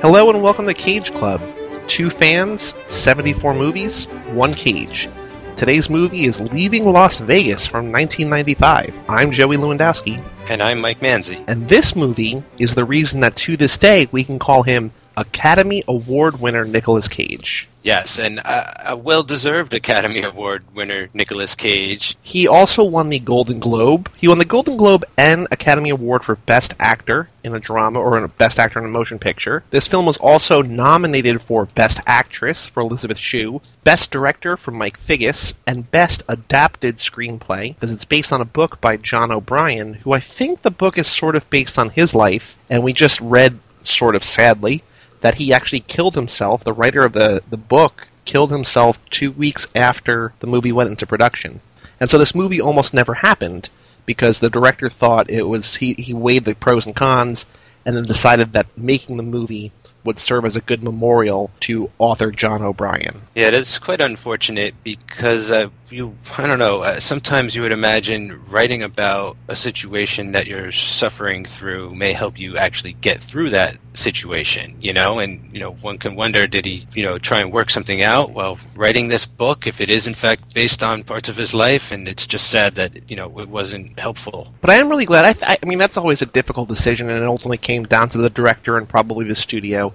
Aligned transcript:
Hello 0.00 0.30
and 0.30 0.40
welcome 0.40 0.64
to 0.68 0.74
Cage 0.74 1.12
Club. 1.12 1.42
Two 1.88 2.08
fans, 2.08 2.72
74 2.86 3.52
movies, 3.52 4.04
one 4.30 4.54
cage. 4.54 5.08
Today's 5.56 5.90
movie 5.90 6.26
is 6.26 6.40
Leaving 6.52 6.84
Las 6.92 7.18
Vegas 7.18 7.66
from 7.66 7.90
1995. 7.90 8.94
I'm 9.08 9.32
Joey 9.32 9.56
Lewandowski. 9.56 10.24
And 10.48 10.62
I'm 10.62 10.80
Mike 10.80 11.00
Manzi. 11.00 11.42
And 11.48 11.68
this 11.68 11.96
movie 11.96 12.44
is 12.60 12.76
the 12.76 12.84
reason 12.84 13.18
that 13.22 13.34
to 13.38 13.56
this 13.56 13.76
day 13.76 14.06
we 14.12 14.22
can 14.22 14.38
call 14.38 14.62
him 14.62 14.92
Academy 15.18 15.82
Award 15.88 16.40
winner 16.40 16.64
Nicolas 16.64 17.08
Cage. 17.08 17.68
Yes, 17.82 18.18
and 18.18 18.38
a, 18.40 18.92
a 18.92 18.96
well-deserved 18.96 19.72
Academy 19.72 20.22
Award 20.22 20.62
winner, 20.74 21.08
Nicolas 21.14 21.54
Cage. 21.54 22.16
He 22.22 22.46
also 22.46 22.84
won 22.84 23.08
the 23.08 23.18
Golden 23.18 23.58
Globe. 23.58 24.10
He 24.16 24.28
won 24.28 24.38
the 24.38 24.44
Golden 24.44 24.76
Globe 24.76 25.04
and 25.16 25.48
Academy 25.50 25.90
Award 25.90 26.24
for 26.24 26.36
Best 26.36 26.74
Actor 26.78 27.30
in 27.42 27.54
a 27.54 27.60
Drama 27.60 27.98
or 28.00 28.18
in 28.18 28.24
a 28.24 28.28
Best 28.28 28.58
Actor 28.58 28.78
in 28.78 28.84
a 28.84 28.88
Motion 28.88 29.18
Picture. 29.18 29.64
This 29.70 29.86
film 29.86 30.06
was 30.06 30.18
also 30.18 30.62
nominated 30.62 31.40
for 31.40 31.66
Best 31.66 32.00
Actress 32.06 32.66
for 32.66 32.80
Elizabeth 32.80 33.18
Shue, 33.18 33.60
Best 33.84 34.10
Director 34.10 34.56
for 34.56 34.70
Mike 34.70 34.98
Figgis, 34.98 35.54
and 35.66 35.90
Best 35.90 36.22
Adapted 36.28 36.98
Screenplay 36.98 37.74
because 37.74 37.92
it's 37.92 38.04
based 38.04 38.32
on 38.32 38.40
a 38.40 38.44
book 38.44 38.80
by 38.80 38.96
John 38.96 39.32
O'Brien, 39.32 39.94
who 39.94 40.12
I 40.12 40.20
think 40.20 40.62
the 40.62 40.70
book 40.70 40.98
is 40.98 41.08
sort 41.08 41.36
of 41.36 41.48
based 41.50 41.78
on 41.78 41.90
his 41.90 42.14
life, 42.14 42.56
and 42.68 42.82
we 42.82 42.92
just 42.92 43.20
read 43.20 43.58
sort 43.80 44.14
of 44.14 44.24
sadly 44.24 44.82
that 45.20 45.36
he 45.36 45.52
actually 45.52 45.80
killed 45.80 46.14
himself. 46.14 46.64
The 46.64 46.72
writer 46.72 47.04
of 47.04 47.12
the, 47.12 47.42
the 47.48 47.56
book 47.56 48.08
killed 48.24 48.50
himself 48.50 48.98
two 49.10 49.32
weeks 49.32 49.66
after 49.74 50.32
the 50.40 50.46
movie 50.46 50.72
went 50.72 50.90
into 50.90 51.06
production. 51.06 51.60
And 52.00 52.08
so 52.08 52.18
this 52.18 52.34
movie 52.34 52.60
almost 52.60 52.94
never 52.94 53.14
happened 53.14 53.70
because 54.06 54.40
the 54.40 54.50
director 54.50 54.88
thought 54.88 55.30
it 55.30 55.42
was 55.42 55.76
he, 55.76 55.94
he 55.94 56.14
weighed 56.14 56.44
the 56.44 56.54
pros 56.54 56.86
and 56.86 56.94
cons 56.94 57.46
and 57.84 57.96
then 57.96 58.04
decided 58.04 58.52
that 58.52 58.66
making 58.76 59.16
the 59.16 59.22
movie 59.22 59.72
would 60.04 60.18
serve 60.18 60.44
as 60.44 60.56
a 60.56 60.60
good 60.60 60.82
memorial 60.82 61.50
to 61.60 61.90
author 61.98 62.30
John 62.30 62.62
O'Brien. 62.62 63.22
Yeah, 63.34 63.50
that's 63.50 63.78
quite 63.78 64.00
unfortunate 64.00 64.74
because 64.84 65.50
uh, 65.50 65.68
you, 65.92 66.16
I 66.36 66.46
don't 66.46 66.58
know, 66.58 66.82
uh, 66.82 67.00
sometimes 67.00 67.54
you 67.54 67.62
would 67.62 67.72
imagine 67.72 68.42
writing 68.46 68.82
about 68.82 69.36
a 69.48 69.56
situation 69.56 70.32
that 70.32 70.46
you're 70.46 70.72
suffering 70.72 71.44
through 71.44 71.94
may 71.94 72.12
help 72.12 72.38
you 72.38 72.56
actually 72.56 72.94
get 72.94 73.22
through 73.22 73.50
that 73.50 73.76
situation, 73.94 74.76
you 74.80 74.92
know, 74.92 75.18
and, 75.18 75.52
you 75.52 75.60
know, 75.60 75.72
one 75.72 75.98
can 75.98 76.14
wonder, 76.14 76.46
did 76.46 76.64
he, 76.64 76.86
you 76.94 77.02
know, 77.02 77.18
try 77.18 77.40
and 77.40 77.52
work 77.52 77.70
something 77.70 78.02
out? 78.02 78.32
Well, 78.32 78.58
writing 78.74 79.08
this 79.08 79.26
book, 79.26 79.66
if 79.66 79.80
it 79.80 79.90
is 79.90 80.06
in 80.06 80.14
fact 80.14 80.54
based 80.54 80.82
on 80.82 81.02
parts 81.02 81.28
of 81.28 81.36
his 81.36 81.54
life, 81.54 81.90
and 81.90 82.08
it's 82.08 82.26
just 82.26 82.50
sad 82.50 82.74
that, 82.76 83.10
you 83.10 83.16
know, 83.16 83.38
it 83.40 83.48
wasn't 83.48 83.98
helpful. 83.98 84.52
But 84.60 84.70
I 84.70 84.74
am 84.74 84.88
really 84.88 85.06
glad. 85.06 85.24
I, 85.24 85.32
th- 85.32 85.58
I 85.62 85.66
mean, 85.66 85.78
that's 85.78 85.96
always 85.96 86.22
a 86.22 86.26
difficult 86.26 86.68
decision, 86.68 87.08
and 87.08 87.22
it 87.22 87.26
ultimately 87.26 87.58
came 87.58 87.84
down 87.84 88.08
to 88.10 88.18
the 88.18 88.30
director 88.30 88.78
and 88.78 88.88
probably 88.88 89.24
the 89.24 89.34
studio. 89.34 89.92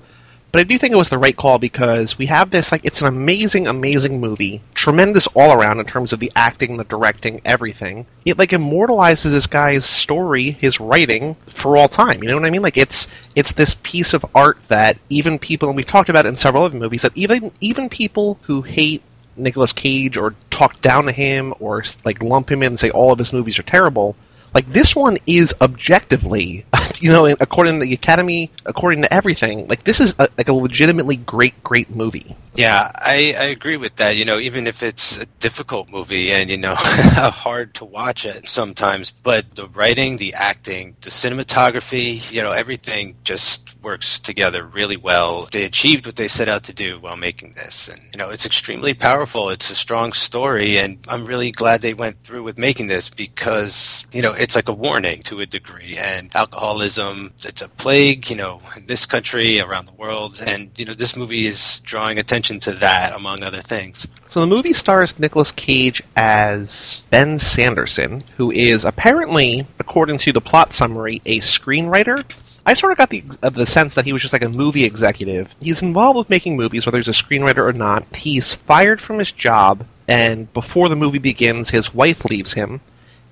But 0.53 0.59
I 0.59 0.65
do 0.65 0.77
think 0.77 0.93
it 0.93 0.97
was 0.97 1.09
the 1.09 1.17
right 1.17 1.35
call 1.35 1.57
because 1.57 2.19
we 2.19 2.27
have 2.27 2.51
this 2.51 2.71
like 2.71 2.85
it's 2.85 3.01
an 3.01 3.07
amazing, 3.07 3.65
amazing 3.65 4.21
movie, 4.21 4.61
tremendous 4.75 5.25
all 5.33 5.51
around 5.51 5.79
in 5.79 5.87
terms 5.87 6.13
of 6.13 6.19
the 6.19 6.31
acting, 6.35 6.77
the 6.77 6.83
directing, 6.83 7.41
everything. 7.43 8.05
It 8.23 8.37
like 8.37 8.51
immortalizes 8.51 9.31
this 9.31 9.47
guy's 9.47 9.83
story, 9.83 10.51
his 10.51 10.79
writing 10.79 11.35
for 11.47 11.75
all 11.75 11.87
time. 11.87 12.21
You 12.21 12.29
know 12.29 12.35
what 12.35 12.45
I 12.45 12.51
mean? 12.51 12.61
Like 12.61 12.77
it's 12.77 13.07
it's 13.35 13.53
this 13.53 13.75
piece 13.81 14.13
of 14.13 14.23
art 14.35 14.61
that 14.65 14.99
even 15.09 15.39
people, 15.39 15.69
and 15.69 15.75
we've 15.75 15.87
talked 15.87 16.09
about 16.09 16.27
it 16.27 16.29
in 16.29 16.37
several 16.37 16.65
other 16.65 16.77
movies, 16.77 17.01
that 17.01 17.17
even 17.17 17.51
even 17.59 17.89
people 17.89 18.37
who 18.43 18.61
hate 18.61 19.01
Nicolas 19.35 19.73
Cage 19.73 20.17
or 20.17 20.35
talk 20.51 20.79
down 20.83 21.05
to 21.05 21.11
him 21.11 21.55
or 21.59 21.83
like 22.05 22.21
lump 22.21 22.51
him 22.51 22.61
in 22.61 22.73
and 22.73 22.79
say 22.79 22.91
all 22.91 23.11
of 23.11 23.17
his 23.17 23.33
movies 23.33 23.57
are 23.57 23.63
terrible 23.63 24.15
like 24.53 24.71
this 24.71 24.95
one 24.95 25.17
is 25.25 25.53
objectively, 25.61 26.65
you 26.99 27.11
know, 27.11 27.25
according 27.25 27.79
to 27.79 27.85
the 27.85 27.93
Academy, 27.93 28.51
according 28.65 29.01
to 29.01 29.13
everything, 29.13 29.67
like 29.67 29.83
this 29.83 29.99
is 29.99 30.15
a, 30.19 30.29
like 30.37 30.47
a 30.47 30.53
legitimately 30.53 31.17
great, 31.17 31.61
great 31.63 31.89
movie. 31.89 32.35
Yeah, 32.55 32.91
I, 32.93 33.35
I 33.37 33.45
agree 33.45 33.77
with 33.77 33.95
that. 33.95 34.15
You 34.15 34.25
know, 34.25 34.37
even 34.37 34.67
if 34.67 34.83
it's 34.83 35.17
a 35.17 35.25
difficult 35.25 35.89
movie 35.89 36.31
and 36.31 36.49
you 36.49 36.57
know 36.57 36.75
hard 36.77 37.73
to 37.75 37.85
watch 37.85 38.25
it 38.25 38.47
sometimes, 38.47 39.09
but 39.11 39.55
the 39.55 39.67
writing, 39.67 40.17
the 40.17 40.33
acting, 40.35 40.95
the 41.01 41.09
cinematography, 41.09 42.31
you 42.31 42.41
know, 42.41 42.51
everything 42.51 43.15
just 43.23 43.75
works 43.81 44.19
together 44.19 44.65
really 44.65 44.97
well. 44.97 45.47
They 45.51 45.63
achieved 45.65 46.05
what 46.05 46.15
they 46.15 46.27
set 46.27 46.47
out 46.47 46.63
to 46.63 46.73
do 46.73 46.99
while 46.99 47.17
making 47.17 47.53
this, 47.53 47.89
and 47.89 47.99
you 48.13 48.19
know, 48.19 48.29
it's 48.29 48.45
extremely 48.45 48.93
powerful. 48.93 49.49
It's 49.49 49.71
a 49.71 49.75
strong 49.75 50.13
story, 50.13 50.77
and 50.77 50.99
I'm 51.07 51.25
really 51.25 51.51
glad 51.51 51.81
they 51.81 51.95
went 51.95 52.23
through 52.23 52.43
with 52.43 52.57
making 52.59 52.87
this 52.87 53.09
because 53.09 54.05
you 54.11 54.21
know 54.21 54.33
it's 54.43 54.55
like 54.55 54.67
a 54.67 54.73
warning 54.73 55.23
to 55.23 55.39
a 55.39 55.45
degree. 55.45 55.97
And 55.97 56.29
alcoholism, 56.35 57.31
it's 57.43 57.61
a 57.61 57.69
plague, 57.69 58.29
you 58.29 58.35
know, 58.35 58.61
in 58.75 58.85
this 58.85 59.05
country, 59.05 59.61
around 59.61 59.87
the 59.87 59.93
world. 59.93 60.41
And, 60.45 60.69
you 60.77 60.83
know, 60.83 60.93
this 60.93 61.15
movie 61.15 61.47
is 61.47 61.79
drawing 61.79 62.19
attention 62.19 62.59
to 62.61 62.73
that, 62.73 63.15
among 63.15 63.41
other 63.41 63.61
things. 63.61 64.05
So 64.25 64.41
the 64.41 64.47
movie 64.47 64.73
stars 64.73 65.17
Nicolas 65.17 65.51
Cage 65.53 66.03
as 66.17 67.01
Ben 67.09 67.39
Sanderson, 67.39 68.19
who 68.35 68.51
is 68.51 68.83
apparently, 68.83 69.65
according 69.79 70.17
to 70.19 70.33
the 70.33 70.41
plot 70.41 70.73
summary, 70.73 71.21
a 71.25 71.39
screenwriter. 71.39 72.25
I 72.65 72.73
sort 72.73 72.91
of 72.93 72.97
got 72.97 73.09
the 73.09 73.23
uh, 73.41 73.49
the 73.49 73.65
sense 73.65 73.95
that 73.95 74.05
he 74.05 74.13
was 74.13 74.21
just 74.21 74.33
like 74.33 74.43
a 74.43 74.49
movie 74.49 74.85
executive. 74.85 75.53
He's 75.59 75.81
involved 75.81 76.17
with 76.17 76.29
making 76.29 76.55
movies, 76.55 76.85
whether 76.85 76.97
he's 76.97 77.09
a 77.09 77.11
screenwriter 77.11 77.57
or 77.57 77.73
not. 77.73 78.05
He's 78.15 78.55
fired 78.55 79.01
from 79.01 79.19
his 79.19 79.33
job, 79.33 79.85
and 80.07 80.51
before 80.53 80.87
the 80.87 80.95
movie 80.95 81.19
begins, 81.19 81.69
his 81.69 81.93
wife 81.93 82.23
leaves 82.25 82.53
him, 82.53 82.79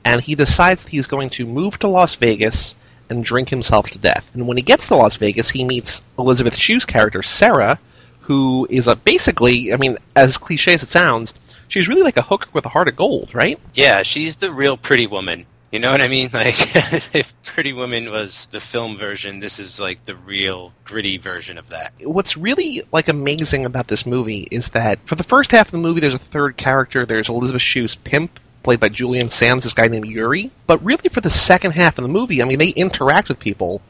and 0.06 0.22
he 0.22 0.36
decides 0.36 0.84
that 0.84 0.90
he's 0.90 1.08
going 1.08 1.30
to 1.32 1.46
move 1.46 1.78
to 1.80 1.88
Las 1.88 2.16
Vegas 2.16 2.76
and 3.10 3.24
drink 3.24 3.50
himself 3.50 3.90
to 3.90 3.98
death. 3.98 4.30
And 4.34 4.48
when 4.48 4.58
he 4.58 4.64
gets 4.64 4.88
to 4.88 4.96
Las 4.96 5.16
Vegas, 5.16 5.50
he 5.50 5.64
meets 5.64 6.02
Elizabeth 6.18 6.56
Shue's 6.56 6.86
character, 6.86 7.22
Sarah, 7.22 7.80
who 8.22 8.68
is 8.70 8.88
a 8.88 8.96
basically, 8.96 9.74
I 9.74 9.78
mean, 9.78 9.98
as 10.16 10.38
cliche 10.38 10.74
as 10.74 10.84
it 10.84 10.90
sounds, 10.90 11.34
she's 11.68 11.88
really 11.88 12.04
like 12.04 12.18
a 12.18 12.22
hooker 12.22 12.50
with 12.54 12.66
a 12.66 12.70
heart 12.70 12.88
of 12.88 12.96
gold, 12.96 13.36
right? 13.36 13.60
Yeah, 13.74 14.04
she's 14.04 14.38
the 14.38 14.52
real 14.52 14.78
pretty 14.78 15.08
woman. 15.08 15.46
You 15.72 15.80
know 15.80 15.92
what 15.92 16.02
I 16.02 16.10
mean? 16.10 16.30
Like, 16.34 16.56
if 17.16 17.34
Pretty 17.44 17.72
Woman 17.72 18.12
was 18.12 18.48
the 18.52 18.60
film 18.60 18.98
version, 18.98 19.40
this 19.40 19.60
is 19.60 19.80
like 19.80 20.06
the 20.06 20.16
real 20.16 20.74
gritty 20.84 21.18
version 21.18 21.58
of 21.58 21.70
that. 21.70 21.94
What's 22.02 22.36
really 22.36 22.82
like 22.92 23.08
amazing 23.08 23.66
about 23.66 23.88
this 23.88 24.06
movie 24.06 24.48
is 24.52 24.70
that 24.70 25.00
for 25.06 25.16
the 25.16 25.24
first 25.24 25.52
half 25.52 25.68
of 25.68 25.72
the 25.72 25.78
movie, 25.78 26.00
there's 26.00 26.14
a 26.14 26.20
third 26.20 26.58
character. 26.58 27.06
There's 27.06 27.30
Elizabeth 27.30 27.62
Shue's 27.62 27.96
pimp, 27.96 28.40
played 28.64 28.80
by 28.80 28.90
Julian 28.90 29.30
Sands, 29.30 29.64
this 29.64 29.74
guy 29.74 29.88
named 29.88 30.08
Yuri. 30.08 30.52
But 30.68 30.84
really, 30.84 31.10
for 31.10 31.22
the 31.22 31.30
second 31.30 31.72
half 31.72 31.98
of 31.98 32.04
the 32.04 32.10
movie, 32.10 32.42
I 32.42 32.46
mean, 32.46 32.60
they 32.60 32.70
interact 32.70 33.30
with 33.30 33.40
people, 33.40 33.82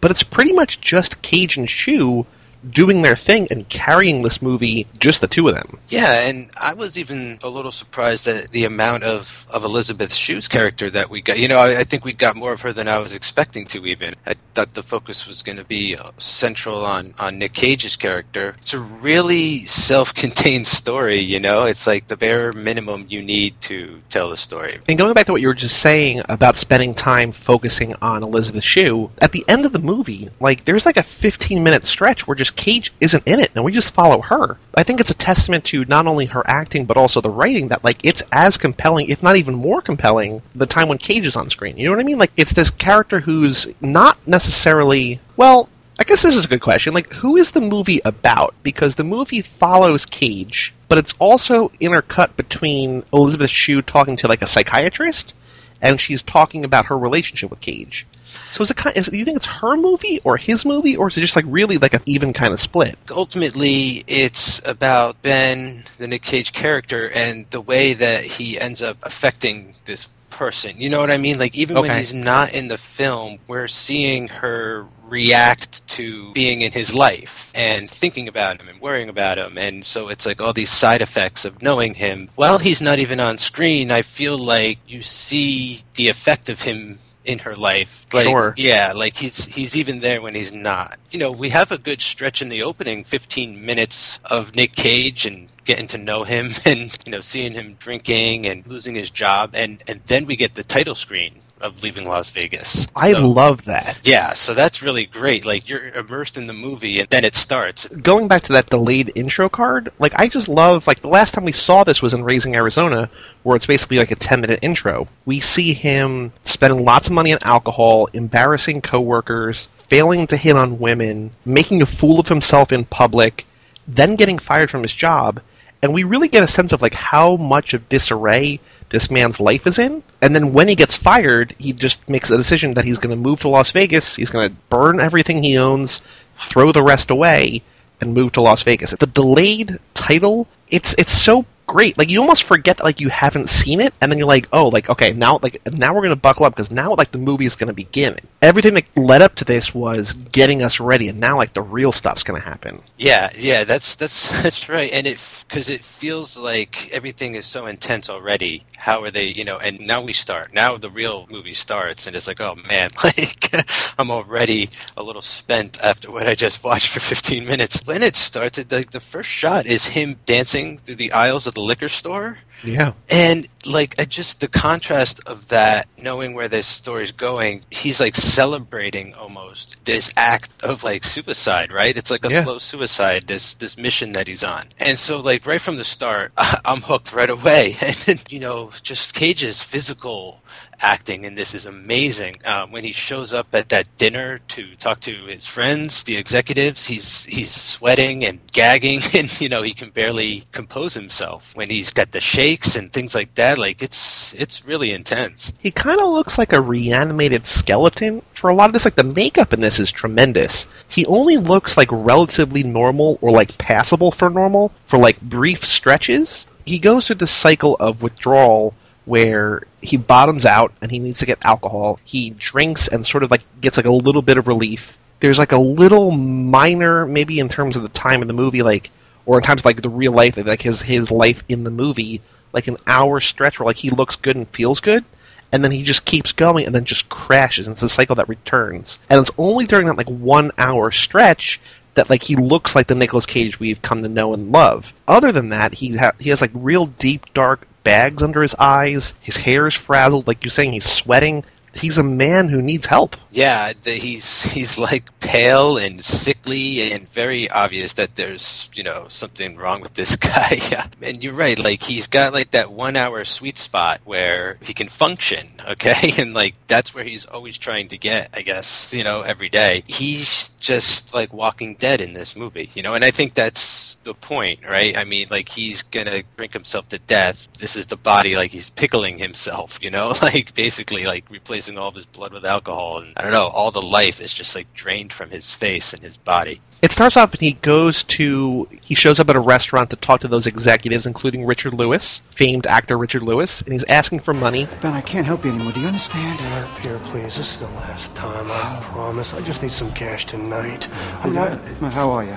but 0.00 0.10
it's 0.10 0.22
pretty 0.22 0.52
much 0.52 0.80
just 0.80 1.22
Cage 1.22 1.56
and 1.56 1.68
Shue 1.68 2.26
doing 2.68 3.02
their 3.02 3.16
thing 3.16 3.48
and 3.50 3.68
carrying 3.68 4.22
this 4.22 4.42
movie, 4.42 4.86
just 4.98 5.20
the 5.20 5.26
two 5.26 5.48
of 5.48 5.54
them. 5.54 5.78
Yeah, 5.88 6.28
and 6.28 6.50
I 6.60 6.74
was 6.74 6.98
even 6.98 7.38
a 7.42 7.48
little 7.48 7.70
surprised 7.70 8.26
at 8.26 8.50
the 8.50 8.64
amount 8.64 9.04
of, 9.04 9.46
of 9.52 9.64
Elizabeth 9.64 10.12
Shue's 10.12 10.48
character 10.48 10.90
that 10.90 11.10
we 11.10 11.22
got. 11.22 11.38
You 11.38 11.48
know, 11.48 11.58
I, 11.58 11.80
I 11.80 11.84
think 11.84 12.04
we 12.04 12.12
got 12.12 12.36
more 12.36 12.52
of 12.52 12.60
her 12.62 12.72
than 12.72 12.88
I 12.88 12.98
was 12.98 13.14
expecting 13.14 13.66
to 13.66 13.86
even. 13.86 14.14
I 14.26 14.34
thought 14.54 14.74
the 14.74 14.82
focus 14.82 15.26
was 15.26 15.42
going 15.42 15.58
to 15.58 15.64
be 15.64 15.96
central 16.18 16.84
on, 16.84 17.14
on 17.18 17.38
Nick 17.38 17.54
Cage's 17.54 17.96
character. 17.96 18.56
It's 18.60 18.74
a 18.74 18.80
really 18.80 19.64
self-contained 19.64 20.66
story, 20.80 21.20
you 21.20 21.40
know? 21.40 21.64
It's 21.64 21.86
like 21.86 22.08
the 22.08 22.16
bare 22.16 22.52
minimum 22.52 23.06
you 23.08 23.22
need 23.22 23.60
to 23.62 24.00
tell 24.08 24.30
the 24.30 24.36
story. 24.36 24.80
And 24.88 24.98
going 24.98 25.14
back 25.14 25.26
to 25.26 25.32
what 25.32 25.40
you 25.40 25.48
were 25.48 25.54
just 25.54 25.80
saying 25.80 26.22
about 26.28 26.56
spending 26.56 26.94
time 26.94 27.32
focusing 27.32 27.94
on 28.02 28.22
Elizabeth 28.22 28.64
Shue, 28.64 29.10
at 29.18 29.32
the 29.32 29.44
end 29.48 29.64
of 29.64 29.72
the 29.72 29.78
movie, 29.78 30.28
like, 30.40 30.64
there's 30.64 30.86
like 30.86 30.96
a 30.96 31.02
15-minute 31.02 31.86
stretch 31.86 32.26
where 32.26 32.34
just 32.34 32.49
Cage 32.50 32.92
isn't 33.00 33.26
in 33.26 33.40
it, 33.40 33.50
and 33.54 33.64
we 33.64 33.72
just 33.72 33.94
follow 33.94 34.20
her. 34.20 34.58
I 34.74 34.82
think 34.82 35.00
it's 35.00 35.10
a 35.10 35.14
testament 35.14 35.64
to 35.66 35.84
not 35.86 36.06
only 36.06 36.26
her 36.26 36.42
acting 36.46 36.84
but 36.84 36.96
also 36.96 37.20
the 37.20 37.30
writing 37.30 37.68
that 37.68 37.84
like 37.84 38.04
it's 38.04 38.22
as 38.32 38.56
compelling, 38.56 39.08
if 39.08 39.22
not 39.22 39.36
even 39.36 39.54
more 39.54 39.80
compelling, 39.80 40.42
the 40.54 40.66
time 40.66 40.88
when 40.88 40.98
Cage 40.98 41.26
is 41.26 41.36
on 41.36 41.50
screen. 41.50 41.76
You 41.76 41.84
know 41.86 41.92
what 41.92 42.00
I 42.00 42.04
mean? 42.04 42.18
Like 42.18 42.32
it's 42.36 42.52
this 42.52 42.70
character 42.70 43.20
who's 43.20 43.66
not 43.80 44.18
necessarily 44.26 45.20
well. 45.36 45.68
I 45.98 46.04
guess 46.04 46.22
this 46.22 46.34
is 46.34 46.46
a 46.46 46.48
good 46.48 46.62
question. 46.62 46.94
Like, 46.94 47.12
who 47.12 47.36
is 47.36 47.50
the 47.50 47.60
movie 47.60 48.00
about? 48.06 48.54
Because 48.62 48.94
the 48.94 49.04
movie 49.04 49.42
follows 49.42 50.06
Cage, 50.06 50.72
but 50.88 50.96
it's 50.96 51.12
also 51.18 51.68
intercut 51.80 52.36
between 52.36 53.04
Elizabeth 53.12 53.50
Shue 53.50 53.82
talking 53.82 54.16
to 54.16 54.26
like 54.26 54.40
a 54.40 54.46
psychiatrist, 54.46 55.34
and 55.82 56.00
she's 56.00 56.22
talking 56.22 56.64
about 56.64 56.86
her 56.86 56.96
relationship 56.96 57.50
with 57.50 57.60
Cage. 57.60 58.06
So 58.52 58.62
is 58.62 58.70
it 58.70 58.76
kind? 58.76 58.96
Is, 58.96 59.06
do 59.06 59.16
you 59.18 59.24
think 59.24 59.36
it's 59.36 59.46
her 59.46 59.76
movie 59.76 60.20
or 60.24 60.36
his 60.36 60.64
movie, 60.64 60.96
or 60.96 61.08
is 61.08 61.16
it 61.16 61.20
just 61.20 61.36
like 61.36 61.44
really 61.48 61.78
like 61.78 61.94
an 61.94 62.02
even 62.06 62.32
kind 62.32 62.52
of 62.52 62.60
split? 62.60 62.98
Ultimately, 63.10 64.04
it's 64.06 64.66
about 64.66 65.20
Ben, 65.22 65.84
the 65.98 66.08
Nick 66.08 66.22
Cage 66.22 66.52
character, 66.52 67.10
and 67.10 67.46
the 67.50 67.60
way 67.60 67.94
that 67.94 68.24
he 68.24 68.58
ends 68.58 68.82
up 68.82 68.98
affecting 69.02 69.74
this 69.84 70.08
person. 70.30 70.80
You 70.80 70.88
know 70.88 71.00
what 71.00 71.10
I 71.10 71.18
mean? 71.18 71.38
Like 71.38 71.54
even 71.54 71.76
okay. 71.76 71.88
when 71.88 71.98
he's 71.98 72.14
not 72.14 72.54
in 72.54 72.68
the 72.68 72.78
film, 72.78 73.38
we're 73.46 73.68
seeing 73.68 74.26
her 74.28 74.86
react 75.04 75.86
to 75.88 76.32
being 76.32 76.62
in 76.62 76.72
his 76.72 76.94
life 76.94 77.52
and 77.54 77.90
thinking 77.90 78.26
about 78.28 78.60
him 78.60 78.68
and 78.68 78.80
worrying 78.80 79.08
about 79.08 79.36
him. 79.36 79.58
And 79.58 79.84
so 79.84 80.08
it's 80.08 80.24
like 80.24 80.40
all 80.40 80.52
these 80.52 80.70
side 80.70 81.02
effects 81.02 81.44
of 81.44 81.60
knowing 81.62 81.94
him. 81.94 82.30
While 82.36 82.58
he's 82.58 82.80
not 82.80 82.98
even 83.00 83.20
on 83.20 83.36
screen, 83.36 83.90
I 83.90 84.02
feel 84.02 84.38
like 84.38 84.78
you 84.86 85.02
see 85.02 85.82
the 85.94 86.08
effect 86.08 86.48
of 86.48 86.62
him 86.62 86.98
in 87.24 87.40
her 87.40 87.54
life. 87.54 88.06
Like, 88.12 88.26
Sure. 88.26 88.54
Yeah, 88.56 88.92
like 88.94 89.16
he's 89.16 89.46
he's 89.46 89.76
even 89.76 90.00
there 90.00 90.22
when 90.22 90.34
he's 90.34 90.52
not. 90.52 90.98
You 91.10 91.18
know, 91.18 91.32
we 91.32 91.50
have 91.50 91.70
a 91.70 91.78
good 91.78 92.00
stretch 92.00 92.40
in 92.42 92.48
the 92.48 92.62
opening, 92.62 93.04
15 93.04 93.64
minutes 93.64 94.18
of 94.24 94.54
Nick 94.54 94.72
Cage 94.72 95.26
and 95.26 95.48
getting 95.64 95.86
to 95.88 95.98
know 95.98 96.24
him 96.24 96.52
and 96.64 96.96
you 97.06 97.12
know 97.12 97.20
seeing 97.20 97.52
him 97.52 97.76
drinking 97.78 98.46
and 98.46 98.66
losing 98.66 98.94
his 98.94 99.10
job 99.10 99.50
and 99.54 99.82
and 99.86 100.00
then 100.06 100.26
we 100.26 100.34
get 100.34 100.54
the 100.54 100.64
title 100.64 100.94
screen 100.94 101.39
of 101.60 101.82
leaving 101.82 102.06
Las 102.06 102.30
Vegas. 102.30 102.86
I 102.96 103.12
So- 103.12 103.26
love 103.28 103.64
that. 103.66 103.98
yeah, 104.04 104.32
so 104.32 104.54
that's 104.54 104.82
really 104.82 105.06
great. 105.06 105.44
Like 105.44 105.68
you're 105.68 105.88
immersed 105.88 106.36
in 106.36 106.46
the 106.46 106.52
movie 106.52 107.00
and 107.00 107.08
then 107.10 107.24
it 107.24 107.34
starts. 107.34 107.86
Going 107.88 108.28
back 108.28 108.42
to 108.42 108.52
that 108.54 108.70
delayed 108.70 109.12
intro 109.14 109.48
card, 109.48 109.92
like 109.98 110.12
I 110.16 110.28
just 110.28 110.48
love 110.48 110.86
like 110.86 111.02
the 111.02 111.08
last 111.08 111.34
time 111.34 111.44
we 111.44 111.52
saw 111.52 111.84
this 111.84 112.02
was 112.02 112.14
in 112.14 112.24
Raising 112.24 112.56
Arizona, 112.56 113.10
where 113.42 113.56
it's 113.56 113.66
basically 113.66 113.98
like 113.98 114.10
a 114.10 114.16
ten 114.16 114.40
minute 114.40 114.60
intro. 114.62 115.06
We 115.26 115.40
see 115.40 115.72
him 115.72 116.32
spending 116.44 116.84
lots 116.84 117.06
of 117.06 117.12
money 117.12 117.32
on 117.32 117.38
alcohol, 117.42 118.06
embarrassing 118.12 118.80
coworkers, 118.82 119.68
failing 119.88 120.26
to 120.28 120.36
hit 120.36 120.56
on 120.56 120.78
women, 120.78 121.30
making 121.44 121.82
a 121.82 121.86
fool 121.86 122.20
of 122.20 122.28
himself 122.28 122.72
in 122.72 122.84
public, 122.84 123.46
then 123.88 124.16
getting 124.16 124.38
fired 124.38 124.70
from 124.70 124.82
his 124.82 124.94
job, 124.94 125.40
and 125.82 125.92
we 125.92 126.04
really 126.04 126.28
get 126.28 126.42
a 126.42 126.48
sense 126.48 126.72
of 126.72 126.80
like 126.82 126.94
how 126.94 127.36
much 127.36 127.74
of 127.74 127.88
disarray 127.88 128.60
this 128.90 129.10
man's 129.10 129.40
life 129.40 129.66
is 129.66 129.78
in. 129.78 130.02
And 130.20 130.34
then 130.34 130.52
when 130.52 130.68
he 130.68 130.74
gets 130.74 130.94
fired, 130.94 131.54
he 131.58 131.72
just 131.72 132.06
makes 132.08 132.30
a 132.30 132.36
decision 132.36 132.72
that 132.72 132.84
he's 132.84 132.98
going 132.98 133.16
to 133.16 133.20
move 133.20 133.40
to 133.40 133.48
Las 133.48 133.72
Vegas. 133.72 134.16
He's 134.16 134.30
going 134.30 134.50
to 134.50 134.56
burn 134.68 135.00
everything 135.00 135.42
he 135.42 135.56
owns, 135.56 136.02
throw 136.36 136.72
the 136.72 136.82
rest 136.82 137.10
away, 137.10 137.62
and 138.00 138.14
move 138.14 138.32
to 138.32 138.40
Las 138.40 138.62
Vegas. 138.62 138.90
The 138.90 139.06
delayed 139.06 139.78
title, 139.94 140.46
it's 140.68 140.94
it's 140.98 141.12
so 141.12 141.44
great. 141.70 141.96
Like 141.96 142.10
you 142.10 142.20
almost 142.20 142.42
forget 142.42 142.78
that 142.78 142.82
like 142.82 143.00
you 143.00 143.08
haven't 143.08 143.48
seen 143.48 143.80
it, 143.80 143.94
and 144.00 144.10
then 144.10 144.18
you're 144.18 144.26
like, 144.26 144.48
oh, 144.52 144.68
like 144.68 144.90
okay, 144.90 145.12
now 145.12 145.38
like 145.40 145.60
now 145.76 145.94
we're 145.94 146.02
gonna 146.02 146.16
buckle 146.16 146.44
up 146.44 146.52
because 146.52 146.70
now 146.70 146.94
like 146.96 147.12
the 147.12 147.18
movie 147.18 147.46
is 147.46 147.54
gonna 147.54 147.72
begin. 147.72 148.18
Everything 148.42 148.74
that 148.74 148.84
led 148.96 149.22
up 149.22 149.36
to 149.36 149.44
this 149.44 149.72
was 149.72 150.14
getting 150.14 150.62
us 150.62 150.80
ready, 150.80 151.08
and 151.08 151.20
now 151.20 151.36
like 151.36 151.54
the 151.54 151.62
real 151.62 151.92
stuff's 151.92 152.24
gonna 152.24 152.40
happen. 152.40 152.82
Yeah, 152.98 153.30
yeah, 153.38 153.62
that's 153.62 153.94
that's 153.94 154.28
that's 154.42 154.68
right. 154.68 154.90
And 154.92 155.06
it 155.06 155.18
because 155.46 155.70
it 155.70 155.84
feels 155.84 156.36
like 156.36 156.90
everything 156.92 157.36
is 157.36 157.46
so 157.46 157.66
intense 157.66 158.10
already. 158.10 158.64
How 158.76 159.02
are 159.04 159.10
they, 159.10 159.26
you 159.26 159.44
know? 159.44 159.58
And 159.58 159.80
now 159.80 160.00
we 160.00 160.12
start. 160.12 160.52
Now 160.52 160.76
the 160.76 160.90
real 160.90 161.28
movie 161.30 161.54
starts, 161.54 162.06
and 162.06 162.16
it's 162.16 162.26
like, 162.26 162.40
oh 162.40 162.56
man, 162.68 162.90
like 163.04 163.52
I'm 163.96 164.10
already 164.10 164.70
a 164.96 165.02
little 165.02 165.22
spent 165.22 165.80
after 165.82 166.10
what 166.10 166.26
I 166.26 166.34
just 166.34 166.64
watched 166.64 166.88
for 166.88 167.00
15 167.00 167.44
minutes. 167.44 167.86
When 167.86 168.02
it 168.02 168.16
starts, 168.16 168.58
like 168.72 168.90
the 168.90 169.00
first 169.00 169.28
shot 169.28 169.66
is 169.66 169.86
him 169.86 170.16
dancing 170.26 170.78
through 170.78 170.96
the 170.96 171.12
aisles 171.12 171.46
of 171.46 171.54
the 171.54 171.59
liquor 171.60 171.88
store. 171.88 172.38
Yeah. 172.62 172.92
And 173.08 173.48
like 173.64 173.98
I 173.98 174.04
just 174.04 174.40
the 174.40 174.48
contrast 174.48 175.20
of 175.26 175.48
that, 175.48 175.88
knowing 175.96 176.34
where 176.34 176.48
this 176.48 176.66
story's 176.66 177.10
going, 177.12 177.62
he's 177.70 178.00
like 178.00 178.14
celebrating 178.16 179.14
almost 179.14 179.82
this 179.86 180.12
act 180.16 180.62
of 180.62 180.84
like 180.84 181.04
suicide, 181.04 181.72
right? 181.72 181.96
It's 181.96 182.10
like 182.10 182.24
a 182.24 182.30
Yeah. 182.30 182.42
slow 182.44 182.58
suicide, 182.58 183.24
this 183.28 183.54
this 183.54 183.78
mission 183.78 184.12
that 184.12 184.26
he's 184.28 184.44
on. 184.44 184.62
And 184.78 184.98
so 184.98 185.20
like 185.20 185.46
right 185.46 185.60
from 185.60 185.76
the 185.76 185.84
start, 185.84 186.32
I'm 186.64 186.82
hooked 186.82 187.12
right 187.14 187.30
away. 187.30 187.76
And 188.06 188.20
you 188.28 188.40
know, 188.40 188.72
just 188.82 189.14
Cage's 189.14 189.62
physical 189.62 190.42
acting 190.80 191.24
in 191.24 191.34
this 191.34 191.54
is 191.54 191.66
amazing. 191.66 192.34
Um, 192.46 192.72
when 192.72 192.84
he 192.84 192.92
shows 192.92 193.32
up 193.32 193.54
at 193.54 193.68
that 193.68 193.86
dinner 193.98 194.38
to 194.38 194.74
talk 194.76 195.00
to 195.00 195.26
his 195.26 195.46
friends, 195.46 196.02
the 196.04 196.16
executives, 196.16 196.86
he's 196.86 197.24
he's 197.24 197.50
sweating 197.50 198.24
and 198.24 198.40
gagging, 198.52 199.02
and 199.14 199.40
you 199.40 199.48
know 199.48 199.62
he 199.62 199.74
can 199.74 199.90
barely 199.90 200.44
compose 200.52 200.94
himself. 200.94 201.54
When 201.54 201.70
he's 201.70 201.92
got 201.92 202.12
the 202.12 202.20
shakes 202.20 202.76
and 202.76 202.92
things 202.92 203.14
like 203.14 203.34
that, 203.34 203.58
like 203.58 203.82
it's 203.82 204.34
it's 204.34 204.64
really 204.64 204.92
intense. 204.92 205.52
He 205.58 205.70
kind 205.70 206.00
of 206.00 206.08
looks 206.08 206.38
like 206.38 206.52
a 206.52 206.60
reanimated 206.60 207.46
skeleton. 207.46 208.22
For 208.34 208.48
a 208.48 208.54
lot 208.54 208.68
of 208.68 208.72
this, 208.72 208.84
like 208.84 208.96
the 208.96 209.04
makeup 209.04 209.52
in 209.52 209.60
this 209.60 209.78
is 209.78 209.92
tremendous. 209.92 210.66
He 210.88 211.04
only 211.06 211.36
looks 211.36 211.76
like 211.76 211.88
relatively 211.92 212.62
normal 212.62 213.18
or 213.20 213.30
like 213.30 213.56
passable 213.58 214.10
for 214.10 214.30
normal 214.30 214.72
for 214.86 214.98
like 214.98 215.20
brief 215.20 215.64
stretches. 215.64 216.46
He 216.64 216.78
goes 216.78 217.06
through 217.06 217.16
this 217.16 217.30
cycle 217.30 217.76
of 217.80 218.02
withdrawal 218.02 218.74
where 219.04 219.62
he 219.80 219.96
bottoms 219.96 220.44
out 220.46 220.72
and 220.80 220.90
he 220.90 220.98
needs 220.98 221.18
to 221.20 221.26
get 221.26 221.44
alcohol. 221.44 221.98
He 222.04 222.30
drinks 222.30 222.88
and 222.88 223.06
sort 223.06 223.22
of 223.22 223.30
like 223.30 223.42
gets 223.60 223.76
like 223.76 223.86
a 223.86 223.92
little 223.92 224.22
bit 224.22 224.38
of 224.38 224.46
relief. 224.46 224.98
There's 225.20 225.38
like 225.38 225.52
a 225.52 225.58
little 225.58 226.10
minor, 226.10 227.06
maybe 227.06 227.38
in 227.40 227.48
terms 227.48 227.76
of 227.76 227.82
the 227.82 227.88
time 227.90 228.22
in 228.22 228.28
the 228.28 228.34
movie, 228.34 228.62
like 228.62 228.90
or 229.26 229.36
in 229.36 229.42
times 229.42 229.64
like 229.64 229.82
the 229.82 229.88
real 229.88 230.12
life, 230.12 230.36
like 230.36 230.62
his 230.62 230.80
his 230.82 231.10
life 231.10 231.42
in 231.48 231.64
the 231.64 231.70
movie, 231.70 232.20
like 232.52 232.68
an 232.68 232.76
hour 232.86 233.20
stretch 233.20 233.58
where 233.58 233.66
like 233.66 233.76
he 233.76 233.90
looks 233.90 234.16
good 234.16 234.36
and 234.36 234.48
feels 234.48 234.80
good, 234.80 235.04
and 235.52 235.62
then 235.62 235.72
he 235.72 235.82
just 235.82 236.04
keeps 236.04 236.32
going 236.32 236.66
and 236.66 236.74
then 236.74 236.84
just 236.84 237.08
crashes. 237.08 237.66
And 237.66 237.74
it's 237.74 237.82
a 237.82 237.88
cycle 237.88 238.16
that 238.16 238.28
returns. 238.28 238.98
And 239.08 239.20
it's 239.20 239.30
only 239.38 239.66
during 239.66 239.86
that 239.88 239.98
like 239.98 240.08
one 240.08 240.52
hour 240.58 240.90
stretch 240.90 241.60
that 241.94 242.08
like 242.08 242.22
he 242.22 242.36
looks 242.36 242.74
like 242.74 242.86
the 242.86 242.94
Nicolas 242.94 243.26
Cage 243.26 243.58
we've 243.58 243.82
come 243.82 244.02
to 244.02 244.08
know 244.08 244.32
and 244.34 244.52
love. 244.52 244.92
Other 245.08 245.32
than 245.32 245.50
that, 245.50 245.74
he 245.74 245.96
ha- 245.96 246.12
he 246.18 246.30
has 246.30 246.40
like 246.40 246.52
real 246.54 246.86
deep 246.86 247.32
dark 247.34 247.66
bags 247.84 248.22
under 248.22 248.42
his 248.42 248.54
eyes. 248.56 249.14
His 249.20 249.36
hair 249.36 249.66
is 249.66 249.74
frazzled, 249.74 250.26
like 250.26 250.44
you're 250.44 250.50
saying. 250.50 250.72
He's 250.72 250.88
sweating. 250.88 251.44
He's 251.74 251.98
a 251.98 252.02
man 252.02 252.48
who 252.48 252.60
needs 252.62 252.86
help. 252.86 253.16
Yeah, 253.30 253.72
the, 253.82 253.92
he's 253.92 254.42
he's 254.42 254.78
like 254.78 255.18
pale 255.20 255.76
and 255.78 256.00
sickly, 256.02 256.92
and 256.92 257.08
very 257.08 257.48
obvious 257.50 257.94
that 257.94 258.16
there's 258.16 258.70
you 258.74 258.82
know 258.82 259.06
something 259.08 259.56
wrong 259.56 259.80
with 259.80 259.94
this 259.94 260.16
guy. 260.16 260.60
Yeah, 260.70 260.86
and 261.02 261.22
you're 261.22 261.32
right. 261.32 261.58
Like 261.58 261.82
he's 261.82 262.06
got 262.06 262.32
like 262.32 262.50
that 262.52 262.72
one 262.72 262.96
hour 262.96 263.24
sweet 263.24 263.58
spot 263.58 264.00
where 264.04 264.58
he 264.62 264.74
can 264.74 264.88
function. 264.88 265.48
Okay, 265.70 266.12
and 266.18 266.34
like 266.34 266.54
that's 266.66 266.94
where 266.94 267.04
he's 267.04 267.26
always 267.26 267.56
trying 267.56 267.88
to 267.88 267.98
get. 267.98 268.30
I 268.34 268.42
guess 268.42 268.92
you 268.92 269.04
know 269.04 269.20
every 269.22 269.48
day. 269.48 269.84
He's 269.86 270.48
just 270.58 271.14
like 271.14 271.32
Walking 271.32 271.76
Dead 271.76 272.00
in 272.00 272.12
this 272.12 272.34
movie. 272.34 272.70
You 272.74 272.82
know, 272.82 272.94
and 272.94 273.04
I 273.04 273.12
think 273.12 273.34
that's 273.34 273.90
the 274.02 274.14
point, 274.14 274.60
right? 274.66 274.96
I 274.96 275.04
mean, 275.04 275.26
like 275.30 275.48
he's 275.48 275.82
gonna 275.82 276.22
drink 276.36 276.52
himself 276.52 276.88
to 276.88 276.98
death. 276.98 277.48
This 277.58 277.76
is 277.76 277.86
the 277.86 277.96
body, 277.96 278.34
like 278.34 278.50
he's 278.50 278.70
pickling 278.70 279.18
himself, 279.18 279.78
you 279.82 279.90
know, 279.90 280.08
like 280.22 280.54
basically 280.54 281.04
like 281.04 281.30
replacing 281.60 281.76
all 281.78 281.88
of 281.88 281.94
his 281.94 282.06
blood 282.06 282.32
with 282.32 282.46
alcohol, 282.46 282.98
and 282.98 283.12
I 283.18 283.22
don't 283.22 283.32
know, 283.32 283.48
all 283.48 283.70
the 283.70 283.82
life 283.82 284.18
is 284.18 284.32
just 284.32 284.54
like 284.54 284.72
drained 284.72 285.12
from 285.12 285.28
his 285.28 285.52
face 285.52 285.92
and 285.92 286.02
his 286.02 286.16
body. 286.16 286.62
It 286.80 286.90
starts 286.90 287.18
off 287.18 287.34
and 287.34 287.42
he 287.42 287.52
goes 287.52 288.02
to 288.04 288.66
he 288.80 288.94
shows 288.94 289.20
up 289.20 289.28
at 289.28 289.36
a 289.36 289.40
restaurant 289.40 289.90
to 289.90 289.96
talk 289.96 290.22
to 290.22 290.28
those 290.28 290.46
executives, 290.46 291.06
including 291.06 291.44
Richard 291.44 291.74
Lewis, 291.74 292.22
famed 292.30 292.66
actor 292.66 292.96
Richard 292.96 293.22
Lewis, 293.22 293.60
and 293.60 293.74
he's 293.74 293.84
asking 293.84 294.20
for 294.20 294.32
money. 294.32 294.66
Ben, 294.80 294.94
I 294.94 295.02
can't 295.02 295.26
help 295.26 295.44
you 295.44 295.50
anymore. 295.52 295.72
Do 295.72 295.80
you 295.80 295.88
understand? 295.88 296.40
Here, 296.40 296.66
here, 296.80 296.98
please. 297.10 297.36
This 297.36 297.52
is 297.52 297.60
the 297.60 297.66
last 297.76 298.14
time. 298.14 298.46
I 298.50 298.80
promise. 298.80 299.34
I 299.34 299.42
just 299.42 299.62
need 299.62 299.72
some 299.72 299.92
cash 299.92 300.24
tonight. 300.24 300.88
I 301.22 301.26
mean, 301.26 301.34
Well, 301.34 301.60
I, 301.82 301.90
How 301.90 302.10
are 302.10 302.24
you? 302.24 302.36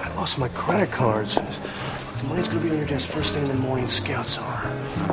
I 0.00 0.14
lost 0.14 0.38
my 0.38 0.48
credit 0.48 0.90
cards. 0.90 1.34
The 1.34 2.28
money's 2.28 2.48
gonna 2.48 2.60
be 2.60 2.70
on 2.70 2.78
your 2.78 2.86
desk 2.86 3.10
first 3.10 3.34
thing 3.34 3.42
in 3.42 3.48
the 3.48 3.54
morning. 3.68 3.86
Scouts 3.86 4.38
are. 4.38 4.62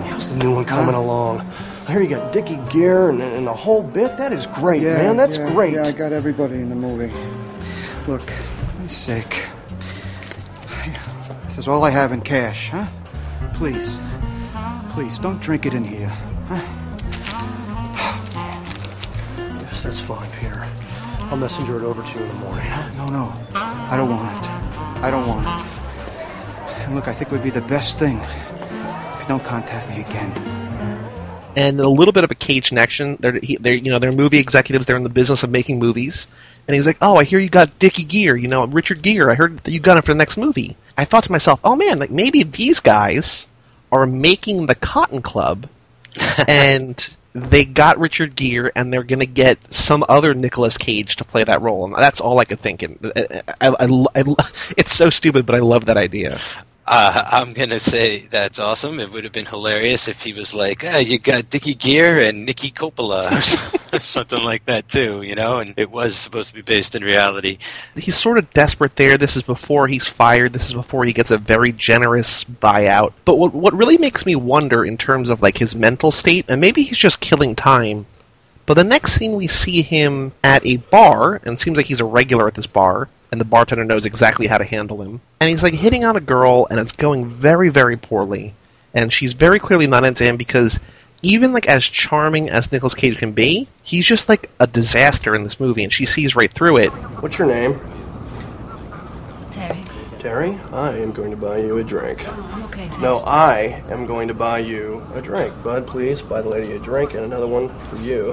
How's 0.07 0.29
the 0.29 0.37
new 0.37 0.55
one 0.55 0.63
coming 0.63 0.95
along? 0.95 1.45
Hear 1.87 2.01
you 2.01 2.07
got 2.07 2.31
Dickie 2.31 2.59
Gere 2.71 3.09
and, 3.09 3.21
and 3.21 3.47
a 3.47 3.53
whole 3.53 3.83
bit. 3.83 4.17
That 4.17 4.31
is 4.31 4.47
great, 4.47 4.81
man. 4.83 5.17
That's 5.17 5.37
yeah, 5.37 5.51
great. 5.51 5.73
Yeah, 5.73 5.83
I 5.83 5.91
got 5.91 6.13
everybody 6.13 6.55
in 6.55 6.69
the 6.69 6.75
movie. 6.75 7.13
Look, 8.07 8.29
for 8.29 8.79
my 8.79 8.87
sake. 8.87 9.47
This 11.45 11.57
is 11.57 11.67
all 11.67 11.83
I 11.83 11.89
have 11.89 12.11
in 12.11 12.21
cash, 12.21 12.69
huh? 12.69 12.87
Please. 13.53 14.01
Please, 14.91 15.19
don't 15.19 15.41
drink 15.41 15.65
it 15.65 15.73
in 15.73 15.83
here. 15.83 16.11
Yes, 19.37 19.83
that's 19.83 19.99
fine, 19.99 20.29
Peter. 20.39 20.65
I'll 21.29 21.37
messenger 21.37 21.77
it 21.77 21.83
over 21.83 22.01
to 22.01 22.17
you 22.17 22.23
in 22.23 22.27
the 22.29 22.35
morning. 22.35 22.69
No, 22.95 23.05
no. 23.07 23.33
I 23.53 23.97
don't 23.97 24.09
want 24.09 24.43
it. 24.43 24.49
I 25.03 25.11
don't 25.11 25.27
want 25.27 25.45
it. 25.45 25.65
And 26.85 26.95
look, 26.95 27.07
I 27.07 27.13
think 27.13 27.29
it 27.29 27.33
would 27.33 27.43
be 27.43 27.49
the 27.49 27.61
best 27.61 27.99
thing 27.99 28.17
if 28.19 29.21
you 29.21 29.27
don't 29.27 29.43
contact 29.43 29.89
me 29.89 30.01
again. 30.01 30.62
And 31.55 31.79
a 31.79 31.89
little 31.89 32.11
bit 32.11 32.23
of 32.23 32.31
a 32.31 32.35
cage 32.35 32.69
connection. 32.69 33.17
They're, 33.19 33.39
he, 33.39 33.57
they're 33.57 33.73
you 33.73 33.91
know 33.91 33.99
they're 33.99 34.11
movie 34.11 34.39
executives. 34.39 34.85
They're 34.85 34.97
in 34.97 35.03
the 35.03 35.09
business 35.09 35.43
of 35.43 35.49
making 35.49 35.79
movies. 35.79 36.27
And 36.67 36.75
he's 36.75 36.87
like, 36.87 36.97
"Oh, 37.01 37.17
I 37.17 37.23
hear 37.23 37.39
you 37.39 37.49
got 37.49 37.77
Dickie 37.79 38.03
Gere. 38.03 38.39
You 38.39 38.47
know, 38.47 38.65
Richard 38.65 39.01
Gere. 39.01 39.31
I 39.31 39.35
heard 39.35 39.59
that 39.59 39.71
you 39.71 39.79
got 39.79 39.97
him 39.97 40.03
for 40.03 40.13
the 40.13 40.17
next 40.17 40.37
movie." 40.37 40.75
I 40.97 41.05
thought 41.05 41.25
to 41.25 41.31
myself, 41.31 41.59
"Oh 41.63 41.75
man, 41.75 41.99
like 41.99 42.11
maybe 42.11 42.43
these 42.43 42.79
guys 42.79 43.47
are 43.91 44.05
making 44.05 44.65
the 44.65 44.75
Cotton 44.75 45.21
Club, 45.21 45.67
and 46.47 47.15
they 47.33 47.65
got 47.65 47.99
Richard 47.99 48.35
Gere, 48.35 48.71
and 48.75 48.91
they're 48.91 49.03
going 49.03 49.19
to 49.19 49.25
get 49.25 49.71
some 49.73 50.03
other 50.07 50.33
Nicolas 50.33 50.77
Cage 50.77 51.17
to 51.17 51.23
play 51.23 51.43
that 51.43 51.61
role." 51.61 51.85
And 51.85 51.95
that's 51.95 52.21
all 52.21 52.39
I 52.39 52.45
could 52.45 52.59
think. 52.59 52.81
And 52.83 53.11
I, 53.15 53.43
I, 53.61 53.67
I, 53.69 54.07
I, 54.15 54.23
it's 54.77 54.93
so 54.93 55.09
stupid, 55.09 55.45
but 55.45 55.55
I 55.55 55.59
love 55.59 55.85
that 55.85 55.97
idea. 55.97 56.39
Uh, 56.85 57.23
I'm 57.31 57.53
gonna 57.53 57.79
say 57.79 58.27
that's 58.27 58.59
awesome. 58.59 58.99
It 58.99 59.11
would 59.13 59.23
have 59.23 59.31
been 59.31 59.45
hilarious 59.45 60.09
if 60.09 60.21
he 60.21 60.33
was 60.33 60.53
like, 60.53 60.83
ah, 60.85 60.97
"You 60.97 61.17
got 61.17 61.49
Dickie 61.49 61.75
Gere 61.75 62.27
and 62.27 62.45
Nikki 62.45 62.71
Coppola," 62.71 63.31
or 63.93 63.99
something 64.01 64.43
like 64.43 64.65
that 64.65 64.89
too, 64.89 65.21
you 65.21 65.35
know. 65.35 65.59
And 65.59 65.73
it 65.77 65.89
was 65.91 66.15
supposed 66.17 66.49
to 66.49 66.55
be 66.55 66.61
based 66.61 66.93
in 66.95 67.03
reality. 67.03 67.57
he's 67.95 68.17
sort 68.19 68.37
of 68.37 68.49
desperate 68.53 68.97
there. 68.97 69.17
This 69.17 69.37
is 69.37 69.43
before 69.43 69.87
he's 69.87 70.05
fired. 70.05 70.51
This 70.53 70.67
is 70.67 70.73
before 70.73 71.05
he 71.05 71.13
gets 71.13 71.31
a 71.31 71.37
very 71.37 71.71
generous 71.71 72.43
buyout. 72.43 73.13
But 73.23 73.37
what 73.37 73.53
what 73.53 73.73
really 73.73 73.97
makes 73.97 74.25
me 74.25 74.35
wonder 74.35 74.83
in 74.83 74.97
terms 74.97 75.29
of 75.29 75.41
like 75.41 75.57
his 75.57 75.75
mental 75.75 76.11
state, 76.11 76.45
and 76.49 76.59
maybe 76.59 76.83
he's 76.83 76.97
just 76.97 77.21
killing 77.21 77.55
time 77.55 78.07
But 78.65 78.75
the 78.75 78.83
next 78.83 79.13
scene 79.13 79.33
we 79.35 79.47
see 79.47 79.81
him 79.81 80.33
at 80.43 80.65
a 80.65 80.77
bar, 80.77 81.35
and 81.43 81.53
it 81.55 81.59
seems 81.59 81.77
like 81.77 81.85
he's 81.87 81.99
a 81.99 82.05
regular 82.05 82.47
at 82.47 82.55
this 82.55 82.67
bar, 82.67 83.09
and 83.33 83.41
the 83.41 83.45
bartender 83.45 83.83
knows 83.83 84.05
exactly 84.05 84.45
how 84.45 84.59
to 84.59 84.63
handle 84.63 85.01
him. 85.01 85.19
And 85.41 85.49
he's 85.49 85.63
like 85.63 85.73
hitting 85.73 86.05
on 86.05 86.15
a 86.15 86.21
girl, 86.21 86.67
and 86.69 86.79
it's 86.79 86.91
going 86.91 87.27
very, 87.27 87.69
very 87.69 87.97
poorly. 87.97 88.53
And 88.93 89.11
she's 89.11 89.33
very 89.33 89.57
clearly 89.57 89.87
not 89.87 90.05
into 90.05 90.23
him 90.23 90.37
because 90.37 90.79
even 91.23 91.51
like 91.51 91.67
as 91.67 91.83
charming 91.83 92.51
as 92.51 92.71
Nicolas 92.71 92.93
Cage 92.93 93.17
can 93.17 93.31
be, 93.31 93.67
he's 93.81 94.05
just 94.05 94.29
like 94.29 94.51
a 94.59 94.67
disaster 94.67 95.33
in 95.33 95.43
this 95.43 95.59
movie, 95.59 95.83
and 95.83 95.91
she 95.91 96.05
sees 96.05 96.35
right 96.35 96.53
through 96.53 96.77
it. 96.77 96.89
What's 97.23 97.39
your 97.39 97.47
name? 97.47 97.79
Terry. 99.49 99.83
Terry, 100.19 100.59
I 100.71 100.95
am 100.99 101.11
going 101.11 101.31
to 101.31 101.37
buy 101.37 101.57
you 101.57 101.79
a 101.79 101.83
drink. 101.83 102.23
Oh, 102.27 102.49
I'm 102.53 102.63
okay, 102.65 102.87
thanks. 102.87 102.99
No, 102.99 103.23
I 103.25 103.83
am 103.89 104.05
going 104.05 104.27
to 104.27 104.35
buy 104.35 104.59
you 104.59 105.03
a 105.15 105.23
drink. 105.23 105.51
Bud, 105.63 105.87
please 105.87 106.21
buy 106.21 106.41
the 106.41 106.49
lady 106.49 106.73
a 106.73 106.79
drink 106.79 107.15
and 107.15 107.25
another 107.25 107.47
one 107.47 107.69
for 107.89 107.95
you. 107.95 108.31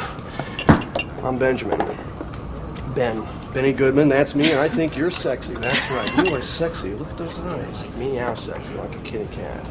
I'm 1.25 1.39
Benjamin. 1.39 1.81
Ben. 2.95 3.27
Benny 3.53 3.73
Goodman, 3.73 4.09
that's 4.09 4.35
me, 4.35 4.51
and 4.51 4.61
I 4.61 4.69
think 4.69 4.97
you're 4.97 5.11
sexy. 5.11 5.55
That's 5.55 5.91
right. 5.91 6.27
You 6.27 6.35
are 6.35 6.43
sexy. 6.43 6.95
Look 6.95 7.09
at 7.11 7.17
those 7.17 7.39
eyes. 7.39 7.85
Meow 7.97 8.35
sexy 8.35 8.75
like 8.75 8.95
a 8.95 8.99
kitty 8.99 9.29
cat. 9.35 9.67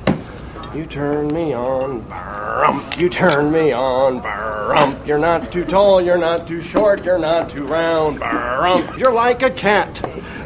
You 0.76 0.86
turn 0.86 1.30
me 1.34 1.54
on, 1.54 2.04
brump. 2.04 2.98
You 3.00 3.10
turn 3.10 3.52
me 3.52 3.72
on, 3.72 4.22
brump. 4.22 5.08
You're 5.08 5.18
not 5.18 5.52
too 5.52 5.66
tall, 5.66 6.00
you're 6.00 6.18
not 6.18 6.48
too 6.48 6.62
short, 6.62 7.04
you're 7.04 7.18
not 7.18 7.50
too 7.50 7.66
round, 7.66 8.20
brump. 8.20 8.98
You're 8.98 9.14
like 9.14 9.42
a 9.42 9.50
cat. 9.50 9.96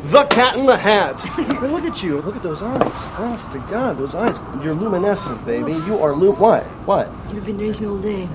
The 0.05 0.23
cat 0.25 0.55
in 0.55 0.65
the 0.65 0.77
hat. 0.77 1.19
Hey, 1.21 1.67
look 1.67 1.83
at 1.83 2.03
you. 2.03 2.21
Look 2.21 2.35
at 2.35 2.43
those 2.43 2.61
eyes. 2.61 2.81
Honest 3.17 3.51
to 3.51 3.59
God, 3.69 3.97
those 3.97 4.15
eyes. 4.15 4.37
You're 4.63 4.75
luminescent, 4.75 5.43
baby. 5.45 5.73
You 5.73 5.97
are 5.99 6.13
lu. 6.13 6.31
What? 6.33 6.67
What? 6.85 7.09
You've 7.33 7.45
been 7.45 7.57
drinking 7.57 7.87
all 7.87 7.97
day. 7.97 8.29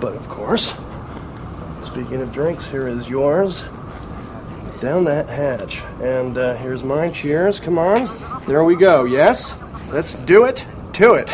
But 0.00 0.14
of 0.14 0.28
course. 0.28 0.74
Speaking 1.86 2.20
of 2.20 2.32
drinks, 2.32 2.66
here 2.66 2.88
is 2.88 3.08
yours. 3.08 3.64
Down 4.80 5.04
that 5.04 5.28
hatch. 5.28 5.82
And 6.02 6.36
uh, 6.36 6.56
here's 6.56 6.82
mine. 6.82 7.12
Cheers. 7.12 7.60
Come 7.60 7.78
on. 7.78 8.08
There 8.46 8.64
we 8.64 8.74
go. 8.74 9.04
Yes? 9.04 9.54
Let's 9.90 10.14
do 10.14 10.44
it. 10.44 10.66
To 10.94 11.14
it. 11.14 11.30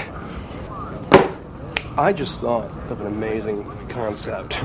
I 1.97 2.13
just 2.13 2.43
thought 2.43 2.71
of 2.91 3.01
an 3.01 3.07
amazing 3.07 3.67
concept. 3.89 4.55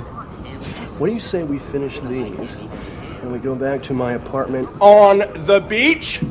What 0.98 1.08
do 1.08 1.14
you 1.14 1.20
say 1.20 1.44
we 1.44 1.60
finish 1.60 2.00
these 2.00 2.56
and 3.22 3.32
we 3.32 3.38
go 3.38 3.54
back 3.54 3.84
to 3.84 3.94
my 3.94 4.14
apartment 4.14 4.68
on 4.82 5.20
the 5.46 5.60
beach? 5.60 6.22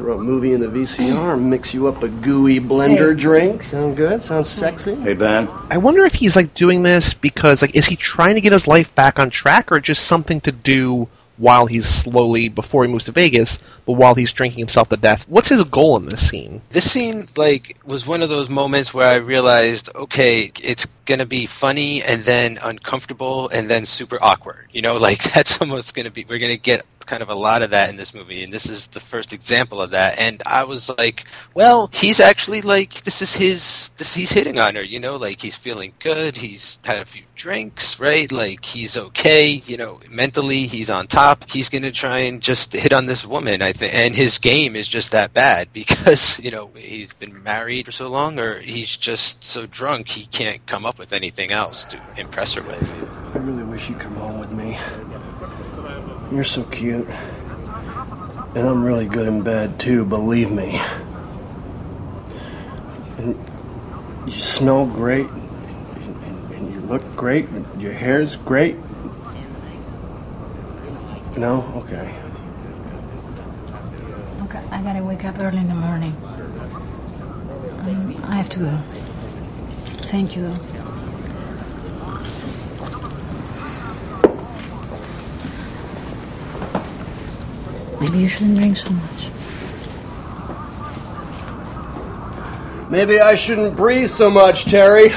And 0.00 0.08
I'll 0.08 0.16
throw 0.16 0.18
a 0.18 0.22
movie 0.22 0.54
in 0.54 0.60
the 0.60 0.66
VCR, 0.66 1.40
mix 1.40 1.74
you 1.74 1.86
up 1.86 2.02
a 2.02 2.08
gooey 2.08 2.58
blender 2.58 3.16
drink. 3.16 3.62
Sound 3.62 3.96
good? 3.96 4.22
Sounds 4.22 4.48
sexy? 4.48 4.94
Hey, 4.94 5.14
Ben. 5.14 5.48
I 5.70 5.76
wonder 5.76 6.04
if 6.04 6.14
he's 6.14 6.36
like 6.36 6.54
doing 6.54 6.82
this 6.82 7.12
because 7.12 7.62
like 7.62 7.76
is 7.76 7.86
he 7.86 7.96
trying 7.96 8.34
to 8.34 8.40
get 8.40 8.52
his 8.52 8.66
life 8.66 8.94
back 8.94 9.18
on 9.18 9.30
track 9.30 9.70
or 9.70 9.80
just 9.80 10.06
something 10.06 10.40
to 10.42 10.52
do 10.52 11.08
while 11.36 11.66
he's 11.66 11.86
slowly 11.86 12.50
before 12.50 12.84
he 12.84 12.90
moves 12.90 13.06
to 13.06 13.12
Vegas, 13.12 13.58
but 13.86 13.92
while 13.92 14.14
he's 14.14 14.30
drinking 14.32 14.58
himself 14.58 14.90
to 14.90 14.96
death. 14.96 15.26
What's 15.28 15.48
his 15.48 15.64
goal 15.64 15.96
in 15.96 16.06
this 16.06 16.28
scene? 16.28 16.60
This 16.68 16.90
scene 16.90 17.26
like 17.36 17.78
was 17.84 18.06
one 18.06 18.22
of 18.22 18.28
those 18.28 18.50
moments 18.50 18.92
where 18.92 19.08
I 19.08 19.16
realized, 19.16 19.88
okay, 19.94 20.52
it's 20.62 20.86
gonna 21.06 21.26
be 21.26 21.46
funny 21.46 22.02
and 22.02 22.22
then 22.24 22.58
uncomfortable 22.62 23.48
and 23.48 23.68
then 23.70 23.86
super 23.86 24.18
awkward. 24.22 24.68
You 24.72 24.82
know, 24.82 24.96
like 24.96 25.22
that's 25.34 25.60
almost 25.60 25.94
gonna 25.94 26.10
be. 26.10 26.24
We're 26.28 26.38
gonna 26.38 26.56
get 26.56 26.84
kind 27.10 27.22
of 27.22 27.28
a 27.28 27.34
lot 27.34 27.60
of 27.60 27.70
that 27.70 27.90
in 27.90 27.96
this 27.96 28.14
movie, 28.14 28.44
and 28.44 28.52
this 28.52 28.66
is 28.66 28.86
the 28.86 29.00
first 29.00 29.32
example 29.32 29.82
of 29.82 29.90
that. 29.90 30.16
And 30.16 30.40
I 30.46 30.62
was 30.62 30.88
like, 30.96 31.26
well, 31.54 31.90
he's 31.92 32.20
actually 32.20 32.62
like 32.62 33.02
this 33.02 33.20
is 33.20 33.34
his. 33.34 33.88
This 33.96 34.14
he's 34.14 34.30
hitting 34.30 34.60
on 34.60 34.76
her. 34.76 34.82
You 34.82 35.00
know, 35.00 35.16
like 35.16 35.40
he's 35.40 35.56
feeling 35.56 35.92
good. 35.98 36.36
He's 36.36 36.78
had 36.84 37.02
a 37.02 37.04
few 37.04 37.24
drinks, 37.34 37.98
right? 37.98 38.30
Like 38.30 38.64
he's 38.64 38.96
okay. 38.96 39.48
You 39.66 39.76
know, 39.76 39.98
mentally 40.08 40.68
he's 40.68 40.88
on 40.88 41.08
top. 41.08 41.50
He's 41.50 41.68
gonna 41.68 41.90
try 41.90 42.18
and 42.18 42.40
just 42.40 42.72
hit 42.72 42.92
on 42.92 43.06
this 43.06 43.26
woman. 43.26 43.60
I 43.60 43.72
think, 43.72 43.92
and 43.92 44.14
his 44.14 44.38
game 44.38 44.76
is 44.76 44.86
just 44.86 45.10
that 45.10 45.34
bad 45.34 45.68
because 45.72 46.38
you 46.38 46.52
know 46.52 46.70
he's 46.76 47.12
been 47.12 47.42
married 47.42 47.86
for 47.86 47.92
so 47.92 48.06
long, 48.06 48.38
or 48.38 48.60
he's 48.60 48.96
just 48.96 49.42
so 49.42 49.66
drunk 49.66 50.08
he 50.08 50.26
can't 50.26 50.64
come 50.66 50.86
up 50.86 50.96
with 50.96 51.12
anything 51.12 51.50
else 51.50 51.82
to 51.86 52.00
impress 52.16 52.54
her 52.54 52.62
with. 52.62 52.94
I 53.34 53.38
really 53.38 53.64
wish 53.64 53.88
you'd 53.88 53.98
come 53.98 54.14
home 54.14 54.38
with 54.38 54.52
me. 54.52 54.78
You're 56.32 56.44
so 56.44 56.62
cute. 56.64 57.08
And 58.54 58.68
I'm 58.68 58.84
really 58.84 59.06
good 59.06 59.26
in 59.26 59.42
bed, 59.42 59.80
too, 59.80 60.04
believe 60.04 60.52
me. 60.52 60.80
And 63.18 63.36
you 64.26 64.32
smell 64.32 64.86
great. 64.86 65.26
And, 65.28 66.72
you 66.72 66.80
look 66.80 67.16
great. 67.16 67.48
Your 67.78 67.92
hair's 67.92 68.36
great. 68.36 68.76
No? 71.36 71.62
Okay. 71.76 72.14
Okay, 74.44 74.62
I 74.70 74.82
gotta 74.82 75.02
wake 75.02 75.24
up 75.24 75.38
early 75.40 75.58
in 75.58 75.68
the 75.68 75.74
morning. 75.74 76.16
I 78.24 78.36
have 78.36 78.48
to 78.50 78.58
go. 78.60 78.78
Thank 80.08 80.36
you, 80.36 80.42
though. 80.42 80.79
Maybe 88.00 88.18
you 88.18 88.28
shouldn't 88.28 88.58
drink 88.58 88.76
so 88.76 88.90
much. 88.92 89.30
Maybe 92.90 93.20
I 93.20 93.34
shouldn't 93.36 93.76
breathe 93.76 94.08
so 94.08 94.30
much, 94.30 94.64
Terry. 94.64 95.12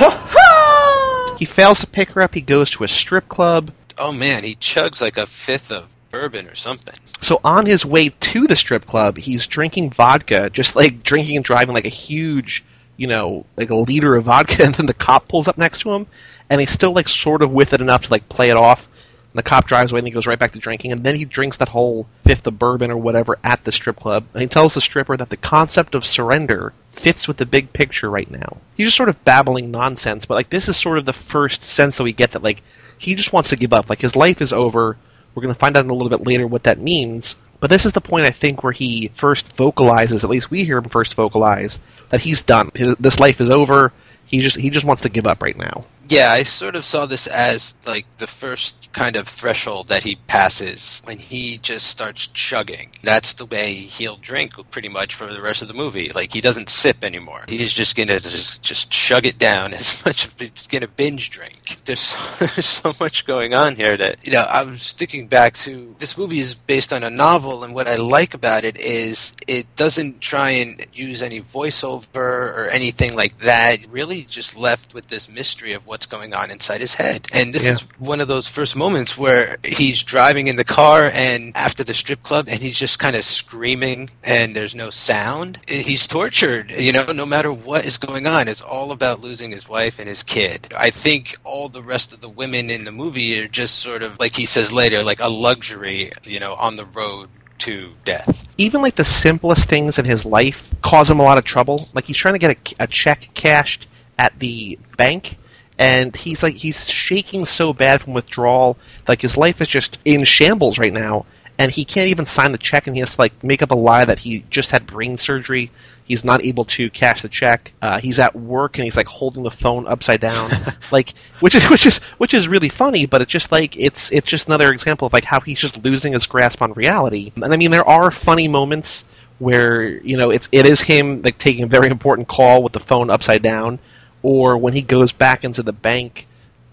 He 1.40 1.46
fails 1.46 1.80
to 1.80 1.88
pick 1.88 2.12
her 2.12 2.22
up. 2.22 2.34
He 2.36 2.42
goes 2.42 2.70
to 2.72 2.84
a 2.84 2.88
strip 2.88 3.28
club. 3.28 3.72
Oh 3.98 4.12
man, 4.12 4.44
he 4.44 4.56
chugs 4.56 5.02
like 5.02 5.18
a 5.18 5.25
fifth 5.25 5.72
of 5.72 5.88
bourbon 6.12 6.48
or 6.48 6.56
something. 6.56 6.96
So 7.22 7.40
on 7.44 7.66
his 7.66 7.86
way 7.86 8.10
to 8.10 8.48
the 8.48 8.56
strip 8.56 8.86
club, 8.86 9.18
he's 9.18 9.48
drinking 9.48 9.92
vodka, 9.92 10.50
just 10.50 10.75
like 10.75 11.04
drinking 11.04 11.38
and 11.38 11.46
driving 11.46 11.74
like 11.74 11.86
a 11.86 11.90
huge, 11.90 12.63
you 12.98 13.08
know, 13.08 13.46
like 13.58 13.70
a 13.72 13.75
liter 13.75 14.16
of 14.16 14.25
vodka, 14.25 14.63
and 14.66 14.75
then 14.75 14.86
the 14.86 14.94
cop 14.94 15.28
pulls 15.28 15.48
up 15.48 15.58
next 15.58 15.80
to 15.80 15.92
him, 15.92 16.06
and 16.50 16.60
he's 16.62 16.72
still 16.72 16.94
like 16.94 17.10
sort 17.10 17.42
of 17.42 17.52
with 17.52 17.74
it 17.74 17.82
enough 17.82 18.04
to 18.04 18.12
like 18.12 18.30
play 18.30 18.50
it 18.50 18.58
off. 18.58 18.88
And 19.34 19.40
the 19.40 19.44
cop 19.44 19.66
drives 19.66 19.92
away, 19.92 20.00
and 20.00 20.08
he 20.08 20.13
goes 20.13 20.28
right 20.28 20.38
back 20.38 20.52
to 20.52 20.60
drinking, 20.60 20.92
and 20.92 21.04
then 21.04 21.16
he 21.16 21.25
drinks 21.25 21.58
that 21.58 21.70
whole 21.70 22.08
fifth 22.24 22.46
of 22.46 22.60
bourbon 22.60 22.92
or 22.92 22.98
whatever 22.98 23.40
at 23.44 23.63
the 23.63 23.72
strip 23.72 24.00
club, 24.00 24.25
and 24.34 24.42
he 24.42 24.48
tells 24.48 24.75
the 24.75 24.82
stripper 24.82 25.18
that 25.18 25.30
the 25.30 25.38
concept 25.38 25.96
of 25.96 26.06
surrender 26.06 26.72
fits 26.92 27.28
with 27.28 27.38
the 27.38 27.46
big 27.46 27.74
picture 27.74 28.12
right 28.12 28.30
now. 28.30 28.58
He's 28.75 28.88
just 28.88 28.98
sort 28.98 29.10
of 29.10 29.25
babbling 29.25 29.72
nonsense, 29.72 30.25
but 30.25 30.36
like 30.36 30.52
this 30.52 30.70
is 30.70 30.78
sort 30.78 31.00
of 31.00 31.06
the 31.06 31.13
first 31.13 31.63
sense 31.63 31.98
that 31.98 32.04
we 32.04 32.13
get 32.13 32.32
that 32.32 32.44
like 32.44 32.62
he 33.00 33.16
just 33.16 33.34
wants 33.34 33.50
to 33.50 33.56
give 33.56 33.74
up. 33.74 33.90
Like 33.90 34.02
his 34.02 34.16
life 34.16 34.42
is 34.42 34.54
over. 34.54 34.98
We're 35.34 35.42
going 35.42 35.54
to 35.54 35.60
find 35.60 35.75
out 35.75 35.84
in 35.84 35.90
a 35.90 35.94
little 35.96 36.16
bit 36.16 36.28
later 36.28 36.46
what 36.46 36.63
that 36.63 36.80
means. 36.80 37.36
But 37.60 37.70
this 37.70 37.86
is 37.86 37.94
the 37.94 38.02
point 38.02 38.25
I 38.25 38.32
think 38.32 38.63
where 38.63 38.74
he 38.74 39.08
first 39.13 39.56
vocalizes, 39.56 40.24
at 40.24 40.30
least 40.30 40.52
we 40.52 40.63
hear 40.63 40.78
him 40.78 40.90
first 40.90 41.16
vocalize, 41.16 41.80
that 42.10 42.22
he's 42.22 42.42
done. 42.42 42.72
His, 42.75 42.96
this 43.00 43.20
life 43.20 43.40
is 43.40 43.50
over. 43.50 43.94
He 44.25 44.42
just 44.42 44.58
he 44.58 44.70
just 44.70 44.86
wants 44.86 45.02
to 45.04 45.10
give 45.10 45.25
up 45.25 45.42
right 45.42 45.58
now. 45.58 45.86
Yeah, 46.10 46.32
I 46.32 46.44
sort 46.44 46.76
of 46.76 46.86
saw 46.86 47.06
this 47.06 47.28
as 47.28 47.76
like 47.86 48.06
the 48.18 48.28
first 48.28 48.90
kind 48.92 49.16
of 49.16 49.28
threshold 49.28 49.88
that 49.88 50.04
he 50.04 50.16
passes 50.28 51.02
when 51.06 51.18
he 51.18 51.58
just 51.58 51.88
starts 51.88 52.28
chugging. 52.28 52.92
That's 53.04 53.34
the 53.34 53.46
way 53.46 53.74
he'll 53.74 54.18
drink 54.18 54.54
pretty 54.72 54.90
much 54.90 55.16
for 55.16 55.32
the 55.32 55.42
rest 55.42 55.62
of 55.62 55.68
the 55.68 55.74
movie. 55.74 56.12
Like 56.14 56.34
he 56.34 56.42
doesn't 56.42 56.70
sip 56.70 57.04
anymore. 57.04 57.46
He's 57.48 57.74
just 57.74 57.96
gonna 57.96 58.20
just 58.20 58.62
just 58.62 58.92
chug 58.92 59.26
it 59.26 59.38
down 59.38 59.74
as 59.74 59.94
much. 60.06 60.30
He's 60.38 60.68
gonna 60.68 60.88
binge 60.88 61.30
drink. 61.30 61.78
There's 61.86 62.16
there's 62.40 62.66
so 62.66 62.94
much 63.00 63.26
going 63.26 63.54
on 63.54 63.76
here 63.76 63.98
that 63.98 64.26
you 64.26 64.32
know. 64.34 64.46
I'm 64.54 64.78
sticking 64.78 65.28
back 65.28 65.56
to 65.60 65.96
this 66.00 66.18
movie 66.18 66.40
is 66.40 66.54
based 66.54 66.94
on 66.94 67.04
a 67.04 67.10
novel, 67.10 67.64
and 67.64 67.74
what 67.74 67.88
I 67.88 67.96
like 67.96 68.34
about 68.34 68.64
it 68.66 68.78
is 68.78 69.34
it 69.48 69.74
doesn't 69.76 70.22
try 70.22 70.52
and 70.52 70.86
use 70.94 71.24
any 71.24 71.42
voiceover 71.42 72.16
or 72.16 72.68
anything 72.68 73.16
like 73.16 73.38
that. 73.40 73.80
Really, 73.90 74.24
just 74.24 74.56
left 74.58 74.94
with 74.94 75.08
this 75.08 75.28
mystery 75.30 75.74
of 75.74 75.88
what's 75.94 76.08
going 76.08 76.34
on 76.34 76.50
inside 76.50 76.82
his 76.82 76.96
head. 76.96 77.28
And 77.32 77.54
this 77.54 77.66
Yeah. 77.68 77.74
is 77.74 77.82
one 78.00 78.20
of 78.20 78.28
those 78.28 78.48
first 78.48 78.76
moments 78.76 79.16
where 79.16 79.58
he's 79.64 80.02
driving 80.02 80.48
in 80.48 80.56
the 80.56 80.64
car 80.64 81.12
and 81.14 81.52
after 81.56 81.84
the 81.84 81.94
strip 81.94 82.24
club 82.24 82.48
and 82.50 82.60
he's 82.64 82.80
just 82.80 82.98
kind 82.98 83.16
of 83.16 83.24
screaming 83.24 84.10
and 84.24 84.56
there's 84.56 84.74
no 84.74 84.90
sound. 84.90 85.60
Eh, 85.68 85.84
he's 85.84 86.08
tortured, 86.08 86.72
you 86.72 86.92
know, 86.92 87.06
no 87.14 87.28
matter 87.28 87.54
what 87.54 87.86
is 87.86 87.98
going 88.00 88.26
on. 88.26 88.48
It's 88.48 88.60
all 88.60 88.90
about 88.92 89.22
losing 89.22 89.52
his 89.52 89.70
wife 89.70 90.00
and 90.00 90.08
his 90.10 90.24
kid. 90.24 90.74
I 90.76 90.90
think 90.90 91.36
all 91.44 91.70
the 91.70 91.84
rest 91.84 92.12
of 92.12 92.22
the 92.22 92.30
women 92.30 92.72
in 92.72 92.86
the 92.86 92.92
movie 92.92 93.40
are 93.40 93.48
just 93.48 93.76
sort 93.76 94.02
of, 94.02 94.20
like 94.20 94.36
he 94.36 94.48
says 94.48 94.72
later, 94.74 95.04
like 95.04 95.22
a 95.22 95.30
luxury, 95.30 96.10
you 96.24 96.40
know, 96.40 96.56
on 96.56 96.76
the 96.76 96.86
road 96.86 97.30
to 97.60 97.94
death. 98.04 98.48
even 98.58 98.82
like 98.82 98.96
the 98.96 99.06
simplest 99.06 99.70
things 99.70 100.00
in 100.00 100.06
his 100.06 100.26
life 100.26 100.74
cause 100.82 101.10
him 101.12 101.20
a 101.20 101.24
lot 101.24 101.38
of 101.38 101.44
trouble. 101.44 101.88
Like 101.94 102.06
he's 102.06 102.18
trying 102.18 102.34
to 102.34 102.40
get 102.40 102.52
a, 102.80 102.84
a 102.86 102.88
check 102.88 103.30
cashed 103.36 103.86
at 104.18 104.34
the 104.40 104.78
bank, 104.98 105.38
and 105.80 106.15
he's 106.15 106.44
like 106.44 106.56
he's 106.56 106.89
shaking 106.89 107.46
so 107.46 107.74
bad 107.74 108.01
from 108.01 108.13
withdrawal. 108.13 108.77
Like 109.08 109.22
his 109.22 109.38
life 109.38 109.62
is 109.62 109.68
just 109.68 109.98
in 110.06 110.24
shambles 110.24 110.77
right 110.77 110.94
now. 110.94 111.25
and 111.60 111.72
he 111.72 111.86
can't 111.86 112.10
even 112.10 112.25
sign 112.25 112.51
the 112.51 112.58
check, 112.58 112.88
and 112.88 112.96
he 112.96 113.00
has 113.00 113.15
to 113.15 113.22
like 113.22 113.44
make 113.44 113.62
up 113.62 113.72
a 113.72 113.75
lie 113.75 114.06
that 114.06 114.20
he 114.20 114.44
just 114.50 114.72
had 114.72 114.88
brain 114.88 115.18
surgery. 115.18 115.70
He's 116.06 116.25
not 116.25 116.44
able 116.44 116.65
to 116.65 116.89
cash 116.89 117.22
the 117.22 117.30
check. 117.30 117.72
Uh, 117.82 118.00
he's 118.00 118.20
at 118.20 118.36
work 118.36 118.77
and 118.77 118.84
he's 118.84 118.98
like 118.98 119.08
holding 119.08 119.44
the 119.44 119.51
phone 119.51 119.88
upside 119.88 120.20
down, 120.20 120.50
like 120.92 121.13
which 121.39 121.56
is 121.56 121.63
which 121.70 121.86
is 121.86 122.00
which 122.18 122.34
is 122.34 122.48
really 122.48 122.70
funny. 122.70 123.06
But 123.06 123.22
it's 123.22 123.32
just 123.32 123.51
like 123.51 123.77
it's 123.77 124.12
it's 124.12 124.27
just 124.27 124.48
another 124.48 124.72
example 124.74 125.06
of 125.06 125.13
like 125.13 125.24
how 125.24 125.39
he's 125.39 125.60
just 125.60 125.84
losing 125.86 126.13
his 126.13 126.25
grasp 126.27 126.62
on 126.62 126.74
reality. 126.74 127.32
And 127.36 127.53
I 127.53 127.58
mean, 127.58 127.72
there 127.72 127.88
are 127.88 128.12
funny 128.12 128.48
moments 128.48 129.06
where 129.39 129.86
you 130.01 130.18
know 130.18 130.30
it's 130.30 130.50
it 130.51 130.65
is 130.65 130.82
him 130.82 131.22
like 131.22 131.38
taking 131.38 131.63
a 131.63 131.68
very 131.68 131.88
important 131.89 132.27
call 132.27 132.63
with 132.63 132.74
the 132.74 132.80
phone 132.82 133.10
upside 133.10 133.42
down, 133.42 133.80
or 134.24 134.58
when 134.58 134.74
he 134.74 134.82
goes 134.82 135.12
back 135.12 135.44
into 135.44 135.62
the 135.62 135.74
bank 135.74 136.25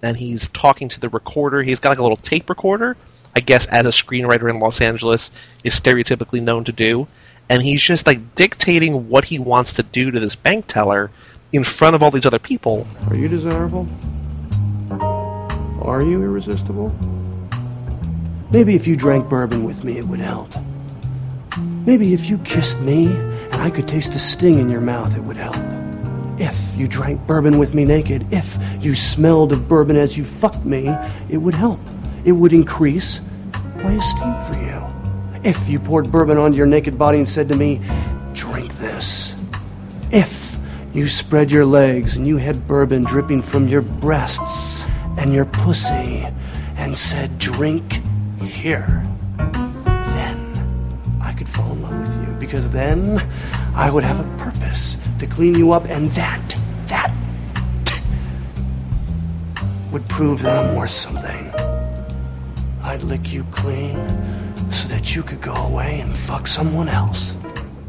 and 0.03 0.17
he's 0.17 0.49
talking 0.49 0.89
to 0.89 1.01
the 1.01 1.09
recorder. 1.09 1.63
He's 1.63 1.81
got 1.81 1.91
like 1.91 1.99
a 1.99 2.03
little 2.03 2.17
tape 2.17 2.49
recorder, 2.49 2.97
I 3.37 3.41
guess, 3.41 3.67
as 3.67 3.87
a 3.87 3.91
screenwriter 3.91 4.49
in 4.49 4.59
Los 4.59 4.81
Angeles 4.81 5.31
is 5.63 5.79
stereotypically 5.79 6.43
known 6.43 6.65
to 6.65 6.73
do. 6.73 7.07
And 7.49 7.63
he's 7.63 7.83
just 7.83 8.07
like 8.07 8.35
dictating 8.37 9.09
what 9.09 9.25
he 9.25 9.39
wants 9.39 9.75
to 9.75 9.83
do 9.83 10.11
to 10.11 10.21
this 10.21 10.37
bank 10.37 10.67
teller 10.69 11.11
in 11.53 11.65
front 11.65 11.97
of 11.97 12.03
all 12.03 12.11
these 12.11 12.27
other 12.27 12.39
people. 12.39 12.87
Are 13.09 13.17
you 13.17 13.29
desirable? 13.29 13.89
Are 15.83 16.03
you 16.03 16.23
irresistible? 16.23 16.95
Maybe 18.53 18.75
if 18.75 18.87
you 18.87 18.97
drank 18.97 19.29
bourbon 19.29 19.65
with 19.65 19.85
me, 19.85 19.99
it 19.99 20.05
would 20.05 20.21
help. 20.21 20.53
Maybe 21.87 22.15
if 22.15 22.29
you 22.29 22.39
kissed 22.39 22.79
me 22.81 23.07
and 23.07 23.57
I 23.57 23.71
could 23.71 23.89
taste 23.89 24.13
the 24.13 24.19
sting 24.19 24.59
in 24.59 24.71
your 24.71 24.81
mouth, 24.81 25.17
it 25.17 25.21
would 25.21 25.37
help. 25.37 25.80
If 26.41 26.59
you 26.75 26.89
drank 26.89 27.27
bourbon 27.27 27.59
with 27.59 27.75
me 27.75 27.85
naked, 27.85 28.27
if 28.33 28.57
you 28.81 28.95
smelled 28.95 29.53
of 29.53 29.69
bourbon 29.69 29.97
as 29.97 30.17
you 30.17 30.25
fucked 30.25 30.65
me, 30.65 30.89
it 31.29 31.37
would 31.37 31.55
help. 31.55 31.79
It 32.25 32.33
would 32.33 32.55
increase 32.55 33.21
my 33.77 33.93
esteem 33.93 34.35
for 34.51 34.59
you. 34.59 34.83
If 35.45 35.69
you 35.69 35.79
poured 35.79 36.11
bourbon 36.11 36.39
onto 36.39 36.57
your 36.57 36.67
naked 36.67 36.99
body 36.99 37.19
and 37.19 37.29
said 37.29 37.47
to 37.51 37.57
me, 37.57 37.83
drink 38.33 38.73
this. 38.79 39.35
If 40.11 40.57
you 40.95 41.09
spread 41.09 41.51
your 41.51 41.67
legs 41.67 42.17
and 42.17 42.27
you 42.27 42.39
had 42.39 42.67
bourbon 42.67 43.05
dripping 43.05 43.43
from 43.43 43.69
your 43.69 43.83
breasts 43.83 44.87
and 45.19 45.35
your 45.35 45.45
pussy 45.45 46.27
and 46.77 46.97
said, 46.97 47.39
drink 47.39 48.01
here, 48.41 49.03
then 49.37 51.19
I 51.21 51.35
could 51.35 51.51
fall 51.51 51.73
in 51.73 51.83
love 51.83 52.01
with 52.01 52.29
you 52.29 52.35
because 52.41 52.71
then 52.71 53.23
I 53.75 53.91
would 53.91 54.05
have 54.05 54.21
a 54.21 54.39
purpose 54.43 54.97
to 55.21 55.27
clean 55.27 55.55
you 55.55 55.73
up 55.73 55.85
and 55.89 56.11
that, 56.13 56.57
that 56.89 57.15
would 59.93 60.07
prove 60.09 60.43
that 60.43 60.57
I'm 60.57 60.75
worth 60.75 60.91
something. 60.91 61.51
I'd 62.83 63.03
lick 63.03 63.33
you 63.33 63.45
clean 63.51 63.97
so 64.71 64.89
that 64.89 65.15
you 65.15 65.23
could 65.23 65.41
go 65.41 65.55
away 65.55 66.01
and 66.01 66.17
fuck 66.17 66.47
someone 66.47 66.89
else. 66.89 67.35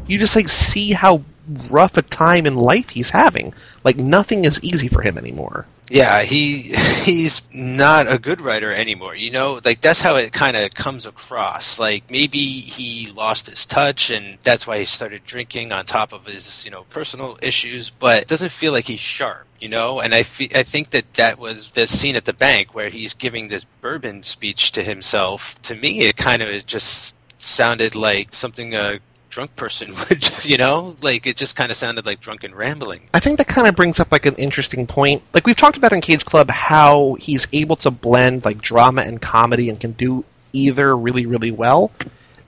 You 0.06 0.18
just 0.18 0.36
like 0.36 0.48
see 0.48 0.92
how 0.92 1.22
rough 1.70 1.96
a 1.96 2.02
time 2.02 2.46
in 2.46 2.56
life 2.56 2.90
he's 2.90 3.10
having. 3.10 3.54
Like 3.82 3.96
nothing 3.96 4.44
is 4.44 4.62
easy 4.62 4.88
for 4.88 5.02
him 5.02 5.16
anymore. 5.16 5.66
Yeah, 5.90 6.22
he 6.22 6.74
he's 7.04 7.42
not 7.52 8.10
a 8.10 8.18
good 8.18 8.40
writer 8.40 8.72
anymore. 8.72 9.14
You 9.14 9.30
know, 9.30 9.60
like 9.64 9.80
that's 9.80 10.00
how 10.00 10.16
it 10.16 10.32
kind 10.32 10.56
of 10.56 10.72
comes 10.74 11.06
across. 11.06 11.78
Like 11.78 12.10
maybe 12.10 12.38
he 12.38 13.10
lost 13.12 13.48
his 13.48 13.66
touch, 13.66 14.10
and 14.10 14.38
that's 14.42 14.66
why 14.66 14.78
he 14.78 14.84
started 14.86 15.24
drinking 15.24 15.72
on 15.72 15.84
top 15.84 16.12
of 16.12 16.26
his 16.26 16.64
you 16.64 16.70
know 16.70 16.84
personal 16.84 17.38
issues. 17.42 17.90
But 17.90 18.22
it 18.22 18.28
doesn't 18.28 18.50
feel 18.52 18.72
like 18.72 18.86
he's 18.86 19.00
sharp. 19.00 19.46
You 19.60 19.68
know, 19.68 20.00
and 20.00 20.14
I 20.14 20.24
fe- 20.24 20.50
I 20.54 20.62
think 20.64 20.90
that 20.90 21.14
that 21.14 21.38
was 21.38 21.70
the 21.70 21.86
scene 21.86 22.16
at 22.16 22.24
the 22.24 22.32
bank 22.32 22.74
where 22.74 22.88
he's 22.88 23.14
giving 23.14 23.48
this 23.48 23.64
bourbon 23.80 24.22
speech 24.24 24.72
to 24.72 24.82
himself. 24.82 25.60
To 25.62 25.74
me, 25.76 26.00
it 26.02 26.16
kind 26.16 26.42
of 26.42 26.66
just 26.66 27.14
sounded 27.38 27.94
like 27.94 28.34
something 28.34 28.74
a 28.74 28.98
drunk 29.32 29.56
person 29.56 29.94
would, 30.08 30.44
you 30.44 30.56
know, 30.56 30.94
like 31.02 31.26
it 31.26 31.36
just 31.36 31.56
kind 31.56 31.72
of 31.72 31.76
sounded 31.76 32.06
like 32.06 32.20
drunken 32.20 32.54
rambling. 32.54 33.00
I 33.14 33.18
think 33.18 33.38
that 33.38 33.48
kind 33.48 33.66
of 33.66 33.74
brings 33.74 33.98
up 33.98 34.12
like 34.12 34.26
an 34.26 34.36
interesting 34.36 34.86
point. 34.86 35.22
Like 35.32 35.46
we've 35.46 35.56
talked 35.56 35.76
about 35.76 35.92
in 35.92 36.00
Cage 36.00 36.24
Club 36.24 36.50
how 36.50 37.14
he's 37.14 37.48
able 37.52 37.76
to 37.76 37.90
blend 37.90 38.44
like 38.44 38.60
drama 38.60 39.02
and 39.02 39.20
comedy 39.20 39.68
and 39.68 39.80
can 39.80 39.92
do 39.92 40.24
either 40.52 40.96
really 40.96 41.26
really 41.26 41.50
well. 41.50 41.90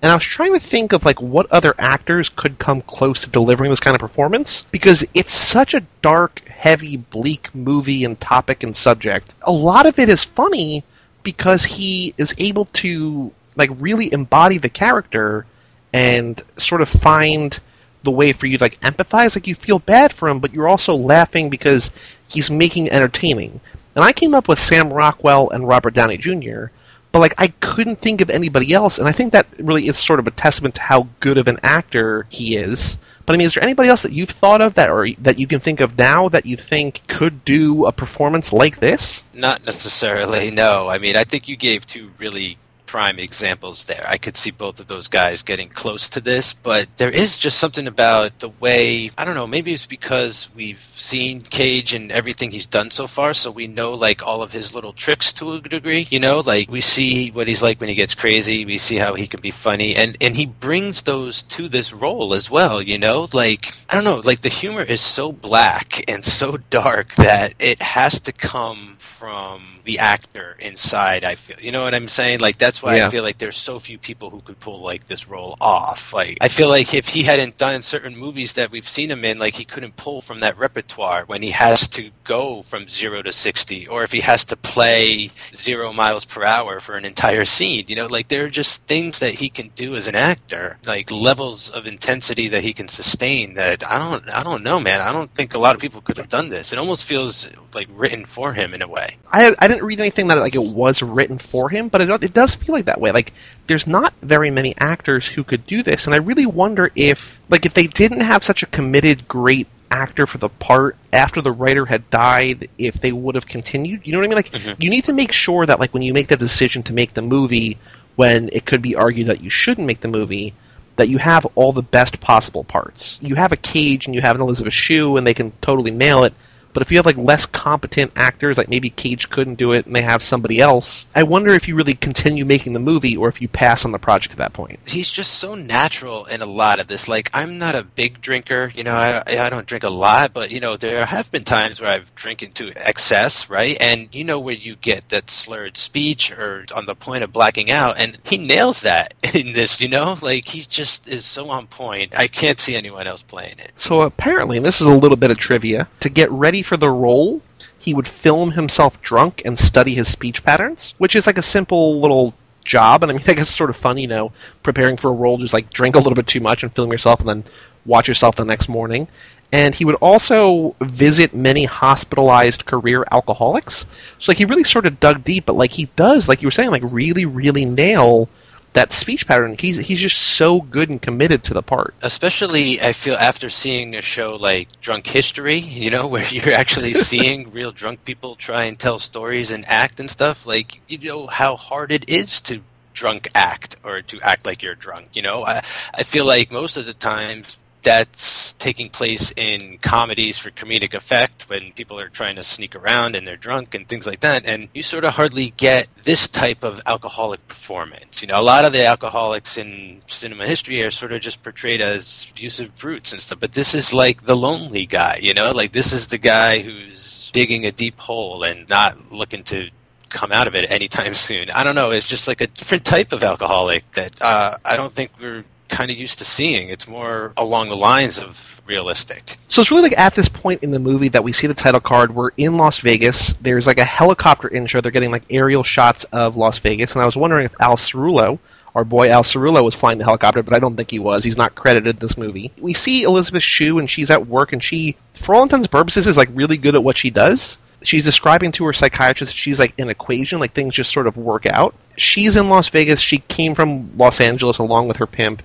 And 0.02 0.12
I 0.12 0.14
was 0.14 0.24
trying 0.24 0.52
to 0.52 0.61
think 0.61 0.92
of 0.92 1.06
like 1.06 1.22
what 1.22 1.50
other 1.50 1.74
actors 1.78 2.28
could 2.28 2.58
come 2.58 2.82
close 2.82 3.22
to 3.22 3.30
delivering 3.30 3.70
this 3.70 3.80
kind 3.80 3.94
of 3.94 4.00
performance 4.00 4.62
because 4.70 5.02
it's 5.14 5.32
such 5.32 5.72
a 5.72 5.80
dark, 6.02 6.46
heavy, 6.46 6.98
bleak 6.98 7.52
movie 7.54 8.04
and 8.04 8.20
topic 8.20 8.62
and 8.62 8.76
subject. 8.76 9.35
A 9.44 9.52
lot 9.52 9.87
of 9.87 9.98
it 9.98 10.11
is 10.11 10.22
funny 10.22 10.85
because 11.22 11.64
he 11.64 12.12
is 12.18 12.35
able 12.37 12.66
to 12.66 13.32
like 13.56 13.70
really 13.78 14.12
embody 14.12 14.58
the 14.58 14.68
character 14.68 15.46
and 15.94 16.42
sort 16.57 16.83
of 16.83 16.88
find 16.88 17.61
the 18.02 18.11
way 18.11 18.33
for 18.33 18.46
you 18.46 18.59
to 18.59 18.64
like 18.64 18.80
empathize. 18.80 19.37
Like 19.37 19.46
you 19.46 19.54
feel 19.54 19.78
bad 19.78 20.12
for 20.12 20.28
him, 20.28 20.40
but 20.40 20.52
you're 20.52 20.68
also 20.68 20.94
laughing 20.94 21.48
because 21.48 21.92
he's 22.28 22.50
making 22.50 22.90
entertaining. 22.90 23.61
And 23.94 24.04
I 24.04 24.12
came 24.12 24.35
up 24.35 24.48
with 24.48 24.59
Sam 24.59 24.92
Rockwell 24.92 25.50
and 25.50 25.66
Robert 25.68 25.94
Downey 25.94 26.18
Jr., 26.18 26.66
but 27.12 27.20
like 27.20 27.35
I 27.38 27.48
couldn't 27.61 28.00
think 28.00 28.20
of 28.20 28.28
anybody 28.28 28.74
else, 28.74 28.98
and 28.98 29.07
I 29.07 29.12
think 29.12 29.33
that 29.33 29.46
really 29.61 29.87
is 29.87 29.96
sort 29.96 30.18
of 30.18 30.26
a 30.26 30.33
testament 30.33 30.74
to 30.74 30.80
how 30.80 31.07
good 31.20 31.38
of 31.38 31.46
an 31.46 31.61
actor 31.62 32.26
he 32.28 32.57
is. 32.57 32.98
But 33.24 33.35
I 33.35 33.37
mean, 33.38 33.46
is 33.46 33.54
there 33.54 33.62
anybody 33.62 33.88
else 33.88 34.02
that 34.02 34.12
you've 34.12 34.30
thought 34.30 34.61
of 34.61 34.74
that, 34.74 34.90
or 34.90 35.09
that 35.20 35.38
you 35.38 35.46
can 35.46 35.61
think 35.61 35.80
of 35.80 35.96
now 35.96 36.28
that 36.30 36.44
you 36.44 36.57
think 36.57 37.07
could 37.07 37.44
do 37.44 37.87
a 37.87 37.92
performance 37.92 38.52
like 38.52 38.80
this? 38.80 39.22
Not 39.33 39.64
necessarily. 39.64 40.50
No. 40.50 40.88
I 40.88 40.98
mean, 40.98 41.14
I 41.14 41.22
think 41.22 41.46
you 41.46 41.57
gave 41.57 41.87
two 41.87 42.11
really 42.18 42.59
prime 42.94 43.18
examples 43.18 43.87
there. 43.87 44.04
I 44.09 44.18
could 44.18 44.37
see 44.37 44.52
both 44.52 44.78
of 44.78 44.87
those 44.87 45.09
guys 45.09 45.42
getting 45.42 45.68
close 45.68 46.09
to 46.11 46.20
this, 46.20 46.52
but 46.52 46.87
there 46.96 47.11
is 47.11 47.37
just 47.37 47.59
something 47.59 47.88
about 47.88 48.38
the 48.38 48.50
way, 48.61 49.11
I 49.18 49.24
don't 49.24 49.35
know, 49.35 49.48
maybe 49.48 49.74
it's 49.74 49.85
because 49.85 50.48
we've 50.54 50.78
seen 50.78 51.40
Cage 51.40 51.92
and 51.92 52.12
everything 52.12 52.52
he's 52.52 52.66
done 52.66 52.92
so 52.92 53.09
far, 53.09 53.35
so 53.35 53.50
we 53.50 53.66
know 53.66 53.94
like 53.94 54.24
all 54.24 54.42
of 54.42 54.52
his 54.52 54.76
little 54.76 54.92
tricks 54.92 55.33
to 55.33 55.54
a 55.54 55.61
degree, 55.61 56.07
you 56.09 56.20
know, 56.20 56.38
like 56.38 56.70
we 56.70 56.80
see 56.80 57.33
what 57.33 57.48
he's 57.48 57.62
like 57.62 57.80
when 57.80 57.88
he 57.88 57.96
gets 57.96 58.14
crazy, 58.14 58.64
we 58.64 58.78
see 58.78 58.94
how 58.94 59.14
he 59.14 59.26
can 59.26 59.40
be 59.40 59.50
funny, 59.50 59.96
and, 59.96 60.16
and 60.20 60.37
he 60.37 60.46
brings 60.46 61.02
those 61.02 61.42
to 61.42 61.66
this 61.66 61.92
role 61.92 62.33
as 62.33 62.48
well, 62.48 62.80
you 62.80 62.96
know, 62.96 63.26
like, 63.33 63.74
I 63.90 63.96
don't 63.96 64.04
know, 64.04 64.20
like 64.22 64.42
the 64.42 64.48
humor 64.48 64.85
is 64.85 65.00
so 65.00 65.33
black 65.33 66.04
and 66.09 66.24
so 66.24 66.59
dark 66.70 67.12
that 67.16 67.54
it 67.59 67.83
has 67.83 68.20
to 68.20 68.33
come 68.33 68.94
from 68.98 69.80
the 69.85 69.98
actor 69.98 70.57
inside 70.61 71.24
i 71.24 71.35
feel 71.35 71.59
you 71.61 71.70
know 71.70 71.83
what 71.83 71.92
i'm 71.92 72.09
saying? 72.09 72.40
Like 72.40 72.59
that's 72.59 72.83
why 72.84 72.96
Yeah. 72.96 73.06
i 73.06 73.10
feel 73.10 73.22
like 73.22 73.38
there's 73.38 73.56
so 73.56 73.78
few 73.78 73.98
people 73.98 74.30
who 74.30 74.40
could 74.40 74.58
pull 74.60 74.80
like 74.80 75.06
this 75.06 75.28
role 75.28 75.56
off. 75.60 76.12
Like 76.12 76.38
i 76.40 76.48
feel 76.48 76.68
like 76.68 76.94
if 76.94 77.08
he 77.08 77.22
hadn't 77.24 77.56
done 77.56 77.82
certain 77.82 78.16
movies 78.16 78.52
that 78.54 78.70
we've 78.70 78.88
seen 78.88 79.10
him 79.10 79.24
in 79.24 79.38
like 79.38 79.54
he 79.54 79.64
couldn't 79.64 79.96
pull 79.96 80.20
from 80.20 80.40
that 80.40 80.58
repertoire 80.58 81.24
when 81.26 81.42
he 81.42 81.50
has 81.50 81.88
to 81.88 82.10
go 82.24 82.62
from 82.62 82.86
0 82.88 83.22
to 83.22 83.32
60 83.32 83.88
or 83.88 84.04
if 84.04 84.12
he 84.12 84.20
has 84.20 84.44
to 84.46 84.56
play 84.56 85.30
0 85.54 85.92
miles 85.92 86.24
per 86.24 86.44
hour 86.44 86.80
for 86.80 86.96
an 86.96 87.04
entire 87.04 87.44
scene. 87.44 87.84
You 87.88 87.96
know 87.96 88.06
like 88.06 88.28
there 88.28 88.44
are 88.44 88.50
just 88.50 88.82
things 88.86 89.18
that 89.20 89.34
he 89.34 89.48
can 89.48 89.68
do 89.74 89.94
as 89.96 90.06
an 90.06 90.14
actor 90.14 90.78
like 90.86 91.10
levels 91.10 91.70
of 91.70 91.86
intensity 91.86 92.48
that 92.48 92.62
he 92.62 92.72
can 92.72 92.88
sustain 92.88 93.54
that 93.54 93.78
i 93.90 93.98
don't 93.98 94.28
i 94.28 94.42
don't 94.42 94.62
know 94.62 94.78
man. 94.80 95.00
I 95.00 95.12
don't 95.12 95.32
think 95.34 95.54
a 95.54 95.58
lot 95.58 95.74
of 95.74 95.80
people 95.80 96.00
could 96.00 96.16
have 96.18 96.28
done 96.28 96.48
this. 96.50 96.72
It 96.72 96.78
almost 96.78 97.04
feels 97.04 97.48
like 97.74 97.88
written 97.92 98.24
for 98.24 98.52
him 98.52 98.74
in 98.74 98.82
a 98.82 98.88
way. 98.88 99.16
I 99.32 99.54
I 99.58 99.68
didn't 99.68 99.84
read 99.84 100.00
anything 100.00 100.28
that 100.28 100.38
like 100.38 100.54
it 100.54 100.68
was 100.82 101.02
written 101.02 101.38
for 101.38 101.68
him, 101.68 101.88
but 101.88 102.00
it 102.00 102.08
it 102.22 102.34
does 102.34 102.54
feel 102.54 102.73
like 102.74 102.87
that 102.87 103.00
way. 103.00 103.12
Like 103.12 103.32
there's 103.66 103.87
not 103.87 104.12
very 104.22 104.50
many 104.50 104.74
actors 104.78 105.26
who 105.26 105.44
could 105.44 105.66
do 105.66 105.82
this, 105.82 106.06
and 106.06 106.14
I 106.14 106.18
really 106.18 106.46
wonder 106.46 106.90
if 106.94 107.40
like 107.48 107.64
if 107.66 107.74
they 107.74 107.87
didn't 107.87 108.20
have 108.20 108.44
such 108.44 108.62
a 108.62 108.66
committed, 108.66 109.26
great 109.28 109.66
actor 109.90 110.26
for 110.26 110.38
the 110.38 110.48
part 110.48 110.96
after 111.12 111.40
the 111.40 111.52
writer 111.52 111.87
had 111.87 112.08
died, 112.10 112.68
if 112.78 113.00
they 113.00 113.12
would 113.12 113.37
have 113.37 113.46
continued. 113.46 114.00
You 114.04 114.12
know 114.12 114.18
what 114.18 114.24
I 114.24 114.28
mean? 114.28 114.37
Like 114.37 114.50
Mhm. 114.52 114.76
you 114.78 114.90
need 114.90 115.04
to 115.04 115.12
make 115.12 115.32
sure 115.32 115.64
that 115.66 115.78
like 115.80 115.94
when 115.94 116.02
you 116.02 116.12
make 116.12 116.28
the 116.28 116.37
decision 116.37 116.82
to 116.84 116.92
make 116.92 117.14
the 117.14 117.22
movie, 117.22 117.78
when 118.16 118.50
it 118.52 118.64
could 118.66 118.82
be 118.82 118.94
argued 118.94 119.28
that 119.28 119.40
you 119.42 119.50
shouldn't 119.50 119.87
make 119.87 120.00
the 120.00 120.08
movie. 120.08 120.52
That 120.96 121.08
you 121.08 121.18
have 121.18 121.44
all 121.56 121.72
the 121.72 121.82
best 121.82 122.20
possible 122.20 122.62
parts. 122.62 123.18
You 123.20 123.34
have 123.34 123.50
a 123.50 123.56
Cage 123.56 124.06
and 124.06 124.14
you 124.14 124.20
have 124.20 124.37
an 124.37 124.42
Elizabeth 124.42 124.72
Shue, 124.72 125.16
and 125.16 125.26
they 125.26 125.34
can 125.34 125.50
totally 125.60 125.90
nail 125.90 126.22
it. 126.22 126.32
But 126.74 126.82
if 126.82 126.90
you 126.90 126.98
have 126.98 127.06
like 127.06 127.16
less 127.16 127.46
competent 127.46 128.12
actors, 128.16 128.58
like 128.58 128.68
maybe 128.68 128.90
Cage 128.90 129.30
couldn't 129.30 129.54
do 129.54 129.72
it 129.72 129.87
and 129.87 129.94
they 129.94 130.02
have 130.02 130.22
somebody 130.22 130.60
else, 130.60 131.06
I 131.14 131.22
wonder 131.22 131.54
if 131.54 131.68
you 131.68 131.76
really 131.76 131.94
continue 131.94 132.44
making 132.44 132.74
the 132.74 132.80
movie 132.80 133.16
or 133.16 133.28
if 133.28 133.40
you 133.40 133.48
pass 133.48 133.84
on 133.84 133.92
the 133.92 133.98
project 133.98 134.32
at 134.32 134.38
that 134.38 134.52
point. 134.52 134.80
he's 134.87 135.10
just 135.10 135.34
so 135.34 135.54
natural 135.54 136.26
in 136.26 136.42
a 136.42 136.46
lot 136.46 136.80
of 136.80 136.88
this. 136.88 137.08
Like, 137.08 137.30
I'm 137.32 137.58
not 137.58 137.76
a 137.76 137.84
big 137.84 138.20
drinker, 138.20 138.72
you 138.74 138.82
know, 138.82 138.94
I, 138.94 139.22
I 139.26 139.48
don't 139.48 139.66
drink 139.66 139.84
a 139.84 139.90
lot, 139.90 140.32
but, 140.34 140.50
you 140.50 140.60
know, 140.60 140.76
there 140.76 141.06
have 141.06 141.30
been 141.30 141.44
times 141.44 141.80
where 141.80 141.90
I've 141.90 142.14
drinking 142.16 142.52
to 142.52 142.72
excess, 142.76 143.48
right? 143.48 143.76
And 143.80 144.08
you 144.12 144.24
know 144.24 144.40
where 144.40 144.54
you 144.54 144.74
get 144.76 145.08
that 145.10 145.30
slurred 145.30 145.76
speech 145.76 146.32
or 146.32 146.66
on 146.74 146.87
the 146.87 146.96
point 146.96 147.22
of 147.22 147.32
blacking 147.32 147.70
out, 147.70 147.96
and 147.98 148.18
he 148.24 148.37
nails 148.37 148.80
that 148.80 149.14
in 149.34 149.52
this, 149.52 149.80
you 149.80 149.88
know? 149.88 150.18
Like, 150.20 150.46
he 150.46 150.62
just 150.62 151.08
is 151.08 151.24
so 151.24 151.50
on 151.50 151.68
point. 151.68 152.18
I 152.18 152.26
can't 152.26 152.58
see 152.58 152.74
anyone 152.74 153.06
else 153.06 153.22
playing 153.22 153.58
it. 153.60 153.72
So 153.76 154.00
apparently, 154.00 154.56
and 154.56 154.66
this 154.66 154.80
is 154.80 154.88
a 154.88 154.94
little 154.94 155.16
bit 155.16 155.30
of 155.30 155.38
trivia, 155.38 155.88
to 156.00 156.08
get 156.08 156.30
ready 156.32 156.63
for 156.64 156.77
the 156.77 156.90
role, 156.90 157.42
he 157.79 157.94
would 157.94 158.09
film 158.09 158.53
himself 158.53 159.00
drunk 159.03 159.42
and 159.44 159.59
study 159.59 159.94
his 159.94 160.09
speech 160.09 160.44
patterns, 160.44 160.94
which 160.98 161.14
is 161.14 161.27
like 161.27 161.38
a 161.38 161.42
simple 161.42 162.00
little 162.00 162.35
job. 162.64 163.03
And 163.03 163.12
I 163.12 163.14
mean, 163.14 163.24
I 163.29 163.35
guess 163.35 163.48
it's 163.48 163.57
sort 163.57 163.70
of 163.70 163.77
fun, 163.77 163.98
you 163.98 164.09
know, 164.09 164.33
preparing 164.62 164.96
for 164.96 165.11
a 165.11 165.14
role, 165.14 165.38
just 165.38 165.53
like 165.53 165.70
drink 165.70 165.94
a 165.94 165.98
little 165.98 166.14
bit 166.14 166.27
too 166.27 166.40
much 166.40 166.62
and 166.62 166.74
film 166.74 166.90
yourself, 166.90 167.20
and 167.20 167.29
then 167.29 167.44
watch 167.85 168.09
yourself 168.09 168.37
the 168.37 168.44
next 168.44 168.68
morning. 168.68 169.09
And 169.53 169.74
he 169.74 169.85
would 169.85 169.94
also 169.96 170.74
visit 170.81 171.33
many 171.33 171.64
hospitalized 171.64 172.64
career 172.64 173.05
alcoholics. 173.12 173.87
So 174.18 174.33
like 174.33 174.38
he 174.38 174.46
really 174.46 174.64
sort 174.64 174.87
of 174.87 174.98
dug 174.98 175.22
deep, 175.22 175.46
but 175.46 175.55
like 175.55 175.72
he 175.72 175.85
does, 175.94 176.29
like 176.29 176.42
you 176.42 176.48
were 176.48 176.53
saying, 176.53 176.70
like 176.70 176.83
really, 176.85 177.24
really 177.24 177.64
nail 177.64 178.29
that 178.74 178.92
speech 178.92 179.26
pattern. 179.26 179.56
He's 179.58 179.78
he's 179.78 180.00
just 180.00 180.18
so 180.18 180.60
good 180.60 180.90
and 180.90 181.00
committed 181.00 181.42
to 181.44 181.54
the 181.54 181.62
part. 181.62 181.94
Especially, 182.02 182.80
I 182.80 182.92
feel 182.92 183.14
after 183.14 183.48
seeing 183.48 183.96
a 183.96 184.02
show 184.02 184.37
like 184.37 184.68
Drunk 184.80 185.06
History, 185.06 185.58
you 185.58 185.90
know, 185.90 186.06
where 186.14 186.26
you're 186.28 186.52
actually 186.52 186.94
seeing 187.10 187.50
real 187.50 187.72
drunk 187.72 188.04
people 188.04 188.37
try 188.37 188.64
and 188.64 188.78
tell 188.78 188.98
stories 188.98 189.50
and 189.50 189.64
act 189.66 189.98
and 189.98 190.10
stuff. 190.10 190.46
Like, 190.46 190.80
you 190.88 190.98
know 190.98 191.26
how 191.26 191.56
hard 191.56 191.90
it 191.90 192.08
is 192.08 192.40
to 192.42 192.60
drunk 192.92 193.28
act 193.34 193.76
or 193.82 194.02
to 194.02 194.20
act 194.20 194.46
like 194.46 194.62
you're 194.62 194.74
drunk. 194.74 195.08
You 195.14 195.22
know, 195.22 195.44
I 195.44 195.64
I 195.94 196.02
feel 196.02 196.26
like 196.26 196.50
most 196.52 196.76
of 196.76 196.84
the 196.84 196.94
times 196.94 197.56
that's 197.84 198.54
taking 198.54 198.88
place 198.88 199.32
in 199.36 199.78
comedies 199.78 200.38
for 200.38 200.50
comedic 200.50 200.94
effect 200.94 201.48
when 201.48 201.72
people 201.72 202.00
are 202.00 202.08
trying 202.08 202.36
to 202.36 202.42
sneak 202.42 202.74
around 202.74 203.14
and 203.14 203.26
they're 203.26 203.36
drunk 203.36 203.74
and 203.74 203.86
things 203.86 204.06
like 204.06 204.20
that. 204.20 204.44
And 204.44 204.68
you 204.74 204.82
sort 204.82 205.04
of 205.04 205.14
hardly 205.14 205.50
get 205.50 205.88
this 206.02 206.26
type 206.26 206.64
of 206.64 206.80
alcoholic 206.86 207.46
performance. 207.46 208.22
You 208.22 208.28
know, 208.28 208.40
a 208.40 208.42
lot 208.42 208.64
of 208.64 208.72
the 208.72 208.84
alcoholics 208.84 209.58
in 209.58 210.02
cinema 210.06 210.46
history 210.46 210.82
are 210.82 210.90
sort 210.90 211.12
of 211.12 211.20
just 211.20 211.42
portrayed 211.42 211.80
as 211.80 212.26
abusive 212.30 212.74
brutes 212.76 213.12
and 213.12 213.20
stuff. 213.20 213.38
But 213.38 213.52
this 213.52 213.74
is 213.74 213.92
like 213.92 214.24
the 214.24 214.36
lonely 214.36 214.86
guy, 214.86 215.20
you 215.22 215.34
know, 215.34 215.50
like 215.50 215.72
this 215.72 215.92
is 215.92 216.08
the 216.08 216.18
guy 216.18 216.60
who's 216.60 217.30
digging 217.32 217.66
a 217.66 217.72
deep 217.72 217.98
hole 217.98 218.42
and 218.42 218.68
not 218.68 219.12
looking 219.12 219.44
to 219.44 219.70
come 220.08 220.32
out 220.32 220.46
of 220.46 220.54
it 220.54 220.70
anytime 220.70 221.14
soon. 221.28 221.50
I 221.50 221.64
don't 221.64 221.74
know. 221.74 221.90
It's 221.90 222.06
just 222.06 222.26
like 222.26 222.40
a 222.40 222.46
different 222.46 222.84
type 222.84 223.12
of 223.12 223.22
alcoholic 223.22 223.90
that 223.92 224.20
uh, 224.22 224.56
I 224.64 224.76
don't 224.76 224.92
think 224.92 225.10
we're 225.20 225.44
kind 225.74 225.90
of 225.90 225.96
used 225.96 226.18
to 226.18 226.24
seeing. 226.24 226.68
It's 226.68 226.87
more 226.87 227.32
along 227.37 227.68
the 227.68 227.76
lines 227.76 228.18
of 228.18 228.62
realistic. 228.66 229.38
So 229.48 229.60
it's 229.60 229.70
really 229.70 229.82
like 229.82 229.98
at 229.98 230.14
this 230.14 230.28
point 230.28 230.62
in 230.62 230.70
the 230.70 230.78
movie 230.78 231.08
that 231.08 231.24
we 231.24 231.32
see 231.32 231.46
the 231.46 231.54
title 231.54 231.80
card. 231.80 232.14
We're 232.14 232.30
in 232.37 232.56
Las 232.56 232.78
Vegas. 232.78 233.34
There's 233.34 233.66
like 233.66 233.78
a 233.78 233.84
helicopter 233.84 234.48
intro. 234.48 234.80
They're 234.80 234.92
getting 234.92 235.10
like 235.10 235.24
aerial 235.30 235.62
shots 235.62 236.04
of 236.12 236.37
Las 236.37 236.58
Vegas, 236.58 236.94
and 236.94 237.02
I 237.02 237.06
was 237.06 237.16
wondering 237.16 237.44
if 237.44 237.54
Al 237.60 237.76
Cerullo, 237.76 238.38
our 238.74 238.84
boy 238.84 239.10
Al 239.10 239.22
Cerullo, 239.22 239.62
was 239.62 239.74
flying 239.74 239.98
the 239.98 240.04
helicopter, 240.04 240.42
but 240.42 240.54
I 240.54 240.58
don't 240.58 240.76
think 240.76 240.90
he 240.90 240.98
was. 240.98 241.24
He's 241.24 241.37
not 241.37 241.54
credited 241.54 241.96
in 241.96 242.00
this 242.00 242.16
movie. 242.16 242.52
We 242.60 242.72
see 242.72 243.02
Elizabeth 243.02 243.42
Shue, 243.42 243.78
and 243.78 243.90
she's 243.90 244.10
at 244.10 244.26
work, 244.28 244.52
and 244.52 244.62
she, 244.62 244.96
for 245.14 245.34
all 245.34 245.42
intents 245.42 245.64
and 245.64 245.72
purposes, 245.72 246.06
is 246.06 246.16
like 246.16 246.28
really 246.32 246.56
good 246.56 246.74
at 246.74 246.84
what 246.84 246.96
she 246.96 247.10
does 247.10 247.58
she's 247.84 248.04
describing 248.04 248.50
to 248.50 248.64
her 248.64 248.72
psychiatrist 248.72 249.37
she's 249.37 249.60
like 249.60 249.78
an 249.78 249.90
equation, 249.90 250.40
like 250.40 250.52
things 250.52 250.74
just 250.74 250.92
sort 250.92 251.06
of 251.06 251.16
work 251.16 251.46
out. 251.46 251.74
She's 251.96 252.37
in 252.37 252.48
Las 252.48 252.68
Vegas. 252.68 253.00
She 253.00 253.18
came 253.18 253.54
from 253.54 253.96
Los 253.96 254.20
Angeles 254.20 254.58
along 254.58 254.88
with 254.88 254.96
her 254.96 255.06
pimp. 255.06 255.42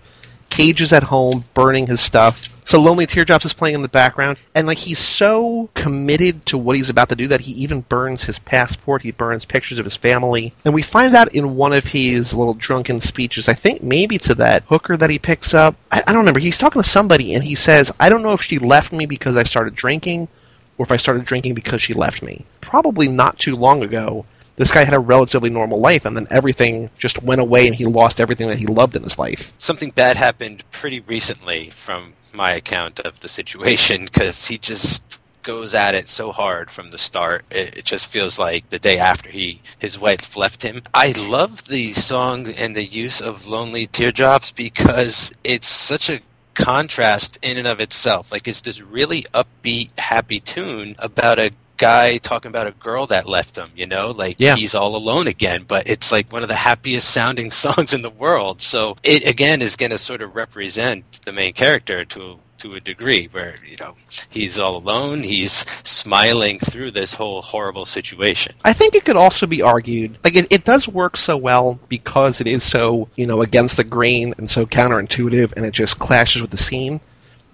Cage 0.59 0.81
is 0.81 0.91
at 0.91 1.03
home 1.03 1.45
burning 1.53 1.87
his 1.87 2.01
stuff. 2.01 2.49
So 2.65 2.81
Lonely 2.81 3.05
Teardrops 3.05 3.45
is 3.45 3.53
playing 3.53 3.75
in 3.75 3.81
the 3.81 3.87
background, 3.87 4.37
and 4.53 4.67
like 4.67 4.77
he's 4.77 4.99
so 4.99 5.69
committed 5.73 6.45
to 6.47 6.57
what 6.57 6.75
he's 6.75 6.89
about 6.89 7.07
to 7.07 7.15
do 7.15 7.29
that 7.29 7.39
he 7.39 7.53
even 7.53 7.79
burns 7.79 8.25
his 8.25 8.39
passport. 8.39 9.01
He 9.01 9.11
burns 9.11 9.45
pictures 9.45 9.79
of 9.79 9.85
his 9.85 9.95
family, 9.95 10.53
and 10.65 10.73
we 10.73 10.81
find 10.81 11.15
out 11.15 11.33
in 11.33 11.55
one 11.55 11.71
of 11.71 11.85
his 11.85 12.33
little 12.33 12.55
drunken 12.55 12.99
speeches. 12.99 13.47
I 13.47 13.53
think 13.53 13.81
maybe 13.81 14.17
to 14.17 14.35
that 14.35 14.63
hooker 14.67 14.97
that 14.97 15.09
he 15.09 15.17
picks 15.17 15.53
up. 15.53 15.77
I, 15.93 16.03
I 16.05 16.11
don't 16.11 16.17
remember. 16.19 16.41
He's 16.41 16.57
talking 16.57 16.81
to 16.81 16.87
somebody, 16.89 17.35
and 17.35 17.43
he 17.45 17.55
says, 17.55 17.89
"I 17.97 18.09
don't 18.09 18.21
know 18.21 18.33
if 18.33 18.41
she 18.41 18.59
left 18.59 18.91
me 18.91 19.05
because 19.05 19.37
I 19.37 19.43
started 19.43 19.75
drinking, 19.75 20.27
or 20.77 20.83
if 20.83 20.91
I 20.91 20.97
started 20.97 21.23
drinking 21.23 21.53
because 21.53 21.81
she 21.81 21.93
left 21.93 22.21
me." 22.21 22.45
Probably 22.59 23.07
not 23.07 23.39
too 23.39 23.55
long 23.55 23.81
ago 23.81 24.25
this 24.59 24.73
guy 24.73 24.83
had 24.83 24.93
a 24.93 24.99
relatively 24.99 25.49
normal 25.49 25.79
life, 25.79 26.03
and 26.03 26.17
then 26.17 26.27
everything 26.29 26.89
just 26.97 27.23
went 27.23 27.39
away, 27.39 27.65
and 27.65 27.73
he 27.73 27.85
lost 27.85 28.19
everything 28.19 28.49
that 28.49 28.59
he 28.59 28.67
loved 28.67 28.93
in 28.93 29.03
his 29.03 29.17
life. 29.17 29.53
Something 29.57 29.91
bad 29.91 30.17
happened 30.17 30.65
pretty 30.71 30.99
recently, 30.99 31.69
from 31.69 32.13
my 32.33 32.51
account 32.51 32.99
of 32.99 33.21
the 33.21 33.29
situation, 33.29 34.03
because 34.03 34.47
he 34.47 34.57
just 34.57 35.21
goes 35.43 35.73
at 35.73 35.95
it 35.95 36.09
so 36.09 36.33
hard 36.33 36.69
from 36.69 36.89
the 36.89 36.97
start. 36.97 37.45
It, 37.49 37.77
it, 37.77 37.85
just 37.85 38.07
feels 38.07 38.37
like 38.37 38.69
the 38.69 38.79
day 38.79 38.97
after 38.97 39.29
he 39.29 39.61
his 39.79 39.97
wife 39.97 40.35
left 40.35 40.61
him. 40.61 40.83
I 40.93 41.13
love 41.13 41.63
the 41.69 41.93
song 41.93 42.49
and 42.49 42.75
the 42.75 42.83
use 42.83 43.21
of 43.21 43.47
"Lonely 43.47 43.87
Teardrops" 43.87 44.51
because 44.51 45.31
it's 45.45 45.67
such 45.67 46.09
a 46.09 46.19
contrast 46.53 47.39
in 47.41 47.57
and 47.57 47.65
of 47.65 47.79
itself. 47.79 48.29
Like 48.29 48.45
it's 48.45 48.59
this 48.59 48.81
really 48.81 49.23
upbeat, 49.33 49.97
happy 49.97 50.41
tune 50.41 50.95
about 50.99 51.39
a 51.39 51.51
guy 51.79 52.17
talking 52.17 52.49
about 52.49 52.67
a 52.67 52.71
girl 52.71 53.07
that 53.07 53.27
left 53.27 53.57
him, 53.57 53.71
you 53.75 53.87
know, 53.87 54.11
like 54.11 54.35
yeah. 54.39 54.55
he's 54.55 54.75
all 54.75 54.95
alone 54.95 55.25
again, 55.25 55.65
but 55.67 55.89
it's 55.89 56.11
like 56.11 56.31
one 56.31 56.43
of 56.43 56.49
the 56.49 56.55
happiest 56.55 57.09
sounding 57.09 57.49
songs 57.63 57.93
in 57.93 58.03
the 58.03 58.11
world. 58.11 58.61
So 58.61 58.97
it 59.01 59.27
again 59.27 59.63
is 59.63 59.75
going 59.75 59.91
to 59.91 59.97
sort 59.97 60.21
of 60.21 60.35
represent 60.35 61.21
the 61.25 61.33
main 61.33 61.53
character 61.53 62.05
to 62.05 62.39
to 62.59 62.75
a 62.75 62.79
degree 62.81 63.29
where, 63.31 63.55
you 63.65 63.77
know, 63.79 63.95
he's 64.29 64.59
all 64.59 64.75
alone, 64.75 65.23
he's 65.23 65.65
smiling 65.83 66.59
through 66.59 66.91
this 66.91 67.13
whole 67.13 67.41
horrible 67.41 67.85
situation. 67.85 68.53
I 68.65 68.73
think 68.73 68.95
it 68.95 69.05
could 69.05 69.15
also 69.15 69.47
be 69.47 69.61
argued 69.61 70.17
like 70.23 70.35
it, 70.35 70.47
it 70.49 70.65
does 70.65 70.87
work 70.87 71.15
so 71.15 71.37
well 71.37 71.79
because 71.87 72.41
it 72.41 72.47
is 72.47 72.61
so, 72.61 73.07
you 73.15 73.25
know, 73.25 73.41
against 73.41 73.77
the 73.77 73.83
grain 73.85 74.35
and 74.37 74.49
so 74.49 74.65
counterintuitive 74.65 75.53
and 75.53 75.65
it 75.65 75.71
just 75.71 75.99
clashes 75.99 76.41
with 76.41 76.51
the 76.51 76.57
scene. 76.57 76.99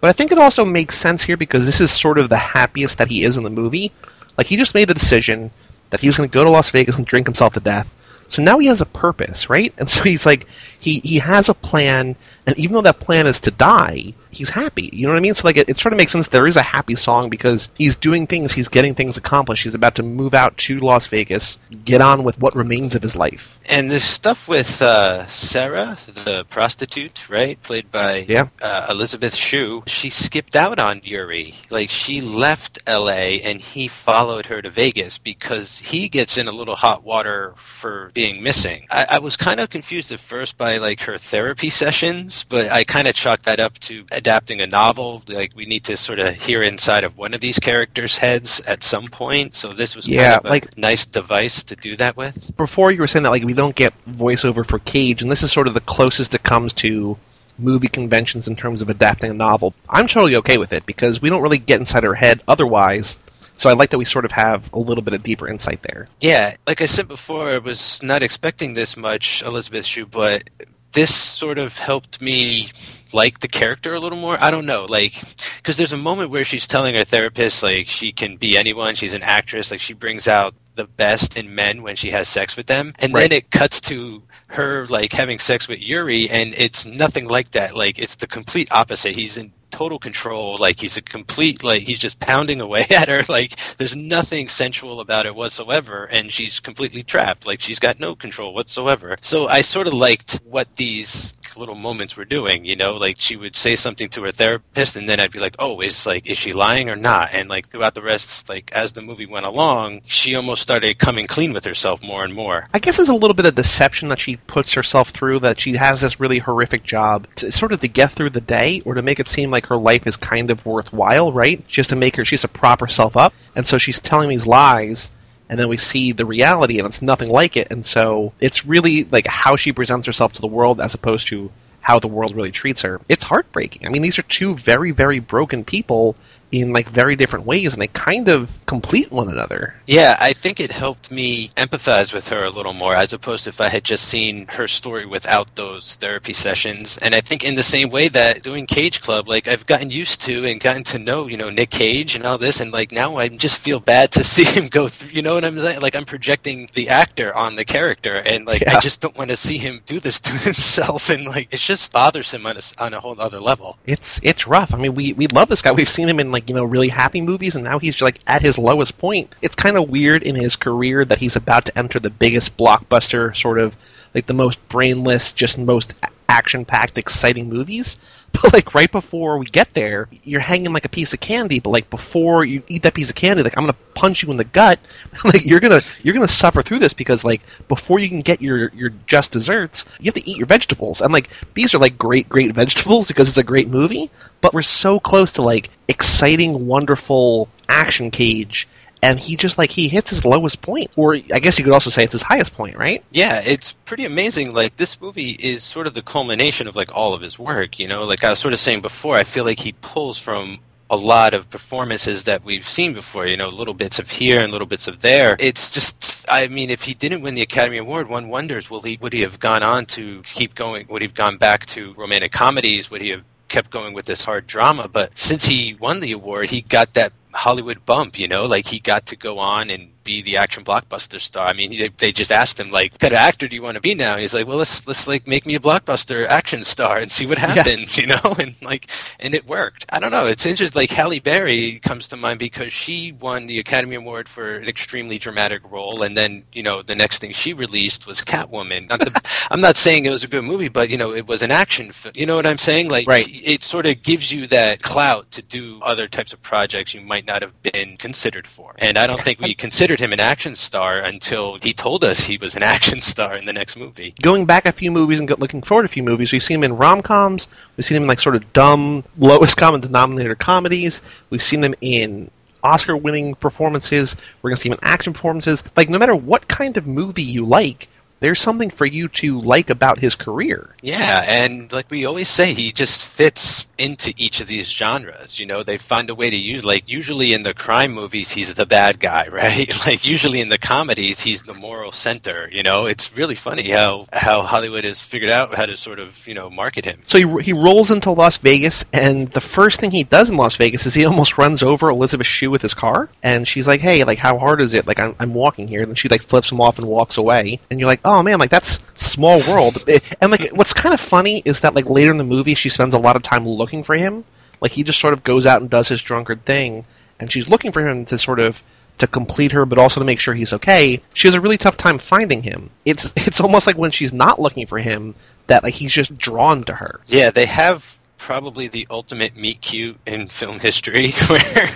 But 0.01 0.09
I 0.09 0.13
think 0.13 0.31
it 0.31 0.39
also 0.39 0.65
makes 0.65 0.97
sense 0.97 1.23
here 1.23 1.37
because 1.37 1.65
this 1.65 1.81
is 1.81 1.91
sort 1.91 2.17
of 2.17 2.29
the 2.29 2.37
happiest 2.37 2.97
that 2.97 3.07
he 3.07 3.23
is 3.23 3.37
in 3.37 3.43
the 3.43 3.49
movie. 3.49 3.91
Like 4.37 4.47
he 4.47 4.57
just 4.57 4.73
made 4.73 4.87
the 4.87 4.93
decision 4.93 5.51
that 5.89 5.99
he's 5.99 6.17
going 6.17 6.29
to 6.29 6.33
go 6.33 6.43
to 6.43 6.49
Las 6.49 6.69
Vegas 6.69 6.97
and 6.97 7.05
drink 7.05 7.27
himself 7.27 7.53
to 7.53 7.59
death. 7.59 7.93
So 8.27 8.41
now 8.41 8.57
he 8.59 8.67
has 8.67 8.81
a 8.81 8.85
purpose, 8.85 9.49
right? 9.49 9.73
And 9.77 9.89
so 9.89 10.03
he's 10.03 10.25
like, 10.25 10.47
he 10.85 10.99
he 11.03 11.17
has 11.17 11.49
a 11.49 11.53
plan, 11.55 12.15
and 12.45 12.57
even 12.59 12.75
though 12.75 12.81
that 12.81 12.99
plan 12.99 13.25
is 13.25 13.39
to 13.41 13.51
die, 13.51 14.13
he's 14.35 14.49
happy. 14.49 14.89
You 14.93 15.07
know 15.07 15.13
what 15.13 15.17
I 15.17 15.21
mean? 15.21 15.33
So 15.33 15.47
like, 15.47 15.57
it, 15.57 15.69
it 15.69 15.77
sort 15.77 15.93
of 15.93 15.97
makes 15.97 16.11
sense. 16.11 16.27
There 16.27 16.47
is 16.47 16.55
a 16.55 16.61
happy 16.61 16.95
song 16.95 17.29
because 17.29 17.69
he's 17.75 17.95
doing 17.95 18.27
things, 18.27 18.51
he's 18.51 18.67
getting 18.67 18.93
things 18.93 19.17
accomplished. 19.17 19.63
He's 19.63 19.75
about 19.75 19.95
to 19.95 20.03
move 20.03 20.33
out 20.33 20.55
to 20.57 20.79
Las 20.79 21.07
Vegas, 21.07 21.57
get 21.83 22.01
on 22.01 22.23
with 22.23 22.39
what 22.39 22.55
remains 22.55 22.95
of 22.95 23.01
his 23.01 23.15
life. 23.15 23.59
And 23.65 23.89
this 23.89 24.03
stuff 24.03 24.47
with 24.47 24.81
uh, 24.81 25.25
Sarah, 25.27 25.97
the 26.05 26.45
prostitute, 26.49 27.27
right, 27.29 27.61
played 27.63 27.91
by 27.91 28.25
yeah. 28.27 28.49
uh, 28.61 28.87
Elizabeth 28.89 29.33
Shue, 29.33 29.83
she 29.87 30.09
skipped 30.09 30.55
out 30.55 30.79
on 30.79 31.01
Yuri. 31.03 31.55
Like 31.71 31.89
she 31.89 32.21
left 32.21 32.77
L.A. 32.85 33.41
and 33.41 33.59
he 33.59 33.87
followed 33.87 34.45
her 34.47 34.61
to 34.61 34.69
Vegas 34.69 35.17
because 35.17 35.79
he 35.79 36.09
gets 36.09 36.37
in 36.37 36.47
a 36.47 36.51
little 36.51 36.75
hot 36.75 37.03
water 37.03 37.53
for 37.55 38.11
being 38.13 38.43
missing. 38.43 38.85
I, 38.91 39.07
I 39.11 39.19
was 39.19 39.35
kind 39.35 39.59
of 39.59 39.69
confused 39.69 40.11
at 40.11 40.19
first 40.19 40.57
by 40.57 40.74
like 40.77 41.01
her 41.01 41.17
therapy 41.17 41.69
sessions, 41.69 42.43
but 42.43 42.71
I 42.71 42.83
kind 42.83 43.07
of 43.07 43.15
chalked 43.15 43.45
that 43.45 43.59
up 43.59 43.77
to 43.79 44.05
adapting 44.11 44.61
a 44.61 44.67
novel. 44.67 45.23
Like 45.27 45.53
we 45.55 45.65
need 45.65 45.83
to 45.85 45.97
sort 45.97 46.19
of 46.19 46.35
hear 46.35 46.63
inside 46.63 47.03
of 47.03 47.17
one 47.17 47.33
of 47.33 47.41
these 47.41 47.59
characters' 47.59 48.17
heads 48.17 48.59
at 48.61 48.83
some 48.83 49.07
point. 49.07 49.55
So 49.55 49.73
this 49.73 49.95
was 49.95 50.07
yeah, 50.07 50.33
kind 50.33 50.45
of 50.45 50.49
like 50.49 50.77
nice 50.77 51.05
device 51.05 51.63
to 51.63 51.75
do 51.75 51.95
that 51.97 52.17
with. 52.17 52.55
Before 52.57 52.91
you 52.91 52.99
were 52.99 53.07
saying 53.07 53.23
that 53.23 53.29
like 53.29 53.43
we 53.43 53.53
don't 53.53 53.75
get 53.75 53.93
voiceover 54.05 54.65
for 54.65 54.79
Cage, 54.79 55.21
and 55.21 55.31
this 55.31 55.43
is 55.43 55.51
sort 55.51 55.67
of 55.67 55.73
the 55.73 55.81
closest 55.81 56.33
it 56.33 56.43
comes 56.43 56.73
to 56.73 57.17
movie 57.57 57.87
conventions 57.87 58.47
in 58.47 58.55
terms 58.55 58.81
of 58.81 58.89
adapting 58.89 59.31
a 59.31 59.33
novel. 59.33 59.73
I'm 59.89 60.07
totally 60.07 60.35
okay 60.37 60.57
with 60.57 60.73
it 60.73 60.85
because 60.85 61.21
we 61.21 61.29
don't 61.29 61.41
really 61.41 61.57
get 61.57 61.79
inside 61.79 62.03
her 62.03 62.13
head 62.13 62.41
otherwise 62.47 63.17
so 63.57 63.69
I 63.69 63.73
like 63.73 63.89
that 63.91 63.97
we 63.97 64.05
sort 64.05 64.25
of 64.25 64.31
have 64.31 64.71
a 64.73 64.79
little 64.79 65.03
bit 65.03 65.13
of 65.13 65.23
deeper 65.23 65.47
insight 65.47 65.81
there. 65.83 66.07
Yeah, 66.21 66.55
like 66.67 66.81
I 66.81 66.85
said 66.85 67.07
before, 67.07 67.49
I 67.49 67.57
was 67.57 68.01
not 68.03 68.23
expecting 68.23 68.73
this 68.73 68.97
much 68.97 69.41
Elizabeth 69.43 69.85
Shue, 69.85 70.05
but 70.05 70.49
this 70.91 71.13
sort 71.13 71.57
of 71.57 71.77
helped 71.77 72.21
me 72.21 72.69
like 73.13 73.39
the 73.39 73.47
character 73.47 73.93
a 73.93 73.99
little 73.99 74.17
more. 74.17 74.37
I 74.41 74.51
don't 74.51 74.65
know, 74.65 74.85
like 74.85 75.21
because 75.57 75.77
there's 75.77 75.93
a 75.93 75.97
moment 75.97 76.31
where 76.31 76.45
she's 76.45 76.67
telling 76.67 76.95
her 76.95 77.03
therapist 77.03 77.63
like 77.63 77.87
she 77.87 78.11
can 78.11 78.37
be 78.37 78.57
anyone. 78.57 78.95
She's 78.95 79.13
an 79.13 79.23
actress. 79.23 79.71
Like 79.71 79.79
she 79.79 79.93
brings 79.93 80.27
out 80.27 80.53
the 80.75 80.85
best 80.85 81.37
in 81.37 81.55
men 81.55 81.81
when 81.83 81.95
she 81.95 82.11
has 82.11 82.27
sex 82.27 82.57
with 82.57 82.67
them, 82.67 82.93
and 82.99 83.13
right. 83.13 83.29
then 83.29 83.37
it 83.37 83.51
cuts 83.51 83.79
to 83.81 84.21
her 84.49 84.85
like 84.87 85.11
having 85.11 85.39
sex 85.39 85.67
with 85.67 85.79
Yuri, 85.79 86.29
and 86.29 86.53
it's 86.57 86.85
nothing 86.85 87.27
like 87.27 87.51
that. 87.51 87.75
Like 87.75 87.99
it's 87.99 88.15
the 88.15 88.27
complete 88.27 88.71
opposite. 88.71 89.15
He's 89.15 89.37
in 89.37 89.51
total 89.75 89.99
control. 89.99 90.57
Like 90.57 90.79
he's 90.79 90.95
a 90.95 91.01
complete 91.01 91.61
like 91.61 91.81
he's 91.81 91.99
just 91.99 92.19
pounding 92.21 92.61
away 92.61 92.85
at 92.89 93.09
her. 93.09 93.23
Like 93.27 93.59
there's 93.77 93.95
nothing 93.95 94.47
sensual 94.47 95.01
about 95.01 95.25
it 95.25 95.35
whatsoever, 95.35 96.05
and 96.05 96.31
she's 96.31 96.61
completely 96.61 97.03
trapped. 97.03 97.45
Like 97.45 97.59
she's 97.59 97.79
got 97.79 97.99
no 97.99 98.15
control 98.15 98.53
whatsoever. 98.53 99.17
So 99.21 99.47
I 99.47 99.61
sort 99.61 99.87
of 99.87 99.93
liked 99.93 100.39
what 100.45 100.73
these 100.75 101.33
little 101.57 101.75
moments 101.75 102.15
were 102.15 102.25
doing. 102.25 102.65
You 102.65 102.75
know, 102.75 102.95
like 102.95 103.17
she 103.19 103.35
would 103.35 103.55
say 103.55 103.75
something 103.75 104.09
to 104.09 104.23
her 104.23 104.31
therapist, 104.31 104.95
and 104.95 105.07
then 105.07 105.19
I'd 105.19 105.31
be 105.31 105.39
like, 105.39 105.55
"Oh, 105.59 105.81
is 105.81 106.05
like 106.05 106.29
is 106.29 106.37
she 106.37 106.53
lying 106.53 106.89
or 106.89 106.95
not?" 106.95 107.29
And 107.33 107.49
like 107.49 107.69
throughout 107.69 107.95
the 107.95 108.01
rest, 108.01 108.49
like 108.49 108.71
as 108.73 108.93
the 108.93 109.01
movie 109.01 109.25
went 109.25 109.45
along, 109.45 110.01
she 110.05 110.35
almost 110.35 110.61
started 110.61 110.99
coming 110.99 111.27
clean 111.27 111.53
with 111.53 111.65
herself 111.65 112.01
more 112.03 112.23
and 112.23 112.33
more. 112.33 112.67
I 112.73 112.79
guess 112.79 112.97
there's 112.97 113.09
a 113.09 113.13
little 113.13 113.33
bit 113.33 113.45
of 113.45 113.55
deception 113.55 114.09
that 114.09 114.19
she 114.19 114.37
puts 114.37 114.73
herself 114.73 115.09
through. 115.09 115.39
That 115.39 115.59
she 115.59 115.73
has 115.73 116.01
this 116.01 116.19
really 116.19 116.39
horrific 116.39 116.83
job, 116.83 117.27
to, 117.35 117.51
sort 117.51 117.71
of 117.71 117.81
to 117.81 117.87
get 117.87 118.11
through 118.11 118.31
the 118.31 118.41
day, 118.41 118.81
or 118.85 118.93
to 118.93 119.01
make 119.01 119.19
it 119.19 119.27
seem 119.27 119.51
like 119.51 119.67
her 119.67 119.77
life 119.77 120.07
is 120.07 120.17
kind 120.17 120.51
of 120.51 120.65
worthwhile, 120.65 121.31
right? 121.31 121.65
Just 121.67 121.89
to 121.89 121.95
make 121.95 122.15
her 122.15 122.25
she's 122.25 122.41
to 122.41 122.47
prop 122.47 122.79
herself 122.79 123.17
up, 123.17 123.33
and 123.55 123.65
so 123.65 123.77
she's 123.77 123.99
telling 123.99 124.29
these 124.29 124.45
lies 124.45 125.09
and 125.49 125.59
then 125.59 125.67
we 125.67 125.77
see 125.77 126.11
the 126.11 126.25
reality 126.25 126.79
and 126.79 126.87
it's 126.87 127.01
nothing 127.01 127.29
like 127.29 127.57
it. 127.57 127.67
And 127.71 127.85
so 127.85 128.33
it's 128.39 128.65
really 128.65 129.05
like 129.05 129.27
how 129.27 129.55
she 129.55 129.73
presents 129.73 130.07
herself 130.07 130.33
to 130.33 130.41
the 130.41 130.47
world 130.47 130.81
as 130.81 130.93
opposed 130.93 131.27
to 131.27 131.51
how 131.81 131.99
the 131.99 132.07
world 132.07 132.35
really 132.35 132.51
treats 132.51 132.81
her. 132.81 132.99
It's 133.09 133.23
heartbreaking. 133.23 133.85
I 133.85 133.89
mean 133.89 134.01
these 134.01 134.17
are 134.17 134.23
two 134.23 134.55
very 134.55 134.91
very 134.91 135.19
broken 135.19 135.63
people 135.63 136.15
in 136.61 136.73
like 136.73 136.89
very 136.89 137.15
different 137.15 137.45
ways 137.45 137.73
and 137.73 137.81
they 137.81 137.87
kind 137.87 138.27
of 138.29 138.59
complete 138.65 139.11
one 139.11 139.29
another 139.29 139.75
Yeah, 139.87 140.17
I 140.19 140.33
think 140.33 140.59
it 140.59 140.71
helped 140.71 141.11
me 141.11 141.49
empathize 141.57 142.13
with 142.13 142.27
her 142.29 142.43
a 142.43 142.49
little 142.49 142.73
more 142.73 142.95
as 142.95 143.13
opposed 143.13 143.43
to 143.43 143.49
if 143.49 143.61
I 143.61 143.69
had 143.69 143.83
just 143.83 144.05
seen 144.07 144.47
her 144.47 144.67
story 144.67 145.05
without 145.05 145.55
those 145.55 145.95
therapy 145.97 146.33
sessions. 146.33 146.97
And 147.03 147.13
I 147.15 147.21
think 147.21 147.43
in 147.43 147.55
the 147.55 147.63
same 147.63 147.89
way 147.89 148.07
that 148.09 148.43
doing 148.43 148.65
Cage 148.65 149.01
Club, 149.01 149.27
like 149.27 149.47
I've 149.47 149.65
gotten 149.65 149.91
used 149.91 150.21
to 150.23 150.45
and 150.45 150.59
gotten 150.59 150.83
to 150.85 150.99
know, 150.99 151.27
you 151.27 151.37
know, 151.37 151.49
Nick 151.49 151.69
Cage 151.69 152.15
and 152.15 152.25
all 152.25 152.37
this 152.37 152.59
and 152.59 152.71
like 152.71 152.91
now 152.91 153.17
I 153.17 153.29
just 153.29 153.57
feel 153.57 153.79
bad 153.79 154.11
to 154.13 154.23
see 154.35 154.45
him 154.45 154.67
go 154.67 154.87
through, 154.87 155.11
you 155.11 155.21
know 155.21 155.35
what 155.35 155.45
I'm 155.45 155.59
saying? 155.59 155.81
Like 155.81 155.95
I'm 155.95 156.05
projecting 156.05 156.69
the 156.73 156.89
actor 156.89 157.35
on 157.35 157.55
the 157.55 157.65
character 157.65 158.15
and 158.17 158.45
like 158.47 158.61
Yeah. 158.61 158.77
I 158.77 158.79
just 158.79 159.01
don't 159.01 159.17
want 159.17 159.29
to 159.31 159.37
see 159.37 159.57
him 159.57 159.81
do 159.85 159.99
this 159.99 160.19
to 160.25 160.31
himself 160.31 161.09
and 161.09 161.25
like 161.25 161.47
it's 161.51 161.65
just 161.65 161.91
bothersome 161.91 162.45
on 162.45 162.57
a, 162.57 162.61
on 162.79 162.93
a 162.93 162.99
whole 162.99 163.19
other 163.19 163.39
level. 163.39 163.77
it's 163.85 164.19
it's 164.23 164.47
rough. 164.47 164.73
I 164.73 164.77
mean, 164.77 164.95
we 164.95 165.13
we 165.13 165.27
love 165.27 165.49
this 165.49 165.61
guy. 165.61 165.71
We've 165.71 165.89
seen 165.89 166.09
him 166.09 166.19
in 166.19 166.31
like 166.31 166.44
you 166.47 166.55
know 166.55 166.63
really 166.63 166.89
happy 166.89 167.21
movies, 167.21 167.55
and 167.55 167.63
now 167.63 167.79
he's 167.79 168.01
like 168.01 168.19
at 168.27 168.41
his 168.41 168.57
lowest 168.57 168.97
point. 168.97 169.33
It's 169.41 169.55
kind 169.55 169.77
of 169.77 169.89
weird 169.89 170.23
in 170.23 170.35
his 170.35 170.55
career 170.55 171.05
that 171.05 171.19
he's 171.19 171.35
about 171.35 171.65
to 171.65 171.77
enter 171.77 171.99
the 171.99 172.09
biggest 172.09 172.57
blockbuster, 172.57 173.35
sort 173.35 173.59
of 173.59 173.75
like 174.13 174.25
the 174.27 174.33
most 174.33 174.65
brainless, 174.69 175.33
just 175.33 175.57
most 175.57 175.93
action 176.29 176.65
packed, 176.65 176.97
exciting 176.97 177.49
movies. 177.49 177.97
But 178.35 178.51
like 178.51 178.75
right 178.75 178.91
before 178.91 179.37
we 179.37 179.45
get 179.45 179.73
there, 179.73 180.09
you're 180.25 180.41
hanging 180.41 180.73
like 180.73 180.83
a 180.83 180.89
piece 180.89 181.13
of 181.13 181.21
candy. 181.21 181.61
But 181.61 181.69
like 181.69 181.89
before 181.89 182.43
you 182.43 182.61
eat 182.67 182.83
that 182.83 182.93
piece 182.93 183.09
of 183.09 183.15
candy, 183.15 183.43
like 183.43 183.57
I'm 183.57 183.63
gonna 183.63 183.77
punch 183.93 184.23
you 184.23 184.29
in 184.29 184.35
the 184.35 184.43
gut. 184.43 184.77
like 185.23 185.45
you're 185.45 185.61
gonna 185.61 185.79
you're 186.03 186.13
gonna 186.13 186.27
suffer 186.27 186.61
through 186.61 186.79
this 186.79 186.91
because 186.91 187.23
like 187.23 187.39
before 187.69 187.97
you 187.99 188.09
can 188.09 188.19
get 188.19 188.41
your 188.41 188.71
your 188.73 188.91
just 189.07 189.31
desserts, 189.31 189.85
you 190.01 190.07
have 190.09 190.15
to 190.15 190.29
eat 190.29 190.35
your 190.35 190.47
vegetables. 190.47 190.99
And 190.99 191.13
like 191.13 191.29
these 191.53 191.73
are 191.73 191.79
like 191.79 191.97
great 191.97 192.27
great 192.27 192.53
vegetables 192.61 193.07
because 193.07 193.29
it's 193.29 193.37
a 193.37 193.43
great 193.43 193.69
movie. 193.69 194.11
But 194.41 194.53
we're 194.53 194.63
so 194.63 194.99
close 194.99 195.31
to 195.33 195.41
like 195.41 195.69
exciting, 195.87 196.67
wonderful 196.67 197.47
action 197.69 198.11
cage. 198.11 198.67
And 199.05 199.19
he 199.19 199.35
just 199.35 199.59
like 199.59 199.69
he 199.69 199.87
hits 199.87 200.09
his 200.09 200.25
lowest 200.25 200.61
point, 200.61 200.89
or 200.95 201.13
I 201.15 201.39
guess 201.39 201.59
you 201.59 201.63
could 201.63 201.73
also 201.73 201.91
say 201.91 202.03
it's 202.03 202.13
his 202.13 202.23
highest 202.23 202.55
point, 202.55 202.75
right? 202.75 203.03
Yeah, 203.11 203.39
it's 203.45 203.71
pretty 203.71 204.05
amazing. 204.05 204.51
Like 204.51 204.77
this 204.77 204.99
movie 204.99 205.31
is 205.31 205.61
sort 205.61 205.85
of 205.85 205.93
the 205.93 206.01
culmination 206.01 206.67
of 206.67 206.75
like 206.75 206.95
all 206.95 207.13
of 207.13 207.21
his 207.21 207.37
work. 207.37 207.77
You 207.77 207.87
know, 207.87 208.03
like 208.03 208.23
I 208.23 208.31
was 208.31 208.39
sort 208.39 208.53
of 208.53 208.59
saying 208.59 208.81
before, 208.81 209.15
I 209.15 209.23
feel 209.23 209.45
like 209.45 209.59
he 209.59 209.73
pulls 209.73 210.17
from 210.17 210.59
a 210.89 210.95
lot 210.95 211.33
of 211.35 211.49
performances 211.51 212.23
that 212.23 212.43
we've 212.43 212.67
seen 212.67 212.93
before. 212.93 213.27
You 213.27 213.37
know, 213.37 213.49
little 213.49 213.75
bits 213.75 213.99
of 213.99 214.09
here 214.09 214.41
and 214.41 214.51
little 214.51 214.67
bits 214.67 214.87
of 214.87 215.01
there. 215.01 215.35
It's 215.39 215.69
just, 215.69 216.25
I 216.27 216.47
mean, 216.47 216.71
if 216.71 216.81
he 216.81 216.95
didn't 216.95 217.21
win 217.21 217.35
the 217.35 217.43
Academy 217.43 217.77
Award, 217.77 218.09
one 218.09 218.29
wonders, 218.29 218.71
will 218.71 218.81
he 218.81 218.97
would 219.01 219.13
he 219.13 219.21
have 219.21 219.39
gone 219.39 219.61
on 219.61 219.85
to 219.87 220.23
keep 220.23 220.55
going? 220.55 220.87
Would 220.89 221.03
he 221.03 221.07
have 221.07 221.15
gone 221.15 221.37
back 221.37 221.67
to 221.67 221.93
romantic 221.93 222.31
comedies? 222.31 222.89
Would 222.89 223.01
he 223.01 223.09
have 223.09 223.23
kept 223.49 223.69
going 223.69 223.93
with 223.93 224.05
this 224.05 224.21
hard 224.21 224.47
drama? 224.47 224.87
But 224.87 225.17
since 225.17 225.45
he 225.45 225.75
won 225.79 225.99
the 225.99 226.11
award, 226.11 226.49
he 226.49 226.61
got 226.61 226.95
that 226.95 227.13
Hollywood 227.35 227.85
bump, 227.85 228.17
you 228.17 228.27
know, 228.27 228.45
like 228.45 228.65
he 228.65 228.79
got 228.79 229.07
to 229.07 229.15
go 229.15 229.39
on 229.39 229.69
and 229.69 229.91
be 230.05 230.21
the 230.21 230.37
action 230.37 230.63
blockbuster 230.63 231.19
star. 231.19 231.47
I 231.47 231.53
mean, 231.53 231.71
he, 231.73 231.89
they 231.97 232.13
just 232.13 232.31
asked 232.31 232.57
him 232.59 232.71
like, 232.71 232.93
"What 232.93 233.01
kind 233.01 233.13
of 233.13 233.19
actor 233.19 233.49
do 233.49 233.55
you 233.57 233.61
want 233.61 233.75
to 233.75 233.81
be 233.81 233.93
now?" 233.95 234.13
And 234.13 234.21
he's 234.21 234.33
like, 234.33 234.47
"Well, 234.47 234.57
let's 234.57 234.87
let's 234.87 235.07
like 235.07 235.27
make 235.27 235.45
me 235.45 235.55
a 235.55 235.59
blockbuster 235.59 236.25
action 236.27 236.63
star 236.63 236.97
and 236.99 237.11
see 237.11 237.25
what 237.25 237.37
happens," 237.37 237.97
you 238.01 238.07
know, 238.07 238.35
and 238.39 238.55
like, 238.61 238.89
and 239.19 239.35
it 239.35 239.45
worked. 239.47 239.85
I 239.89 239.99
don't 239.99 240.11
know. 240.11 240.27
It's 240.27 240.45
interesting. 240.45 240.79
Like 240.79 240.91
Halle 240.91 241.19
Berry 241.19 241.79
comes 241.83 242.07
to 242.09 242.15
mind 242.17 242.39
because 242.39 242.71
she 242.71 243.11
won 243.11 243.47
the 243.47 243.59
Academy 243.59 243.95
Award 243.97 244.29
for 244.29 244.55
an 244.55 244.69
extremely 244.69 245.17
dramatic 245.17 245.69
role, 245.69 246.03
and 246.03 246.15
then 246.15 246.43
you 246.53 246.63
know 246.63 246.81
the 246.81 246.95
next 246.95 247.19
thing 247.19 247.33
she 247.33 247.53
released 247.53 248.07
was 248.07 248.21
Catwoman. 248.21 248.87
Not 248.89 248.99
the, 248.99 249.21
I'm 249.51 249.61
not 249.61 249.75
saying 249.77 250.05
it 250.05 250.11
was 250.11 250.23
a 250.23 250.27
good 250.29 250.45
movie, 250.45 250.69
but 250.69 250.89
you 250.89 250.97
know 250.97 251.13
it 251.13 251.27
was 251.27 251.41
an 251.41 251.51
action 251.51 251.91
film. 251.91 252.13
You 252.15 252.25
know 252.25 252.35
what 252.37 252.45
I'm 252.45 252.57
saying? 252.59 252.89
Like, 252.89 253.07
Right. 253.07 253.27
it 253.29 253.63
sort 253.63 253.85
of 253.85 254.03
gives 254.03 254.31
you 254.31 254.47
that 254.47 254.81
clout 254.83 255.31
to 255.31 255.41
do 255.41 255.79
other 255.83 256.07
types 256.07 256.31
of 256.33 256.41
projects 256.41 256.93
you 256.93 257.01
might 257.01 257.25
not 257.25 257.41
have 257.41 257.59
been 257.63 257.97
considered 257.97 258.47
for. 258.47 258.75
And 258.77 258.97
I 258.97 259.07
don't 259.07 259.21
think 259.21 259.39
we 259.39 259.53
considered 259.95 260.13
him 260.13 260.19
an 260.19 260.19
action 260.19 260.55
star 260.55 260.99
until 260.99 261.57
he 261.61 261.73
told 261.73 262.03
us 262.03 262.19
he 262.19 262.37
was 262.37 262.55
an 262.55 262.63
action 262.75 263.01
star 263.01 263.35
in 263.35 263.45
the 263.45 263.53
next 263.53 263.77
movie. 263.77 264.13
going 264.21 264.45
back 264.45 264.65
a 264.65 264.71
few 264.71 264.91
movies 264.91 265.19
and 265.19 265.27
go- 265.27 265.35
looking 265.37 265.61
forward 265.61 265.85
a 265.85 265.89
few 265.89 266.03
movies, 266.03 266.31
we've 266.31 266.43
seen 266.43 266.55
him 266.57 266.63
in 266.63 266.75
rom 266.77 267.01
coms. 267.01 267.47
We've 267.77 267.85
seen 267.85 267.97
him 267.97 268.03
in 268.03 268.07
like 268.07 268.19
sort 268.19 268.35
of 268.35 268.51
dumb, 268.53 269.03
lowest 269.17 269.57
common 269.57 269.81
denominator 269.81 270.35
comedies. 270.35 271.01
We've 271.29 271.43
seen 271.43 271.63
him 271.63 271.75
in 271.81 272.29
Oscar 272.63 272.97
winning 272.97 273.35
performances. 273.35 274.15
We're 274.41 274.49
going 274.49 274.57
to 274.57 274.61
see 274.61 274.69
him 274.69 274.73
in 274.73 274.79
action 274.83 275.13
performances. 275.13 275.63
Like, 275.77 275.89
no 275.89 275.97
matter 275.99 276.15
what 276.15 276.47
kind 276.47 276.75
of 276.77 276.87
movie 276.87 277.23
you 277.23 277.45
like, 277.45 277.87
there's 278.19 278.41
something 278.41 278.69
for 278.69 278.85
you 278.85 279.07
to 279.09 279.39
like 279.41 279.69
about 279.69 279.99
his 279.99 280.15
career. 280.15 280.75
Yeah, 280.81 281.23
and 281.27 281.71
like 281.71 281.89
we 281.91 282.05
always 282.05 282.27
say, 282.27 282.53
he 282.53 282.71
just 282.71 283.03
fits 283.05 283.65
into 283.77 284.13
each 284.17 284.41
of 284.41 284.47
these 284.47 284.69
genres. 284.69 285.39
You 285.39 285.45
know, 285.45 285.63
they 285.63 285.77
find 285.77 286.09
a 286.09 286.15
way 286.15 286.29
to 286.29 286.35
use 286.35 286.63
like 286.63 286.87
usually 286.87 287.33
in 287.33 287.43
the 287.43 287.53
crime 287.53 287.93
movies 287.93 288.31
he's 288.31 288.53
the 288.53 288.65
bad 288.65 288.99
guy, 288.99 289.27
right? 289.31 289.71
Like 289.85 290.05
usually 290.05 290.41
in 290.41 290.49
the 290.49 290.57
comedies 290.57 291.21
he's 291.21 291.43
the 291.43 291.53
moral 291.53 291.91
center. 291.91 292.49
You 292.51 292.63
know, 292.63 292.85
it's 292.85 293.15
really 293.17 293.35
funny 293.35 293.69
how 293.69 294.07
how 294.13 294.41
Hollywood 294.43 294.83
has 294.83 295.01
figured 295.01 295.31
out 295.31 295.55
how 295.55 295.65
to 295.65 295.77
sort 295.77 295.99
of 295.99 296.27
you 296.27 296.33
know 296.33 296.49
market 296.49 296.85
him. 296.85 297.01
So 297.05 297.17
he, 297.17 297.43
he 297.43 297.53
rolls 297.53 297.91
into 297.91 298.11
Las 298.11 298.37
Vegas, 298.37 298.85
and 298.93 299.29
the 299.31 299.41
first 299.41 299.79
thing 299.79 299.91
he 299.91 300.03
does 300.03 300.29
in 300.29 300.37
Las 300.37 300.55
Vegas 300.55 300.85
is 300.85 300.93
he 300.93 301.05
almost 301.05 301.37
runs 301.37 301.63
over 301.63 301.89
Elizabeth 301.89 302.27
Shue 302.27 302.51
with 302.51 302.61
his 302.61 302.73
car. 302.73 303.09
And 303.23 303.47
she's 303.47 303.67
like, 303.67 303.81
"Hey, 303.81 304.03
like, 304.03 304.17
how 304.17 304.37
hard 304.37 304.61
is 304.61 304.73
it? 304.73 304.87
Like, 304.87 304.99
I'm, 304.99 305.15
I'm 305.19 305.33
walking 305.33 305.67
here." 305.67 305.83
And 305.83 305.97
she 305.97 306.09
like 306.09 306.23
flips 306.23 306.51
him 306.51 306.61
off 306.61 306.77
and 306.77 306.87
walks 306.87 307.17
away. 307.17 307.59
And 307.69 307.79
you're 307.79 307.87
like, 307.87 308.01
"Oh 308.05 308.23
man, 308.23 308.39
like 308.39 308.51
that's 308.51 308.79
small 308.95 309.39
world." 309.41 309.83
And 310.21 310.31
like, 310.31 310.49
what's 310.51 310.73
kind 310.73 310.93
of 310.93 310.99
funny 310.99 311.41
is 311.45 311.61
that 311.61 311.73
like 311.75 311.89
later 311.89 312.11
in 312.11 312.17
the 312.17 312.23
movie, 312.23 312.55
she 312.55 312.69
spends 312.69 312.93
a 312.93 312.99
lot 312.99 313.15
of 313.15 313.23
time 313.23 313.47
looking 313.47 313.64
for 313.83 313.95
him. 313.95 314.23
Like 314.61 314.71
he 314.71 314.83
just 314.83 314.99
sort 314.99 315.13
of 315.13 315.23
goes 315.23 315.45
out 315.45 315.61
and 315.61 315.69
does 315.69 315.87
his 315.87 316.01
drunkard 316.01 316.45
thing, 316.45 316.85
and 317.19 317.31
she's 317.31 317.49
looking 317.49 317.71
for 317.71 317.85
him 317.85 318.05
to 318.05 318.17
sort 318.17 318.39
of 318.39 318.61
to 318.97 319.07
complete 319.07 319.51
her, 319.51 319.65
but 319.65 319.77
also 319.77 319.99
to 319.99 320.05
make 320.05 320.19
sure 320.19 320.33
he's 320.33 320.53
okay. 320.53 321.01
She 321.13 321.27
has 321.27 321.35
a 321.35 321.41
really 321.41 321.57
tough 321.57 321.77
time 321.77 321.99
finding 321.99 322.41
him. 322.43 322.69
It's 322.85 323.13
it's 323.17 323.39
almost 323.39 323.67
like 323.67 323.77
when 323.77 323.91
she's 323.91 324.13
not 324.13 324.39
looking 324.39 324.67
for 324.67 324.79
him 324.79 325.15
that 325.47 325.63
like 325.63 325.73
he's 325.73 325.93
just 325.93 326.17
drawn 326.17 326.63
to 326.65 326.73
her. 326.73 327.01
Yeah, 327.07 327.31
they 327.31 327.45
have 327.45 327.97
probably 328.17 328.67
the 328.67 328.87
ultimate 328.89 329.35
meet 329.35 329.61
cute 329.61 329.99
in 330.07 330.27
film 330.27 330.59
history, 330.59 331.11
where 331.27 331.69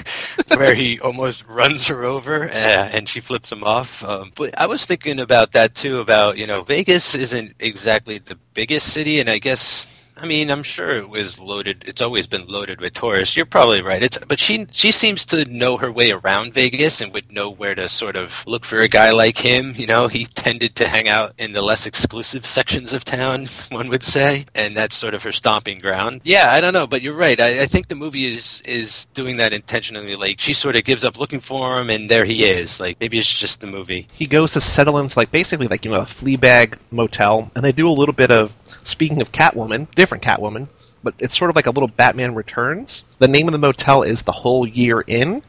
where 0.56 0.75
he 0.75 0.99
almost 0.99 1.47
runs 1.47 1.88
her 1.88 2.04
over 2.04 2.45
uh, 2.45 2.89
and 2.91 3.08
she 3.08 3.19
flips 3.19 3.52
him 3.52 3.63
off. 3.63 4.04
Um, 4.04 4.32
but 4.36 4.58
I 4.60 4.65
was 4.65 4.86
thinking 4.86 5.19
about 5.19 5.52
that 5.52 5.75
too. 5.75 5.99
About 5.99 6.38
you 6.38 6.47
know, 6.47 6.63
Vegas 6.63 7.15
isn't 7.15 7.56
exactly 7.60 8.17
the 8.19 8.38
biggest 8.54 8.93
city, 8.93 9.19
and 9.19 9.30
I 9.30 9.39
guess. 9.39 9.86
I 10.21 10.25
mean, 10.25 10.51
I'm 10.51 10.63
sure 10.63 10.91
it 10.91 11.10
was 11.10 11.39
loaded. 11.39 11.84
It's 11.88 12.01
always 12.01 12.27
been 12.27 12.45
loaded 12.47 12.82
with 12.82 12.93
tourists. 12.93 13.38
You're 13.38 13.45
probably 13.45 13.82
right. 13.82 14.03
It's, 14.03 14.17
but 14.17 14.39
she 14.39 14.67
she 14.71 14.91
seems 14.91 15.25
to 15.27 15.45
know 15.45 15.77
her 15.77 15.91
way 15.91 16.12
around 16.12 16.53
Vegas 16.53 17.01
and 17.01 17.13
would 17.13 17.32
know 17.32 17.49
where 17.49 17.75
to 17.75 17.88
sort 17.88 18.15
of 18.15 18.43
look 18.45 18.65
for 18.65 18.79
a 18.79 18.88
guy 18.88 19.12
like 19.12 19.38
him. 19.38 19.73
You 19.75 19.88
know, 19.88 20.08
he 20.08 20.25
tended 20.25 20.75
to 20.75 20.88
hang 20.88 21.08
out 21.08 21.34
in 21.38 21.53
the 21.53 21.62
less 21.62 21.86
exclusive 21.86 22.45
sections 22.45 22.93
of 22.93 23.03
town, 23.05 23.45
one 23.69 23.89
would 23.89 24.03
say, 24.03 24.45
and 24.55 24.75
that's 24.75 24.95
sort 24.95 25.13
of 25.13 25.23
her 25.23 25.32
stomping 25.32 25.79
ground. 25.79 26.21
Yeah, 26.23 26.51
I 26.51 26.60
don't 26.62 26.73
know, 26.73 26.88
but 26.88 27.01
you're 27.01 27.13
right. 27.13 27.39
I, 27.39 27.62
I 27.62 27.65
think 27.65 27.88
the 27.88 27.95
movie 27.95 28.25
is 28.25 28.62
is 28.65 29.05
doing 29.13 29.38
that 29.38 29.53
intentionally. 29.53 30.15
Like 30.15 30.39
she 30.39 30.53
sort 30.53 30.75
of 30.75 30.84
gives 30.84 31.05
up 31.05 31.17
looking 31.19 31.39
for 31.39 31.79
him, 31.79 31.89
and 31.89 32.10
there 32.10 32.25
he 32.25 32.43
is. 32.43 32.79
Like 32.79 32.99
maybe 32.99 33.17
it's 33.17 33.34
just 33.34 33.62
the 33.62 33.67
movie. 33.67 34.08
he 34.13 34.25
goes 34.25 34.51
to 34.53 34.62
settle 34.62 34.97
into 34.99 35.17
like 35.17 35.32
basically 35.32 35.67
like 35.67 35.86
you 35.86 35.91
know 35.91 36.01
a 36.01 36.05
flea 36.05 36.36
bag 36.36 36.77
motel, 36.91 37.51
and 37.55 37.63
they 37.63 37.71
do 37.71 37.88
a 37.88 37.91
little 37.91 38.13
bit 38.13 38.32
of 38.32 38.53
speaking 38.83 39.21
of 39.21 39.31
Catwoman, 39.31 39.89
different 39.95 40.23
Catwoman, 40.23 40.67
but 41.03 41.13
it's 41.19 41.37
sort 41.37 41.49
of 41.49 41.55
like 41.55 41.67
a 41.67 41.71
little 41.71 41.87
Batman 41.87 42.35
Returns. 42.35 43.03
The 43.19 43.27
name 43.27 43.47
of 43.47 43.51
the 43.53 43.57
motel 43.59 44.03
is 44.03 44.23
the 44.23 44.31
Whole 44.31 44.67
Year 44.67 45.03
Inn, 45.07 45.41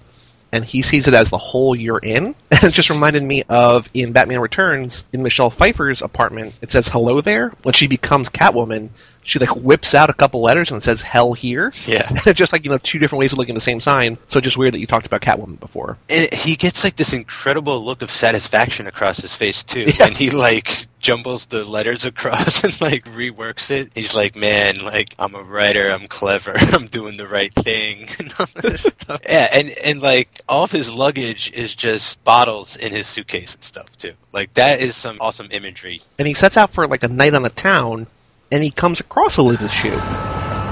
and 0.52 0.64
he 0.64 0.82
sees 0.82 1.06
it 1.08 1.14
as 1.14 1.30
the 1.30 1.38
Whole 1.38 1.74
Year 1.76 1.98
Inn. 2.02 2.34
And 2.62 2.64
it 2.70 2.74
just 2.74 2.90
reminded 2.90 3.22
me 3.22 3.42
of 3.48 3.88
in 3.94 4.12
Batman 4.12 4.40
Returns 4.40 5.04
in 5.14 5.22
Michelle 5.22 5.48
Pfeiffer's 5.50 6.02
apartment. 6.02 6.52
It 6.60 6.70
says 6.70 6.88
"Hello 6.88 7.22
there." 7.22 7.52
When 7.62 7.72
she 7.72 7.86
becomes 7.86 8.28
Catwoman, 8.28 8.90
she 9.22 9.38
like 9.38 9.56
whips 9.56 9.94
out 9.94 10.10
a 10.10 10.12
couple 10.12 10.42
letters 10.42 10.70
and 10.70 10.82
says 10.82 11.00
"Hell 11.00 11.32
here." 11.32 11.72
Yeah. 11.86 12.06
just 12.34 12.52
like 12.52 12.64
you 12.64 12.70
know 12.70 12.76
two 12.78 12.98
different 12.98 13.20
ways 13.20 13.32
of 13.32 13.38
looking 13.38 13.54
at 13.54 13.56
the 13.56 13.62
same 13.62 13.80
sign. 13.80 14.18
So 14.28 14.42
just 14.42 14.58
weird 14.58 14.74
that 14.74 14.78
you 14.80 14.86
talked 14.86 15.06
about 15.06 15.22
Catwoman 15.22 15.58
before. 15.58 15.96
And 16.10 16.30
he 16.34 16.54
gets 16.54 16.84
like 16.84 16.96
this 16.96 17.14
incredible 17.14 17.82
look 17.82 18.02
of 18.02 18.10
satisfaction 18.10 18.86
across 18.86 19.18
his 19.20 19.34
face 19.34 19.62
too, 19.64 19.86
Yeah. 19.98 20.08
and 20.08 20.16
he 20.16 20.28
like 20.30 20.86
jumbles 21.00 21.46
the 21.46 21.64
letters 21.64 22.04
across 22.04 22.62
and 22.64 22.78
like 22.80 23.04
reworks 23.04 23.70
it. 23.70 23.90
He's 23.94 24.14
like, 24.14 24.36
"Man, 24.36 24.78
like 24.78 25.14
I'm 25.18 25.34
a 25.34 25.42
writer, 25.42 25.90
I'm 25.90 26.06
clever, 26.06 26.52
I'm 26.56 26.86
doing 26.86 27.16
the 27.16 27.26
right 27.26 27.52
thing." 27.52 28.08
and 28.18 28.32
all 28.38 28.46
this 28.54 28.82
stuff. 28.82 29.20
Yeah, 29.24 29.48
and 29.52 29.70
and 29.84 30.00
like 30.02 30.40
all 30.48 30.64
of 30.64 30.70
his 30.72 30.92
luggage 30.94 31.50
is 31.52 31.74
just 31.74 32.22
bottles 32.24 32.76
in 32.76 32.92
his 32.92 33.06
suitcase 33.06 33.54
and 33.54 33.64
stuff 33.64 33.88
too. 33.96 34.12
Like 34.32 34.54
that 34.54 34.80
is 34.80 34.94
some 34.96 35.18
awesome 35.20 35.48
imagery. 35.50 36.02
and 36.18 36.28
he 36.28 36.34
sets 36.34 36.56
out 36.56 36.72
for 36.72 36.86
like 36.86 37.02
a 37.02 37.08
night 37.08 37.34
on 37.34 37.42
the 37.42 37.50
town, 37.50 38.06
and 38.52 38.62
he 38.62 38.70
comes 38.70 39.00
across 39.00 39.36
a 39.36 39.42
little 39.42 39.68
Shue. 39.68 39.98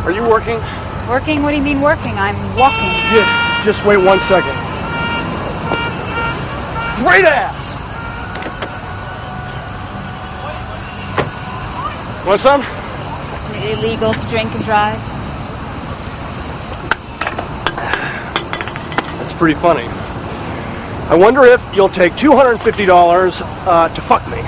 Are 0.04 0.12
you 0.12 0.22
working? 0.22 0.60
Working? 1.08 1.42
What 1.42 1.50
do 1.50 1.56
you 1.56 1.62
mean 1.62 1.80
working? 1.80 2.12
I'm 2.18 2.36
walking. 2.56 2.92
Yeah, 3.16 3.62
just 3.64 3.84
wait 3.84 3.96
one 3.96 4.20
second. 4.20 4.54
great 7.02 7.24
ass. 7.24 7.57
Want 12.28 12.40
some? 12.40 12.60
Isn't 12.60 13.54
it 13.54 13.78
illegal 13.78 14.12
to 14.12 14.26
drink 14.28 14.54
and 14.54 14.62
drive? 14.62 15.00
That's 19.16 19.32
pretty 19.32 19.58
funny. 19.58 19.86
I 21.08 21.16
wonder 21.18 21.44
if 21.44 21.62
you'll 21.74 21.88
take 21.88 22.12
$250 22.12 23.40
uh, 23.66 23.88
to 23.88 24.00
fuck 24.02 24.26
me. 24.28 24.42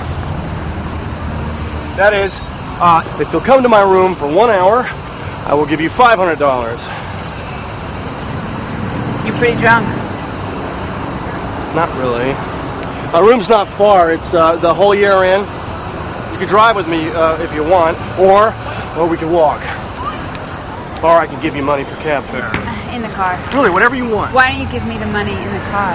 That 1.97 2.13
is, 2.13 2.39
uh, 2.79 3.01
if 3.19 3.31
you'll 3.31 3.41
come 3.41 3.63
to 3.63 3.69
my 3.69 3.81
room 3.81 4.13
for 4.13 4.31
one 4.31 4.51
hour, 4.51 4.83
I 5.47 5.55
will 5.55 5.65
give 5.65 5.81
you 5.81 5.89
$500. 5.89 6.39
You're 9.25 9.37
pretty 9.37 9.59
drunk. 9.59 9.87
Not 11.73 11.89
really. 11.97 12.33
My 13.11 13.21
room's 13.27 13.49
not 13.49 13.67
far. 13.69 14.11
It's 14.11 14.35
uh, 14.35 14.57
the 14.57 14.71
whole 14.71 14.93
year 14.93 15.23
in. 15.23 15.43
You 16.41 16.47
could 16.47 16.53
drive 16.53 16.75
with 16.75 16.87
me 16.87 17.07
uh, 17.09 17.39
if 17.39 17.53
you 17.53 17.63
want, 17.63 17.95
or 18.17 18.51
or 18.97 19.07
we 19.07 19.15
could 19.15 19.29
walk. 19.29 19.61
Or 21.03 21.11
I 21.11 21.27
can 21.29 21.39
give 21.39 21.55
you 21.55 21.61
money 21.61 21.83
for 21.83 21.93
cab 21.97 22.23
fare. 22.23 22.49
In 22.95 23.03
the 23.03 23.09
car. 23.09 23.39
Really, 23.53 23.69
whatever 23.69 23.95
you 23.95 24.09
want. 24.09 24.33
Why 24.33 24.49
don't 24.51 24.59
you 24.59 24.67
give 24.71 24.83
me 24.87 24.97
the 24.97 25.05
money 25.05 25.33
in 25.33 25.37
the 25.37 25.59
car? 25.69 25.93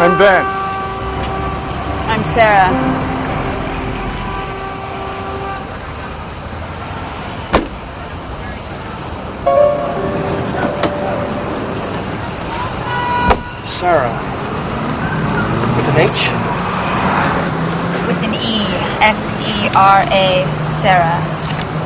I'm 0.00 0.16
Ben. 0.16 0.46
I'm 2.08 2.24
Sarah. 2.24 2.98
Sarah. 13.78 14.10
With 15.76 15.86
an 15.86 15.98
H? 15.98 16.26
With 18.08 18.18
an 18.24 18.34
E. 18.34 18.66
S 19.00 19.32
E 19.34 19.68
R 19.76 20.02
A. 20.08 20.44
Sarah. 20.60 21.22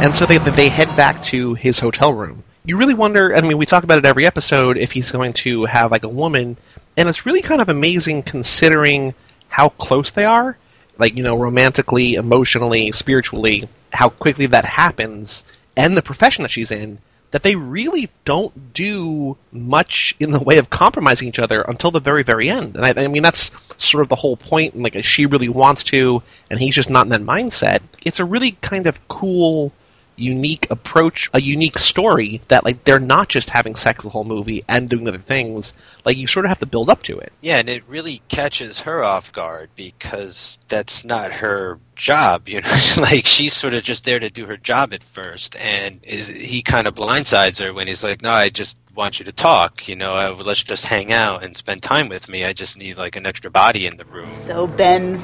And 0.03 0.15
so 0.15 0.25
they 0.25 0.39
they 0.39 0.71
head 0.71 0.89
back 0.97 1.23
to 1.25 1.53
his 1.53 1.79
hotel 1.79 2.15
room. 2.15 2.45
You 2.65 2.79
really 2.79 2.95
wonder. 2.95 3.37
I 3.37 3.43
mean, 3.43 3.59
we 3.59 3.67
talk 3.67 3.85
about 3.85 3.99
it 3.99 4.07
every 4.07 4.25
episode 4.25 4.79
if 4.79 4.93
he's 4.93 5.13
going 5.13 5.35
to 5.45 5.67
have 5.67 5.91
like 5.91 6.05
a 6.05 6.09
woman, 6.09 6.57
and 6.97 7.11
it's 7.11 7.27
really 7.27 7.43
kind 7.43 7.61
of 7.61 7.69
amazing 7.69 8.23
considering 8.23 9.13
how 9.49 9.69
close 9.69 10.13
they 10.13 10.25
are, 10.25 10.57
like 10.97 11.15
you 11.15 11.23
know, 11.23 11.37
romantically, 11.37 12.15
emotionally, 12.15 12.91
spiritually, 12.93 13.69
how 13.93 14.09
quickly 14.09 14.47
that 14.47 14.65
happens, 14.65 15.45
and 15.77 15.95
the 15.95 16.01
profession 16.01 16.43
that 16.45 16.53
she's 16.53 16.71
in. 16.71 17.01
That 17.33 17.43
they 17.43 17.57
really 17.57 18.11
don't 18.25 18.73
do 18.73 19.37
much 19.51 20.15
in 20.21 20.31
the 20.31 20.39
way 20.39 20.59
of 20.59 20.71
compromising 20.71 21.29
each 21.29 21.39
other 21.39 21.63
until 21.63 21.91
the 21.91 22.01
very, 22.01 22.23
very 22.23 22.49
end. 22.49 22.77
And 22.77 22.87
I, 22.87 23.05
I 23.05 23.09
mean, 23.09 23.23
that's 23.23 23.51
sort 23.79 24.03
of 24.03 24.09
the 24.09 24.17
whole 24.17 24.37
point. 24.37 24.77
Like, 24.77 25.03
she 25.03 25.27
really 25.27 25.49
wants 25.49 25.83
to, 25.85 26.23
and 26.51 26.61
he's 26.61 26.75
just 26.75 26.91
not 26.91 27.07
in 27.07 27.11
that 27.11 27.23
mindset. 27.23 27.81
It's 28.05 28.21
a 28.21 28.25
really 28.25 28.53
kind 28.61 28.87
of 28.87 29.09
cool 29.09 29.73
unique 30.17 30.71
approach, 30.71 31.31
a 31.33 31.41
unique 31.41 31.79
story 31.79 32.41
that 32.49 32.65
like 32.65 32.85
they're 32.85 33.01
not 33.01 33.29
just 33.29 33.51
having 33.51 33.75
sex 33.75 34.05
the 34.05 34.11
whole 34.11 34.25
movie 34.25 34.65
and 34.69 34.89
doing 34.89 35.09
other 35.09 35.19
things. 35.19 35.75
Like 36.05 36.17
you 36.17 36.27
sort 36.27 36.45
of 36.45 36.51
have 36.51 36.59
to 36.61 36.67
build 36.67 36.91
up 36.91 37.03
to 37.05 37.19
it. 37.19 37.33
Yeah, 37.41 37.59
and 37.59 37.69
it 37.69 37.83
really 37.89 38.23
catches 38.29 38.81
her 38.81 39.03
off 39.03 39.33
guard 39.33 39.71
because 39.75 40.59
that's 40.69 41.05
not 41.05 41.33
her 41.33 41.79
job, 41.97 42.49
you 42.49 42.61
know. 42.61 42.79
like 42.99 43.27
she's 43.27 43.53
sort 43.55 43.75
of 43.75 43.83
just 43.83 44.05
there 44.05 44.21
to 44.21 44.31
do 44.31 44.47
her 44.47 44.57
job 44.57 44.93
at 44.93 45.03
first, 45.03 45.57
and 45.57 46.01
is, 46.03 46.29
he 46.29 46.63
kind 46.63 46.87
of 46.87 46.95
blindsides 46.95 47.63
her 47.63 47.73
when 47.73 47.87
he's 47.87 48.05
like, 48.05 48.23
"No, 48.23 48.31
I 48.31 48.49
just 48.49 48.77
want 48.95 49.19
you 49.19 49.25
to 49.25 49.33
talk. 49.33 49.89
You 49.89 49.97
know, 49.97 50.17
uh, 50.17 50.43
let's 50.45 50.63
just 50.63 50.87
hang 50.87 51.13
out 51.13 51.43
and 51.43 51.57
spend 51.57 51.83
time 51.83 52.09
with 52.09 52.29
me. 52.29 52.45
I 52.45 52.53
just 52.53 52.77
need 52.77 52.99
like 52.99 53.17
an 53.17 53.27
extra 53.27 53.51
body 53.51 53.87
in 53.87 53.97
the 53.97 54.05
room." 54.07 54.35
So 54.37 54.67
Ben, 54.67 55.21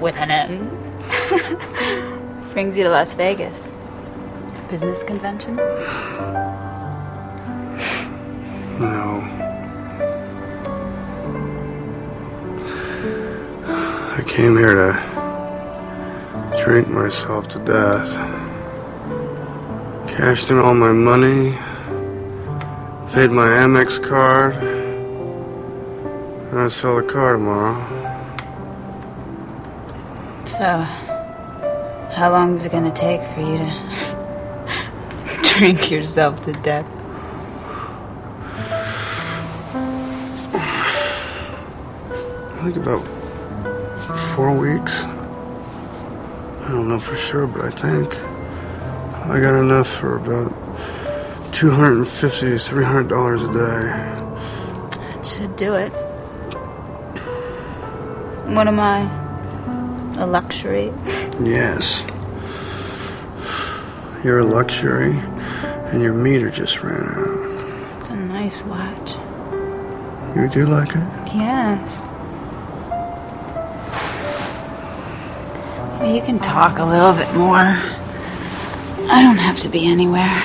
with 0.00 0.16
an 0.16 0.30
N, 0.30 0.70
brings 2.52 2.78
you 2.78 2.84
to 2.84 2.90
Las 2.90 3.14
Vegas. 3.14 3.70
Business 4.74 5.04
convention? 5.04 5.54
No. 8.80 9.22
I 14.18 14.24
came 14.26 14.56
here 14.56 14.74
to 14.74 14.90
drink 16.64 16.88
myself 16.88 17.46
to 17.50 17.60
death. 17.60 18.16
Cashed 20.08 20.50
in 20.50 20.58
all 20.58 20.74
my 20.74 20.90
money, 20.90 21.52
paid 23.12 23.30
my 23.30 23.46
Amex 23.62 24.02
card, 24.02 24.54
and 26.50 26.58
I 26.58 26.66
sell 26.66 26.96
the 26.96 27.04
car 27.04 27.34
tomorrow. 27.34 27.78
So, 30.46 30.82
how 32.16 32.32
long 32.32 32.56
is 32.56 32.66
it 32.66 32.72
gonna 32.72 32.90
take 32.90 33.22
for 33.34 33.40
you 33.40 33.58
to 33.58 34.13
drink 35.58 35.90
yourself 35.90 36.40
to 36.42 36.52
death? 36.52 36.86
I 42.54 42.62
think 42.62 42.76
about 42.76 43.00
four 44.34 44.56
weeks. 44.56 45.02
I 45.04 46.68
don't 46.68 46.88
know 46.88 46.98
for 46.98 47.16
sure, 47.16 47.46
but 47.46 47.62
I 47.62 47.70
think 47.70 48.16
I 49.26 49.38
got 49.40 49.54
enough 49.60 49.88
for 49.88 50.16
about 50.16 50.50
250 51.52 52.50
to 52.50 52.58
300 52.58 53.08
dollars 53.08 53.42
a 53.42 53.48
day. 53.48 53.82
That 55.12 55.26
should 55.26 55.56
do 55.56 55.74
it. 55.74 55.90
What 58.52 58.66
am 58.66 58.80
I? 58.80 59.02
A 60.18 60.26
luxury? 60.26 60.92
Yes. 61.42 62.02
You're 64.24 64.40
a 64.40 64.44
luxury, 64.44 65.12
and 65.92 66.02
your 66.02 66.14
meter 66.14 66.50
just 66.50 66.82
ran 66.82 67.06
out. 67.08 67.98
It's 67.98 68.08
a 68.08 68.16
nice 68.16 68.62
watch. 68.62 69.16
You 70.36 70.48
do 70.48 70.66
like 70.66 70.90
it? 70.90 71.34
Yes. 71.34 72.00
You 76.04 76.20
can 76.20 76.38
talk 76.40 76.78
a 76.78 76.84
little 76.84 77.14
bit 77.14 77.32
more. 77.34 77.78
I 79.10 79.22
don't 79.22 79.38
have 79.38 79.60
to 79.60 79.68
be 79.68 79.86
anywhere. 79.86 80.42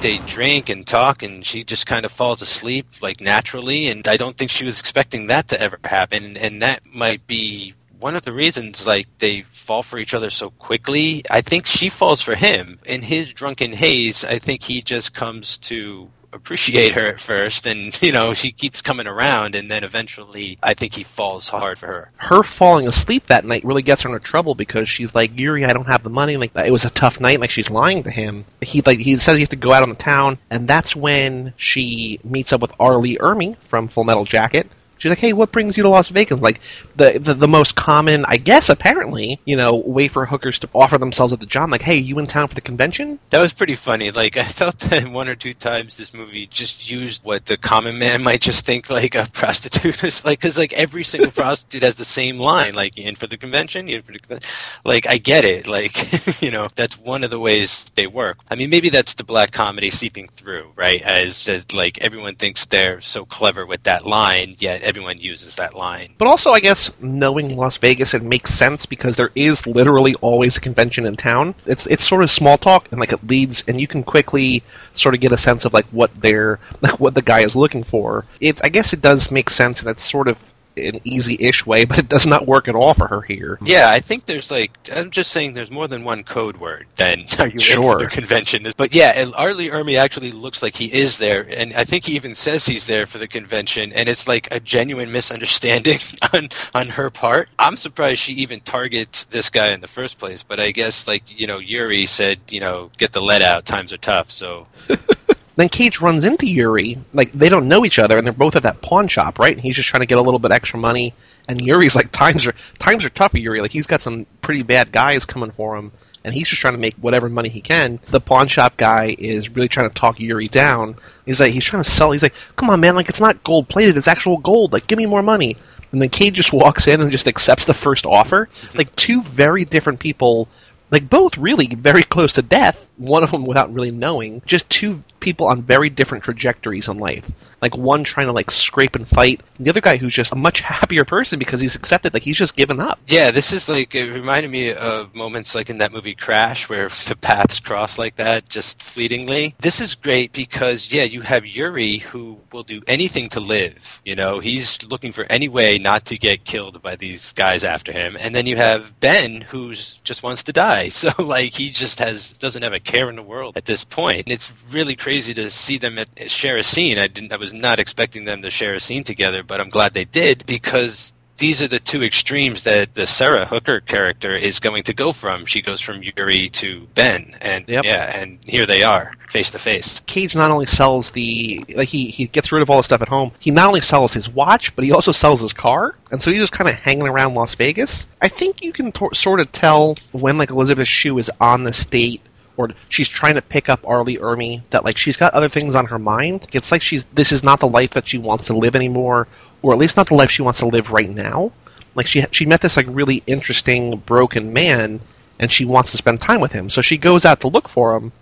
They 0.00 0.18
drink 0.18 0.68
and 0.68 0.86
talk, 0.86 1.22
and 1.22 1.44
she 1.44 1.64
just 1.64 1.86
kind 1.86 2.04
of 2.04 2.12
falls 2.12 2.40
asleep 2.40 2.86
like 3.00 3.20
naturally. 3.20 3.88
And 3.88 4.06
I 4.06 4.16
don't 4.16 4.36
think 4.36 4.50
she 4.50 4.64
was 4.64 4.78
expecting 4.78 5.26
that 5.26 5.48
to 5.48 5.60
ever 5.60 5.78
happen. 5.84 6.36
And 6.36 6.62
that 6.62 6.86
might 6.92 7.26
be 7.26 7.74
one 8.00 8.16
of 8.16 8.22
the 8.22 8.32
reasons 8.32 8.86
like 8.86 9.06
they 9.18 9.42
fall 9.42 9.82
for 9.82 9.98
each 9.98 10.14
other 10.14 10.30
so 10.30 10.50
quickly. 10.50 11.22
I 11.30 11.42
think 11.42 11.66
she 11.66 11.88
falls 11.88 12.22
for 12.22 12.34
him. 12.34 12.78
In 12.86 13.02
his 13.02 13.32
drunken 13.32 13.72
haze, 13.72 14.24
I 14.24 14.38
think 14.38 14.62
he 14.62 14.82
just 14.82 15.14
comes 15.14 15.58
to 15.58 16.08
appreciate 16.32 16.92
her 16.92 17.08
at 17.08 17.20
first 17.20 17.66
and 17.66 18.00
you 18.02 18.12
know 18.12 18.34
she 18.34 18.52
keeps 18.52 18.80
coming 18.80 19.08
around 19.08 19.56
and 19.56 19.68
then 19.68 19.82
eventually 19.82 20.56
i 20.62 20.72
think 20.74 20.94
he 20.94 21.02
falls 21.02 21.48
hard 21.48 21.76
for 21.76 21.88
her 21.88 22.10
Her 22.18 22.44
falling 22.44 22.86
asleep 22.86 23.26
that 23.26 23.44
night 23.44 23.64
really 23.64 23.82
gets 23.82 24.02
her 24.02 24.08
into 24.08 24.20
trouble 24.20 24.54
because 24.54 24.88
she's 24.88 25.14
like, 25.14 25.38
Yuri, 25.38 25.64
I 25.64 25.72
don't 25.72 25.86
have 25.86 26.02
the 26.04 26.10
money. 26.10 26.36
Like 26.36 26.54
it 26.54 26.70
was 26.70 26.84
a 26.84 26.90
tough 26.90 27.18
night. 27.18 27.40
Like 27.40 27.50
she's 27.50 27.70
lying 27.70 28.04
to 28.04 28.10
him. 28.10 28.44
He 28.60 28.82
like 28.82 29.00
he 29.00 29.16
says 29.16 29.34
he 29.34 29.40
has 29.40 29.48
to 29.48 29.56
go 29.56 29.72
out 29.72 29.82
on 29.82 29.88
the 29.88 29.94
town, 29.94 30.38
and 30.50 30.68
that's 30.68 30.94
when 30.94 31.52
she 31.56 32.20
meets 32.22 32.52
up 32.52 32.60
with 32.60 32.72
R. 32.78 32.98
Lee 32.98 33.16
Ermey 33.18 33.56
from 33.58 33.88
Full 33.88 34.04
Metal 34.04 34.24
Jacket. 34.24 34.70
She's 35.00 35.10
like, 35.10 35.18
"Hey, 35.18 35.32
what 35.32 35.50
brings 35.50 35.76
you 35.76 35.82
to 35.82 35.88
Las 35.88 36.08
Vegas?" 36.08 36.40
Like 36.40 36.60
the, 36.96 37.18
the 37.18 37.34
the 37.34 37.48
most 37.48 37.74
common, 37.74 38.24
I 38.26 38.36
guess, 38.36 38.68
apparently, 38.68 39.40
you 39.44 39.56
know, 39.56 39.74
way 39.74 40.06
for 40.08 40.26
hookers 40.26 40.58
to 40.60 40.68
offer 40.74 40.98
themselves 40.98 41.32
at 41.32 41.40
the 41.40 41.46
job. 41.46 41.70
Like, 41.70 41.82
"Hey, 41.82 41.96
you 41.96 42.18
in 42.18 42.26
town 42.26 42.46
for 42.46 42.54
the 42.54 42.60
convention?" 42.60 43.18
that 43.30 43.40
was 43.40 43.52
pretty 43.52 43.74
funny 43.74 44.10
like 44.10 44.36
i 44.36 44.44
felt 44.44 44.78
that 44.90 45.08
one 45.08 45.28
or 45.28 45.34
two 45.34 45.54
times 45.54 45.96
this 45.96 46.12
movie 46.12 46.46
just 46.46 46.90
used 46.90 47.24
what 47.24 47.46
the 47.46 47.56
common 47.56 47.98
man 47.98 48.22
might 48.22 48.40
just 48.40 48.64
think 48.66 48.90
like 48.90 49.14
a 49.14 49.26
prostitute 49.32 50.02
is 50.04 50.24
like 50.24 50.40
because 50.40 50.58
like 50.58 50.72
every 50.74 51.04
single 51.04 51.30
prostitute 51.42 51.82
has 51.82 51.96
the 51.96 52.04
same 52.04 52.38
line 52.38 52.74
like 52.74 52.96
you 52.96 53.04
in 53.04 53.14
for 53.14 53.26
the 53.26 53.36
convention 53.36 53.88
in 53.88 54.02
for 54.02 54.12
the 54.12 54.18
convention 54.18 54.50
like 54.84 55.06
i 55.06 55.16
get 55.16 55.44
it 55.44 55.66
like 55.66 56.42
you 56.42 56.50
know 56.50 56.68
that's 56.74 56.98
one 56.98 57.24
of 57.24 57.30
the 57.30 57.38
ways 57.38 57.90
they 57.94 58.06
work 58.06 58.38
i 58.50 58.54
mean 58.54 58.70
maybe 58.70 58.90
that's 58.90 59.14
the 59.14 59.24
black 59.24 59.52
comedy 59.52 59.90
seeping 59.90 60.28
through 60.28 60.70
right 60.76 61.02
as, 61.02 61.48
as 61.48 61.72
like 61.72 61.98
everyone 61.98 62.34
thinks 62.34 62.64
they're 62.66 63.00
so 63.00 63.24
clever 63.24 63.64
with 63.64 63.82
that 63.84 64.04
line 64.04 64.56
yet 64.58 64.82
everyone 64.90 65.18
uses 65.18 65.54
that 65.54 65.74
line 65.74 66.08
But 66.18 66.28
also, 66.28 66.50
I 66.50 66.60
guess 66.60 66.90
knowing 67.00 67.56
Las 67.56 67.78
Vegas, 67.78 68.12
it 68.12 68.22
makes 68.22 68.52
sense 68.52 68.84
because 68.86 69.16
there 69.16 69.30
is 69.34 69.66
literally 69.66 70.14
always 70.16 70.56
a 70.56 70.60
convention 70.60 71.06
in 71.06 71.16
town. 71.16 71.54
It's 71.66 71.86
it's 71.86 72.04
sort 72.04 72.22
of 72.22 72.30
small 72.30 72.58
talk, 72.58 72.88
and 72.90 73.00
like 73.00 73.12
it 73.12 73.26
leads, 73.26 73.64
and 73.68 73.80
you 73.80 73.86
can 73.86 74.02
quickly 74.02 74.62
sort 74.94 75.14
of 75.14 75.20
get 75.20 75.32
a 75.32 75.38
sense 75.38 75.64
of 75.64 75.72
like 75.72 75.86
what 75.86 76.10
they're 76.20 76.58
like 76.82 76.98
what 77.04 77.14
the 77.14 77.22
guy 77.22 77.40
is 77.40 77.54
looking 77.54 77.84
for. 77.84 78.24
It 78.40 78.60
I 78.64 78.68
guess 78.68 78.92
it 78.92 79.00
does 79.00 79.30
make 79.30 79.48
sense, 79.50 79.80
and 79.80 79.88
it's 79.88 80.08
sort 80.10 80.28
of 80.28 80.36
an 80.76 80.98
easy-ish 81.04 81.66
way, 81.66 81.84
but 81.84 81.98
it 81.98 82.08
does 82.08 82.26
not 82.26 82.46
work 82.46 82.68
at 82.68 82.74
all 82.74 82.94
for 82.94 83.06
her 83.08 83.20
here. 83.22 83.58
Yeah, 83.62 83.90
I 83.90 84.00
think 84.00 84.26
there's 84.26 84.50
like 84.50 84.70
I'm 84.94 85.10
just 85.10 85.30
saying 85.32 85.54
there's 85.54 85.70
more 85.70 85.88
than 85.88 86.04
one 86.04 86.24
code 86.24 86.56
word 86.58 86.86
than 86.96 87.26
are 87.38 87.48
you 87.48 87.58
Sure. 87.58 87.98
the 87.98 88.06
convention. 88.06 88.66
Is. 88.66 88.74
But 88.74 88.94
yeah, 88.94 89.26
R. 89.36 89.52
Lee 89.54 89.68
Ermey 89.70 89.98
actually 89.98 90.32
looks 90.32 90.62
like 90.62 90.74
he 90.76 90.92
is 90.92 91.18
there, 91.18 91.46
and 91.50 91.74
I 91.74 91.84
think 91.84 92.04
he 92.04 92.14
even 92.14 92.34
says 92.34 92.66
he's 92.66 92.86
there 92.86 93.06
for 93.06 93.18
the 93.18 93.28
convention, 93.28 93.92
and 93.92 94.08
it's 94.08 94.26
like 94.28 94.48
a 94.50 94.60
genuine 94.60 95.12
misunderstanding 95.12 95.98
on 96.32 96.48
on 96.74 96.88
her 96.88 97.10
part. 97.10 97.48
I'm 97.58 97.76
surprised 97.76 98.20
she 98.20 98.32
even 98.34 98.60
targets 98.60 99.24
this 99.24 99.50
guy 99.50 99.68
in 99.70 99.80
the 99.80 99.88
first 99.88 100.18
place, 100.18 100.42
but 100.42 100.60
I 100.60 100.70
guess 100.70 101.06
like 101.08 101.22
you 101.28 101.46
know 101.46 101.58
Yuri 101.58 102.06
said, 102.06 102.40
you 102.48 102.60
know, 102.60 102.90
get 102.98 103.12
the 103.12 103.20
lead 103.20 103.42
out, 103.42 103.64
times 103.66 103.92
are 103.92 103.98
tough, 103.98 104.30
so 104.30 104.66
Then 105.60 105.68
Cage 105.68 106.00
runs 106.00 106.24
into 106.24 106.46
Yuri. 106.46 106.96
Like 107.12 107.32
they 107.32 107.50
don't 107.50 107.68
know 107.68 107.84
each 107.84 107.98
other, 107.98 108.16
and 108.16 108.26
they're 108.26 108.32
both 108.32 108.56
at 108.56 108.62
that 108.62 108.80
pawn 108.80 109.08
shop, 109.08 109.38
right? 109.38 109.52
And 109.52 109.60
he's 109.60 109.76
just 109.76 109.90
trying 109.90 110.00
to 110.00 110.06
get 110.06 110.16
a 110.16 110.22
little 110.22 110.40
bit 110.40 110.52
extra 110.52 110.78
money. 110.78 111.12
And 111.48 111.60
Yuri's 111.60 111.94
like, 111.94 112.10
times 112.12 112.46
are 112.46 112.54
times 112.78 113.04
are 113.04 113.10
tough 113.10 113.32
for 113.32 113.38
Yuri. 113.38 113.60
Like 113.60 113.70
he's 113.70 113.86
got 113.86 114.00
some 114.00 114.24
pretty 114.40 114.62
bad 114.62 114.90
guys 114.90 115.26
coming 115.26 115.50
for 115.50 115.76
him, 115.76 115.92
and 116.24 116.32
he's 116.32 116.48
just 116.48 116.62
trying 116.62 116.72
to 116.72 116.80
make 116.80 116.94
whatever 116.94 117.28
money 117.28 117.50
he 117.50 117.60
can. 117.60 118.00
The 118.06 118.22
pawn 118.22 118.48
shop 118.48 118.78
guy 118.78 119.14
is 119.18 119.50
really 119.50 119.68
trying 119.68 119.90
to 119.90 119.94
talk 119.94 120.18
Yuri 120.18 120.48
down. 120.48 120.96
He's 121.26 121.40
like, 121.40 121.52
he's 121.52 121.64
trying 121.64 121.82
to 121.82 121.90
sell. 121.90 122.12
He's 122.12 122.22
like, 122.22 122.34
come 122.56 122.70
on, 122.70 122.80
man, 122.80 122.94
like 122.94 123.10
it's 123.10 123.20
not 123.20 123.44
gold 123.44 123.68
plated, 123.68 123.98
it's 123.98 124.08
actual 124.08 124.38
gold. 124.38 124.72
Like 124.72 124.86
give 124.86 124.96
me 124.96 125.04
more 125.04 125.22
money. 125.22 125.58
And 125.92 126.00
then 126.00 126.08
Cage 126.08 126.36
just 126.36 126.54
walks 126.54 126.88
in 126.88 127.02
and 127.02 127.12
just 127.12 127.28
accepts 127.28 127.66
the 127.66 127.74
first 127.74 128.06
offer. 128.06 128.46
Mm-hmm. 128.46 128.78
Like 128.78 128.96
two 128.96 129.20
very 129.20 129.66
different 129.66 130.00
people 130.00 130.48
like 130.90 131.08
both 131.08 131.38
really 131.38 131.66
very 131.66 132.02
close 132.02 132.32
to 132.34 132.42
death 132.42 132.86
one 133.00 133.22
of 133.22 133.30
them 133.30 133.44
without 133.44 133.72
really 133.72 133.90
knowing 133.90 134.42
just 134.46 134.68
two 134.70 135.02
people 135.20 135.46
on 135.46 135.62
very 135.62 135.90
different 135.90 136.24
trajectories 136.24 136.88
in 136.88 136.98
life 136.98 137.30
like 137.60 137.76
one 137.76 138.04
trying 138.04 138.26
to 138.26 138.32
like 138.32 138.50
scrape 138.50 138.94
and 138.94 139.06
fight 139.06 139.40
the 139.58 139.68
other 139.68 139.80
guy 139.80 139.96
who's 139.96 140.14
just 140.14 140.32
a 140.32 140.36
much 140.36 140.60
happier 140.70 141.04
person 141.04 141.38
because 141.38 141.60
he's 141.60 141.76
accepted 141.76 142.14
like 142.14 142.22
he's 142.22 142.36
just 142.36 142.56
given 142.56 142.80
up 142.80 142.98
Yeah, 143.08 143.30
this 143.30 143.52
is 143.52 143.68
like 143.68 143.94
it 143.94 144.12
reminded 144.12 144.50
me 144.50 144.72
of 144.72 145.14
moments 145.14 145.54
like 145.54 145.70
in 145.70 145.78
that 145.78 145.92
movie 145.92 146.14
Crash 146.14 146.68
where 146.68 146.88
the 147.08 147.16
paths 147.16 147.58
cross 147.60 147.98
like 147.98 148.16
that 148.16 148.48
just 148.48 148.82
fleetingly. 148.82 149.54
This 149.60 149.80
is 149.80 149.94
great 149.94 150.32
because 150.32 150.92
yeah, 150.92 151.04
you 151.04 151.20
have 151.22 151.46
Yuri 151.46 151.98
who 151.98 152.38
will 152.52 152.62
do 152.62 152.82
anything 152.86 153.28
to 153.30 153.40
live. 153.40 154.00
You 154.04 154.14
know, 154.14 154.38
he's 154.40 154.86
looking 154.88 155.12
for 155.12 155.26
any 155.30 155.48
way 155.48 155.78
not 155.78 156.04
to 156.06 156.18
get 156.18 156.44
killed 156.44 156.82
by 156.82 156.96
these 156.96 157.32
guys 157.32 157.64
after 157.64 157.92
him. 157.92 158.16
And 158.20 158.34
then 158.34 158.46
you 158.46 158.56
have 158.56 158.98
Ben 159.00 159.40
who's 159.40 159.96
just 159.98 160.22
wants 160.22 160.44
to 160.44 160.52
die. 160.52 160.90
So 161.00 161.10
like 161.18 161.52
he 161.54 161.70
just 161.70 161.98
has 161.98 162.34
doesn't 162.34 162.62
have 162.62 162.74
a 162.74 162.78
care 162.90 163.08
in 163.08 163.16
the 163.16 163.22
world 163.22 163.56
at 163.56 163.64
this 163.66 163.84
point. 163.84 164.26
And 164.26 164.32
it's 164.32 164.52
really 164.70 164.96
crazy 164.96 165.32
to 165.34 165.48
see 165.50 165.78
them 165.78 165.98
at, 165.98 166.08
share 166.30 166.56
a 166.56 166.62
scene. 166.62 166.98
I 166.98 167.06
didn't 167.08 167.32
I 167.32 167.36
was 167.36 167.52
not 167.52 167.78
expecting 167.78 168.24
them 168.24 168.42
to 168.42 168.50
share 168.50 168.74
a 168.74 168.80
scene 168.80 169.04
together, 169.04 169.42
but 169.42 169.60
I'm 169.60 169.68
glad 169.68 169.94
they 169.94 170.04
did 170.04 170.44
because 170.46 171.12
these 171.38 171.62
are 171.62 171.68
the 171.68 171.80
two 171.80 172.02
extremes 172.02 172.64
that 172.64 172.94
the 172.94 173.06
Sarah 173.06 173.46
Hooker 173.46 173.80
character 173.80 174.34
is 174.34 174.60
going 174.60 174.82
to 174.82 174.92
go 174.92 175.10
from. 175.10 175.46
She 175.46 175.62
goes 175.62 175.80
from 175.80 176.02
Yuri 176.02 176.50
to 176.50 176.86
Ben, 176.94 177.34
and 177.40 177.64
Yep. 177.66 177.84
yeah, 177.86 178.14
and 178.14 178.38
here 178.44 178.66
they 178.66 178.82
are, 178.82 179.12
face 179.30 179.50
to 179.52 179.58
face. 179.58 180.02
cage 180.06 180.36
not 180.36 180.50
only 180.50 180.66
sells 180.66 181.12
the 181.12 181.64
like 181.74 181.88
he, 181.88 182.08
he 182.08 182.26
gets 182.26 182.52
rid 182.52 182.60
of 182.60 182.68
all 182.68 182.76
the 182.76 182.82
stuff 182.82 183.00
at 183.00 183.08
home 183.08 183.30
he 183.40 183.50
not 183.50 183.68
only 183.68 183.80
sells 183.80 184.12
his 184.12 184.28
watch 184.28 184.74
but 184.76 184.84
he 184.84 184.92
also 184.92 185.12
sells 185.12 185.40
his 185.40 185.52
car 185.54 185.94
and 186.10 186.20
so 186.20 186.30
he's 186.30 186.40
just 186.40 186.52
kind 186.52 186.68
of 186.68 186.74
hanging 186.74 187.06
around 187.06 187.34
las 187.34 187.54
vegas 187.54 188.06
i 188.20 188.28
think 188.28 188.62
you 188.62 188.72
can 188.72 188.90
tor- 188.92 189.14
sort 189.14 189.38
of 189.40 189.50
tell 189.52 189.94
when 190.12 190.36
like 190.36 190.50
elizabeth 190.50 190.88
shue 190.88 191.16
is 191.18 191.30
on 191.40 191.62
the 191.64 191.72
state 191.72 192.20
or 192.56 192.70
she's 192.88 193.08
trying 193.08 193.34
to 193.34 193.42
pick 193.42 193.68
up 193.68 193.80
R. 193.86 194.02
Lee 194.02 194.18
Ermey, 194.18 194.62
that 194.70 194.84
like 194.84 194.96
she's 194.96 195.16
got 195.16 195.34
other 195.34 195.48
things 195.48 195.74
on 195.74 195.86
her 195.86 195.98
mind. 195.98 196.46
It's 196.52 196.72
like 196.72 196.82
she's 196.82 197.04
this 197.06 197.32
is 197.32 197.42
not 197.42 197.60
the 197.60 197.68
life 197.68 197.90
that 197.90 198.08
she 198.08 198.18
wants 198.18 198.46
to 198.46 198.54
live 198.54 198.76
anymore, 198.76 199.28
or 199.62 199.72
at 199.72 199.78
least 199.78 199.96
not 199.96 200.08
the 200.08 200.14
life 200.14 200.30
she 200.30 200.42
wants 200.42 200.60
to 200.60 200.66
live 200.66 200.90
right 200.90 201.10
now. 201.10 201.52
Like 201.94 202.06
she 202.06 202.24
she 202.30 202.46
met 202.46 202.60
this 202.60 202.76
like 202.76 202.86
really 202.88 203.22
interesting 203.26 203.98
broken 203.98 204.52
man, 204.52 205.00
and 205.38 205.50
she 205.50 205.64
wants 205.64 205.90
to 205.92 205.96
spend 205.96 206.20
time 206.20 206.40
with 206.40 206.52
him. 206.52 206.70
So 206.70 206.82
she 206.82 206.98
goes 206.98 207.24
out 207.24 207.40
to 207.40 207.48
look 207.48 207.68
for 207.68 207.96
him, 207.96 208.12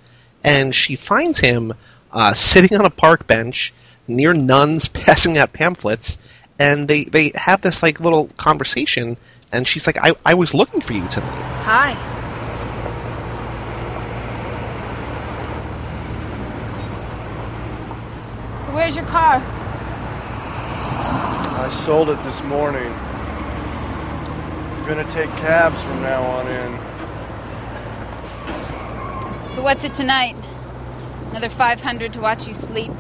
and 0.44 0.74
she 0.74 0.96
finds 0.96 1.40
him 1.40 1.74
uh, 2.12 2.32
sitting 2.32 2.78
on 2.78 2.86
a 2.86 2.90
park 2.90 3.26
bench 3.26 3.74
near 4.06 4.32
nuns 4.32 4.88
passing 4.88 5.38
out 5.38 5.52
pamphlets, 5.52 6.18
and 6.58 6.88
they 6.88 7.04
they 7.04 7.32
have 7.34 7.60
this 7.60 7.82
like 7.82 8.00
little 8.00 8.28
conversation. 8.36 9.16
And 9.50 9.66
she's 9.66 9.86
like, 9.86 9.96
"I 9.96 10.12
I 10.24 10.34
was 10.34 10.54
looking 10.54 10.80
for 10.80 10.92
you 10.92 11.06
tonight." 11.08 11.42
Hi. 11.64 12.27
So 18.68 18.74
where's 18.74 18.94
your 18.96 19.06
car? 19.06 19.42
I 21.56 21.70
sold 21.72 22.10
it 22.10 22.22
this 22.24 22.42
morning. 22.42 22.92
I'm 22.92 24.86
gonna 24.86 25.10
take 25.10 25.30
cabs 25.36 25.82
from 25.82 26.02
now 26.02 26.22
on 26.22 26.46
in. 26.46 26.78
So 29.48 29.62
what's 29.62 29.84
it 29.84 29.94
tonight? 29.94 30.36
Another 31.30 31.48
500 31.48 32.12
to 32.12 32.20
watch 32.20 32.46
you 32.46 32.52
sleep? 32.52 32.92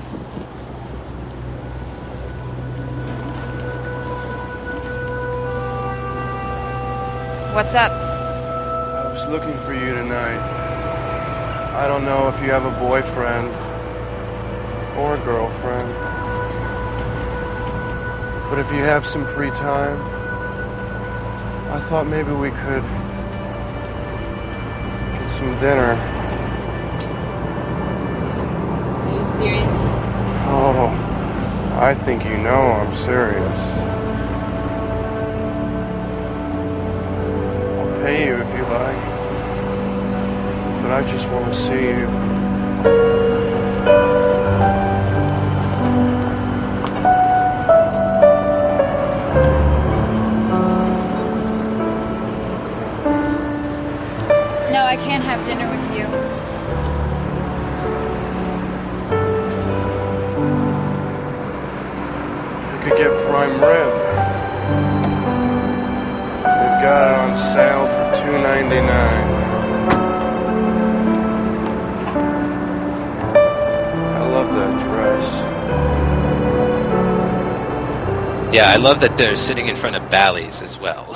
What's 7.52 7.74
up? 7.74 7.92
I 7.92 9.12
was 9.12 9.28
looking 9.28 9.58
for 9.66 9.74
you 9.74 9.94
tonight. 9.94 10.40
I 11.76 11.86
don't 11.86 12.06
know 12.06 12.26
if 12.28 12.40
you 12.40 12.52
have 12.52 12.64
a 12.64 12.70
boyfriend 12.80 13.67
or 14.98 15.14
a 15.14 15.18
girlfriend. 15.18 15.92
But 18.50 18.58
if 18.58 18.72
you 18.72 18.78
have 18.78 19.06
some 19.06 19.24
free 19.26 19.50
time, 19.50 20.00
I 21.70 21.78
thought 21.80 22.06
maybe 22.08 22.32
we 22.32 22.50
could 22.50 22.82
get 25.12 25.28
some 25.28 25.56
dinner. 25.60 25.94
Are 29.04 29.18
you 29.18 29.26
serious? 29.26 29.86
Oh, 30.50 30.88
I 31.78 31.92
think 31.94 32.24
you 32.24 32.38
know 32.38 32.50
I'm 32.50 32.92
serious. 32.94 33.60
I'll 37.78 38.02
pay 38.02 38.26
you 38.26 38.34
if 38.34 38.56
you 38.56 38.62
like. 38.62 39.04
But 40.82 40.90
I 40.90 41.02
just 41.08 41.28
want 41.28 41.52
to 41.52 41.54
see 41.54 41.88
you. 41.88 42.08
I 54.88 54.96
can't 54.96 55.22
have 55.22 55.44
dinner 55.44 55.68
with 55.68 55.90
you. 55.90 56.04
You 62.72 62.78
could 62.82 62.96
get 62.96 63.12
prime 63.26 63.60
rib. 63.60 63.92
They've 66.42 66.80
got 66.80 67.02
it 67.04 67.14
on 67.20 67.36
sale 67.36 67.86
for 67.86 68.04
two 68.16 68.38
ninety 68.40 68.80
nine. 68.80 69.28
I 74.16 74.22
love 74.30 74.54
that 74.54 74.72
dress. 74.86 75.26
Yeah, 78.54 78.70
I 78.70 78.76
love 78.76 79.00
that 79.02 79.18
they're 79.18 79.36
sitting 79.36 79.68
in 79.68 79.76
front 79.76 79.96
of 79.96 80.10
Bally's 80.10 80.62
as 80.62 80.78
well. 80.78 81.14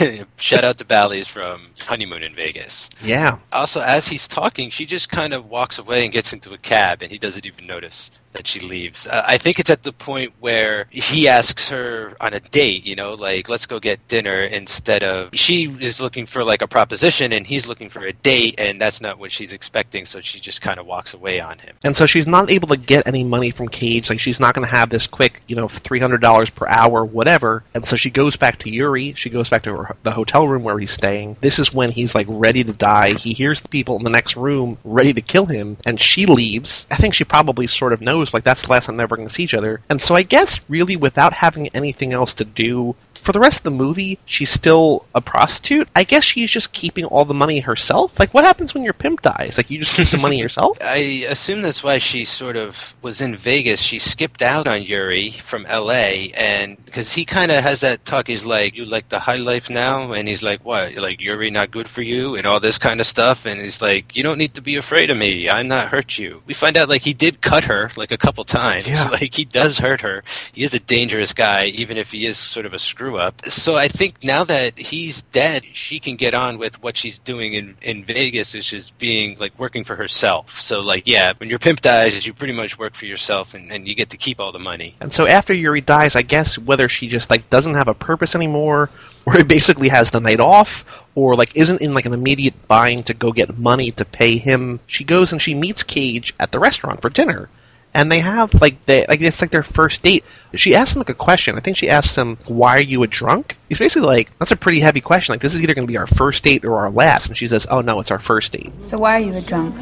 Shout 0.42 0.64
out 0.64 0.78
to 0.78 0.84
Bally's 0.84 1.28
from 1.28 1.68
Honeymoon 1.80 2.24
in 2.24 2.34
Vegas. 2.34 2.90
Yeah, 3.02 3.38
Also, 3.52 3.80
as 3.80 4.08
he's 4.08 4.26
talking, 4.26 4.70
she 4.70 4.84
just 4.86 5.08
kind 5.10 5.32
of 5.32 5.48
walks 5.48 5.78
away 5.78 6.02
and 6.02 6.12
gets 6.12 6.32
into 6.32 6.52
a 6.52 6.58
cab, 6.58 7.00
and 7.00 7.12
he 7.12 7.18
doesn't 7.18 7.46
even 7.46 7.64
notice 7.66 8.10
that 8.32 8.46
she 8.46 8.60
leaves. 8.60 9.06
Uh, 9.06 9.22
I 9.26 9.36
think 9.36 9.60
it's 9.60 9.68
at 9.68 9.82
the 9.82 9.92
point 9.92 10.32
where 10.40 10.86
he 10.90 11.28
asks 11.28 11.68
her 11.68 12.16
on 12.18 12.32
a 12.32 12.40
date, 12.40 12.84
you 12.86 12.96
know, 12.96 13.12
like, 13.12 13.48
let's 13.48 13.66
go 13.66 13.78
get 13.78 14.08
dinner, 14.08 14.42
instead 14.44 15.02
of 15.02 15.30
she 15.34 15.64
is 15.80 16.00
looking 16.00 16.24
for 16.26 16.42
like 16.42 16.62
a 16.62 16.66
proposition 16.66 17.32
and 17.32 17.46
he's 17.46 17.66
looking 17.68 17.88
for 17.90 18.02
a 18.02 18.12
date, 18.12 18.54
and 18.58 18.80
that's 18.80 19.00
not 19.00 19.18
what 19.18 19.30
she's 19.32 19.52
expecting, 19.52 20.04
so 20.06 20.20
she 20.20 20.40
just 20.40 20.62
kind 20.62 20.80
of 20.80 20.86
walks 20.86 21.12
away 21.14 21.40
on 21.40 21.58
him. 21.58 21.76
And 21.84 21.94
so 21.94 22.06
she's 22.06 22.26
not 22.26 22.50
able 22.50 22.68
to 22.68 22.76
get 22.76 23.06
any 23.06 23.22
money 23.22 23.50
from 23.50 23.68
Cage. 23.68 24.08
Like 24.08 24.18
she's 24.18 24.40
not 24.40 24.54
going 24.54 24.66
to 24.66 24.74
have 24.74 24.88
this 24.88 25.06
quick, 25.06 25.42
you 25.46 25.54
know, 25.54 25.68
three 25.68 26.00
hundred 26.00 26.22
dollars 26.22 26.48
per 26.50 26.66
hour, 26.68 27.04
whatever. 27.04 27.62
And 27.74 27.84
so 27.84 27.96
she 27.96 28.10
goes 28.10 28.36
back 28.36 28.58
to 28.60 28.70
Yuri. 28.70 29.12
She 29.12 29.28
goes 29.28 29.50
back 29.50 29.62
to 29.64 29.76
her, 29.76 29.96
the 30.04 30.10
hotel 30.32 30.48
room 30.48 30.62
where 30.62 30.78
he's 30.78 30.90
staying. 30.90 31.36
This 31.42 31.58
is 31.58 31.74
when 31.74 31.90
he's 31.90 32.14
like 32.14 32.26
ready 32.28 32.64
to 32.64 32.72
die. 32.72 33.12
He 33.12 33.34
hears 33.34 33.60
the 33.60 33.68
people 33.68 33.96
in 33.98 34.04
the 34.04 34.10
next 34.10 34.34
room 34.34 34.78
ready 34.82 35.12
to 35.12 35.20
kill 35.20 35.44
him, 35.44 35.76
and 35.84 36.00
she 36.00 36.24
leaves. 36.24 36.86
I 36.90 36.96
think 36.96 37.12
she 37.12 37.24
probably 37.24 37.66
sort 37.66 37.92
of 37.92 38.00
knows 38.00 38.32
like 38.32 38.42
that's 38.42 38.62
the 38.62 38.70
last 38.70 38.86
time 38.86 38.96
they're 38.96 39.04
ever 39.04 39.16
going 39.16 39.28
to 39.28 39.34
see 39.34 39.42
each 39.42 39.52
other. 39.52 39.82
And 39.90 40.00
so 40.00 40.14
I 40.14 40.22
guess 40.22 40.58
really 40.70 40.96
without 40.96 41.34
having 41.34 41.68
anything 41.68 42.14
else 42.14 42.32
to 42.34 42.46
do 42.46 42.96
for 43.22 43.32
the 43.32 43.40
rest 43.40 43.58
of 43.58 43.62
the 43.62 43.70
movie, 43.70 44.18
she's 44.26 44.50
still 44.50 45.06
a 45.14 45.20
prostitute. 45.20 45.88
I 45.94 46.02
guess 46.02 46.24
she's 46.24 46.50
just 46.50 46.72
keeping 46.72 47.04
all 47.04 47.24
the 47.24 47.34
money 47.34 47.60
herself. 47.60 48.18
Like, 48.18 48.34
what 48.34 48.44
happens 48.44 48.74
when 48.74 48.82
your 48.82 48.92
pimp 48.92 49.22
dies? 49.22 49.56
Like, 49.56 49.70
you 49.70 49.78
just 49.78 49.94
keep 49.94 50.08
the 50.08 50.18
money 50.18 50.38
yourself? 50.40 50.76
I 50.82 51.24
assume 51.28 51.62
that's 51.62 51.84
why 51.84 51.98
she 51.98 52.24
sort 52.24 52.56
of 52.56 52.96
was 53.00 53.20
in 53.20 53.36
Vegas. 53.36 53.80
She 53.80 54.00
skipped 54.00 54.42
out 54.42 54.66
on 54.66 54.82
Yuri 54.82 55.30
from 55.30 55.64
L.A. 55.66 56.32
and 56.36 56.76
because 56.84 57.12
he 57.12 57.24
kind 57.24 57.50
of 57.52 57.62
has 57.62 57.80
that 57.80 58.04
talk. 58.04 58.26
He's 58.26 58.44
like, 58.44 58.76
"You 58.76 58.84
like 58.84 59.08
the 59.08 59.18
high 59.18 59.36
life 59.36 59.70
now," 59.70 60.12
and 60.12 60.28
he's 60.28 60.42
like, 60.42 60.64
"What? 60.64 60.94
Like 60.96 61.20
Yuri 61.20 61.50
not 61.50 61.70
good 61.70 61.88
for 61.88 62.02
you?" 62.02 62.34
and 62.36 62.46
all 62.46 62.60
this 62.60 62.76
kind 62.76 63.00
of 63.00 63.06
stuff. 63.06 63.46
And 63.46 63.60
he's 63.60 63.80
like, 63.80 64.14
"You 64.16 64.22
don't 64.22 64.36
need 64.36 64.54
to 64.54 64.62
be 64.62 64.76
afraid 64.76 65.10
of 65.10 65.16
me. 65.16 65.48
I'm 65.48 65.68
not 65.68 65.88
hurt 65.88 66.18
you." 66.18 66.42
We 66.46 66.54
find 66.54 66.76
out 66.76 66.88
like 66.88 67.02
he 67.02 67.14
did 67.14 67.40
cut 67.40 67.64
her 67.64 67.90
like 67.96 68.10
a 68.10 68.18
couple 68.18 68.44
times. 68.44 68.88
Yeah. 68.88 69.08
Like 69.12 69.34
he 69.34 69.44
does 69.44 69.78
hurt 69.78 70.00
her. 70.00 70.24
He 70.52 70.64
is 70.64 70.72
a 70.72 70.78
dangerous 70.78 71.34
guy, 71.34 71.66
even 71.66 71.98
if 71.98 72.10
he 72.10 72.24
is 72.24 72.38
sort 72.38 72.64
of 72.64 72.72
a 72.72 72.78
screw 72.78 73.11
up. 73.16 73.46
So 73.48 73.76
I 73.76 73.88
think 73.88 74.22
now 74.24 74.44
that 74.44 74.78
he's 74.78 75.22
dead, 75.22 75.64
she 75.64 76.00
can 76.00 76.16
get 76.16 76.34
on 76.34 76.58
with 76.58 76.82
what 76.82 76.96
she's 76.96 77.18
doing 77.18 77.52
in 77.52 77.76
in 77.82 78.04
Vegas, 78.04 78.54
which 78.54 78.72
is 78.72 78.90
being 78.92 79.36
like 79.38 79.58
working 79.58 79.84
for 79.84 79.96
herself. 79.96 80.60
So 80.60 80.80
like, 80.80 81.06
yeah, 81.06 81.32
when 81.36 81.50
your 81.50 81.58
pimp 81.58 81.80
dies, 81.80 82.26
you 82.26 82.34
pretty 82.34 82.52
much 82.52 82.78
work 82.78 82.94
for 82.94 83.06
yourself, 83.06 83.54
and, 83.54 83.72
and 83.72 83.86
you 83.86 83.94
get 83.94 84.10
to 84.10 84.16
keep 84.16 84.40
all 84.40 84.52
the 84.52 84.58
money. 84.58 84.94
And 85.00 85.12
so 85.12 85.26
after 85.26 85.52
Yuri 85.52 85.80
dies, 85.80 86.16
I 86.16 86.22
guess 86.22 86.58
whether 86.58 86.88
she 86.88 87.08
just 87.08 87.30
like 87.30 87.48
doesn't 87.50 87.74
have 87.74 87.88
a 87.88 87.94
purpose 87.94 88.34
anymore, 88.34 88.90
or 89.26 89.36
it 89.36 89.48
basically 89.48 89.88
has 89.88 90.10
the 90.10 90.20
night 90.20 90.40
off, 90.40 90.84
or 91.14 91.34
like 91.36 91.56
isn't 91.56 91.80
in 91.80 91.94
like 91.94 92.06
an 92.06 92.14
immediate 92.14 92.68
bind 92.68 93.06
to 93.06 93.14
go 93.14 93.32
get 93.32 93.58
money 93.58 93.90
to 93.92 94.04
pay 94.04 94.38
him, 94.38 94.80
she 94.86 95.04
goes 95.04 95.32
and 95.32 95.40
she 95.40 95.54
meets 95.54 95.82
Cage 95.82 96.34
at 96.40 96.52
the 96.52 96.58
restaurant 96.58 97.02
for 97.02 97.10
dinner. 97.10 97.48
And 97.94 98.10
they 98.10 98.20
have 98.20 98.54
like 98.60 98.84
they 98.86 99.04
like 99.06 99.20
it's 99.20 99.42
like 99.42 99.50
their 99.50 99.62
first 99.62 100.02
date. 100.02 100.24
She 100.54 100.74
asks 100.74 100.94
him 100.94 101.00
like 101.00 101.10
a 101.10 101.14
question. 101.14 101.56
I 101.56 101.60
think 101.60 101.76
she 101.76 101.90
asks 101.90 102.16
him, 102.16 102.38
"Why 102.46 102.78
are 102.78 102.80
you 102.80 103.02
a 103.02 103.06
drunk?" 103.06 103.56
He's 103.68 103.78
basically 103.78 104.06
like, 104.06 104.36
"That's 104.38 104.50
a 104.50 104.56
pretty 104.56 104.80
heavy 104.80 105.02
question. 105.02 105.34
Like 105.34 105.42
this 105.42 105.54
is 105.54 105.62
either 105.62 105.74
going 105.74 105.86
to 105.86 105.92
be 105.92 105.98
our 105.98 106.06
first 106.06 106.42
date 106.42 106.64
or 106.64 106.78
our 106.78 106.90
last." 106.90 107.26
And 107.28 107.36
she 107.36 107.48
says, 107.48 107.66
"Oh 107.70 107.82
no, 107.82 108.00
it's 108.00 108.10
our 108.10 108.18
first 108.18 108.52
date." 108.52 108.72
So 108.80 108.96
why 108.96 109.16
are 109.16 109.22
you 109.22 109.34
a 109.34 109.42
drunk? 109.42 109.76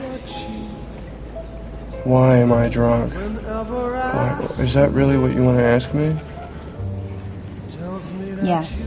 Why 2.04 2.38
am 2.38 2.52
I 2.52 2.68
drunk? 2.68 3.14
Why, 3.14 4.40
is 4.58 4.74
that 4.74 4.90
really 4.90 5.18
what 5.18 5.34
you 5.34 5.44
want 5.44 5.58
to 5.58 5.64
ask 5.64 5.94
me? 5.94 6.18
Yes. 8.42 8.86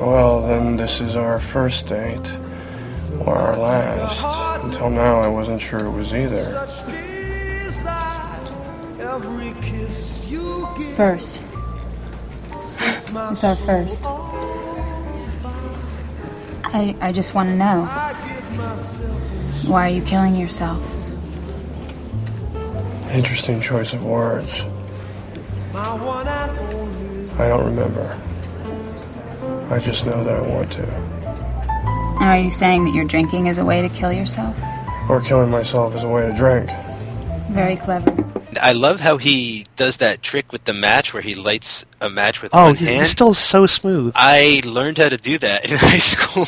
Well, 0.00 0.42
then 0.42 0.76
this 0.76 1.00
is 1.00 1.14
our 1.14 1.38
first 1.38 1.86
date. 1.86 2.32
Or 3.20 3.36
our 3.36 3.56
last. 3.56 4.64
Until 4.64 4.90
now, 4.90 5.20
I 5.20 5.28
wasn't 5.28 5.60
sure 5.60 5.80
it 5.80 5.90
was 5.90 6.14
either. 6.14 6.44
First. 10.96 11.40
It's 12.64 13.44
our 13.44 13.56
first. 13.56 14.02
I, 16.74 16.96
I 17.00 17.12
just 17.12 17.34
want 17.34 17.48
to 17.50 17.54
know. 17.54 17.84
Why 19.68 19.90
are 19.90 19.94
you 19.94 20.02
killing 20.02 20.34
yourself? 20.36 20.82
Interesting 23.10 23.60
choice 23.60 23.92
of 23.92 24.04
words. 24.04 24.66
I 25.74 27.48
don't 27.48 27.64
remember. 27.64 28.18
I 29.70 29.78
just 29.78 30.06
know 30.06 30.24
that 30.24 30.34
I 30.34 30.40
want 30.40 30.72
to. 30.72 31.11
Are 32.20 32.38
you 32.38 32.50
saying 32.50 32.84
that 32.84 32.94
you're 32.94 33.04
drinking 33.04 33.48
as 33.48 33.58
a 33.58 33.64
way 33.64 33.82
to 33.82 33.88
kill 33.88 34.12
yourself? 34.12 34.56
Or 35.08 35.20
killing 35.20 35.50
myself 35.50 35.94
is 35.96 36.04
a 36.04 36.08
way 36.08 36.22
to 36.26 36.32
drink. 36.32 36.70
Very 37.50 37.76
clever. 37.76 38.14
I 38.60 38.72
love 38.72 39.00
how 39.00 39.16
he 39.16 39.64
does 39.76 39.96
that 39.98 40.22
trick 40.22 40.52
with 40.52 40.64
the 40.64 40.72
match 40.74 41.12
where 41.12 41.22
he 41.22 41.34
lights 41.34 41.84
a 42.00 42.08
match 42.08 42.42
with 42.42 42.54
Oh, 42.54 42.64
one 42.66 42.76
he's, 42.76 42.88
hand. 42.88 43.00
he's 43.00 43.10
still 43.10 43.34
so 43.34 43.66
smooth. 43.66 44.12
I 44.14 44.60
learned 44.64 44.98
how 44.98 45.08
to 45.08 45.16
do 45.16 45.38
that 45.38 45.68
in 45.70 45.76
high 45.80 45.98
school 45.98 46.46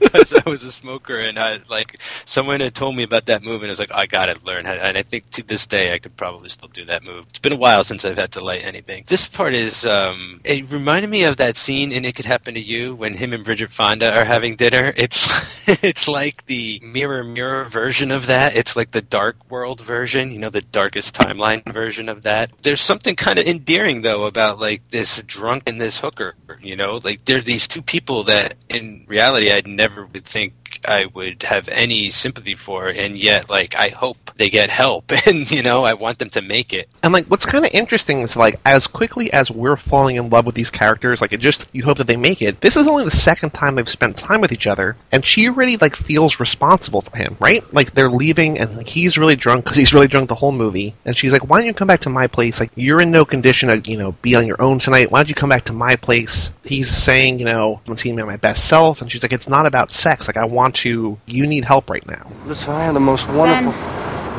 because 0.00 0.34
I 0.34 0.48
was 0.48 0.64
a 0.64 0.72
smoker, 0.72 1.18
and 1.18 1.38
I 1.38 1.60
like 1.68 2.00
someone 2.24 2.60
had 2.60 2.74
told 2.74 2.96
me 2.96 3.02
about 3.02 3.26
that 3.26 3.42
move, 3.42 3.62
and 3.62 3.70
I 3.70 3.72
was 3.72 3.78
like, 3.78 3.94
I 3.94 4.06
gotta 4.06 4.38
learn. 4.44 4.66
And 4.66 4.96
I 4.96 5.02
think 5.02 5.30
to 5.30 5.42
this 5.42 5.66
day, 5.66 5.94
I 5.94 5.98
could 5.98 6.16
probably 6.16 6.48
still 6.48 6.68
do 6.68 6.84
that 6.86 7.04
move. 7.04 7.26
It's 7.28 7.38
been 7.38 7.52
a 7.52 7.56
while 7.56 7.84
since 7.84 8.04
I've 8.04 8.18
had 8.18 8.32
to 8.32 8.44
light 8.44 8.64
anything. 8.64 9.04
This 9.06 9.26
part 9.26 9.54
is, 9.54 9.86
um, 9.86 10.40
it 10.44 10.70
reminded 10.70 11.10
me 11.10 11.24
of 11.24 11.36
that 11.36 11.56
scene 11.56 11.92
in 11.92 12.04
It 12.04 12.14
Could 12.14 12.24
Happen 12.24 12.54
to 12.54 12.60
You 12.60 12.94
when 12.94 13.14
him 13.14 13.32
and 13.32 13.44
Bridget 13.44 13.70
Fonda 13.70 14.16
are 14.16 14.24
having 14.24 14.56
dinner. 14.56 14.92
It's 15.00 15.82
it's 15.82 16.06
like 16.08 16.46
the 16.46 16.78
mirror 16.82 17.24
mirror 17.24 17.64
version 17.64 18.10
of 18.10 18.26
that. 18.26 18.54
It's 18.56 18.76
like 18.76 18.90
the 18.90 19.02
dark 19.02 19.36
world 19.50 19.80
version, 19.80 20.30
you 20.30 20.38
know, 20.38 20.50
the 20.50 20.60
darkest 20.60 21.14
timeline 21.14 21.64
version 21.72 22.08
of 22.08 22.22
that. 22.24 22.50
There's 22.62 22.80
something 22.80 23.16
kind 23.16 23.38
of 23.38 23.46
endearing 23.46 24.02
though 24.02 24.26
about 24.26 24.58
like 24.58 24.88
this 24.88 25.22
drunk 25.22 25.64
and 25.66 25.80
this 25.80 25.98
hooker, 25.98 26.34
you 26.60 26.76
know, 26.76 27.00
like 27.02 27.24
they're 27.24 27.40
these 27.40 27.66
two 27.66 27.82
people 27.82 28.24
that 28.24 28.54
in 28.68 29.04
reality 29.08 29.50
I'd 29.50 29.66
never 29.66 29.89
would 29.96 30.26
think 30.26 30.54
I 30.86 31.06
would 31.06 31.42
have 31.42 31.68
any 31.68 32.10
sympathy 32.10 32.54
for, 32.54 32.88
and 32.88 33.16
yet 33.16 33.50
like 33.50 33.76
I 33.76 33.88
hope 33.88 34.30
they 34.36 34.50
get 34.50 34.70
help, 34.70 35.12
and 35.26 35.50
you 35.50 35.62
know 35.62 35.84
I 35.84 35.94
want 35.94 36.18
them 36.18 36.30
to 36.30 36.42
make 36.42 36.72
it. 36.72 36.88
And 37.02 37.12
like, 37.12 37.26
what's 37.26 37.46
kind 37.46 37.64
of 37.64 37.70
interesting 37.72 38.20
is 38.20 38.36
like, 38.36 38.60
as 38.64 38.86
quickly 38.86 39.32
as 39.32 39.50
we're 39.50 39.76
falling 39.76 40.16
in 40.16 40.30
love 40.30 40.46
with 40.46 40.54
these 40.54 40.70
characters, 40.70 41.20
like 41.20 41.32
it 41.32 41.40
just 41.40 41.66
you 41.72 41.84
hope 41.84 41.98
that 41.98 42.06
they 42.06 42.16
make 42.16 42.42
it. 42.42 42.60
This 42.60 42.76
is 42.76 42.86
only 42.86 43.04
the 43.04 43.10
second 43.10 43.50
time 43.50 43.74
they've 43.74 43.88
spent 43.88 44.16
time 44.16 44.40
with 44.40 44.52
each 44.52 44.66
other, 44.66 44.96
and 45.12 45.24
she 45.24 45.48
already 45.48 45.76
like 45.76 45.96
feels 45.96 46.40
responsible 46.40 47.00
for 47.02 47.16
him, 47.16 47.36
right? 47.40 47.62
Like 47.72 47.92
they're 47.92 48.10
leaving, 48.10 48.58
and 48.58 48.76
like 48.76 48.88
he's 48.88 49.18
really 49.18 49.36
drunk 49.36 49.64
because 49.64 49.76
he's 49.76 49.94
really 49.94 50.08
drunk 50.08 50.28
the 50.28 50.34
whole 50.34 50.52
movie, 50.52 50.94
and 51.04 51.16
she's 51.16 51.32
like, 51.32 51.48
"Why 51.48 51.58
don't 51.58 51.66
you 51.66 51.74
come 51.74 51.88
back 51.88 52.00
to 52.00 52.10
my 52.10 52.26
place? 52.26 52.60
Like 52.60 52.70
you're 52.74 53.00
in 53.00 53.10
no 53.10 53.24
condition 53.24 53.68
to 53.68 53.90
you 53.90 53.96
know 53.96 54.12
be 54.22 54.34
on 54.36 54.46
your 54.46 54.60
own 54.60 54.78
tonight. 54.78 55.10
Why 55.10 55.20
don't 55.20 55.28
you 55.28 55.34
come 55.34 55.50
back 55.50 55.64
to 55.66 55.72
my 55.72 55.96
place?" 55.96 56.50
He's 56.64 56.90
saying, 56.90 57.38
"You 57.38 57.46
know, 57.46 57.80
I'm 57.86 57.96
seeing 57.96 58.16
me 58.16 58.22
my 58.22 58.36
best 58.36 58.68
self," 58.68 59.02
and 59.02 59.10
she's 59.10 59.22
like, 59.22 59.32
"It's 59.32 59.48
not 59.48 59.66
about 59.66 59.92
sex. 59.92 60.28
Like 60.28 60.36
I 60.36 60.44
want 60.44 60.59
to. 60.68 61.18
You 61.26 61.46
need 61.46 61.64
help 61.64 61.88
right 61.90 62.06
now." 62.06 62.26
Listen, 62.46 62.74
I 62.74 62.84
had 62.84 62.94
the 62.94 63.00
most 63.00 63.28
wonderful. 63.28 63.72
Ben, 63.72 63.80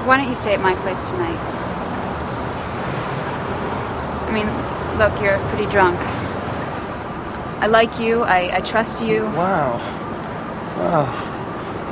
why 0.07 0.17
don't 0.17 0.27
you 0.27 0.35
stay 0.35 0.53
at 0.53 0.61
my 0.61 0.75
place 0.75 1.03
tonight? 1.03 1.37
I 4.27 4.31
mean, 4.33 4.47
look, 4.97 5.21
you're 5.21 5.37
pretty 5.49 5.69
drunk. 5.69 5.99
I 7.61 7.67
like 7.67 7.99
you. 7.99 8.23
I, 8.23 8.57
I 8.57 8.59
trust 8.61 9.03
you. 9.03 9.23
Wow. 9.23 9.77
Wow. 10.77 11.27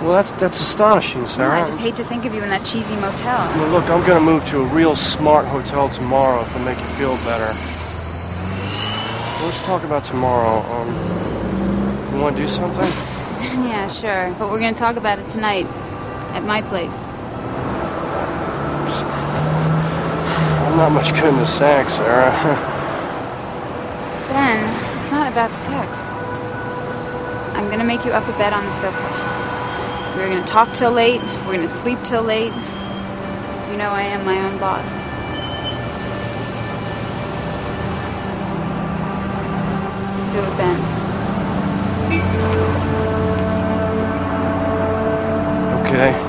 Well, 0.02 0.14
that's 0.14 0.32
that's 0.40 0.62
astonishing, 0.62 1.28
Sarah. 1.28 1.62
I 1.62 1.66
just 1.66 1.80
hate 1.80 1.98
to 1.98 2.06
think 2.06 2.24
of 2.24 2.34
you 2.34 2.42
in 2.42 2.50
that 2.50 2.66
cheesy 2.66 2.96
motel. 2.96 3.38
Well, 3.60 3.70
look, 3.70 3.90
I'm 3.90 4.06
gonna 4.08 4.22
move 4.22 4.46
to 4.50 4.62
a 4.62 4.66
real 4.66 4.96
smart 4.96 5.46
hotel 5.46 5.90
tomorrow 5.90 6.42
if 6.42 6.50
it'll 6.52 6.62
make 6.62 6.80
you 6.80 6.86
feel 6.96 7.18
better. 7.18 7.54
Let's 9.44 9.62
talk 9.62 9.84
about 9.84 10.06
tomorrow. 10.06 10.62
Um, 10.72 12.14
you 12.14 12.20
want 12.22 12.36
to 12.38 12.42
do 12.42 12.48
something? 12.48 13.09
Yeah, 13.40 13.88
sure. 13.88 14.36
But 14.38 14.52
we're 14.52 14.60
gonna 14.60 14.76
talk 14.76 14.96
about 14.98 15.20
it 15.20 15.28
tonight 15.30 15.66
at 16.36 16.44
my 16.44 16.62
place. 16.62 17.10
I'm 20.66 20.78
not 20.78 20.92
much 20.92 21.14
good 21.14 21.26
in 21.26 21.36
the 21.38 21.46
sack, 21.46 21.90
Sarah. 21.90 22.76
Ben, 24.30 25.00
it's 25.00 25.12
not 25.12 25.32
about 25.32 25.52
sex. 25.52 26.12
I'm 27.56 27.70
gonna 27.70 27.84
make 27.84 28.06
you 28.06 28.12
up 28.12 28.28
a 28.28 28.38
bed 28.38 28.54
on 28.54 28.66
the 28.66 28.72
sofa. 28.72 29.20
We're 30.16 30.28
gonna 30.28 30.46
talk 30.46 30.74
till 30.74 30.92
late. 30.92 31.22
We're 31.46 31.56
gonna 31.56 31.68
sleep 31.68 31.98
till 32.04 32.24
late. 32.24 32.52
As 32.52 33.70
you 33.72 33.78
know, 33.78 33.90
I 33.90 34.04
am 34.04 34.26
my 34.26 34.38
own 34.38 34.58
boss. 34.60 35.06
Do 40.34 40.40
it, 40.40 40.58
Ben. 40.58 40.99
Okay. 46.00 46.16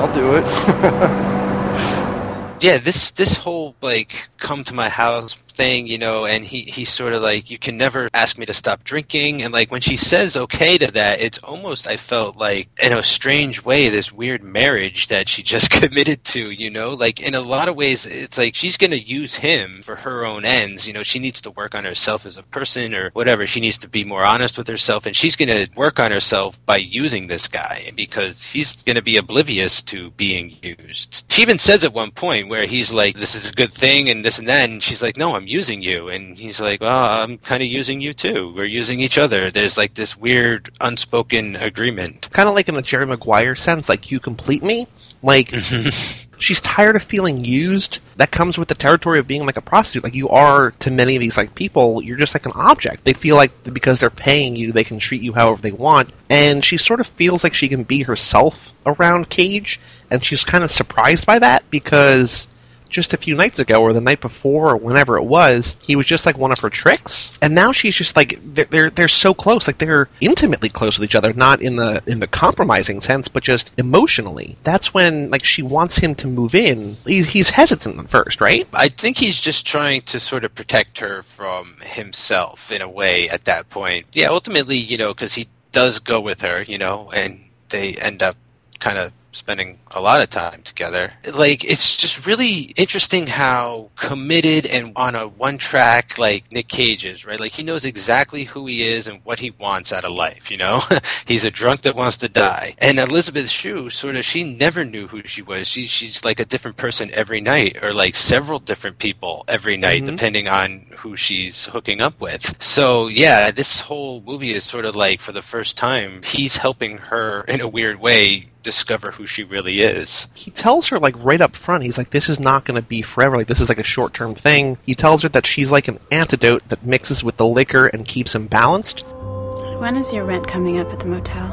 I'll 0.00 0.12
do 0.12 0.34
it. 0.34 0.44
yeah, 2.62 2.78
this 2.78 3.12
this 3.12 3.36
whole 3.36 3.76
like 3.80 4.28
come 4.38 4.64
to 4.64 4.74
my 4.74 4.88
house 4.88 5.36
thing, 5.50 5.86
you 5.86 5.98
know, 5.98 6.26
and 6.26 6.44
he 6.44 6.62
he's 6.62 6.88
sort 6.88 7.12
of 7.12 7.22
like 7.22 7.50
you 7.50 7.58
can 7.58 7.76
never 7.76 8.08
ask 8.14 8.38
me 8.38 8.46
to 8.46 8.54
stop 8.54 8.84
drinking 8.84 9.42
and 9.42 9.52
like 9.52 9.70
when 9.70 9.80
she 9.80 9.96
says 9.96 10.36
okay 10.36 10.78
to 10.78 10.86
that, 10.92 11.20
it's 11.20 11.38
almost 11.38 11.88
I 11.88 11.96
felt 11.96 12.36
like 12.36 12.68
in 12.82 12.92
a 12.92 13.02
strange 13.02 13.64
way 13.64 13.88
this 13.88 14.12
weird 14.12 14.42
marriage 14.42 15.08
that 15.08 15.28
she 15.28 15.42
just 15.50 15.70
committed 15.70 16.24
to, 16.24 16.50
you 16.50 16.70
know? 16.70 16.94
Like 16.94 17.20
in 17.20 17.34
a 17.34 17.40
lot 17.40 17.68
of 17.68 17.76
ways 17.76 18.06
it's 18.06 18.38
like 18.38 18.54
she's 18.54 18.76
going 18.76 18.90
to 18.90 18.98
use 18.98 19.34
him 19.34 19.82
for 19.82 19.96
her 19.96 20.24
own 20.24 20.44
ends, 20.44 20.86
you 20.86 20.92
know, 20.92 21.02
she 21.02 21.18
needs 21.18 21.40
to 21.42 21.50
work 21.50 21.74
on 21.74 21.84
herself 21.84 22.26
as 22.26 22.36
a 22.36 22.42
person 22.44 22.94
or 22.94 23.10
whatever. 23.10 23.46
She 23.46 23.60
needs 23.60 23.78
to 23.78 23.88
be 23.88 24.04
more 24.04 24.24
honest 24.24 24.58
with 24.58 24.68
herself 24.68 25.06
and 25.06 25.14
she's 25.14 25.36
going 25.36 25.48
to 25.48 25.68
work 25.76 25.98
on 25.98 26.10
herself 26.10 26.64
by 26.66 26.76
using 26.76 27.26
this 27.26 27.48
guy 27.48 27.90
because 27.96 28.50
he's 28.50 28.82
going 28.82 28.96
to 28.96 29.02
be 29.02 29.16
oblivious 29.16 29.82
to 29.82 30.10
being 30.12 30.56
used. 30.62 31.24
She 31.28 31.42
even 31.42 31.58
says 31.58 31.84
at 31.84 31.92
one 31.92 32.10
point 32.10 32.48
where 32.48 32.66
he's 32.66 32.92
like 32.92 33.16
this 33.16 33.34
is 33.34 33.50
a 33.50 33.54
good 33.54 33.72
thing 33.72 34.08
and 34.08 34.24
this 34.24 34.38
and 34.38 34.48
that 34.48 34.68
and 34.68 34.82
she's 34.82 35.02
like 35.02 35.16
no, 35.16 35.34
I'm 35.34 35.39
I'm 35.40 35.48
using 35.48 35.82
you. 35.82 36.10
And 36.10 36.36
he's 36.36 36.60
like, 36.60 36.82
well, 36.82 37.22
I'm 37.22 37.38
kind 37.38 37.62
of 37.62 37.68
using 37.68 38.00
you 38.00 38.12
too. 38.12 38.52
We're 38.54 38.64
using 38.64 39.00
each 39.00 39.16
other. 39.16 39.50
There's 39.50 39.78
like 39.78 39.94
this 39.94 40.16
weird 40.16 40.68
unspoken 40.80 41.56
agreement. 41.56 42.30
Kind 42.30 42.48
of 42.48 42.54
like 42.54 42.68
in 42.68 42.74
the 42.74 42.82
Jerry 42.82 43.06
Maguire 43.06 43.56
sense, 43.56 43.88
like 43.88 44.10
you 44.10 44.20
complete 44.20 44.62
me. 44.62 44.86
Like 45.22 45.48
mm-hmm. 45.48 46.26
she's 46.38 46.60
tired 46.60 46.96
of 46.96 47.02
feeling 47.02 47.42
used. 47.42 48.00
That 48.16 48.32
comes 48.32 48.58
with 48.58 48.68
the 48.68 48.74
territory 48.74 49.18
of 49.18 49.26
being 49.26 49.46
like 49.46 49.56
a 49.56 49.62
prostitute. 49.62 50.04
Like 50.04 50.14
you 50.14 50.28
are 50.28 50.72
to 50.72 50.90
many 50.90 51.16
of 51.16 51.20
these 51.20 51.38
like 51.38 51.54
people, 51.54 52.02
you're 52.02 52.18
just 52.18 52.34
like 52.34 52.44
an 52.44 52.52
object. 52.54 53.04
They 53.04 53.14
feel 53.14 53.36
like 53.36 53.72
because 53.72 53.98
they're 53.98 54.10
paying 54.10 54.56
you, 54.56 54.72
they 54.72 54.84
can 54.84 54.98
treat 54.98 55.22
you 55.22 55.32
however 55.32 55.62
they 55.62 55.72
want. 55.72 56.10
And 56.28 56.62
she 56.62 56.76
sort 56.76 57.00
of 57.00 57.06
feels 57.06 57.44
like 57.44 57.54
she 57.54 57.68
can 57.68 57.84
be 57.84 58.02
herself 58.02 58.74
around 58.84 59.30
Cage, 59.30 59.80
and 60.10 60.22
she's 60.22 60.44
kind 60.44 60.64
of 60.64 60.70
surprised 60.70 61.24
by 61.24 61.38
that 61.38 61.68
because 61.70 62.46
just 62.90 63.14
a 63.14 63.16
few 63.16 63.34
nights 63.34 63.58
ago 63.58 63.82
or 63.82 63.92
the 63.92 64.00
night 64.00 64.20
before 64.20 64.70
or 64.70 64.76
whenever 64.76 65.16
it 65.16 65.24
was, 65.24 65.76
he 65.80 65.96
was 65.96 66.06
just 66.06 66.26
like 66.26 66.36
one 66.36 66.52
of 66.52 66.58
her 66.60 66.70
tricks. 66.70 67.30
And 67.40 67.54
now 67.54 67.72
she's 67.72 67.94
just 67.94 68.16
like 68.16 68.38
they're 68.42 68.64
they're, 68.66 68.90
they're 68.90 69.08
so 69.08 69.32
close, 69.32 69.66
like 69.66 69.78
they're 69.78 70.08
intimately 70.20 70.68
close 70.68 70.98
with 70.98 71.04
each 71.04 71.14
other, 71.14 71.32
not 71.32 71.62
in 71.62 71.76
the 71.76 72.02
in 72.06 72.20
the 72.20 72.26
compromising 72.26 73.00
sense, 73.00 73.28
but 73.28 73.42
just 73.42 73.70
emotionally. 73.78 74.56
That's 74.64 74.92
when 74.92 75.30
like 75.30 75.44
she 75.44 75.62
wants 75.62 75.98
him 75.98 76.14
to 76.16 76.26
move 76.26 76.54
in. 76.54 76.96
He's, 77.06 77.28
he's 77.28 77.50
hesitant 77.50 77.98
at 77.98 78.10
first, 78.10 78.40
right? 78.40 78.66
I 78.72 78.88
think 78.88 79.16
he's 79.18 79.38
just 79.38 79.66
trying 79.66 80.02
to 80.02 80.20
sort 80.20 80.44
of 80.44 80.54
protect 80.54 80.98
her 80.98 81.22
from 81.22 81.76
himself 81.82 82.70
in 82.70 82.82
a 82.82 82.88
way 82.88 83.28
at 83.28 83.44
that 83.44 83.68
point. 83.68 84.06
Yeah, 84.12 84.28
ultimately, 84.28 84.76
you 84.76 84.96
know, 84.96 85.14
because 85.14 85.34
he 85.34 85.46
does 85.72 85.98
go 85.98 86.20
with 86.20 86.40
her, 86.42 86.62
you 86.62 86.78
know, 86.78 87.10
and 87.12 87.44
they 87.68 87.94
end 87.94 88.22
up 88.22 88.34
kind 88.78 88.98
of 88.98 89.12
spending 89.32 89.78
a 89.94 90.00
lot 90.00 90.20
of 90.20 90.28
time 90.30 90.62
together. 90.62 91.12
Like 91.34 91.64
it's 91.64 91.96
just 91.96 92.26
really 92.26 92.72
interesting 92.76 93.26
how 93.26 93.90
committed 93.96 94.66
and 94.66 94.92
on 94.96 95.14
a 95.14 95.28
one 95.28 95.58
track 95.58 96.18
like 96.18 96.50
Nick 96.52 96.68
Cage 96.68 97.06
is, 97.06 97.24
right? 97.24 97.38
Like 97.40 97.52
he 97.52 97.62
knows 97.62 97.84
exactly 97.84 98.44
who 98.44 98.66
he 98.66 98.82
is 98.82 99.06
and 99.06 99.20
what 99.24 99.38
he 99.38 99.50
wants 99.52 99.92
out 99.92 100.04
of 100.04 100.12
life, 100.12 100.50
you 100.50 100.56
know? 100.56 100.80
He's 101.26 101.44
a 101.44 101.50
drunk 101.50 101.82
that 101.82 101.96
wants 101.96 102.16
to 102.18 102.28
die. 102.28 102.74
And 102.78 102.98
Elizabeth 102.98 103.48
Shue 103.50 103.88
sort 103.90 104.16
of 104.16 104.24
she 104.24 104.42
never 104.44 104.84
knew 104.84 105.06
who 105.06 105.22
she 105.24 105.42
was. 105.42 105.68
She 105.68 105.86
she's 105.86 106.24
like 106.24 106.40
a 106.40 106.44
different 106.44 106.76
person 106.76 107.10
every 107.12 107.40
night 107.40 107.78
or 107.82 107.92
like 107.92 108.16
several 108.16 108.58
different 108.58 108.98
people 108.98 109.44
every 109.48 109.76
night 109.76 110.02
Mhm. 110.02 110.06
depending 110.06 110.48
on 110.48 110.86
who 110.96 111.16
she's 111.16 111.66
hooking 111.66 112.00
up 112.00 112.20
with. 112.20 112.54
So 112.62 113.08
yeah, 113.08 113.50
this 113.50 113.80
whole 113.80 114.22
movie 114.26 114.52
is 114.52 114.64
sort 114.64 114.84
of 114.84 114.96
like 114.96 115.20
for 115.20 115.32
the 115.32 115.42
first 115.42 115.76
time 115.76 116.22
he's 116.22 116.56
helping 116.56 116.98
her 116.98 117.42
in 117.48 117.60
a 117.60 117.68
weird 117.68 118.00
way 118.00 118.44
discover 118.62 119.10
who 119.10 119.26
she 119.26 119.44
really 119.44 119.80
is. 119.80 120.28
He 120.34 120.50
tells 120.50 120.88
her 120.88 120.98
like 120.98 121.16
right 121.18 121.40
up 121.40 121.56
front, 121.56 121.84
he's 121.84 121.98
like, 121.98 122.10
"This 122.10 122.28
is 122.28 122.40
not 122.40 122.64
going 122.64 122.80
to 122.80 122.86
be 122.86 123.02
forever. 123.02 123.36
Like 123.36 123.46
this 123.46 123.60
is 123.60 123.68
like 123.68 123.78
a 123.78 123.84
short 123.84 124.14
term 124.14 124.34
thing." 124.34 124.78
He 124.86 124.94
tells 124.94 125.22
her 125.22 125.28
that 125.30 125.46
she's 125.46 125.70
like 125.70 125.88
an 125.88 125.98
antidote 126.10 126.68
that 126.68 126.84
mixes 126.84 127.24
with 127.24 127.36
the 127.36 127.46
liquor 127.46 127.86
and 127.86 128.04
keeps 128.06 128.34
him 128.34 128.46
balanced. 128.46 129.04
When 129.06 129.96
is 129.96 130.12
your 130.12 130.24
rent 130.24 130.46
coming 130.46 130.78
up 130.78 130.92
at 130.92 131.00
the 131.00 131.06
motel? 131.06 131.48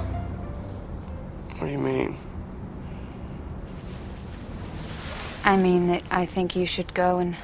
What 1.57 1.67
do 1.67 1.71
you 1.71 1.79
mean? 1.79 2.17
I 5.43 5.55
mean 5.55 5.87
that 5.87 6.03
I 6.11 6.25
think 6.25 6.55
you 6.55 6.65
should 6.65 6.93
go 6.93 7.19
and 7.19 7.35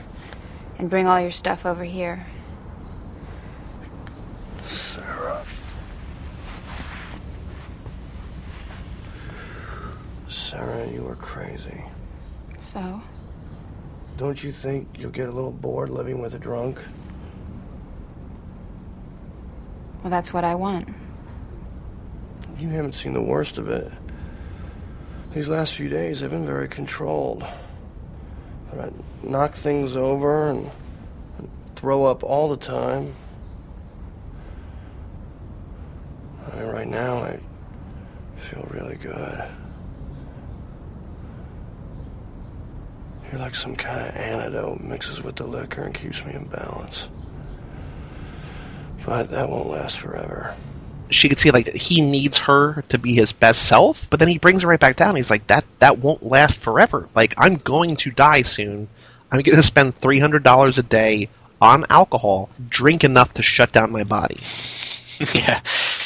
and 0.78 0.89
bring 0.89 1.07
all 1.07 1.22
your 1.22 1.32
stuff 1.32 1.66
over 1.66 1.86
here. 1.86 2.28
Sarah. 4.64 5.45
Sarah, 10.34 10.88
you 10.88 11.07
are 11.07 11.15
crazy. 11.15 11.84
So, 12.59 13.01
Don't 14.17 14.43
you 14.43 14.51
think 14.51 14.88
you'll 14.97 15.11
get 15.11 15.29
a 15.29 15.31
little 15.31 15.51
bored 15.51 15.89
living 15.89 16.19
with 16.19 16.34
a 16.34 16.39
drunk? 16.39 16.79
well, 20.03 20.09
that's 20.09 20.34
what 20.34 20.43
I 20.43 20.55
want. 20.55 20.89
You 22.57 22.69
haven't 22.69 22.93
seen 22.93 23.13
the 23.13 23.21
worst 23.21 23.57
of 23.57 23.69
it. 23.69 23.89
These 25.34 25.47
last 25.47 25.73
few 25.73 25.88
days 25.88 26.19
have 26.19 26.31
been 26.31 26.45
very 26.45 26.67
controlled. 26.67 27.45
But 28.69 28.79
I 28.79 28.91
knock 29.23 29.53
things 29.53 29.95
over 29.95 30.49
and, 30.49 30.69
and 31.38 31.49
throw 31.75 32.05
up 32.05 32.23
all 32.23 32.49
the 32.49 32.57
time. 32.57 33.13
I 36.51 36.55
mean, 36.55 36.65
right 36.65 36.88
now, 36.88 37.23
I 37.23 37.39
feel 38.38 38.67
really 38.71 38.95
good. 38.95 39.43
You're 43.34 43.41
like 43.41 43.55
some 43.55 43.75
kind 43.75 43.99
of 43.99 44.15
antidote 44.15 44.79
mixes 44.81 45.23
with 45.23 45.38
the 45.38 45.47
liquor 45.47 45.81
and 45.81 45.95
keeps 45.95 46.23
me 46.23 46.34
in 46.36 46.43
balance. 46.45 47.07
But 49.07 49.31
that 49.31 49.49
won't 49.49 49.69
last 49.69 49.97
forever. 49.97 50.53
she 51.09 51.29
could 51.29 51.39
see 51.39 51.49
like 51.49 51.67
he 51.73 52.01
needs 52.01 52.38
her 52.38 52.84
to 52.89 52.99
be 52.99 53.15
his 53.15 53.31
best 53.31 53.63
self, 53.67 54.07
but 54.11 54.19
then 54.19 54.29
he 54.29 54.38
brings 54.38 54.61
her 54.61 54.67
right 54.67 54.79
back 54.79 54.97
down. 54.97 55.15
He's 55.15 55.31
like 55.31 55.47
that 55.47 55.65
that 55.79 55.97
won't 55.97 56.21
last 56.21 56.59
forever. 56.59 57.09
Like 57.15 57.34
I'm 57.39 57.55
going 57.55 57.95
to 57.95 58.11
die 58.11 58.43
soon. 58.43 58.88
I'm 59.31 59.41
going 59.41 59.55
to 59.55 59.63
spend 59.63 59.95
three 59.95 60.19
hundred 60.19 60.43
dollars 60.43 60.77
a 60.77 60.84
day 60.84 61.27
on 61.59 61.88
alcohol, 61.89 62.51
drink 62.69 63.03
enough 63.03 63.34
to 63.34 63.41
shut 63.41 63.71
down 63.71 63.91
my 63.91 64.03
body. 64.03 64.38
yeah 65.34 65.59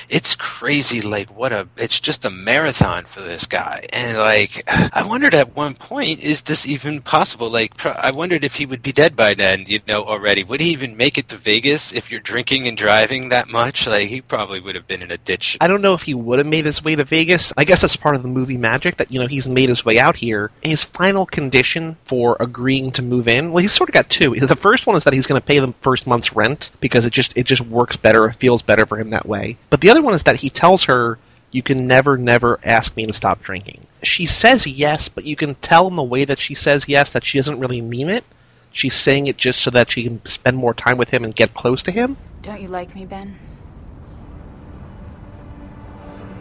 it's 0.10 0.36
crazy 0.36 1.02
like 1.02 1.30
what 1.36 1.52
a 1.52 1.68
it's 1.78 2.00
just 2.00 2.26
a 2.26 2.30
marathon 2.30 3.04
for 3.04 3.22
this 3.22 3.46
guy 3.46 3.86
and 3.92 4.18
like 4.18 4.64
i 4.68 5.06
wondered 5.06 5.34
at 5.34 5.56
one 5.56 5.74
point 5.74 6.22
is 6.24 6.44
this 6.44 6.68
even 6.68 7.02
possible 7.02 7.50
like 7.50 7.86
i 7.86 8.12
wondered 8.12 8.44
if 8.44 8.56
he 8.56 8.66
would 8.66 8.82
be 8.82 8.92
dead 8.92 9.16
by 9.16 9.34
then 9.34 9.66
you 9.68 9.80
know 9.88 10.04
already 10.04 10.44
would 10.44 10.62
he 10.62 10.70
even 10.70 10.96
make 10.98 11.18
it 11.18 11.28
to 11.28 11.36
vegas 11.36 11.94
if 11.94 12.12
you're 12.12 12.22
drinking 12.22 12.68
and 12.68 12.78
driving 12.78 13.30
that 13.30 13.48
much 13.48 13.88
like 13.88 14.08
he 14.08 14.22
probably 14.22 14.60
would 14.60 14.76
have 14.76 14.88
been 14.88 15.02
in 15.02 15.12
a 15.12 15.18
ditch 15.18 15.58
I 15.60 15.68
don't 15.68 15.82
know 15.82 15.94
if 15.94 16.04
he 16.04 16.14
would 16.14 16.40
have 16.40 16.48
made 16.48 16.66
his 16.66 16.84
way 16.84 16.96
to 16.96 17.04
Vegas. 17.04 17.52
I 17.58 17.64
guess 17.64 17.82
that's 17.82 17.96
part 17.96 18.16
of 18.16 18.22
the 18.22 18.28
movie 18.28 18.58
magic 18.58 18.98
that 18.98 19.12
you 19.12 19.20
know 19.20 19.28
he's 19.28 19.48
made 19.48 19.70
his 19.70 19.84
way 19.84 20.00
out 20.00 20.16
here. 20.16 20.52
His 20.62 20.84
final 20.84 21.26
condition 21.26 21.98
for 22.06 22.38
agreeing 22.40 22.92
to 22.92 23.02
move 23.02 23.28
in, 23.28 23.52
well, 23.52 23.62
he's 23.62 23.74
sort 23.74 23.90
of 23.90 23.94
got 23.94 24.10
two. 24.10 24.36
The 24.36 24.56
first 24.56 24.88
one 24.88 24.96
is 24.96 25.04
that 25.04 25.14
he's 25.14 25.28
going 25.28 25.40
to 25.42 25.46
pay 25.46 25.60
the 25.60 25.74
first 25.82 26.08
month's 26.08 26.34
rent 26.34 26.72
because 26.80 27.06
it 27.06 27.14
just 27.14 27.38
it 27.38 27.46
just 27.46 27.62
works 27.62 27.98
better, 27.98 28.28
it 28.28 28.36
feels 28.36 28.62
better 28.62 28.86
for 28.86 28.98
him 28.98 29.10
that 29.12 29.28
way. 29.28 29.58
But 29.70 29.82
the 29.82 29.90
other 29.90 29.97
one 30.02 30.14
is 30.14 30.24
that 30.24 30.38
he 30.38 30.50
tells 30.50 30.86
her 30.86 31.18
you 31.52 31.64
can 31.64 31.88
never, 31.88 32.18
never 32.18 32.60
ask 32.64 32.96
me 32.96 33.06
to 33.06 33.14
stop 33.14 33.42
drinking. 33.42 33.82
She 34.04 34.26
says 34.26 34.68
yes, 34.68 35.08
but 35.08 35.26
you 35.26 35.36
can 35.36 35.56
tell 35.56 35.88
in 35.88 35.96
the 35.96 36.04
way 36.04 36.26
that 36.26 36.40
she 36.40 36.54
says 36.54 36.88
yes 36.88 37.14
that 37.14 37.26
she 37.26 37.38
doesn't 37.40 37.60
really 37.60 37.82
mean 37.82 38.10
it. 38.10 38.24
She's 38.72 38.94
saying 38.94 39.28
it 39.28 39.38
just 39.38 39.62
so 39.62 39.72
that 39.72 39.92
she 39.92 40.04
can 40.04 40.26
spend 40.26 40.58
more 40.58 40.74
time 40.74 40.98
with 40.98 41.10
him 41.10 41.24
and 41.24 41.36
get 41.36 41.54
close 41.54 41.82
to 41.84 41.92
him. 41.92 42.18
Don't 42.42 42.62
you 42.62 42.68
like 42.68 42.94
me, 42.94 43.06
Ben? 43.06 43.38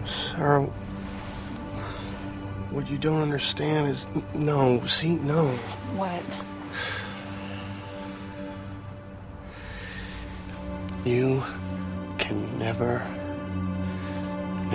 Sarah, 0.04 0.62
what 2.70 2.90
you 2.90 2.98
don't 2.98 3.22
understand 3.22 3.88
is 3.88 4.06
no, 4.34 4.84
see, 4.86 5.16
no. 5.16 5.48
What? 5.96 6.22
You 11.06 11.42
can 12.18 12.58
never, 12.58 13.06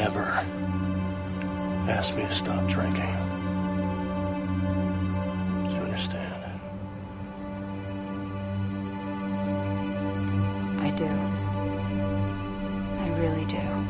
never 0.02 0.30
asked 1.88 2.16
me 2.16 2.24
to 2.24 2.32
stop 2.32 2.68
drinking. 2.68 3.06
Do 5.68 5.76
you 5.76 5.82
understand? 5.82 6.43
I 10.82 10.89
do. 10.89 11.06
I 13.04 13.10
really 13.20 13.45
do. 13.45 13.81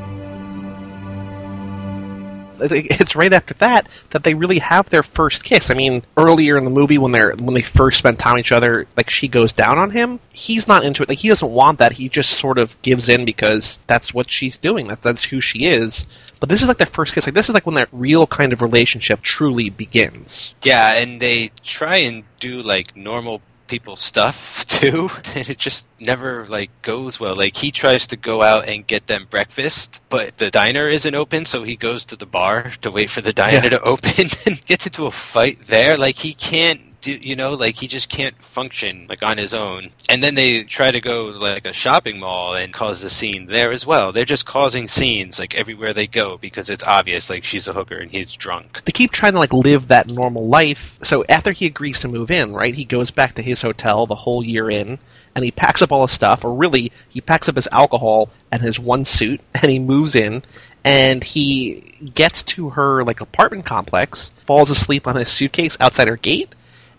It's 2.62 3.16
right 3.16 3.34
after 3.34 3.54
that 3.56 3.88
that 4.12 4.24
they 4.24 4.34
really 4.34 4.60
have 4.60 4.90
their 4.90 5.04
first 5.04 5.44
kiss. 5.44 5.70
I 5.72 5.74
mean, 5.74 6.04
earlier 6.18 6.58
in 6.58 6.66
the 6.66 6.70
movie 6.72 6.98
when 6.98 7.12
they're 7.12 7.36
when 7.36 7.54
they 7.54 7.62
first 7.62 8.00
spend 8.00 8.20
time 8.20 8.36
with 8.36 8.46
each 8.46 8.52
other, 8.52 8.88
like 8.96 9.10
she 9.10 9.28
goes 9.28 9.52
down 9.52 9.78
on 9.78 9.92
him. 9.92 10.20
He's 10.32 10.68
not 10.68 10.84
into 10.84 11.04
it. 11.04 11.10
Like 11.10 11.18
he 11.18 11.30
doesn't 11.30 11.52
want 11.52 11.80
that. 11.80 11.92
He 11.92 12.10
just 12.10 12.32
sort 12.32 12.58
of 12.58 12.80
gives 12.82 13.10
in 13.10 13.26
because 13.26 13.80
that's 13.88 14.14
what 14.14 14.30
she's 14.30 14.58
doing. 14.58 14.88
That 14.88 15.02
that's 15.02 15.24
who 15.24 15.42
she 15.42 15.66
is. 15.66 16.06
But 16.40 16.50
this 16.50 16.62
is 16.62 16.68
like 16.68 16.78
their 16.78 16.88
first 16.88 17.14
kiss. 17.14 17.26
Like 17.28 17.36
this 17.36 17.50
is 17.50 17.54
like 17.54 17.66
when 17.66 17.76
that 17.76 17.90
real 17.92 18.28
kind 18.28 18.54
of 18.54 18.62
relationship 18.62 19.22
truly 19.22 19.70
begins. 19.70 20.54
yeah 20.64 20.94
and 20.94 21.20
they 21.20 21.52
try 21.64 21.98
and 21.98 22.24
do 22.40 22.62
like 22.62 22.96
normal 22.96 23.42
people 23.72 23.96
stuff 23.96 24.66
too 24.78 25.10
and 25.36 25.50
it 25.50 25.58
just 25.58 25.86
never 26.00 26.46
like 26.48 26.70
goes 26.82 27.20
well 27.22 27.36
like 27.38 27.56
he 27.56 27.72
tries 27.72 28.06
to 28.06 28.18
go 28.18 28.42
out 28.44 28.68
and 28.68 28.86
get 28.86 29.08
them 29.08 29.26
breakfast 29.30 30.02
but 30.10 30.38
the 30.40 30.52
diner 30.52 30.90
isn't 30.90 31.16
open 31.16 31.46
so 31.46 31.64
he 31.64 31.76
goes 31.78 32.04
to 32.06 32.16
the 32.18 32.26
bar 32.26 32.72
to 32.82 32.92
wait 32.92 33.10
for 33.10 33.22
the 33.22 33.32
diner 33.34 33.64
Yeah. 33.64 33.70
to 33.78 33.82
open 33.94 34.28
and 34.46 34.66
gets 34.66 34.86
into 34.86 35.06
a 35.06 35.12
fight 35.12 35.62
there 35.64 35.96
like 35.96 36.18
he 36.18 36.34
can't 36.34 36.82
do 37.02 37.12
you 37.12 37.36
know 37.36 37.54
like 37.54 37.76
he 37.76 37.88
just 37.88 38.10
can't 38.10 38.36
function 38.44 39.08
like 39.10 39.24
on 39.24 39.38
his 39.38 39.54
own. 39.54 39.92
And 40.10 40.24
then 40.24 40.36
they 40.36 40.64
try 40.64 40.92
to 40.92 41.02
go 41.02 41.26
like 41.26 41.66
a 41.66 41.74
shopping 41.74 42.20
mall 42.20 42.54
and 42.54 42.74
cause 42.74 43.02
a 43.04 43.10
scene 43.10 43.48
there 43.48 43.72
as 43.72 43.86
well. 43.86 44.12
They're 44.12 44.26
just 44.26 44.46
causing 44.46 44.88
scenes 44.88 45.40
like 45.40 45.56
everywhere 45.56 45.94
they 45.94 46.08
go 46.08 46.38
because 46.38 46.70
it's 46.70 46.88
obvious 46.88 47.30
like 47.30 47.44
she's 47.44 47.68
a 47.68 47.74
hooker 47.74 47.98
and 47.98 48.12
he's 48.12 48.34
drunk. 48.34 48.82
They 48.86 48.92
keep 48.92 49.12
trying 49.12 49.34
to 49.34 49.40
like 49.40 49.54
live 49.54 49.88
that 49.88 50.10
normal 50.10 50.48
life. 50.48 51.00
So 51.02 51.26
after 51.28 51.52
he 51.52 51.66
agrees 51.66 52.00
to 52.02 52.08
move 52.08 52.32
in 52.32 52.54
right 52.54 52.76
he 52.76 52.86
goes 52.86 53.12
back 53.12 53.36
to 53.36 53.42
his 53.42 53.62
hotel 53.62 54.06
the 54.06 54.16
whole 54.16 54.44
year 54.44 54.70
in 54.70 55.00
and 55.36 55.46
he 55.46 55.52
packs 55.52 55.82
up 55.82 55.92
all 55.92 56.04
his 56.04 56.12
stuff 56.12 56.44
or 56.44 56.54
really 56.54 56.92
he 57.10 57.22
packs 57.22 57.50
up 57.50 57.56
his 57.56 57.68
alcohol 57.72 58.30
and 58.52 58.62
his 58.62 58.80
one 58.80 59.06
suit 59.06 59.42
and 59.56 59.72
he 59.72 59.80
moves 59.80 60.16
in 60.16 60.44
and 60.84 61.24
he 61.24 61.82
gets 62.14 62.44
to 62.44 62.72
her 62.72 63.04
like 63.04 63.22
apartment 63.22 63.66
complex 63.66 64.32
falls 64.46 64.70
asleep 64.70 65.08
on 65.08 65.16
his 65.16 65.30
suitcase 65.30 65.78
outside 65.80 66.08
her 66.08 66.18
gate 66.18 66.54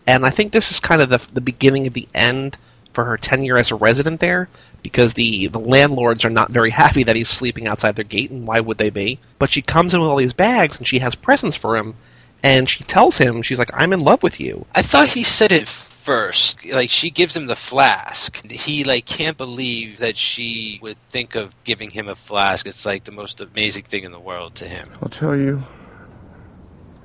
and 0.07 0.25
I 0.25 0.31
think 0.31 0.53
this 0.53 0.71
is 0.71 0.81
kind 0.81 1.01
of 1.01 1.11
the, 1.11 1.21
the 1.33 1.41
beginning 1.41 1.87
of 1.87 1.95
the 1.95 2.09
end 2.15 2.59
for 2.93 3.05
her 3.05 3.17
tenure 3.17 3.57
as 3.57 3.71
a 3.71 3.75
resident 3.75 4.21
there, 4.21 4.49
because 4.83 5.15
the, 5.15 5.47
the 5.47 5.59
landlords 5.59 6.25
are 6.25 6.31
not 6.31 6.51
very 6.51 6.71
happy 6.83 7.03
that 7.05 7.17
he's 7.17 7.29
sleeping 7.29 7.67
outside 7.67 7.97
their 7.97 8.05
gate, 8.05 8.31
and 8.31 8.47
why 8.47 8.61
would 8.61 8.79
they 8.79 8.91
be? 8.91 9.19
But 9.39 9.51
she 9.51 9.63
comes 9.63 9.95
in 9.95 10.01
with 10.01 10.09
all 10.09 10.17
these 10.17 10.33
bags, 10.33 10.79
and 10.79 10.87
she 10.87 10.99
has 10.99 11.15
presents 11.15 11.57
for 11.57 11.77
him, 11.77 11.95
and 12.43 12.69
she 12.69 12.85
tells 12.85 13.19
him, 13.19 13.43
she's 13.43 13.59
like, 13.59 13.71
I'm 13.73 13.93
in 13.93 14.01
love 14.01 14.23
with 14.23 14.41
you. 14.41 14.67
I 14.75 14.83
thought 14.83 15.09
he 15.09 15.25
said 15.25 15.53
it 15.53 15.69
first. 15.69 16.65
Like, 16.67 16.91
she 16.91 17.11
gives 17.11 17.37
him 17.37 17.47
the 17.47 17.57
flask. 17.57 18.45
He, 18.51 18.83
like, 18.85 19.07
can't 19.07 19.37
believe 19.37 19.99
that 19.99 20.17
she 20.17 20.81
would 20.83 20.97
think 20.97 21.37
of 21.37 21.55
giving 21.63 21.91
him 21.91 22.09
a 22.09 22.17
flask. 22.17 22.67
It's, 22.67 22.85
like, 22.85 23.05
the 23.05 23.13
most 23.13 23.41
amazing 23.41 23.85
thing 23.85 24.03
in 24.03 24.11
the 24.11 24.21
world 24.21 24.57
to 24.57 24.69
him. 24.69 24.91
I'll 25.01 25.09
tell 25.09 25.37
you 25.37 25.63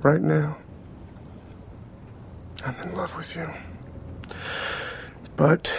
right 0.02 0.20
now. 0.20 0.58
I'm 2.64 2.74
in 2.80 2.94
love 2.94 3.16
with 3.16 3.36
you. 3.36 3.48
But, 5.36 5.72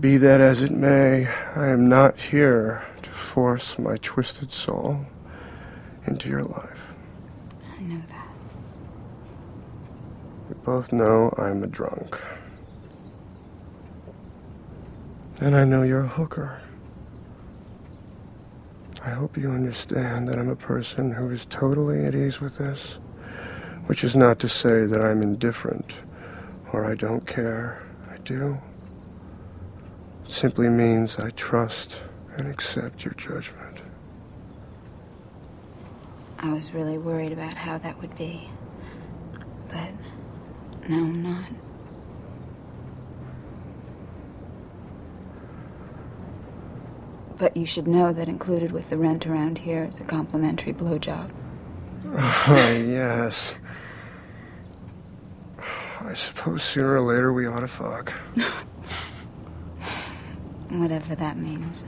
be 0.00 0.16
that 0.16 0.40
as 0.40 0.60
it 0.60 0.72
may, 0.72 1.26
I 1.54 1.68
am 1.68 1.88
not 1.88 2.20
here 2.20 2.84
to 3.02 3.10
force 3.10 3.78
my 3.78 3.96
twisted 4.02 4.50
soul 4.50 5.06
into 6.06 6.28
your 6.28 6.42
life. 6.42 6.92
I 7.78 7.82
know 7.82 8.02
that. 8.08 8.28
We 10.48 10.54
both 10.64 10.92
know 10.92 11.32
I'm 11.38 11.62
a 11.62 11.68
drunk. 11.68 12.20
And 15.40 15.56
I 15.56 15.64
know 15.64 15.82
you're 15.82 16.04
a 16.04 16.08
hooker. 16.08 16.60
I 19.04 19.10
hope 19.10 19.36
you 19.36 19.50
understand 19.50 20.28
that 20.28 20.38
I'm 20.38 20.48
a 20.48 20.56
person 20.56 21.12
who 21.12 21.30
is 21.30 21.46
totally 21.46 22.04
at 22.04 22.14
ease 22.14 22.40
with 22.40 22.58
this, 22.58 22.98
which 23.86 24.02
is 24.02 24.16
not 24.16 24.40
to 24.40 24.48
say 24.48 24.86
that 24.86 25.00
I'm 25.00 25.22
indifferent 25.22 25.94
or 26.74 26.84
I 26.84 26.96
don't 26.96 27.24
care. 27.24 27.80
I 28.10 28.16
do. 28.18 28.58
It 30.24 30.32
simply 30.32 30.68
means 30.68 31.16
I 31.20 31.30
trust 31.30 32.00
and 32.36 32.48
accept 32.48 33.04
your 33.04 33.14
judgment. 33.14 33.78
I 36.40 36.52
was 36.52 36.74
really 36.74 36.98
worried 36.98 37.30
about 37.30 37.54
how 37.54 37.78
that 37.78 38.00
would 38.00 38.16
be. 38.18 38.50
But 39.68 39.90
no, 40.88 40.96
I'm 40.96 41.22
not. 41.22 41.44
But 47.38 47.56
you 47.56 47.66
should 47.66 47.86
know 47.86 48.12
that 48.12 48.28
included 48.28 48.72
with 48.72 48.90
the 48.90 48.96
rent 48.96 49.26
around 49.28 49.58
here 49.58 49.84
is 49.84 50.00
a 50.00 50.04
complimentary 50.04 50.72
blowjob. 50.72 51.30
Oh, 52.16 52.84
yes. 52.86 53.54
I 56.04 56.12
suppose 56.12 56.62
sooner 56.62 56.94
or 56.94 57.00
later 57.00 57.32
we 57.32 57.46
ought 57.46 57.60
to 57.60 57.68
fuck. 57.68 58.10
Whatever 60.70 61.14
that 61.14 61.38
means. 61.38 61.86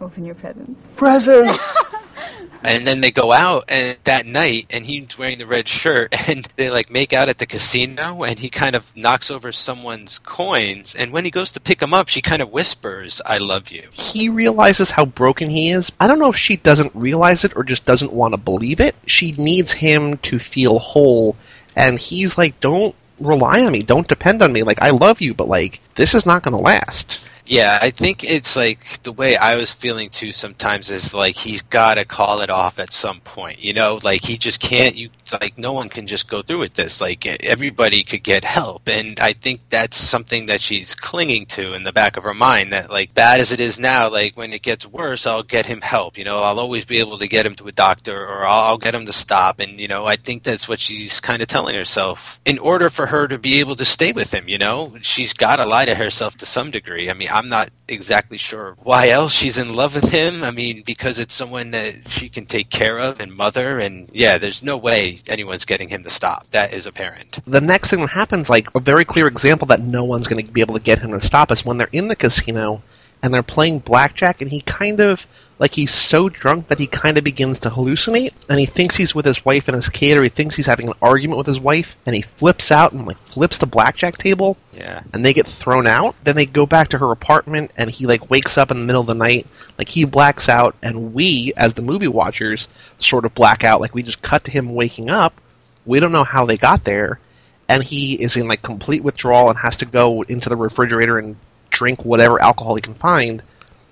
Open 0.00 0.24
your 0.24 0.34
presents. 0.34 0.90
Presents! 0.96 1.76
and 2.62 2.86
then 2.86 3.00
they 3.00 3.10
go 3.10 3.32
out 3.32 3.64
and 3.68 3.96
that 4.04 4.26
night 4.26 4.66
and 4.70 4.84
he's 4.84 5.16
wearing 5.18 5.38
the 5.38 5.46
red 5.46 5.66
shirt 5.68 6.14
and 6.28 6.48
they 6.56 6.70
like 6.70 6.90
make 6.90 7.12
out 7.12 7.28
at 7.28 7.38
the 7.38 7.46
casino 7.46 8.22
and 8.22 8.38
he 8.38 8.48
kind 8.48 8.76
of 8.76 8.94
knocks 8.96 9.30
over 9.30 9.52
someone's 9.52 10.18
coins 10.18 10.94
and 10.94 11.12
when 11.12 11.24
he 11.24 11.30
goes 11.30 11.52
to 11.52 11.60
pick 11.60 11.78
them 11.78 11.94
up 11.94 12.08
she 12.08 12.22
kind 12.22 12.42
of 12.42 12.50
whispers 12.50 13.20
i 13.26 13.36
love 13.38 13.70
you. 13.70 13.88
He 13.92 14.28
realizes 14.28 14.90
how 14.90 15.04
broken 15.04 15.48
he 15.48 15.70
is. 15.70 15.90
I 16.00 16.06
don't 16.06 16.18
know 16.18 16.30
if 16.30 16.36
she 16.36 16.56
doesn't 16.56 16.94
realize 16.94 17.44
it 17.44 17.56
or 17.56 17.64
just 17.64 17.86
doesn't 17.86 18.12
want 18.12 18.32
to 18.32 18.38
believe 18.38 18.80
it. 18.80 18.94
She 19.06 19.32
needs 19.32 19.72
him 19.72 20.18
to 20.18 20.38
feel 20.38 20.78
whole 20.78 21.36
and 21.76 21.98
he's 21.98 22.36
like 22.36 22.58
don't 22.60 22.94
rely 23.18 23.62
on 23.64 23.72
me. 23.72 23.82
Don't 23.82 24.08
depend 24.08 24.42
on 24.42 24.52
me. 24.52 24.62
Like 24.62 24.82
i 24.82 24.90
love 24.90 25.20
you 25.20 25.34
but 25.34 25.48
like 25.48 25.80
this 25.94 26.14
is 26.14 26.26
not 26.26 26.42
going 26.42 26.56
to 26.56 26.62
last 26.62 27.20
yeah, 27.46 27.78
I 27.80 27.90
think 27.90 28.22
it's 28.24 28.56
like 28.56 29.02
the 29.02 29.12
way 29.12 29.36
I 29.36 29.56
was 29.56 29.72
feeling 29.72 30.08
too 30.10 30.32
sometimes 30.32 30.90
is 30.90 31.14
like 31.14 31.36
he's 31.36 31.62
got 31.62 31.94
to 31.94 32.04
call 32.04 32.40
it 32.40 32.50
off 32.50 32.78
at 32.78 32.92
some 32.92 33.20
point. 33.20 33.62
You 33.62 33.72
know, 33.72 34.00
like 34.02 34.22
he 34.24 34.36
just 34.36 34.60
can't. 34.60 34.96
You 34.96 35.10
like 35.32 35.58
no 35.58 35.72
one 35.72 35.88
can 35.88 36.06
just 36.06 36.28
go 36.28 36.42
through 36.42 36.60
with 36.60 36.74
this. 36.74 37.00
Like 37.00 37.26
everybody 37.26 38.02
could 38.02 38.22
get 38.22 38.44
help, 38.44 38.88
and 38.88 39.18
I 39.20 39.32
think 39.32 39.62
that's 39.70 39.96
something 39.96 40.46
that 40.46 40.60
she's 40.60 40.94
clinging 40.94 41.46
to 41.46 41.72
in 41.74 41.82
the 41.82 41.92
back 41.92 42.16
of 42.16 42.24
her 42.24 42.34
mind. 42.34 42.72
That 42.72 42.90
like 42.90 43.14
bad 43.14 43.40
as 43.40 43.52
it 43.52 43.60
is 43.60 43.78
now, 43.78 44.08
like 44.10 44.36
when 44.36 44.52
it 44.52 44.62
gets 44.62 44.86
worse, 44.86 45.26
I'll 45.26 45.42
get 45.42 45.66
him 45.66 45.80
help. 45.80 46.18
You 46.18 46.24
know, 46.24 46.42
I'll 46.42 46.60
always 46.60 46.84
be 46.84 46.98
able 46.98 47.18
to 47.18 47.26
get 47.26 47.46
him 47.46 47.54
to 47.56 47.68
a 47.68 47.72
doctor, 47.72 48.26
or 48.26 48.46
I'll, 48.46 48.64
I'll 48.70 48.78
get 48.78 48.94
him 48.94 49.06
to 49.06 49.12
stop. 49.12 49.60
And 49.60 49.80
you 49.80 49.88
know, 49.88 50.06
I 50.06 50.16
think 50.16 50.42
that's 50.42 50.68
what 50.68 50.80
she's 50.80 51.20
kind 51.20 51.42
of 51.42 51.48
telling 51.48 51.74
herself 51.74 52.40
in 52.44 52.58
order 52.58 52.90
for 52.90 53.06
her 53.06 53.26
to 53.28 53.38
be 53.38 53.60
able 53.60 53.76
to 53.76 53.84
stay 53.84 54.12
with 54.12 54.32
him. 54.32 54.48
You 54.48 54.58
know, 54.58 54.96
she's 55.02 55.32
got 55.32 55.56
to 55.56 55.66
lie 55.66 55.86
to 55.86 55.94
herself 55.94 56.36
to 56.38 56.46
some 56.46 56.70
degree. 56.70 57.10
I 57.10 57.14
mean. 57.14 57.28
I'm 57.30 57.48
not 57.48 57.70
exactly 57.90 58.38
sure 58.38 58.76
why 58.82 59.08
else 59.08 59.32
she's 59.32 59.58
in 59.58 59.74
love 59.74 59.94
with 59.94 60.10
him. 60.10 60.42
I 60.42 60.50
mean, 60.50 60.82
because 60.84 61.18
it's 61.18 61.34
someone 61.34 61.72
that 61.72 62.08
she 62.08 62.28
can 62.28 62.46
take 62.46 62.70
care 62.70 62.98
of 62.98 63.20
and 63.20 63.32
mother, 63.32 63.78
and 63.78 64.08
yeah, 64.12 64.38
there's 64.38 64.62
no 64.62 64.76
way 64.76 65.20
anyone's 65.28 65.64
getting 65.64 65.88
him 65.88 66.02
to 66.04 66.10
stop. 66.10 66.46
That 66.48 66.72
is 66.72 66.86
apparent. 66.86 67.40
The 67.46 67.60
next 67.60 67.90
thing 67.90 68.00
that 68.00 68.10
happens, 68.10 68.48
like 68.48 68.68
a 68.74 68.80
very 68.80 69.04
clear 69.04 69.26
example 69.26 69.66
that 69.66 69.80
no 69.82 70.04
one's 70.04 70.28
going 70.28 70.44
to 70.44 70.52
be 70.52 70.60
able 70.60 70.74
to 70.74 70.80
get 70.80 70.98
him 71.00 71.10
to 71.12 71.20
stop, 71.20 71.50
is 71.50 71.64
when 71.64 71.78
they're 71.78 71.88
in 71.92 72.08
the 72.08 72.16
casino 72.16 72.82
and 73.22 73.34
they're 73.34 73.42
playing 73.42 73.80
blackjack, 73.80 74.40
and 74.40 74.50
he 74.50 74.62
kind 74.62 75.00
of 75.00 75.26
like 75.60 75.74
he's 75.74 75.92
so 75.92 76.30
drunk 76.30 76.68
that 76.68 76.78
he 76.78 76.86
kind 76.86 77.18
of 77.18 77.22
begins 77.22 77.58
to 77.60 77.68
hallucinate, 77.68 78.32
and 78.48 78.58
he 78.58 78.64
thinks 78.64 78.96
he's 78.96 79.14
with 79.14 79.26
his 79.26 79.44
wife 79.44 79.68
and 79.68 79.74
his 79.74 79.90
kid, 79.90 80.16
or 80.16 80.22
he 80.22 80.30
thinks 80.30 80.56
he's 80.56 80.64
having 80.64 80.88
an 80.88 80.94
argument 81.02 81.36
with 81.36 81.46
his 81.46 81.60
wife, 81.60 81.96
and 82.06 82.16
he 82.16 82.22
flips 82.22 82.72
out 82.72 82.92
and 82.92 83.06
like 83.06 83.18
flips 83.18 83.58
the 83.58 83.66
blackjack 83.66 84.16
table. 84.16 84.56
Yeah. 84.72 85.02
And 85.12 85.22
they 85.22 85.34
get 85.34 85.46
thrown 85.46 85.86
out. 85.86 86.16
Then 86.24 86.34
they 86.34 86.46
go 86.46 86.64
back 86.64 86.88
to 86.88 86.98
her 86.98 87.12
apartment, 87.12 87.72
and 87.76 87.90
he 87.90 88.06
like 88.06 88.30
wakes 88.30 88.56
up 88.56 88.70
in 88.70 88.80
the 88.80 88.86
middle 88.86 89.02
of 89.02 89.06
the 89.06 89.14
night, 89.14 89.46
like 89.76 89.90
he 89.90 90.06
blacks 90.06 90.48
out, 90.48 90.74
and 90.82 91.12
we, 91.12 91.52
as 91.58 91.74
the 91.74 91.82
movie 91.82 92.08
watchers, 92.08 92.66
sort 92.98 93.26
of 93.26 93.34
black 93.34 93.62
out. 93.62 93.82
Like 93.82 93.94
we 93.94 94.02
just 94.02 94.22
cut 94.22 94.44
to 94.44 94.50
him 94.50 94.74
waking 94.74 95.10
up. 95.10 95.38
We 95.84 96.00
don't 96.00 96.12
know 96.12 96.24
how 96.24 96.46
they 96.46 96.56
got 96.56 96.84
there, 96.84 97.20
and 97.68 97.82
he 97.82 98.14
is 98.14 98.34
in 98.38 98.48
like 98.48 98.62
complete 98.62 99.04
withdrawal 99.04 99.50
and 99.50 99.58
has 99.58 99.76
to 99.78 99.84
go 99.84 100.22
into 100.22 100.48
the 100.48 100.56
refrigerator 100.56 101.18
and 101.18 101.36
drink 101.68 102.02
whatever 102.02 102.40
alcohol 102.40 102.76
he 102.76 102.80
can 102.80 102.94
find 102.94 103.42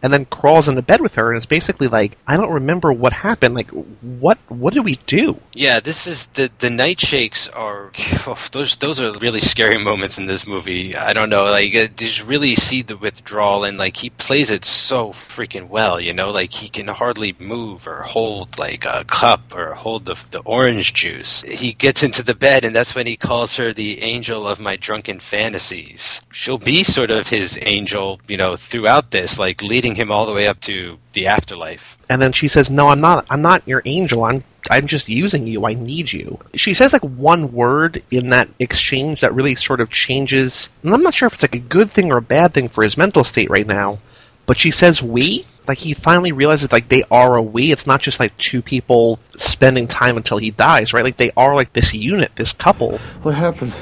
and 0.03 0.13
then 0.13 0.25
crawls 0.27 0.69
into 0.69 0.83
bed 0.83 1.01
with 1.01 1.15
her 1.17 1.31
and 1.31 1.37
it's 1.37 1.47
basically 1.47 1.89
like, 1.89 2.17
I 2.27 2.37
don't 2.37 2.53
remember 2.53 2.93
what 2.93 3.13
happened. 3.13 3.55
Like, 3.55 3.71
what 3.71 4.39
what 4.49 4.75
did 4.75 4.85
we 4.85 4.97
do? 5.07 5.41
Yeah, 5.55 5.81
this 5.81 6.07
is 6.07 6.27
the 6.29 6.51
the 6.59 6.71
night 6.71 7.01
shakes 7.01 7.49
are 7.49 7.93
oh, 8.27 8.39
those 8.53 8.77
those 8.77 9.01
are 9.01 9.17
really 9.19 9.41
scary 9.41 9.79
moments 9.91 10.19
in 10.19 10.27
this 10.27 10.47
movie. 10.47 10.97
I 10.97 11.13
don't 11.13 11.31
know, 11.31 11.45
like 11.45 11.75
uh, 11.75 11.79
you 11.79 11.89
just 11.89 12.25
really 12.25 12.55
see 12.55 12.83
the 12.83 12.97
withdrawal 12.97 13.65
and 13.65 13.79
like 13.79 13.97
he 13.97 14.11
plays 14.11 14.51
it 14.51 14.65
so 14.65 15.11
freaking 15.11 15.69
well. 15.69 16.01
You 16.01 16.13
know, 16.13 16.31
like 16.31 16.53
he 16.53 16.69
can 16.69 16.89
hardly 16.89 17.35
move 17.39 17.87
or 17.87 18.03
hold 18.03 18.59
like 18.59 18.85
a 18.85 19.05
cup 19.05 19.55
or 19.55 19.75
hold 19.75 20.07
the 20.07 20.17
the 20.31 20.41
orange 20.41 20.95
juice. 20.95 21.43
He 21.43 21.73
gets 21.73 22.03
into 22.03 22.23
the 22.23 22.35
bed 22.35 22.65
and 22.65 22.75
that's 22.75 22.95
when 22.95 23.07
he 23.07 23.17
calls 23.17 23.57
her 23.57 23.73
the 23.73 24.03
angel 24.03 24.47
of 24.47 24.61
my 24.61 24.77
drunken 24.77 25.21
fantasies. 25.21 26.21
She'll 26.31 26.59
be 26.59 26.85
sort 26.85 27.11
of 27.11 27.29
his 27.29 27.59
angel, 27.63 28.21
you 28.29 28.37
know, 28.37 28.57
throughout 28.57 29.11
this, 29.11 29.39
like 29.39 29.63
leading 29.63 29.88
him 29.95 30.11
all 30.11 30.27
the 30.27 30.33
way 30.33 30.47
up 30.47 30.61
to 30.61 30.99
the 31.13 31.27
afterlife. 31.27 31.97
And 32.09 32.21
then 32.21 32.33
she 32.33 32.49
says, 32.49 32.71
"No, 32.71 32.89
I'm 32.89 33.01
not. 33.01 33.27
I'm 33.31 33.43
not 33.43 33.67
your 33.67 33.83
angel. 33.85 34.25
I'm 34.25 34.45
I'm 34.71 34.87
just 34.87 35.09
using 35.09 35.47
you. 35.47 35.67
I 35.67 35.75
need 35.75 36.13
you." 36.13 36.39
She 36.55 36.75
says 36.75 36.93
like 36.93 37.03
one 37.03 37.53
word 37.53 38.03
in 38.11 38.31
that 38.31 38.49
exchange 38.59 39.21
that 39.21 39.35
really 39.35 39.55
sort 39.55 39.81
of 39.81 39.91
changes. 39.91 40.71
And 40.83 40.93
I'm 40.93 41.03
not 41.03 41.15
sure 41.15 41.27
if 41.27 41.35
it's 41.35 41.43
like 41.43 41.55
a 41.55 41.59
good 41.59 41.91
thing 41.91 42.13
or 42.13 42.19
a 42.19 42.23
bad 42.23 42.55
thing 42.55 42.69
for 42.69 42.83
his 42.83 42.97
mental 42.97 43.25
state 43.25 43.51
right 43.51 43.67
now. 43.67 43.99
But 44.47 44.59
she 44.59 44.71
says 44.71 45.03
we. 45.03 45.45
Like 45.67 45.77
he 45.77 45.93
finally 45.93 46.33
realizes 46.33 46.73
like 46.73 46.89
they 46.89 47.03
are 47.11 47.37
a 47.37 47.43
we. 47.43 47.73
It's 47.73 47.87
not 47.87 48.01
just 48.01 48.19
like 48.19 48.35
two 48.39 48.63
people 48.63 49.21
spending 49.37 49.87
time 49.87 50.17
until 50.17 50.39
he 50.39 50.51
dies, 50.51 50.95
right? 50.95 51.05
Like 51.05 51.19
they 51.19 51.31
are 51.37 51.55
like 51.55 51.75
this 51.75 51.93
unit, 51.93 52.33
this 52.37 52.55
couple. 52.55 52.97
What 53.21 53.35
happened? 53.35 53.75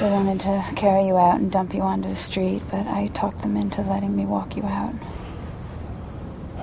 They 0.00 0.10
wanted 0.10 0.40
to 0.40 0.64
carry 0.74 1.06
you 1.06 1.16
out 1.16 1.38
and 1.38 1.50
dump 1.50 1.74
you 1.74 1.82
onto 1.82 2.08
the 2.08 2.16
street, 2.16 2.62
but 2.70 2.86
I 2.86 3.08
talked 3.14 3.42
them 3.42 3.56
into 3.56 3.82
letting 3.82 4.16
me 4.16 4.26
walk 4.26 4.56
you 4.56 4.64
out. 4.64 4.94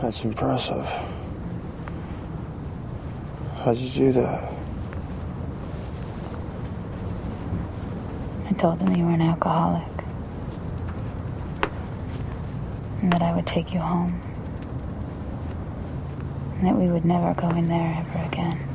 That's 0.01 0.23
impressive. 0.23 0.85
How'd 3.57 3.77
you 3.77 3.89
do 3.89 4.11
that? 4.13 4.51
I 8.47 8.53
told 8.53 8.79
them 8.79 8.95
you 8.95 9.05
were 9.05 9.11
an 9.11 9.21
alcoholic. 9.21 9.87
And 13.01 13.11
that 13.11 13.21
I 13.21 13.35
would 13.35 13.47
take 13.47 13.73
you 13.73 13.79
home. 13.79 14.19
And 16.57 16.67
that 16.67 16.75
we 16.75 16.87
would 16.87 17.05
never 17.05 17.33
go 17.39 17.49
in 17.49 17.67
there 17.67 18.05
ever 18.05 18.25
again. 18.25 18.68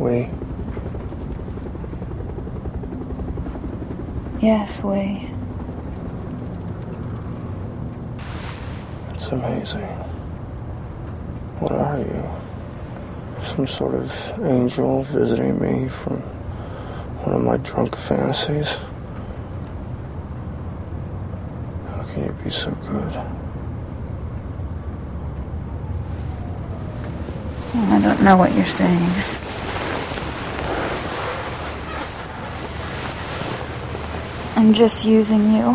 We. 0.00 0.30
Yes, 4.40 4.82
we. 4.82 5.28
It's 9.12 9.26
amazing. 9.26 9.86
What 11.58 11.72
are 11.72 11.98
you? 11.98 13.44
Some 13.44 13.66
sort 13.66 13.94
of 13.94 14.40
angel 14.42 15.02
visiting 15.02 15.60
me 15.60 15.90
from 15.90 16.22
one 17.20 17.36
of 17.36 17.42
my 17.42 17.58
drunk 17.58 17.94
fantasies? 17.94 18.78
How 21.90 22.04
can 22.04 22.24
you 22.24 22.32
be 22.42 22.48
so 22.48 22.70
good? 22.70 23.16
I 27.74 28.00
don't 28.00 28.22
know 28.22 28.38
what 28.38 28.54
you're 28.54 28.64
saying. 28.64 29.29
I'm 34.60 34.74
just 34.74 35.06
using 35.06 35.54
you. 35.54 35.74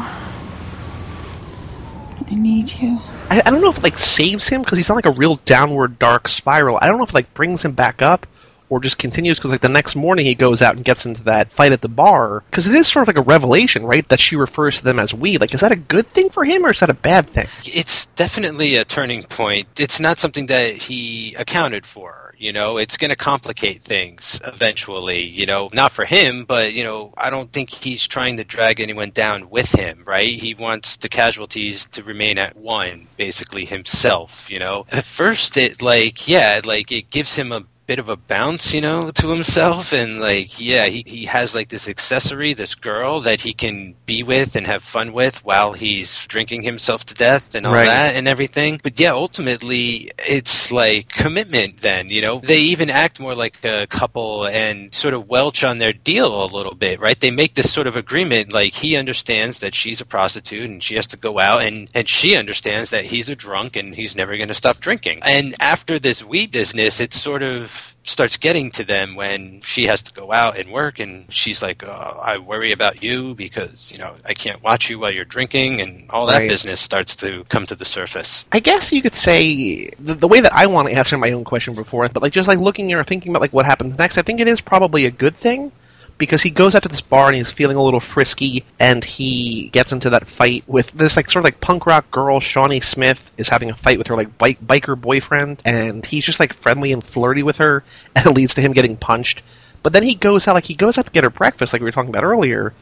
I 2.27 2.36
need 2.36 2.71
you. 2.71 2.99
I, 3.31 3.41
I 3.43 3.49
don't 3.49 3.59
know 3.59 3.71
if 3.71 3.79
it 3.79 3.83
like 3.83 3.97
saves 3.97 4.47
him 4.47 4.61
because 4.61 4.77
he's 4.77 4.91
on 4.91 4.95
like 4.95 5.07
a 5.07 5.11
real 5.11 5.38
downward 5.38 5.97
dark 5.97 6.27
spiral. 6.27 6.77
I 6.79 6.86
don't 6.86 6.99
know 6.99 7.03
if 7.03 7.09
it 7.09 7.15
like 7.15 7.33
brings 7.33 7.65
him 7.65 7.71
back 7.71 8.03
up 8.03 8.27
or 8.70 8.80
just 8.80 8.97
continues 8.97 9.38
because 9.38 9.51
like 9.51 9.61
the 9.61 9.70
next 9.70 9.95
morning 9.95 10.26
he 10.26 10.36
goes 10.36 10.61
out 10.61 10.76
and 10.76 10.86
gets 10.86 11.05
into 11.05 11.24
that 11.24 11.51
fight 11.51 11.72
at 11.72 11.82
the 11.82 11.89
bar 11.89 12.43
because 12.49 12.68
it 12.68 12.76
is 12.76 12.88
sort 12.88 13.07
of 13.07 13.16
like 13.16 13.24
a 13.24 13.28
revelation, 13.28 13.86
right? 13.86 14.07
That 14.09 14.20
she 14.20 14.36
refers 14.36 14.78
to 14.78 14.84
them 14.84 14.99
as 14.99 15.13
we. 15.13 15.38
Like, 15.38 15.53
is 15.53 15.61
that 15.61 15.72
a 15.72 15.76
good 15.76 16.07
thing 16.07 16.30
for 16.30 16.43
him 16.43 16.66
or 16.66 16.72
is 16.72 16.80
that 16.80 16.89
a 16.89 16.95
bad 16.95 17.28
thing? 17.30 17.47
It's 17.66 18.07
definitely 18.07 18.76
a 18.76 18.86
turning 18.86 19.24
point. 19.24 19.68
It's 19.78 19.99
not 19.99 20.20
something 20.20 20.47
that 20.47 20.74
he 20.74 21.36
accounted 21.36 21.86
for. 21.86 22.34
You 22.38 22.51
know, 22.51 22.78
it's 22.78 22.97
going 22.97 23.09
to 23.09 23.16
complicate 23.16 23.82
things 23.82 24.41
eventually. 24.45 25.24
You 25.24 25.45
know, 25.45 25.70
not 25.74 25.91
for 25.91 26.05
him, 26.05 26.45
but 26.45 26.74
you 26.74 26.84
know, 26.84 27.13
I 27.18 27.30
don't 27.30 27.51
think 27.51 27.70
he's 27.70 28.07
trying 28.07 28.38
to 28.38 28.43
drag 28.43 28.82
anyone 28.82 29.11
down 29.11 29.49
with 29.49 29.72
him. 29.72 30.03
Right? 30.05 30.30
He 30.30 30.53
wants 30.53 30.97
the 30.97 31.09
casualties 31.09 31.88
to 31.91 32.03
remain 32.03 32.38
at 32.38 32.55
one, 32.57 33.07
basically 33.18 33.66
himself. 33.66 34.49
You 34.49 34.59
know, 34.59 34.86
at 34.91 35.05
first 35.05 35.55
it 35.57 35.82
like 35.82 36.28
yeah, 36.28 36.61
like 36.63 36.91
it 36.91 37.09
gives 37.09 37.36
him 37.36 37.51
a 37.51 37.63
bit 37.86 37.99
of 37.99 38.09
a 38.09 38.15
bounce, 38.15 38.73
you 38.73 38.81
know, 38.81 39.11
to 39.11 39.29
himself. 39.29 39.93
And 39.93 40.19
like, 40.19 40.59
yeah, 40.59 40.86
he, 40.88 41.03
he 41.05 41.25
has 41.25 41.53
like 41.53 41.69
this 41.69 41.88
accessory, 41.88 42.53
this 42.53 42.73
girl 42.75 43.21
that 43.21 43.41
he 43.41 43.53
can 43.53 43.95
be 44.05 44.23
with 44.23 44.55
and 44.55 44.65
have 44.65 44.83
fun 44.83 45.13
with 45.13 45.43
while 45.45 45.73
he's 45.73 46.25
drinking 46.27 46.63
himself 46.63 47.05
to 47.05 47.13
death 47.13 47.53
and 47.55 47.65
all 47.65 47.73
Right. 47.73 47.86
that 47.86 48.15
and 48.15 48.27
everything. 48.27 48.79
But 48.81 48.99
yeah, 48.99 49.11
ultimately 49.11 50.09
it's 50.17 50.71
like 50.71 51.09
commitment 51.09 51.81
then, 51.81 52.09
you 52.09 52.21
know. 52.21 52.39
They 52.39 52.59
even 52.59 52.89
act 52.89 53.19
more 53.19 53.36
like 53.36 53.57
a 53.63 53.86
couple 53.88 54.47
and 54.47 54.93
sort 54.93 55.13
of 55.13 55.27
welch 55.29 55.63
on 55.63 55.77
their 55.77 55.93
deal 55.93 56.43
a 56.43 56.47
little 56.47 56.75
bit, 56.75 56.99
right? 56.99 57.19
They 57.19 57.31
make 57.31 57.55
this 57.55 57.71
sort 57.71 57.88
of 57.88 57.95
agreement 57.95 58.51
like 58.53 58.73
he 58.73 58.95
understands 58.95 59.59
that 59.59 59.75
she's 59.75 60.01
a 60.01 60.05
prostitute 60.05 60.69
and 60.69 60.83
she 60.83 60.95
has 60.95 61.05
to 61.07 61.17
go 61.17 61.39
out 61.39 61.61
and, 61.61 61.89
and 61.93 62.07
she 62.09 62.36
understands 62.36 62.89
that 62.89 63.05
he's 63.05 63.29
a 63.29 63.36
drunk 63.36 63.75
and 63.75 63.93
he's 63.93 64.15
never 64.15 64.36
going 64.38 64.47
to 64.47 64.53
stop 64.53 64.79
drinking. 64.79 65.19
And 65.23 65.55
after 65.59 65.99
this 65.99 66.23
weed 66.23 66.51
business, 66.51 66.99
it's 66.99 67.19
sort 67.19 67.43
of 67.43 67.74
starts 68.07 68.37
getting 68.37 68.69
to 68.71 68.83
them 68.83 69.15
when 69.15 69.59
she 69.61 69.85
has 69.85 70.01
to 70.03 70.13
go 70.13 70.31
out 70.31 70.57
and 70.57 70.71
work 70.71 70.99
and 70.99 71.25
she's 71.33 71.61
like 71.61 71.83
oh, 71.83 72.19
i 72.21 72.37
worry 72.37 72.71
about 72.71 73.01
you 73.03 73.33
because 73.35 73.91
you 73.91 73.97
know 73.97 74.13
i 74.25 74.33
can't 74.33 74.61
watch 74.63 74.89
you 74.89 74.99
while 74.99 75.09
you're 75.11 75.25
drinking 75.25 75.81
and 75.81 76.09
all 76.11 76.25
that 76.27 76.39
Right. 76.39 76.49
business 76.49 76.79
starts 76.79 77.15
to 77.17 77.43
come 77.45 77.65
to 77.65 77.75
the 77.75 77.83
surface 77.85 78.45
I 78.51 78.59
guess 78.59 78.93
you 78.93 79.01
could 79.01 79.15
say 79.15 79.89
the, 79.99 80.13
the 80.13 80.27
way 80.27 80.39
that 80.41 80.53
I 80.53 80.67
want 80.67 80.87
to 80.89 80.93
answer 80.95 81.17
my 81.17 81.31
own 81.31 81.43
question 81.43 81.73
before, 81.75 82.07
but 82.09 82.21
like 82.21 82.31
just 82.31 82.47
like 82.47 82.59
looking 82.59 82.93
or 82.93 83.03
thinking 83.03 83.31
about 83.31 83.41
like 83.41 83.53
what 83.53 83.65
happens 83.65 83.97
next, 83.97 84.17
I 84.17 84.21
think 84.21 84.39
it 84.39 84.47
is 84.47 84.61
probably 84.61 85.05
a 85.05 85.11
good 85.11 85.35
thing 85.35 85.71
because 86.18 86.41
he 86.41 86.49
goes 86.49 86.76
out 86.76 86.84
to 86.84 86.89
this 86.89 87.01
bar 87.01 87.28
and 87.28 87.36
he's 87.36 87.51
feeling 87.51 87.78
a 87.78 87.84
little 87.84 87.99
frisky 87.99 88.63
and 88.80 89.03
he 89.03 89.70
gets 89.70 89.91
into 89.91 90.09
that 90.09 90.28
fight 90.28 90.63
with 90.68 90.91
this 90.91 91.16
like 91.16 91.30
sort 91.30 91.41
of 91.41 91.45
like 91.45 91.61
punk 91.61 91.86
rock 91.86 92.09
girl 92.11 92.39
Shawnee 92.39 92.80
Smith 92.80 93.32
is 93.38 93.49
having 93.49 93.70
a 93.70 93.76
fight 93.76 93.97
with 93.97 94.07
her 94.07 94.16
like 94.16 94.38
bike 94.38 94.59
biker 94.66 94.99
boyfriend 94.99 95.61
and 95.66 96.05
he's 96.05 96.26
just 96.26 96.39
like 96.39 96.53
friendly 96.53 96.91
and 96.91 97.03
flirty 97.03 97.43
with 97.43 97.57
her 97.57 97.84
and 98.16 98.28
it 98.28 98.32
leads 98.32 98.53
to 98.55 98.61
him 98.61 98.74
getting 98.74 98.97
punched. 98.97 99.41
But 99.84 99.93
then 99.93 100.03
he 100.03 100.16
goes 100.16 100.47
out 100.47 100.55
like 100.55 100.66
he 100.66 100.74
goes 100.74 100.97
out 100.97 101.05
to 101.05 101.11
get 101.11 101.24
her 101.24 101.30
breakfast 101.30 101.74
like 101.74 101.82
we 101.82 101.86
were 101.86 101.91
talking 101.91 102.09
about 102.09 102.24
earlier 102.24 102.74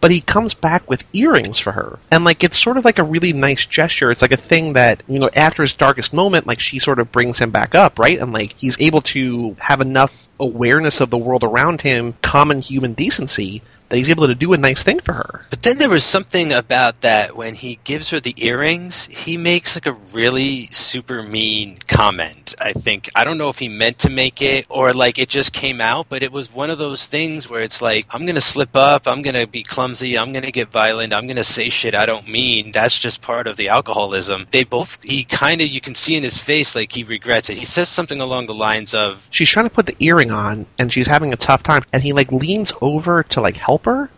but 0.00 0.10
he 0.10 0.20
comes 0.20 0.54
back 0.54 0.88
with 0.88 1.04
earrings 1.12 1.58
for 1.58 1.72
her. 1.72 1.98
And 2.10 2.24
like 2.24 2.42
it's 2.42 2.58
sort 2.58 2.76
of 2.76 2.84
like 2.84 2.98
a 2.98 3.04
really 3.04 3.32
nice 3.32 3.66
gesture. 3.66 4.10
It's 4.10 4.22
like 4.22 4.32
a 4.32 4.36
thing 4.36 4.74
that, 4.74 5.02
you 5.06 5.18
know, 5.18 5.30
after 5.34 5.62
his 5.62 5.74
darkest 5.74 6.12
moment, 6.12 6.46
like 6.46 6.60
she 6.60 6.78
sort 6.78 6.98
of 6.98 7.12
brings 7.12 7.38
him 7.38 7.50
back 7.50 7.74
up, 7.74 7.98
right? 7.98 8.18
And 8.18 8.32
like 8.32 8.58
he's 8.58 8.80
able 8.80 9.02
to 9.02 9.56
have 9.60 9.80
enough 9.80 10.28
awareness 10.38 11.00
of 11.00 11.10
the 11.10 11.18
world 11.18 11.44
around 11.44 11.82
him, 11.82 12.14
common 12.22 12.60
human 12.60 12.94
decency, 12.94 13.62
that 13.90 13.96
he's 13.98 14.08
able 14.08 14.26
to 14.28 14.34
do 14.34 14.52
a 14.52 14.56
nice 14.56 14.82
thing 14.82 15.00
for 15.00 15.12
her. 15.12 15.44
But 15.50 15.62
then 15.62 15.78
there 15.78 15.90
was 15.90 16.04
something 16.04 16.52
about 16.52 17.00
that 17.02 17.36
when 17.36 17.54
he 17.56 17.80
gives 17.84 18.08
her 18.10 18.20
the 18.20 18.34
earrings, 18.38 19.06
he 19.06 19.36
makes 19.36 19.74
like 19.74 19.86
a 19.86 19.92
really 20.14 20.68
super 20.68 21.22
mean 21.22 21.78
comment. 21.88 22.54
I 22.60 22.72
think 22.72 23.10
I 23.16 23.24
don't 23.24 23.36
know 23.36 23.48
if 23.48 23.58
he 23.58 23.68
meant 23.68 23.98
to 23.98 24.10
make 24.10 24.40
it 24.40 24.66
or 24.68 24.92
like 24.92 25.18
it 25.18 25.28
just 25.28 25.52
came 25.52 25.80
out, 25.80 26.06
but 26.08 26.22
it 26.22 26.30
was 26.30 26.52
one 26.52 26.70
of 26.70 26.78
those 26.78 27.06
things 27.06 27.50
where 27.50 27.62
it's 27.62 27.82
like 27.82 28.06
I'm 28.10 28.22
going 28.22 28.36
to 28.36 28.40
slip 28.40 28.76
up, 28.76 29.08
I'm 29.08 29.22
going 29.22 29.34
to 29.34 29.46
be 29.46 29.64
clumsy, 29.64 30.16
I'm 30.16 30.32
going 30.32 30.44
to 30.44 30.52
get 30.52 30.68
violent, 30.68 31.12
I'm 31.12 31.26
going 31.26 31.36
to 31.36 31.44
say 31.44 31.68
shit 31.68 31.96
I 31.96 32.06
don't 32.06 32.28
mean. 32.28 32.70
That's 32.72 32.98
just 32.98 33.22
part 33.22 33.48
of 33.48 33.56
the 33.56 33.68
alcoholism. 33.68 34.46
They 34.52 34.62
both 34.62 35.02
he 35.02 35.24
kind 35.24 35.60
of 35.60 35.66
you 35.66 35.80
can 35.80 35.96
see 35.96 36.14
in 36.14 36.22
his 36.22 36.38
face 36.38 36.76
like 36.76 36.92
he 36.92 37.02
regrets 37.02 37.50
it. 37.50 37.58
He 37.58 37.64
says 37.64 37.88
something 37.88 38.20
along 38.20 38.46
the 38.46 38.54
lines 38.54 38.94
of 38.94 39.28
She's 39.32 39.50
trying 39.50 39.66
to 39.66 39.74
put 39.74 39.86
the 39.86 39.96
earring 39.98 40.30
on 40.30 40.66
and 40.78 40.92
she's 40.92 41.08
having 41.08 41.32
a 41.32 41.36
tough 41.36 41.64
time 41.64 41.82
and 41.92 42.04
he 42.04 42.12
like 42.12 42.30
leans 42.30 42.72
over 42.80 43.24
to 43.24 43.40
like 43.40 43.56
help 43.56 43.79
her 43.84 44.10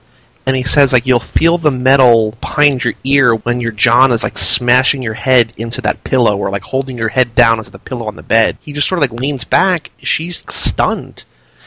and 0.47 0.57
he 0.57 0.63
says 0.63 0.93
like 0.93 1.07
you'll 1.07 1.21
feel 1.21 1.59
the 1.59 1.71
metal 1.71 2.33
behind 2.41 2.85
your 2.85 2.95
ear 3.05 3.35
when 3.35 3.61
your 3.61 3.73
John 3.73 4.13
is 4.13 4.23
like 4.23 4.37
smashing 4.37 5.03
your 5.03 5.15
head 5.15 5.53
into 5.57 5.81
that 5.83 6.05
pillow 6.05 6.37
or 6.37 6.51
like 6.51 6.63
holding 6.63 6.99
your 6.99 7.09
head 7.09 7.35
down 7.35 7.59
into 7.59 7.71
the 7.71 7.79
pillow 7.79 8.07
on 8.07 8.17
the 8.17 8.23
bed. 8.23 8.57
He 8.61 8.73
just 8.73 8.89
sort 8.89 9.03
of 9.03 9.11
like 9.11 9.21
leans 9.21 9.45
back. 9.45 9.91
She's 9.99 10.45
stunned, 10.53 11.25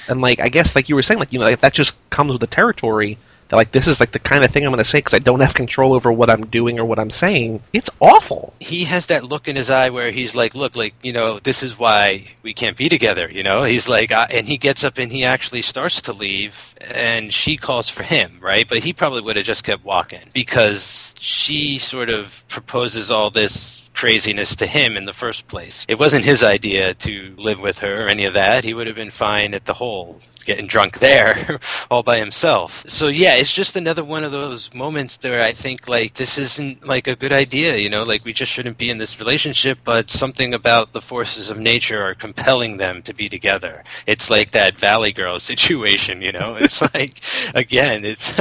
and 0.10 0.22
like 0.22 0.40
I 0.40 0.50
guess 0.50 0.76
like 0.76 0.90
you 0.90 0.96
were 0.96 1.02
saying 1.02 1.20
like 1.20 1.32
you 1.32 1.40
know 1.40 1.46
like, 1.46 1.62
that 1.62 1.74
just 1.74 1.96
comes 2.10 2.32
with 2.32 2.42
the 2.42 2.48
territory. 2.48 3.18
Like 3.52 3.72
this 3.72 3.88
is 3.88 4.00
like 4.00 4.12
the 4.12 4.20
kind 4.20 4.44
of 4.44 4.52
thing 4.52 4.64
I'm 4.64 4.72
going 4.72 4.80
to 4.84 4.90
say 4.90 5.00
because 5.00 5.14
I 5.14 5.20
don't 5.20 5.40
have 5.40 5.54
control 5.54 5.94
over 5.94 6.12
what 6.12 6.30
I'm 6.30 6.46
doing 6.48 6.80
or 6.80 6.86
what 6.86 7.00
I'm 7.00 7.12
saying. 7.12 7.62
It's 7.74 7.90
awful. 8.00 8.54
he 8.60 8.86
has 8.86 9.08
that 9.08 9.24
look 9.24 9.48
in 9.48 9.56
his 9.56 9.70
eye 9.70 9.90
where 9.90 10.12
he's 10.12 10.36
like, 10.36 10.56
"Look, 10.56 10.76
like 10.76 10.94
you 11.04 11.14
know, 11.14 11.40
this 11.40 11.64
is 11.64 11.78
why 11.78 12.28
we 12.42 12.54
can't 12.54 12.78
be 12.78 12.90
together." 12.90 13.30
You 13.32 13.44
know, 13.44 13.64
he's 13.64 13.88
like, 13.88 14.12
and 14.12 14.48
he 14.48 14.58
gets 14.58 14.84
up 14.84 14.98
and 14.98 15.12
he 15.12 15.24
actually 15.24 15.62
starts 15.62 16.02
to 16.04 16.14
leave, 16.14 16.76
and 16.94 17.34
she 17.34 17.58
calls 17.58 17.90
for 17.90 18.04
him, 18.04 18.38
right? 18.42 18.68
But 18.68 18.80
he 18.80 18.94
probably 18.94 19.22
would 19.22 19.36
have 19.36 19.46
just 19.46 19.64
kept 19.64 19.86
walking 19.86 20.22
because 20.34 21.14
she 21.20 21.78
sort 21.80 22.10
of 22.10 22.46
proposes 22.48 23.12
all 23.12 23.30
this 23.30 23.85
craziness 23.96 24.56
to 24.58 24.68
him 24.68 24.98
in 24.98 25.06
the 25.06 25.14
first 25.14 25.48
place. 25.48 25.86
It 25.88 25.98
wasn't 25.98 26.26
his 26.26 26.44
idea 26.44 26.94
to 26.96 27.34
live 27.38 27.60
with 27.62 27.80
her 27.80 28.06
or 28.06 28.10
any 28.10 28.26
of 28.26 28.34
that. 28.34 28.64
He 28.64 28.74
would 28.74 28.88
have 28.88 28.96
been 28.96 29.10
fine 29.10 29.54
at 29.54 29.66
the 29.66 29.74
hole, 29.74 30.20
getting 30.46 30.68
drunk 30.68 31.00
there 31.00 31.60
all 31.92 32.04
by 32.04 32.18
himself. 32.18 32.86
So 32.88 33.08
yeah, 33.08 33.36
it's 33.36 33.54
just 33.54 33.76
another 33.76 34.04
one 34.04 34.24
of 34.24 34.32
those 34.32 34.74
moments 34.74 35.18
where 35.22 35.42
I 35.42 35.52
think 35.52 35.88
like 35.88 36.14
this 36.14 36.38
isn't 36.38 36.86
like 36.86 37.08
a 37.08 37.16
good 37.16 37.32
idea, 37.32 37.78
you 37.78 37.90
know, 37.90 38.04
like 38.04 38.24
we 38.24 38.34
just 38.34 38.52
shouldn't 38.52 38.78
be 38.78 38.90
in 38.90 38.98
this 38.98 39.20
relationship, 39.20 39.80
but 39.84 40.10
something 40.10 40.54
about 40.54 40.94
the 40.94 41.02
forces 41.02 41.50
of 41.50 41.60
nature 41.60 42.02
are 42.04 42.14
compelling 42.14 42.78
them 42.78 43.02
to 43.04 43.14
be 43.14 43.28
together. 43.28 43.84
It's 44.06 44.30
like 44.30 44.52
that 44.52 44.80
Valley 44.80 45.12
Girl 45.12 45.40
situation, 45.52 46.22
you 46.22 46.32
know. 46.32 46.56
It's 46.56 46.82
like 46.94 47.22
again, 47.54 48.06
it's 48.06 48.32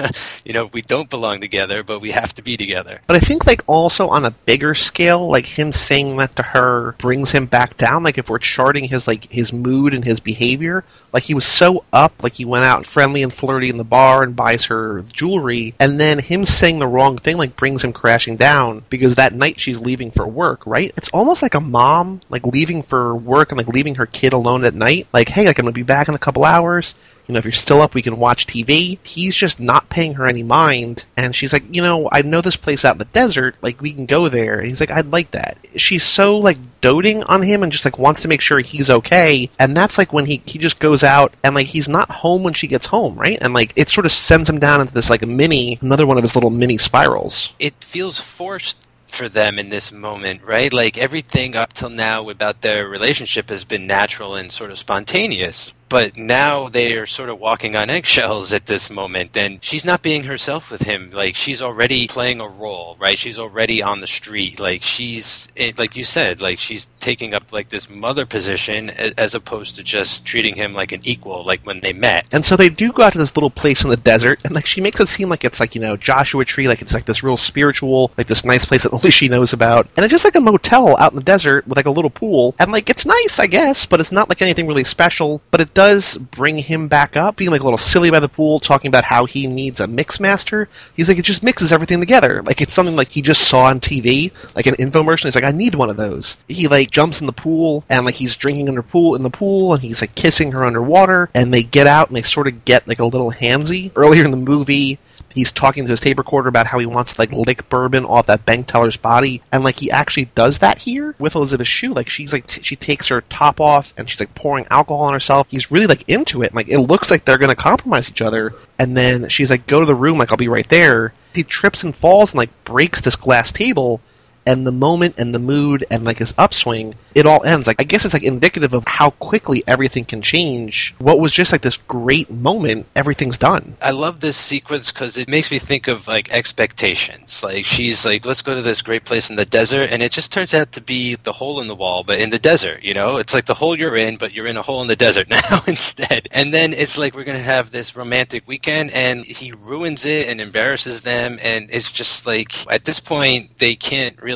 you 0.44 0.52
know, 0.52 0.66
we 0.66 0.82
don't 0.82 1.10
belong 1.10 1.40
together, 1.40 1.82
but 1.82 2.00
we 2.00 2.10
have 2.10 2.34
to 2.34 2.42
be 2.42 2.56
together. 2.56 3.00
But 3.06 3.16
I 3.16 3.20
think 3.20 3.46
like 3.46 3.62
also 3.66 4.08
on 4.08 4.24
a 4.24 4.30
bigger 4.30 4.74
scale, 4.74 5.26
like 5.28 5.43
him 5.46 5.72
saying 5.72 6.16
that 6.16 6.36
to 6.36 6.42
her 6.42 6.92
brings 6.98 7.30
him 7.30 7.46
back 7.46 7.76
down. 7.76 8.02
Like 8.02 8.18
if 8.18 8.28
we're 8.28 8.38
charting 8.38 8.84
his 8.84 9.06
like 9.06 9.30
his 9.30 9.52
mood 9.52 9.94
and 9.94 10.04
his 10.04 10.20
behavior, 10.20 10.84
like 11.12 11.22
he 11.22 11.34
was 11.34 11.46
so 11.46 11.84
up, 11.92 12.22
like 12.22 12.34
he 12.34 12.44
went 12.44 12.64
out 12.64 12.86
friendly 12.86 13.22
and 13.22 13.32
flirty 13.32 13.68
in 13.68 13.76
the 13.76 13.84
bar 13.84 14.22
and 14.22 14.36
buys 14.36 14.66
her 14.66 15.02
jewelry, 15.12 15.74
and 15.78 15.98
then 15.98 16.18
him 16.18 16.44
saying 16.44 16.78
the 16.78 16.86
wrong 16.86 17.18
thing 17.18 17.36
like 17.36 17.56
brings 17.56 17.82
him 17.82 17.92
crashing 17.92 18.36
down 18.36 18.84
because 18.90 19.14
that 19.14 19.32
night 19.32 19.58
she's 19.60 19.80
leaving 19.80 20.10
for 20.10 20.26
work, 20.26 20.66
right? 20.66 20.92
It's 20.96 21.08
almost 21.10 21.42
like 21.42 21.54
a 21.54 21.60
mom 21.60 22.20
like 22.28 22.46
leaving 22.46 22.82
for 22.82 23.14
work 23.14 23.52
and 23.52 23.58
like 23.58 23.68
leaving 23.68 23.96
her 23.96 24.06
kid 24.06 24.32
alone 24.32 24.64
at 24.64 24.74
night. 24.74 25.06
Like, 25.12 25.28
hey, 25.28 25.46
like 25.46 25.58
I'm 25.58 25.64
gonna 25.64 25.72
be 25.72 25.82
back 25.82 26.08
in 26.08 26.14
a 26.14 26.18
couple 26.18 26.44
hours. 26.44 26.94
You 27.26 27.32
know, 27.32 27.38
if 27.38 27.44
you're 27.44 27.52
still 27.52 27.80
up, 27.80 27.94
we 27.94 28.02
can 28.02 28.18
watch 28.18 28.46
TV. 28.46 28.98
He's 29.02 29.34
just 29.34 29.58
not 29.58 29.88
paying 29.88 30.14
her 30.14 30.26
any 30.26 30.42
mind. 30.42 31.04
And 31.16 31.34
she's 31.34 31.52
like, 31.52 31.64
you 31.74 31.80
know, 31.80 32.08
I 32.12 32.22
know 32.22 32.40
this 32.40 32.56
place 32.56 32.84
out 32.84 32.94
in 32.94 32.98
the 32.98 33.06
desert. 33.06 33.56
Like, 33.62 33.80
we 33.80 33.92
can 33.92 34.06
go 34.06 34.28
there. 34.28 34.58
And 34.58 34.68
he's 34.68 34.80
like, 34.80 34.90
I'd 34.90 35.10
like 35.10 35.30
that. 35.30 35.56
She's 35.76 36.04
so, 36.04 36.38
like, 36.38 36.58
doting 36.80 37.22
on 37.24 37.42
him 37.42 37.62
and 37.62 37.72
just, 37.72 37.84
like, 37.84 37.98
wants 37.98 38.20
to 38.22 38.28
make 38.28 38.42
sure 38.42 38.60
he's 38.60 38.90
okay. 38.90 39.48
And 39.58 39.76
that's, 39.76 39.96
like, 39.96 40.12
when 40.12 40.26
he, 40.26 40.42
he 40.44 40.58
just 40.58 40.78
goes 40.78 41.02
out 41.02 41.34
and, 41.42 41.54
like, 41.54 41.66
he's 41.66 41.88
not 41.88 42.10
home 42.10 42.42
when 42.42 42.54
she 42.54 42.66
gets 42.66 42.86
home, 42.86 43.16
right? 43.16 43.38
And, 43.40 43.54
like, 43.54 43.72
it 43.76 43.88
sort 43.88 44.04
of 44.04 44.12
sends 44.12 44.48
him 44.48 44.58
down 44.58 44.82
into 44.82 44.92
this, 44.92 45.08
like, 45.08 45.26
mini, 45.26 45.78
another 45.80 46.06
one 46.06 46.18
of 46.18 46.22
his 46.22 46.34
little 46.34 46.50
mini 46.50 46.76
spirals. 46.76 47.52
It 47.58 47.74
feels 47.82 48.20
forced 48.20 48.84
for 49.14 49.28
them 49.28 49.58
in 49.58 49.68
this 49.68 49.92
moment, 49.92 50.42
right? 50.42 50.72
Like 50.72 50.98
everything 50.98 51.54
up 51.54 51.72
till 51.72 51.88
now 51.88 52.28
about 52.28 52.62
their 52.62 52.88
relationship 52.88 53.48
has 53.48 53.64
been 53.64 53.86
natural 53.86 54.34
and 54.34 54.50
sort 54.50 54.72
of 54.72 54.78
spontaneous. 54.78 55.72
But 55.94 56.16
now 56.16 56.68
they 56.68 56.94
are 56.94 57.06
sort 57.06 57.28
of 57.28 57.38
walking 57.38 57.76
on 57.76 57.88
eggshells 57.88 58.52
at 58.52 58.66
this 58.66 58.90
moment, 58.90 59.36
and 59.36 59.62
she's 59.62 59.84
not 59.84 60.02
being 60.02 60.24
herself 60.24 60.68
with 60.68 60.82
him. 60.82 61.12
Like 61.12 61.36
she's 61.36 61.62
already 61.62 62.08
playing 62.08 62.40
a 62.40 62.48
role, 62.48 62.96
right? 62.98 63.16
She's 63.16 63.38
already 63.38 63.80
on 63.80 64.00
the 64.00 64.08
street. 64.08 64.58
Like 64.58 64.82
she's, 64.82 65.46
eh, 65.56 65.70
like 65.78 65.94
you 65.94 66.02
said, 66.02 66.40
like 66.40 66.58
she's 66.58 66.88
taking 67.04 67.34
up 67.34 67.52
like 67.52 67.68
this 67.68 67.90
mother 67.90 68.24
position 68.24 68.88
as 68.88 69.34
opposed 69.34 69.76
to 69.76 69.82
just 69.82 70.24
treating 70.24 70.56
him 70.56 70.72
like 70.72 70.90
an 70.90 71.02
equal, 71.04 71.44
like 71.44 71.60
when 71.66 71.80
they 71.80 71.92
met. 71.92 72.26
And 72.32 72.42
so 72.42 72.56
they 72.56 72.70
do 72.70 72.92
go 72.92 73.02
out 73.02 73.12
to 73.12 73.18
this 73.18 73.36
little 73.36 73.50
place 73.50 73.84
in 73.84 73.90
the 73.90 73.96
desert, 73.98 74.40
and 74.42 74.54
like 74.54 74.64
she 74.64 74.80
makes 74.80 75.00
it 75.00 75.08
seem 75.08 75.28
like 75.28 75.44
it's 75.44 75.60
like 75.60 75.74
you 75.74 75.82
know 75.82 75.98
Joshua 75.98 76.46
Tree, 76.46 76.66
like 76.66 76.80
it's 76.80 76.94
like 76.94 77.04
this 77.04 77.22
real 77.22 77.36
spiritual, 77.36 78.10
like 78.16 78.26
this 78.26 78.42
nice 78.42 78.64
place 78.64 78.84
that 78.84 78.92
only 78.94 79.10
she 79.10 79.28
knows 79.28 79.52
about, 79.52 79.86
and 79.96 80.04
it's 80.04 80.12
just 80.12 80.24
like 80.24 80.34
a 80.34 80.40
motel 80.40 80.96
out 80.96 81.12
in 81.12 81.18
the 81.18 81.22
desert 81.24 81.68
with 81.68 81.76
like 81.76 81.84
a 81.84 81.90
little 81.90 82.08
pool, 82.08 82.54
and 82.58 82.72
like 82.72 82.88
it's 82.88 83.04
nice, 83.04 83.38
I 83.38 83.48
guess, 83.48 83.84
but 83.84 84.00
it's 84.00 84.12
not 84.12 84.30
like 84.30 84.40
anything 84.40 84.66
really 84.66 84.84
special. 84.84 85.42
But 85.50 85.60
it 85.60 85.74
does 85.74 86.16
bring 86.16 86.56
him 86.56 86.88
back 86.88 87.18
up, 87.18 87.36
being 87.36 87.50
like 87.50 87.60
a 87.60 87.64
little 87.64 87.76
silly 87.76 88.10
by 88.10 88.20
the 88.20 88.30
pool, 88.30 88.60
talking 88.60 88.88
about 88.88 89.04
how 89.04 89.26
he 89.26 89.46
needs 89.46 89.78
a 89.78 89.86
mix 89.86 90.18
master. 90.20 90.70
He's 90.94 91.10
like, 91.10 91.18
it 91.18 91.26
just 91.26 91.42
mixes 91.42 91.70
everything 91.70 92.00
together, 92.00 92.42
like 92.44 92.62
it's 92.62 92.72
something 92.72 92.96
like 92.96 93.10
he 93.10 93.20
just 93.20 93.46
saw 93.46 93.64
on 93.64 93.78
TV, 93.78 94.32
like 94.56 94.66
an 94.66 94.76
infomercial. 94.76 95.24
He's 95.24 95.34
like, 95.34 95.44
I 95.44 95.50
need 95.50 95.74
one 95.74 95.90
of 95.90 95.98
those. 95.98 96.38
He 96.48 96.66
like 96.66 96.93
jumps 96.94 97.20
in 97.20 97.26
the 97.26 97.32
pool 97.32 97.84
and 97.90 98.06
like 98.06 98.14
he's 98.14 98.36
drinking 98.36 98.68
under 98.68 98.82
pool 98.82 99.16
in 99.16 99.22
the 99.22 99.28
pool, 99.28 99.74
and 99.74 99.82
he's 99.82 100.00
like 100.00 100.14
kissing 100.14 100.52
her 100.52 100.64
underwater, 100.64 101.28
and 101.34 101.52
they 101.52 101.64
get 101.64 101.86
out 101.86 102.08
and 102.08 102.16
they 102.16 102.22
sort 102.22 102.46
of 102.46 102.64
get 102.64 102.88
like 102.88 103.00
a 103.00 103.04
little 103.04 103.32
handsy. 103.32 103.90
Earlier 103.96 104.24
in 104.24 104.30
the 104.30 104.36
movie, 104.36 104.98
he's 105.34 105.50
talking 105.50 105.84
to 105.84 105.90
his 105.90 106.00
tape 106.00 106.18
recorder 106.18 106.48
about 106.48 106.68
how 106.68 106.78
he 106.78 106.86
wants 106.86 107.14
to 107.14 107.20
like 107.20 107.32
lick 107.32 107.68
bourbon 107.68 108.04
off 108.04 108.26
that 108.26 108.46
bank 108.46 108.68
teller's 108.68 108.96
body, 108.96 109.42
and 109.52 109.64
like 109.64 109.78
he 109.78 109.90
actually 109.90 110.26
does 110.36 110.58
that 110.60 110.78
here 110.78 111.14
with 111.18 111.34
Elizabeth 111.34 111.66
Shue. 111.66 111.92
Like 111.92 112.08
she's 112.08 112.32
like 112.32 112.46
t- 112.46 112.62
she 112.62 112.76
takes 112.76 113.08
her 113.08 113.22
top 113.22 113.60
off 113.60 113.92
and 113.96 114.08
she's 114.08 114.20
like 114.20 114.34
pouring 114.36 114.66
alcohol 114.70 115.04
on 115.04 115.12
herself. 115.12 115.48
He's 115.50 115.70
really 115.70 115.88
like 115.88 116.08
into 116.08 116.42
it. 116.42 116.54
Like 116.54 116.68
it 116.68 116.78
looks 116.78 117.10
like 117.10 117.24
they're 117.24 117.38
gonna 117.38 117.56
compromise 117.56 118.08
each 118.08 118.22
other, 118.22 118.54
and 118.78 118.96
then 118.96 119.28
she's 119.28 119.50
like, 119.50 119.66
"Go 119.66 119.80
to 119.80 119.86
the 119.86 119.94
room. 119.94 120.18
Like 120.18 120.30
I'll 120.30 120.38
be 120.38 120.48
right 120.48 120.68
there." 120.68 121.12
He 121.34 121.42
trips 121.42 121.82
and 121.82 121.94
falls 121.94 122.30
and 122.30 122.38
like 122.38 122.64
breaks 122.64 123.00
this 123.00 123.16
glass 123.16 123.50
table. 123.50 124.00
And 124.46 124.66
the 124.66 124.72
moment 124.72 125.14
and 125.18 125.34
the 125.34 125.38
mood 125.38 125.84
and 125.90 126.04
like 126.04 126.18
his 126.18 126.34
upswing, 126.36 126.94
it 127.14 127.26
all 127.26 127.42
ends. 127.44 127.66
Like 127.66 127.80
I 127.80 127.84
guess 127.84 128.04
it's 128.04 128.14
like 128.14 128.22
indicative 128.22 128.74
of 128.74 128.84
how 128.86 129.10
quickly 129.10 129.62
everything 129.66 130.04
can 130.04 130.20
change. 130.20 130.94
What 130.98 131.20
was 131.20 131.32
just 131.32 131.52
like 131.52 131.62
this 131.62 131.76
great 131.76 132.30
moment, 132.30 132.86
everything's 132.96 133.38
done. 133.38 133.76
I 133.80 133.92
love 133.92 134.20
this 134.20 134.36
sequence 134.36 134.92
because 134.92 135.16
it 135.16 135.28
makes 135.28 135.50
me 135.50 135.58
think 135.58 135.88
of 135.88 136.06
like 136.06 136.32
expectations. 136.32 137.42
Like 137.42 137.64
she's 137.64 138.04
like, 138.04 138.26
let's 138.26 138.42
go 138.42 138.54
to 138.54 138.62
this 138.62 138.82
great 138.82 139.04
place 139.04 139.30
in 139.30 139.36
the 139.36 139.46
desert, 139.46 139.90
and 139.90 140.02
it 140.02 140.12
just 140.12 140.32
turns 140.32 140.54
out 140.54 140.72
to 140.72 140.80
be 140.80 141.14
the 141.16 141.32
hole 141.32 141.60
in 141.60 141.68
the 141.68 141.74
wall, 141.74 142.04
but 142.04 142.18
in 142.18 142.30
the 142.30 142.38
desert. 142.38 142.82
You 142.82 142.94
know, 142.94 143.16
it's 143.16 143.34
like 143.34 143.46
the 143.46 143.54
hole 143.54 143.78
you're 143.78 143.96
in, 143.96 144.16
but 144.16 144.34
you're 144.34 144.46
in 144.46 144.56
a 144.56 144.62
hole 144.62 144.82
in 144.82 144.88
the 144.88 144.96
desert 144.96 145.28
now 145.30 145.60
instead. 145.66 146.28
And 146.32 146.52
then 146.52 146.72
it's 146.72 146.98
like 146.98 147.14
we're 147.14 147.24
gonna 147.24 147.38
have 147.38 147.70
this 147.70 147.96
romantic 147.96 148.46
weekend, 148.46 148.90
and 148.90 149.24
he 149.24 149.52
ruins 149.52 150.04
it 150.04 150.28
and 150.28 150.40
embarrasses 150.40 151.00
them, 151.02 151.38
and 151.42 151.68
it's 151.70 151.90
just 151.90 152.26
like 152.26 152.70
at 152.72 152.84
this 152.84 153.00
point 153.00 153.58
they 153.58 153.74
can't 153.74 154.20
really 154.20 154.33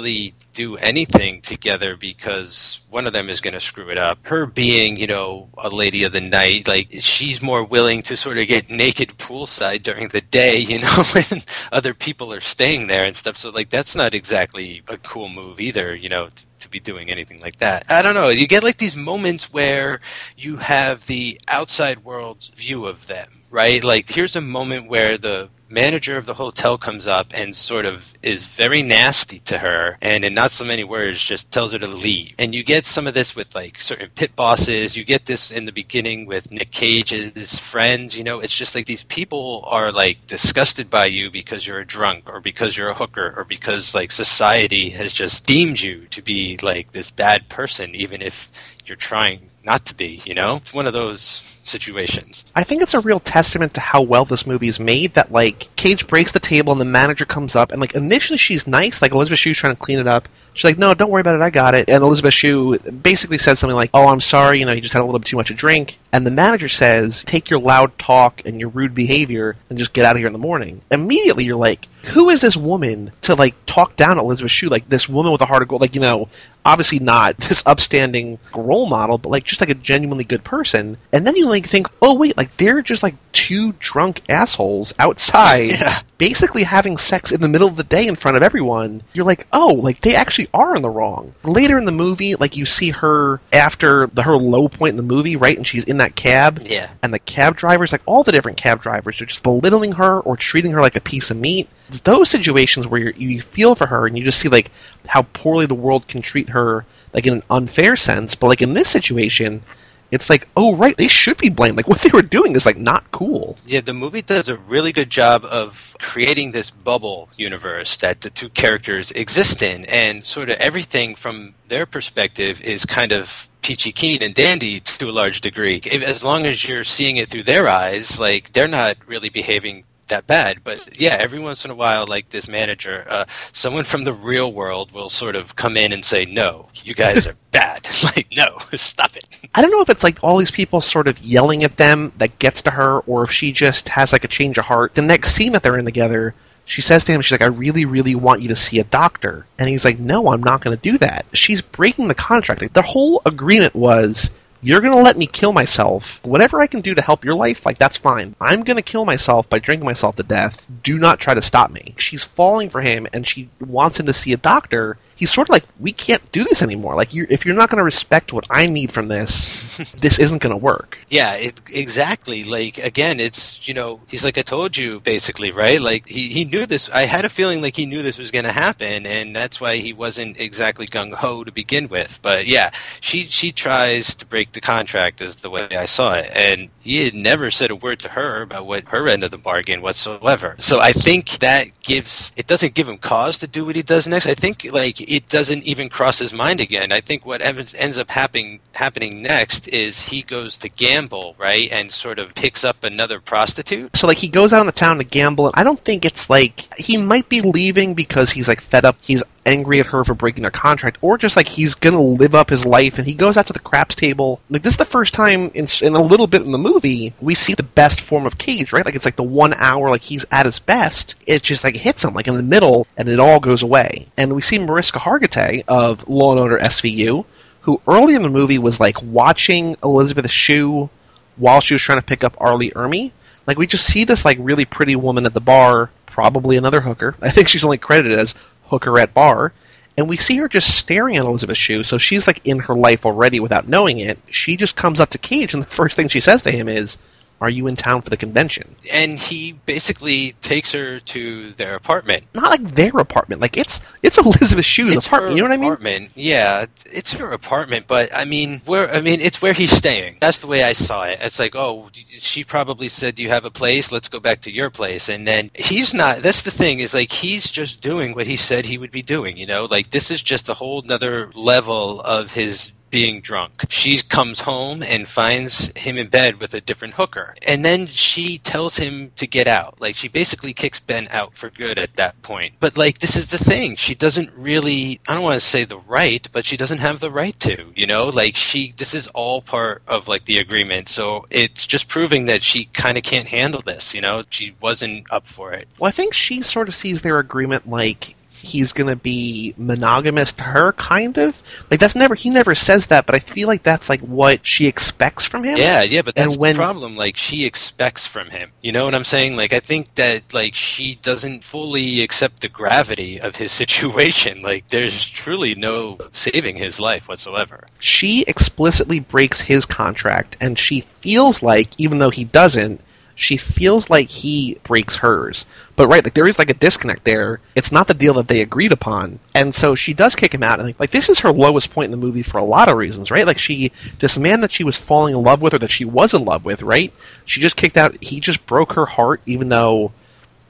do 0.53 0.77
anything 0.77 1.41
together 1.41 1.97
because 1.97 2.81
one 2.91 3.07
of 3.07 3.13
them 3.13 3.29
is 3.29 3.41
going 3.41 3.55
to 3.55 3.61
screw 3.61 3.91
it 3.91 3.99
up. 3.99 4.19
Her 4.23 4.47
being, 4.47 4.97
you 4.97 5.07
know, 5.07 5.49
a 5.59 5.69
lady 5.69 6.05
of 6.05 6.13
the 6.13 6.21
night, 6.21 6.67
like 6.67 6.89
she's 7.01 7.43
more 7.43 7.65
willing 7.65 8.03
to 8.03 8.17
sort 8.17 8.39
of 8.39 8.49
get 8.49 8.69
naked 8.69 9.17
poolside 9.19 9.83
during 9.83 10.09
the 10.09 10.21
day, 10.21 10.57
you 10.73 10.81
know, 10.81 11.05
when 11.13 11.43
other 11.73 11.95
people 11.95 12.33
are 12.33 12.41
staying 12.41 12.87
there 12.87 13.05
and 13.05 13.17
stuff. 13.17 13.37
So 13.37 13.51
like 13.51 13.71
that's 13.71 13.95
not 13.95 14.15
exactly 14.15 14.83
a 14.89 14.97
cool 14.99 15.29
move 15.29 15.61
either, 15.61 15.95
you 15.95 16.09
know, 16.09 16.29
to 16.59 16.69
be 16.69 16.81
doing 16.81 17.11
anything 17.11 17.41
like 17.41 17.57
that. 17.59 17.85
I 17.89 18.03
don't 18.03 18.15
know. 18.15 18.29
You 18.29 18.47
get 18.47 18.65
like 18.65 18.79
these 18.79 18.97
moments 18.97 19.53
where 19.53 20.01
you 20.37 20.57
have 20.57 21.07
the 21.07 21.41
outside 21.49 22.05
world's 22.05 22.49
view 22.49 22.87
of 22.87 23.07
them, 23.07 23.43
right? 23.51 23.83
Like 23.83 24.09
here's 24.09 24.37
a 24.37 24.41
moment 24.41 24.89
where 24.89 25.19
the 25.19 25.49
manager 25.69 26.17
of 26.17 26.27
the 26.27 26.35
hotel 26.35 26.79
comes 26.79 27.07
up 27.07 27.29
and 27.35 27.55
sort 27.55 27.85
of 27.85 28.13
is 28.23 28.45
very 28.45 28.83
nasty 28.83 29.39
to 29.41 29.59
her 29.59 29.99
and 30.01 30.25
in 30.25 30.35
not 30.35 30.51
so 30.51 30.65
many 30.65 30.85
words 30.85 31.23
just 31.23 31.51
tells 31.51 31.73
her 31.73 31.79
to 31.79 31.87
leave. 31.87 32.35
And 32.39 32.55
you 32.55 32.63
get 32.63 32.87
some 32.87 33.07
of 33.07 33.15
this 33.15 33.37
with 33.37 33.55
like 33.55 33.81
certain 33.81 34.11
pit 34.15 34.35
bosses. 34.35 34.97
You 34.97 35.05
get 35.05 35.27
this 35.27 35.51
in 35.51 35.67
the 35.67 35.73
beginning 35.73 36.27
with 36.27 36.51
nick 36.51 36.71
cage's 36.71 37.59
friends. 37.59 38.17
You 38.17 38.25
know 38.25 38.41
it's 38.41 38.57
just 38.57 38.75
like 38.75 38.87
these 38.87 39.05
people 39.05 39.65
are 39.67 39.93
like 39.93 40.27
disgusted 40.27 40.91
by 40.91 41.07
you 41.07 41.31
because 41.31 41.67
you're 41.67 41.81
a 41.81 41.87
drunk 41.87 42.29
or 42.29 42.41
because 42.41 42.77
you're 42.77 42.89
a 42.89 42.95
hooker 42.95 43.35
or 43.37 43.45
because 43.45 43.95
like 43.95 44.11
society 44.11 44.91
has 44.91 45.13
just 45.13 45.45
deemed 45.45 45.81
you 45.81 46.07
to 46.09 46.23
be 46.23 46.59
like 46.63 46.93
this 46.93 47.11
bad 47.11 47.49
person 47.49 47.95
even 47.95 48.23
if 48.23 48.51
you're 48.87 48.97
trying 48.97 49.51
not 49.69 49.85
to 49.85 49.95
be 49.95 50.21
you 50.25 50.35
know 50.35 50.57
it's 50.57 50.73
one 50.73 50.87
of 50.87 50.93
those 50.93 51.43
situations 51.65 52.45
I 52.55 52.65
think 52.65 52.81
it's 52.83 52.95
a 52.95 53.01
real 53.01 53.21
testament 53.21 53.75
to 53.75 53.81
how 53.81 54.01
well 54.03 54.25
this 54.25 54.47
movie 54.47 54.69
is 54.69 54.81
made 54.81 55.15
that 55.15 55.31
like 55.31 55.69
Cage 55.77 56.07
breaks 56.07 56.33
the 56.33 56.41
table 56.41 56.73
and 56.73 56.81
the 56.81 56.87
manager 56.87 57.25
comes 57.25 57.55
up 57.55 57.71
and 57.71 57.81
like 57.81 57.95
initially 57.95 58.39
she's 58.39 58.67
nice, 58.67 59.03
like 59.03 59.13
Elizabeth 59.13 59.39
Shue's 59.39 59.57
trying 59.59 59.77
to 59.77 59.81
clean 59.81 59.99
it 59.99 60.07
up. 60.07 60.29
She's 60.55 60.65
like, 60.65 60.79
No, 60.79 60.95
don't 60.95 61.11
worry 61.11 61.21
about 61.21 61.37
it, 61.37 61.43
I 61.43 61.51
got 61.51 61.75
it. 61.75 61.89
And 61.89 62.03
Elizabeth 62.03 62.35
Shue 62.35 62.79
basically 62.79 63.39
says 63.39 63.59
something 63.59 63.77
like, 63.77 63.91
Oh, 63.95 64.09
I'm 64.09 64.21
sorry, 64.21 64.59
you 64.59 64.67
know, 64.67 64.73
you 64.73 64.81
just 64.81 64.93
had 64.95 65.03
a 65.03 65.05
little 65.05 65.21
bit 65.21 65.27
too 65.27 65.37
much 65.37 65.49
to 65.49 65.55
drink. 65.55 65.99
And 66.13 66.27
the 66.27 66.31
manager 66.31 66.69
says, 66.69 67.23
Take 67.25 67.51
your 67.51 67.61
loud 67.61 67.99
talk 67.99 68.43
and 68.47 68.59
your 68.61 68.71
rude 68.71 68.95
behavior 68.95 69.57
and 69.69 69.79
just 69.79 69.93
get 69.93 70.05
out 70.05 70.17
of 70.17 70.19
here 70.19 70.27
in 70.27 70.33
the 70.33 70.39
morning. 70.39 70.81
Immediately 70.91 71.45
you're 71.45 71.57
like, 71.57 71.87
Who 72.07 72.31
is 72.31 72.41
this 72.41 72.57
woman 72.57 73.13
to 73.23 73.35
like 73.35 73.55
talk 73.67 73.97
down 73.97 74.19
Elizabeth 74.19 74.51
Shue? 74.53 74.69
Like 74.69 74.89
this 74.89 75.09
woman 75.09 75.33
with 75.33 75.43
a 75.43 75.47
heart 75.47 75.63
of 75.63 75.69
gold, 75.69 75.83
like, 75.83 75.95
you 75.95 76.01
know, 76.01 76.29
obviously 76.65 76.99
not 76.99 77.37
this 77.39 77.63
upstanding 77.67 78.39
role 78.55 78.87
model, 78.87 79.19
but 79.19 79.31
like 79.31 79.45
just 79.45 79.61
like 79.61 79.71
a 79.71 79.75
genuinely 79.75 80.25
good 80.25 80.45
person. 80.45 80.97
And 81.13 81.27
then 81.27 81.37
you 81.37 81.47
like 81.47 81.67
think, 81.67 81.89
oh 82.03 82.15
wait, 82.15 82.37
like 82.37 82.57
they're 82.57 82.83
just 82.83 83.03
like 83.03 83.15
two 83.33 83.73
drunk 83.79 84.23
assholes 84.29 84.95
outside, 84.99 85.71
Yeah. 85.79 86.01
basically 86.17 86.63
having 86.65 86.97
sex 86.97 87.33
in 87.33 87.41
the 87.41 87.49
middle 87.49 87.69
of 87.69 87.77
the 87.77 87.85
day 87.85 88.07
in 88.07 88.17
front 88.17 88.37
of 88.37 88.43
everyone. 88.43 89.03
You're 89.13 89.27
like, 89.27 89.47
oh, 89.53 89.75
like 89.75 90.01
they 90.01 90.15
actually 90.15 90.49
are 90.55 90.75
in 90.75 90.83
the 90.83 90.91
wrong. 90.91 91.35
Later 91.45 91.79
in 91.79 91.85
the 91.85 91.93
movie, 91.93 92.35
like 92.35 92.57
you 92.57 92.65
see 92.67 92.91
her 92.91 93.41
after 93.53 94.07
the 94.09 94.23
her 94.23 94.37
low 94.37 94.69
point 94.69 94.91
in 94.91 94.97
the 94.97 95.03
movie, 95.03 95.37
right? 95.37 95.57
And 95.57 95.67
she's 95.67 95.85
in 95.85 95.98
that 95.99 96.17
cab. 96.17 96.61
Yeah. 96.65 96.91
And 97.03 97.13
the 97.13 97.19
cab 97.19 97.57
drivers, 97.57 97.93
like 97.93 98.03
all 98.07 98.23
the 98.23 98.33
different 98.33 98.59
cab 98.59 98.83
drivers, 98.83 99.21
are 99.21 99.27
just 99.27 99.43
belittling 99.43 99.93
her 99.93 100.21
or 100.21 100.37
treating 100.37 100.73
her 100.73 100.81
like 100.81 100.97
a 100.97 101.01
piece 101.01 101.31
of 101.31 101.37
meat. 101.37 101.69
It's 101.89 102.01
those 102.01 102.31
situations 102.31 102.87
where 102.87 103.11
you 103.13 103.41
feel 103.43 103.75
for 103.75 103.87
her 103.87 104.07
and 104.07 104.17
you 104.17 104.25
just 104.25 104.39
see 104.39 104.49
like 104.49 104.71
how 105.07 105.23
poorly 105.33 105.67
the 105.67 105.75
world 105.75 106.09
can 106.09 106.23
treat 106.23 106.49
her, 106.51 106.85
like 107.13 107.27
in 107.27 107.35
an 107.35 107.43
unfair 107.51 107.97
sense. 107.97 108.35
But 108.35 108.49
like 108.49 108.63
in 108.63 108.75
this 108.75 108.89
situation, 108.89 109.63
it's 110.11 110.31
like, 110.31 110.49
oh 110.57 110.75
right, 110.75 110.97
they 110.97 111.09
should 111.09 111.37
be 111.37 111.51
blamed. 111.51 111.77
Like 111.77 111.89
what 111.89 112.01
they 112.01 112.11
were 112.11 112.23
doing 112.23 112.55
is 112.57 112.67
like 112.67 112.77
not 112.77 113.11
cool. 113.11 113.57
Yeah, 113.67 113.81
the 113.81 113.95
movie 113.95 114.23
does 114.23 114.49
a 114.49 114.57
really 114.57 114.93
good 114.93 115.11
job 115.11 115.45
of 115.45 115.97
creating 116.01 116.53
this 116.53 116.71
bubble 116.71 117.29
universe 117.37 117.97
that 117.99 118.21
the 118.21 118.31
two 118.31 118.49
characters 118.51 119.11
exist 119.13 119.63
in, 119.63 119.85
and 119.87 120.25
sort 120.25 120.51
of 120.51 120.59
everything 120.59 121.15
from 121.15 121.55
their 121.69 121.87
perspective 121.87 122.61
is 122.61 122.85
kind 122.85 123.13
of 123.13 123.49
peachy 123.63 123.93
keen 123.93 124.23
and 124.23 124.35
dandy 124.35 124.81
to 124.81 125.09
a 125.09 125.13
large 125.13 125.41
degree. 125.41 125.81
If, 125.85 126.03
as 126.03 126.25
long 126.25 126.47
as 126.47 126.67
you're 126.67 126.85
seeing 126.85 127.17
it 127.17 127.29
through 127.29 127.43
their 127.45 127.69
eyes, 127.69 128.19
like 128.19 128.53
they're 128.53 128.69
not 128.69 128.97
really 129.07 129.29
behaving 129.29 129.85
that 130.09 130.27
bad. 130.27 130.65
But 130.65 130.99
yeah, 130.99 131.17
every 131.19 131.39
once 131.39 131.65
in 131.65 131.71
a 131.71 131.75
while, 131.75 132.07
like 132.07 132.31
this 132.31 132.49
manager, 132.49 133.07
uh, 133.09 133.25
someone 133.53 133.85
from 133.85 134.05
the 134.05 134.13
real 134.13 134.53
world 134.53 134.93
will 134.93 135.11
sort 135.11 135.37
of 135.37 135.57
come 135.57 135.77
in 135.77 135.93
and 135.93 136.05
say, 136.05 136.25
"No, 136.25 136.69
you 136.85 136.95
guys 136.95 137.27
are 137.27 137.37
bad. 137.53 137.87
like, 138.05 138.29
no, 138.37 138.59
stop 138.75 139.17
it." 139.17 139.27
I 139.55 139.63
don't 139.63 139.71
know 139.71 139.81
if 139.81 139.91
it's 139.91 140.05
like 140.05 140.19
all 140.23 140.37
these 140.37 140.51
people 140.51 140.81
sort 140.81 141.09
of 141.09 141.19
yelling 141.21 141.63
at 141.63 141.77
them 141.77 142.13
that 142.19 142.39
gets 142.39 142.63
to 142.63 142.71
her, 142.71 143.01
or 143.01 143.25
if 143.25 143.31
she 143.31 143.53
just 143.53 143.89
has 143.91 144.13
like 144.13 144.25
a 144.25 144.29
change 144.29 144.59
of 144.59 144.65
heart. 144.65 144.95
The 144.95 145.03
next 145.03 145.35
scene 145.35 145.53
that 145.53 145.63
they're 145.63 145.79
in 145.79 145.85
together, 145.85 146.35
she 146.69 146.83
says 146.83 147.03
to 147.07 147.13
him, 147.13 147.23
she's 147.23 147.33
like, 147.33 147.43
I 147.43 147.47
really, 147.47 147.87
really 147.87 148.15
want 148.15 148.43
you 148.43 148.49
to 148.49 148.57
see 148.57 148.79
a 148.79 148.85
doctor. 148.85 149.47
And 149.59 149.71
he's 149.71 149.87
like, 149.87 149.99
No, 149.99 150.31
I'm 150.31 150.43
not 150.43 150.61
going 150.61 150.77
to 150.77 150.83
do 150.83 150.99
that. 150.99 151.25
She's 151.33 151.63
breaking 151.63 152.09
the 152.09 152.15
contract. 152.15 152.61
Like, 152.61 152.75
the 152.75 152.83
whole 152.83 153.23
agreement 153.27 153.75
was. 153.75 154.31
You're 154.61 154.81
going 154.81 154.93
to 154.93 155.01
let 155.01 155.17
me 155.17 155.27
kill 155.27 155.53
myself. 155.53 156.19
Whatever 156.25 156.61
I 156.61 156.67
can 156.67 156.81
do 156.81 156.93
to 156.93 157.01
help 157.01 157.25
your 157.25 157.37
life, 157.37 157.65
like, 157.65 157.79
that's 157.79 157.97
fine. 157.97 158.35
I'm 158.41 158.65
going 158.65 158.77
to 158.77 158.83
kill 158.83 159.05
myself 159.05 159.49
by 159.49 159.61
drinking 159.61 159.87
myself 159.87 160.17
to 160.17 160.25
death. 160.25 160.67
Do 160.83 160.99
not 160.99 161.21
try 161.21 161.33
to 161.33 161.41
stop 161.41 161.71
me. 161.71 161.95
She's 161.97 162.25
falling 162.25 162.69
for 162.69 162.81
him 162.81 163.07
and 163.13 163.25
she 163.25 163.49
wants 163.61 164.01
him 164.01 164.07
to 164.07 164.13
see 164.13 164.33
a 164.33 164.37
doctor. 164.37 164.99
He's 165.19 165.33
sort 165.33 165.49
of 165.49 165.53
like, 165.53 165.65
we 165.81 165.93
can't 165.93 166.23
do 166.33 166.45
this 166.45 166.63
anymore. 166.63 166.95
Like, 166.95 167.13
you 167.13 167.27
if 167.29 167.45
you're 167.45 167.55
not 167.55 167.69
going 167.69 167.79
to 167.79 167.85
respect 167.85 168.33
what 168.33 168.47
I 168.51 168.67
need 168.67 168.93
from 168.93 169.09
this, 169.09 169.69
this 170.01 170.19
isn't 170.19 170.41
going 170.41 170.53
to 170.53 170.57
work. 170.57 170.99
Yeah, 171.11 171.35
it, 171.35 171.61
exactly. 171.73 172.45
Like 172.45 172.79
again, 172.79 173.21
it's 173.21 173.67
you 173.67 173.75
know, 173.75 174.01
he's 174.07 174.25
like 174.25 174.39
I 174.39 174.43
told 174.43 174.77
you, 174.77 175.01
basically, 175.01 175.51
right? 175.51 175.81
Like 175.81 176.07
he, 176.07 176.29
he 176.29 176.45
knew 176.45 176.67
this. 176.67 176.89
I 176.91 177.03
had 177.03 177.25
a 177.25 177.29
feeling 177.29 177.61
like 177.61 177.77
he 177.77 177.87
knew 177.87 178.03
this 178.03 178.19
was 178.19 178.31
going 178.31 178.45
to 178.45 178.53
happen, 178.53 179.07
and 179.07 179.35
that's 179.35 179.61
why 179.61 179.77
he 179.77 179.93
wasn't 179.93 180.41
exactly 180.41 180.87
gung 180.87 181.13
ho 181.13 181.45
to 181.45 181.53
begin 181.53 181.89
with. 181.89 182.19
But 182.23 182.47
yeah, 182.47 182.71
she 183.01 183.25
she 183.25 183.53
tries 183.53 184.15
to 184.17 184.27
break 184.27 184.53
the 184.53 184.61
contract, 184.61 185.21
is 185.21 185.37
the 185.37 185.51
way 185.51 185.69
I 185.71 185.87
saw 185.87 186.15
it, 186.15 186.31
and 186.33 186.69
he 186.81 187.05
had 187.05 187.15
never 187.15 187.51
said 187.51 187.71
a 187.71 187.77
word 187.77 187.99
to 188.01 188.11
her 188.11 188.43
about 188.43 188.67
what 188.67 188.85
her 188.89 189.09
end 189.09 189.25
of 189.25 189.31
the 189.31 189.39
bargain 189.39 189.83
whatsoever. 189.83 190.55
So 190.59 190.81
I 190.81 190.93
think 190.93 191.39
that 191.39 191.69
gives 191.83 192.33
it 192.37 192.47
doesn't 192.47 192.75
give 192.75 192.89
him 192.89 192.99
cause 192.99 193.39
to 193.39 193.47
do 193.47 193.65
what 193.65 193.77
he 193.77 193.83
does 193.83 194.07
next. 194.07 194.27
I 194.27 194.35
think 194.35 194.65
like 194.73 195.08
it 195.09 195.27
doesn't 195.27 195.65
even 195.65 195.89
cross 195.89 196.19
his 196.19 196.33
mind 196.33 196.61
again. 196.61 196.93
I 196.93 197.01
think 197.01 197.25
what 197.25 197.41
ends 197.43 197.99
up 197.99 198.11
happening 198.11 198.61
happening 198.73 199.23
next 199.23 199.69
is 199.69 200.03
he 200.03 200.23
goes 200.23 200.57
to 200.59 200.69
gamble, 200.69 201.35
right, 201.39 201.71
and 201.73 201.91
sort 201.91 202.19
of 202.19 202.35
picks 202.35 202.65
up 202.65 202.85
another 202.85 203.21
prostitute. 203.21 203.97
So 203.97 204.07
like 204.07 204.19
he 204.19 204.29
goes 204.29 204.53
out 204.53 204.61
on 204.61 204.67
the 204.67 204.73
town 204.73 204.99
to 204.99 205.05
gamble, 205.05 205.47
and 205.47 205.55
I 205.57 205.65
don't 205.65 205.81
think 205.81 206.05
it's 206.05 206.29
like 206.29 206.73
he 206.79 206.97
might 206.97 207.29
be 207.29 207.41
leaving 207.41 207.95
because 207.95 208.31
he's 208.31 208.49
like 208.49 208.61
fed 208.61 208.85
up. 208.85 208.97
He's 209.01 209.23
angry 209.49 209.81
at 209.81 209.87
her 209.87 210.05
for 210.05 210.15
breaking 210.15 210.43
their 210.43 210.51
contract, 210.51 210.99
or 211.01 211.19
just 211.19 211.37
like 211.37 211.49
he's 211.49 211.75
gonna 211.75 212.01
live 212.01 212.35
up 212.35 212.51
his 212.51 212.65
life, 212.67 212.99
and 212.99 213.07
he 213.07 213.15
goes 213.15 213.37
out 213.37 213.47
to 213.47 213.53
the 213.53 213.59
craps 213.59 213.95
table. 213.95 214.41
Like 214.51 214.63
this 214.63 214.75
is 214.75 214.79
the 214.79 214.85
first 214.85 215.15
time 215.15 215.51
in, 215.55 215.67
in 215.83 215.95
a 215.95 216.03
little 216.03 216.27
bit 216.27 216.43
in 216.43 216.53
the 216.53 216.59
movie 216.59 217.13
we 217.21 217.35
see 217.35 217.55
the 217.55 217.63
best 217.63 218.01
form 218.01 218.27
of 218.27 218.39
Cage, 218.39 218.73
right? 218.73 218.85
Like 218.85 218.95
it's 218.95 219.05
like 219.05 219.17
the 219.17 219.23
one 219.23 219.55
hour, 219.55 219.89
like 219.91 220.03
he's 220.03 220.27
at 220.31 220.47
his 220.47 220.59
best. 220.59 221.15
It 221.27 221.43
just 221.43 221.65
like 221.65 221.77
hits 221.77 222.05
him 222.05 222.15
like 222.15 222.29
in 222.29 222.37
the 222.37 222.43
middle, 222.43 222.87
and 222.97 223.09
it 223.09 223.21
all 223.21 223.41
goes 223.41 223.63
away. 223.63 224.07
And 224.17 224.35
we 224.35 224.43
see 224.43 224.59
Mariska 224.59 224.99
Hargitay 224.99 225.65
of 225.69 226.09
Law 226.09 226.33
and 226.33 226.41
Order 226.41 226.59
SVU, 226.59 227.25
who 227.63 227.81
early 227.87 228.15
in 228.15 228.23
the 228.23 228.29
movie 228.29 228.59
was 228.59 228.81
like 228.81 229.03
watching 229.03 229.77
Elizabeth 229.83 230.31
Shue 230.31 230.91
while 231.37 231.61
she 231.61 231.75
was 231.75 231.83
trying 231.83 232.01
to 232.01 232.07
pick 232.07 232.25
up 232.25 232.37
R. 232.39 232.57
Lee 232.57 232.71
Ermey. 232.71 233.13
Like 233.47 233.59
we 233.59 233.67
just 233.67 233.87
see 233.87 234.05
this 234.05 234.25
like 234.25 234.39
really 234.41 234.65
pretty 234.65 234.97
woman 234.97 235.25
at 235.25 235.35
the 235.35 235.41
bar, 235.41 235.91
probably 236.07 236.57
another 236.57 236.81
hooker. 236.81 237.17
I 237.23 237.31
think 237.31 237.49
she's 237.49 237.65
only 237.65 237.79
credited 237.79 238.19
as 238.19 238.35
hooker 238.69 238.99
at 238.99 239.15
bar. 239.15 239.53
And 239.97 240.09
we 240.09 240.17
see 240.17 240.37
her 240.37 240.49
just 240.49 240.77
staring 240.77 241.17
at 241.17 241.25
Elizabeth 241.25 241.57
Shue, 241.57 241.83
so 241.83 241.99
she's 241.99 242.29
like 242.29 242.47
in 242.47 242.61
her 242.61 242.75
life 242.75 243.05
already 243.05 243.41
without 243.41 243.67
knowing 243.67 243.99
it. 243.99 244.19
She 244.31 244.57
just 244.57 244.77
comes 244.77 245.01
up 245.01 245.11
to 245.11 245.19
Cage, 245.19 245.55
and 245.55 245.63
the 245.63 245.67
first 245.67 245.97
thing 245.97 246.07
she 246.07 246.21
says 246.21 246.45
to 246.45 246.53
him 246.53 246.69
is, 246.69 246.99
are 247.41 247.51
you 247.51 247.67
in 247.67 247.77
town 247.77 248.03
for 248.03 248.11
the 248.11 248.17
convention? 248.17 248.75
And 248.93 249.19
he 249.19 249.53
basically 249.53 250.33
takes 250.43 250.73
her 250.73 250.99
to 251.01 251.53
their 251.53 251.75
apartment. 251.75 252.25
Not 252.35 252.51
like 252.51 252.75
their 252.75 252.97
apartment. 252.99 253.41
Like 253.41 253.57
it's 253.57 253.81
it's 254.03 254.19
Elizabeth 254.19 254.65
Shue's 254.65 254.97
it's 254.97 255.07
apartment. 255.07 255.37
You 255.37 255.43
know 255.43 255.49
what 255.49 255.55
I 255.55 255.59
mean? 255.59 255.73
Apartment. 255.73 256.11
Yeah, 256.15 256.67
it's 256.87 257.13
her 257.13 257.31
apartment. 257.33 257.87
But 257.87 258.15
I 258.15 258.25
mean, 258.25 258.61
where 258.65 258.91
I 258.93 259.01
mean, 259.01 259.21
it's 259.21 259.41
where 259.41 259.53
he's 259.53 259.71
staying. 259.71 260.17
That's 260.21 260.39
the 260.39 260.47
way 260.47 260.65
I 260.65 260.73
saw 260.73 261.05
it. 261.05 261.19
It's 261.23 261.39
like, 261.39 261.55
oh, 261.55 261.91
she 261.93 262.45
probably 262.45 262.89
said, 262.89 263.15
"Do 263.15 263.23
you 263.23 263.29
have 263.29 263.45
a 263.45 263.51
place? 263.51 263.93
Let's 263.93 264.09
go 264.09 264.21
back 264.21 264.41
to 264.43 264.53
your 264.53 264.71
place." 264.71 265.09
And 265.09 265.27
then 265.27 265.51
he's 265.55 265.95
not. 265.95 266.19
That's 266.19 266.43
the 266.43 266.51
thing 266.51 266.81
is 266.81 266.95
like 266.95 267.13
he's 267.13 267.51
just 267.51 267.83
doing 267.83 268.15
what 268.15 268.27
he 268.27 268.37
said 268.37 268.65
he 268.65 268.79
would 268.79 268.91
be 268.91 269.03
doing. 269.03 269.37
You 269.37 269.47
know, 269.47 269.67
like 269.67 269.91
this 269.91 270.11
is 270.11 270.23
just 270.23 270.49
a 270.49 270.55
whole 270.55 270.83
nother 270.83 271.31
level 271.35 272.01
of 272.01 272.33
his 272.33 272.73
being 272.91 273.21
drunk. 273.21 273.67
She 273.69 273.99
comes 273.99 274.41
home 274.41 274.83
and 274.83 275.09
finds 275.09 275.77
him 275.77 275.97
in 275.97 276.09
bed 276.09 276.41
with 276.41 276.55
a 276.55 276.61
different 276.61 276.95
hooker. 276.95 277.35
And 277.43 277.65
then 277.65 277.87
she 277.87 278.39
tells 278.39 278.77
him 278.77 279.11
to 279.17 279.27
get 279.27 279.47
out. 279.47 279.81
Like, 279.81 279.97
she 279.97 280.09
basically 280.09 280.53
kicks 280.53 280.81
Ben 280.81 281.09
out 281.11 281.37
for 281.37 281.51
good 281.51 281.79
at 281.79 281.97
that 281.97 282.21
point. 282.23 282.55
But, 282.61 282.77
like, 282.77 282.99
this 282.99 283.17
is 283.17 283.27
the 283.27 283.39
thing. 283.39 283.77
She 283.77 283.95
doesn't 283.95 284.33
really, 284.35 285.01
I 285.09 285.15
don't 285.15 285.23
want 285.23 285.41
to 285.41 285.47
say 285.47 285.65
the 285.65 285.79
right, 285.79 286.27
but 286.33 286.45
she 286.45 286.57
doesn't 286.57 286.79
have 286.79 287.01
the 287.01 287.11
right 287.11 287.39
to, 287.41 287.73
you 287.75 287.87
know? 287.87 288.09
Like, 288.09 288.37
she, 288.37 288.73
this 288.77 288.95
is 288.95 289.07
all 289.09 289.43
part 289.43 289.83
of, 289.87 290.09
like, 290.09 290.25
the 290.25 290.39
agreement. 290.39 290.89
So 290.89 291.27
it's 291.31 291.67
just 291.67 291.89
proving 291.89 292.27
that 292.27 292.43
she 292.43 292.67
kind 292.67 292.99
of 292.99 293.05
can't 293.05 293.29
handle 293.29 293.63
this, 293.63 293.95
you 293.95 294.01
know? 294.01 294.23
She 294.31 294.55
wasn't 294.61 295.11
up 295.13 295.27
for 295.27 295.53
it. 295.53 295.69
Well, 295.79 295.89
I 295.89 295.93
think 295.93 296.15
she 296.15 296.43
sort 296.43 296.69
of 296.69 296.75
sees 296.75 297.03
their 297.03 297.19
agreement 297.19 297.69
like 297.69 298.15
he's 298.39 298.73
going 298.73 298.87
to 298.89 298.97
be 298.97 299.55
monogamous 299.57 300.33
to 300.35 300.43
her, 300.45 300.73
kind 300.73 301.19
of. 301.19 301.43
Like 301.71 301.81
that's 301.81 301.95
never 301.97 302.15
he 302.15 302.31
never 302.31 302.55
says 302.55 302.87
that, 302.87 303.07
but 303.07 303.15
I 303.15 303.19
feel 303.19 303.49
like 303.49 303.63
that's 303.63 303.89
like 303.89 304.01
what 304.01 304.45
she 304.47 304.67
expects 304.67 305.25
from 305.25 305.45
him. 305.45 305.57
Yeah, 305.59 305.83
yeah, 305.83 306.03
but 306.03 306.15
that's 306.15 306.33
And 306.35 306.41
when- 306.41 306.55
the 306.57 306.59
problem. 306.63 306.97
Like 306.97 307.17
she 307.17 307.45
expects 307.45 308.07
from 308.07 308.31
him. 308.31 308.51
You 308.63 308.73
know 308.73 308.85
what 308.85 308.95
I'm 308.95 309.05
saying? 309.05 309.37
Like 309.37 309.53
I 309.53 309.61
think 309.61 309.95
that 309.95 310.33
like 310.33 310.55
she 310.55 310.97
doesn't 311.03 311.45
fully 311.45 312.03
accept 312.03 312.41
the 312.41 312.49
gravity 312.49 313.21
of 313.21 313.37
his 313.37 313.53
situation. 313.63 314.43
Like 314.43 314.69
there's 314.69 315.05
truly 315.05 315.55
no 315.55 315.99
saving 316.13 316.57
his 316.57 316.81
life 316.81 317.09
whatsoever. 317.09 317.67
She 317.79 318.23
explicitly 318.27 319.01
breaks 319.01 319.41
his 319.41 319.65
contract, 319.67 320.37
and 320.41 320.59
she 320.59 320.83
feels 321.01 321.43
like, 321.43 321.69
even 321.79 321.99
though 321.99 322.11
he 322.11 322.25
doesn't, 322.25 322.81
she 323.19 323.37
feels 323.37 323.91
like 323.91 324.09
he 324.09 324.57
breaks 324.63 324.95
hers. 324.95 325.45
But 325.75 325.89
right, 325.89 326.05
like 326.05 326.15
there 326.15 326.29
is 326.29 326.39
like 326.39 326.51
a 326.51 326.55
disconnect 326.55 327.03
there. 327.03 327.41
It's 327.57 327.73
not 327.73 327.89
the 327.89 327.95
deal 327.95 328.15
that 328.15 328.29
they 328.29 328.43
agreed 328.43 328.71
upon, 328.71 329.19
and 329.35 329.53
so 329.53 329.75
she 329.75 329.93
does 329.93 330.15
kick 330.15 330.33
him 330.33 330.45
out. 330.45 330.61
And 330.61 330.69
like, 330.69 330.79
like 330.79 330.91
this 330.93 331.09
is 331.09 331.19
her 331.21 331.33
lowest 331.33 331.73
point 331.73 331.87
in 331.87 331.91
the 331.91 332.07
movie 332.07 332.23
for 332.23 332.39
a 332.39 332.45
lot 332.45 332.69
of 332.69 332.77
reasons, 332.77 333.11
right? 333.11 333.27
Like 333.27 333.39
she, 333.39 333.73
this 333.99 334.17
man 334.17 334.43
that 334.43 334.53
she 334.53 334.63
was 334.63 334.77
falling 334.77 335.17
in 335.17 335.23
love 335.23 335.43
with, 335.43 335.53
or 335.53 335.59
that 335.59 335.73
she 335.73 335.85
was 335.85 336.15
in 336.15 336.25
love 336.25 336.45
with, 336.45 336.63
right? 336.63 336.93
She 337.25 337.41
just 337.41 337.57
kicked 337.57 337.77
out. 337.77 338.01
He 338.01 338.21
just 338.21 338.47
broke 338.47 338.75
her 338.75 338.87
heart, 338.87 339.21
even 339.27 339.49
though 339.49 339.93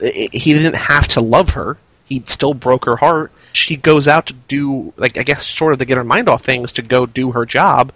i 0.03 0.29
he 0.31 0.53
didn't 0.53 0.75
have 0.75 1.09
to 1.09 1.23
love 1.23 1.51
her. 1.51 1.79
He 2.05 2.23
still 2.27 2.53
broke 2.53 2.85
her 2.85 2.97
heart. 2.97 3.33
She 3.55 3.77
goes 3.77 4.07
out 4.07 4.27
to 4.27 4.35
do, 4.35 4.93
like, 4.99 5.17
I 5.17 5.23
guess, 5.23 5.47
sort 5.47 5.73
of 5.73 5.79
to 5.79 5.87
get 5.87 5.97
her 5.97 6.05
mind 6.05 6.29
off 6.29 6.45
things 6.45 6.73
to 6.73 6.83
go 6.83 7.07
do 7.07 7.33
her 7.33 7.47
job, 7.47 7.93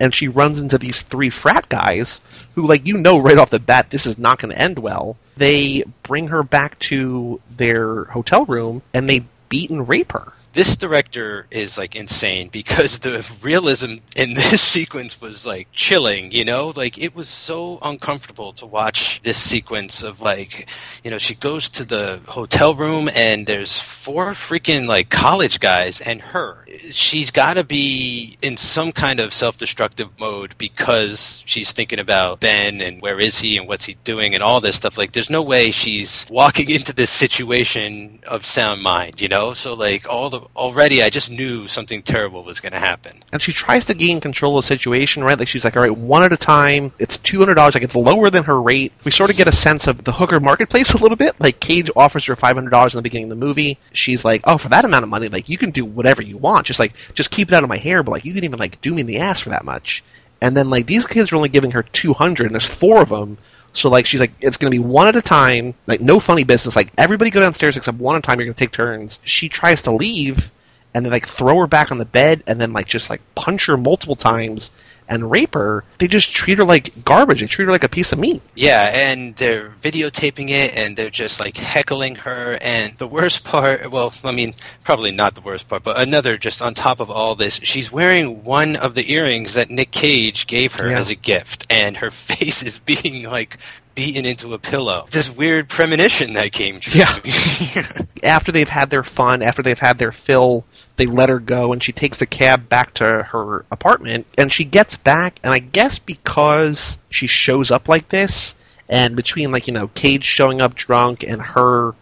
and 0.00 0.14
she 0.14 0.28
runs 0.28 0.60
into 0.60 0.78
these 0.78 1.02
three 1.02 1.30
frat 1.30 1.68
guys 1.68 2.20
who, 2.54 2.66
like, 2.66 2.86
you 2.86 2.96
know 2.96 3.18
right 3.18 3.38
off 3.38 3.50
the 3.50 3.58
bat, 3.58 3.90
this 3.90 4.06
is 4.06 4.18
not 4.18 4.38
going 4.38 4.52
to 4.54 4.60
end 4.60 4.78
well. 4.78 5.16
They 5.36 5.84
bring 6.02 6.28
her 6.28 6.42
back 6.42 6.78
to 6.80 7.40
their 7.56 8.04
hotel 8.04 8.44
room 8.44 8.82
and 8.92 9.08
they 9.08 9.24
beat 9.48 9.70
and 9.70 9.88
rape 9.88 10.12
her. 10.12 10.32
This 10.54 10.76
director 10.76 11.48
is 11.50 11.76
like 11.76 11.96
insane 11.96 12.48
because 12.48 13.00
the 13.00 13.28
realism 13.42 13.96
in 14.14 14.34
this 14.34 14.62
sequence 14.62 15.20
was 15.20 15.44
like 15.44 15.66
chilling, 15.72 16.30
you 16.30 16.44
know? 16.44 16.72
Like 16.76 16.96
it 16.96 17.16
was 17.16 17.28
so 17.28 17.80
uncomfortable 17.82 18.52
to 18.54 18.66
watch 18.66 19.20
this 19.24 19.36
sequence 19.36 20.04
of 20.04 20.20
like, 20.20 20.68
you 21.02 21.10
know, 21.10 21.18
she 21.18 21.34
goes 21.34 21.68
to 21.70 21.84
the 21.84 22.20
hotel 22.28 22.72
room 22.72 23.10
and 23.16 23.48
there's 23.48 23.80
four 23.80 24.30
freaking 24.30 24.86
like 24.86 25.10
college 25.10 25.58
guys 25.58 26.00
and 26.00 26.22
her. 26.22 26.64
She's 26.90 27.32
got 27.32 27.54
to 27.54 27.64
be 27.64 28.38
in 28.40 28.56
some 28.56 28.92
kind 28.92 29.18
of 29.18 29.32
self-destructive 29.32 30.20
mode 30.20 30.56
because 30.56 31.42
she's 31.46 31.72
thinking 31.72 31.98
about 31.98 32.38
Ben 32.38 32.80
and 32.80 33.02
where 33.02 33.18
is 33.18 33.40
he 33.40 33.58
and 33.58 33.66
what's 33.66 33.86
he 33.86 33.94
doing 34.04 34.34
and 34.34 34.42
all 34.42 34.60
this 34.60 34.76
stuff. 34.76 34.96
Like 34.96 35.14
there's 35.14 35.30
no 35.30 35.42
way 35.42 35.72
she's 35.72 36.26
walking 36.30 36.70
into 36.76 36.92
this 36.92 37.10
situation 37.10 38.20
of 38.28 38.46
sound 38.46 38.84
mind, 38.84 39.20
you 39.20 39.26
know? 39.26 39.52
So 39.52 39.74
like 39.74 40.08
all 40.08 40.30
the 40.30 40.43
already 40.56 41.02
I 41.02 41.10
just 41.10 41.30
knew 41.30 41.66
something 41.66 42.02
terrible 42.02 42.44
was 42.44 42.60
going 42.60 42.72
to 42.72 42.78
happen. 42.78 43.22
And 43.32 43.40
she 43.40 43.52
tries 43.52 43.84
to 43.86 43.94
gain 43.94 44.20
control 44.20 44.58
of 44.58 44.64
the 44.64 44.68
situation, 44.68 45.24
right? 45.24 45.38
Like 45.38 45.48
she's 45.48 45.64
like, 45.64 45.76
all 45.76 45.82
right, 45.82 45.96
one 45.96 46.22
at 46.22 46.32
a 46.32 46.36
time. 46.36 46.92
It's 46.98 47.18
two 47.18 47.38
hundred 47.38 47.54
dollars. 47.54 47.74
Like 47.74 47.82
it's 47.82 47.96
lower 47.96 48.30
than 48.30 48.44
her 48.44 48.60
rate. 48.60 48.92
We 49.04 49.10
sort 49.10 49.30
of 49.30 49.36
get 49.36 49.48
a 49.48 49.52
sense 49.52 49.86
of 49.86 50.04
the 50.04 50.12
hooker 50.12 50.40
marketplace 50.40 50.92
a 50.92 50.98
little 50.98 51.16
bit. 51.16 51.38
Like 51.40 51.60
Cage 51.60 51.90
offers 51.96 52.24
her 52.26 52.36
five 52.36 52.56
hundred 52.56 52.70
dollars 52.70 52.94
in 52.94 52.98
the 52.98 53.02
beginning 53.02 53.30
of 53.30 53.38
the 53.38 53.46
movie. 53.46 53.78
She's 53.92 54.24
like, 54.24 54.42
oh, 54.44 54.58
for 54.58 54.68
that 54.68 54.84
amount 54.84 55.02
of 55.02 55.08
money, 55.08 55.28
like 55.28 55.48
you 55.48 55.58
can 55.58 55.70
do 55.70 55.84
whatever 55.84 56.22
you 56.22 56.36
want. 56.36 56.66
Just 56.66 56.78
like, 56.78 56.94
just 57.14 57.30
keep 57.30 57.48
it 57.48 57.54
out 57.54 57.62
of 57.62 57.68
my 57.68 57.78
hair, 57.78 58.02
but 58.02 58.12
like 58.12 58.24
you 58.24 58.34
can 58.34 58.44
even 58.44 58.58
like 58.58 58.80
do 58.80 58.94
me 58.94 59.00
in 59.00 59.06
the 59.06 59.18
ass 59.18 59.40
for 59.40 59.50
that 59.50 59.64
much. 59.64 60.02
And 60.40 60.56
then 60.56 60.70
like 60.70 60.86
these 60.86 61.06
kids 61.06 61.32
are 61.32 61.36
only 61.36 61.48
giving 61.48 61.70
her 61.72 61.82
two 61.82 62.12
hundred, 62.12 62.46
and 62.46 62.54
there's 62.54 62.66
four 62.66 63.00
of 63.00 63.08
them. 63.08 63.38
So 63.74 63.90
like 63.90 64.06
she's 64.06 64.20
like, 64.20 64.32
it's 64.40 64.56
gonna 64.56 64.70
be 64.70 64.78
one 64.78 65.08
at 65.08 65.16
a 65.16 65.22
time, 65.22 65.74
like 65.86 66.00
no 66.00 66.18
funny 66.20 66.44
business. 66.44 66.76
Like 66.76 66.92
everybody 66.96 67.30
go 67.30 67.40
downstairs 67.40 67.76
except 67.76 67.98
one 67.98 68.16
at 68.16 68.20
a 68.20 68.22
time. 68.22 68.38
You're 68.38 68.46
gonna 68.46 68.54
take 68.54 68.72
turns. 68.72 69.20
She 69.24 69.48
tries 69.48 69.82
to 69.82 69.92
leave, 69.92 70.50
and 70.94 71.04
then 71.04 71.12
like 71.12 71.28
throw 71.28 71.58
her 71.58 71.66
back 71.66 71.90
on 71.92 71.98
the 71.98 72.04
bed, 72.04 72.42
and 72.46 72.60
then 72.60 72.72
like 72.72 72.86
just 72.88 73.10
like 73.10 73.20
punch 73.34 73.66
her 73.66 73.76
multiple 73.76 74.16
times 74.16 74.70
and 75.08 75.30
rape 75.30 75.54
her. 75.54 75.84
They 75.98 76.06
just 76.08 76.32
treat 76.32 76.58
her 76.58 76.64
like 76.64 77.04
garbage. 77.04 77.40
They 77.40 77.46
treat 77.46 77.66
her 77.66 77.70
like 77.70 77.84
a 77.84 77.88
piece 77.88 78.12
of 78.12 78.18
meat. 78.18 78.40
Yeah, 78.54 78.90
and 78.94 79.36
they're 79.36 79.70
videotaping 79.82 80.48
it 80.50 80.74
and 80.76 80.96
they're 80.96 81.10
just 81.10 81.40
like 81.40 81.56
heckling 81.56 82.16
her. 82.16 82.58
And 82.62 82.96
the 82.98 83.06
worst 83.06 83.44
part, 83.44 83.90
well, 83.90 84.14
I 84.24 84.32
mean, 84.32 84.54
probably 84.82 85.10
not 85.10 85.34
the 85.34 85.40
worst 85.42 85.68
part, 85.68 85.82
but 85.82 85.98
another 86.00 86.38
just 86.38 86.62
on 86.62 86.74
top 86.74 87.00
of 87.00 87.10
all 87.10 87.34
this, 87.34 87.60
she's 87.62 87.92
wearing 87.92 88.44
one 88.44 88.76
of 88.76 88.94
the 88.94 89.12
earrings 89.12 89.54
that 89.54 89.70
Nick 89.70 89.90
Cage 89.90 90.46
gave 90.46 90.74
her 90.76 90.88
Yeah. 90.90 90.98
as 90.98 91.10
a 91.10 91.14
gift, 91.14 91.66
and 91.70 91.96
her 91.98 92.10
face 92.10 92.62
is 92.62 92.78
being 92.78 93.24
like 93.24 93.58
beaten 93.94 94.24
into 94.24 94.54
a 94.54 94.58
pillow. 94.58 95.06
This 95.10 95.30
weird 95.30 95.68
premonition 95.68 96.32
that 96.32 96.50
came 96.52 96.80
true. 96.80 96.98
Yeah. 97.00 97.18
After 98.24 98.50
they've 98.52 98.68
had 98.68 98.90
their 98.90 99.04
fun, 99.04 99.42
after 99.42 99.62
they've 99.62 99.78
had 99.78 99.98
their 99.98 100.10
fill, 100.10 100.64
they 100.96 101.06
let 101.06 101.28
her 101.28 101.40
go, 101.40 101.72
and 101.72 101.82
she 101.82 101.92
takes 101.92 102.20
a 102.22 102.26
cab 102.26 102.68
back 102.68 102.94
to 102.94 103.04
her 103.04 103.64
apartment. 103.70 104.26
And 104.38 104.52
she 104.52 104.64
gets 104.64 104.96
back, 104.96 105.38
and 105.42 105.52
I 105.52 105.58
guess 105.58 105.98
because 105.98 106.98
she 107.10 107.26
shows 107.26 107.70
up 107.70 107.88
like 107.88 108.08
this, 108.08 108.54
and 108.88 109.16
between 109.16 109.52
like 109.52 109.66
you 109.66 109.72
know 109.72 109.88
Cage 109.88 110.24
showing 110.24 110.60
up 110.60 110.74
drunk 110.74 111.22
and 111.24 111.40
her 111.40 111.94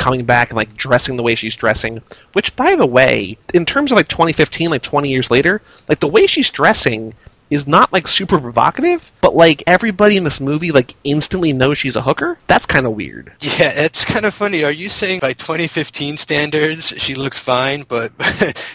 coming 0.00 0.24
back 0.24 0.48
and 0.50 0.56
like 0.56 0.74
dressing 0.76 1.16
the 1.16 1.22
way 1.22 1.34
she's 1.34 1.54
dressing. 1.54 2.02
Which, 2.32 2.56
by 2.56 2.74
the 2.74 2.86
way, 2.86 3.36
in 3.54 3.66
terms 3.66 3.92
of 3.92 3.96
like 3.96 4.08
2015, 4.08 4.70
like 4.70 4.82
20 4.82 5.08
years 5.08 5.30
later, 5.30 5.60
like 5.88 6.00
the 6.00 6.08
way 6.08 6.26
she's 6.26 6.50
dressing 6.50 7.14
is 7.50 7.66
not 7.66 7.92
like 7.92 8.06
super 8.06 8.38
provocative, 8.40 9.10
but 9.20 9.34
like 9.34 9.62
everybody 9.66 10.16
in 10.16 10.24
this 10.24 10.40
movie 10.40 10.70
like 10.72 10.94
instantly 11.04 11.52
knows 11.52 11.76
she's 11.78 11.96
a 11.96 12.02
hooker. 12.02 12.38
That's 12.46 12.64
kind 12.66 12.86
of 12.86 12.92
weird. 12.92 13.32
Yeah, 13.40 13.72
it's 13.74 14.04
kind 14.04 14.24
of 14.24 14.32
funny. 14.32 14.62
Are 14.64 14.70
you 14.70 14.88
saying 14.88 15.20
by 15.20 15.32
2015 15.32 16.16
standards 16.16 16.86
she 16.96 17.14
looks 17.14 17.38
fine, 17.38 17.82
but 17.88 18.12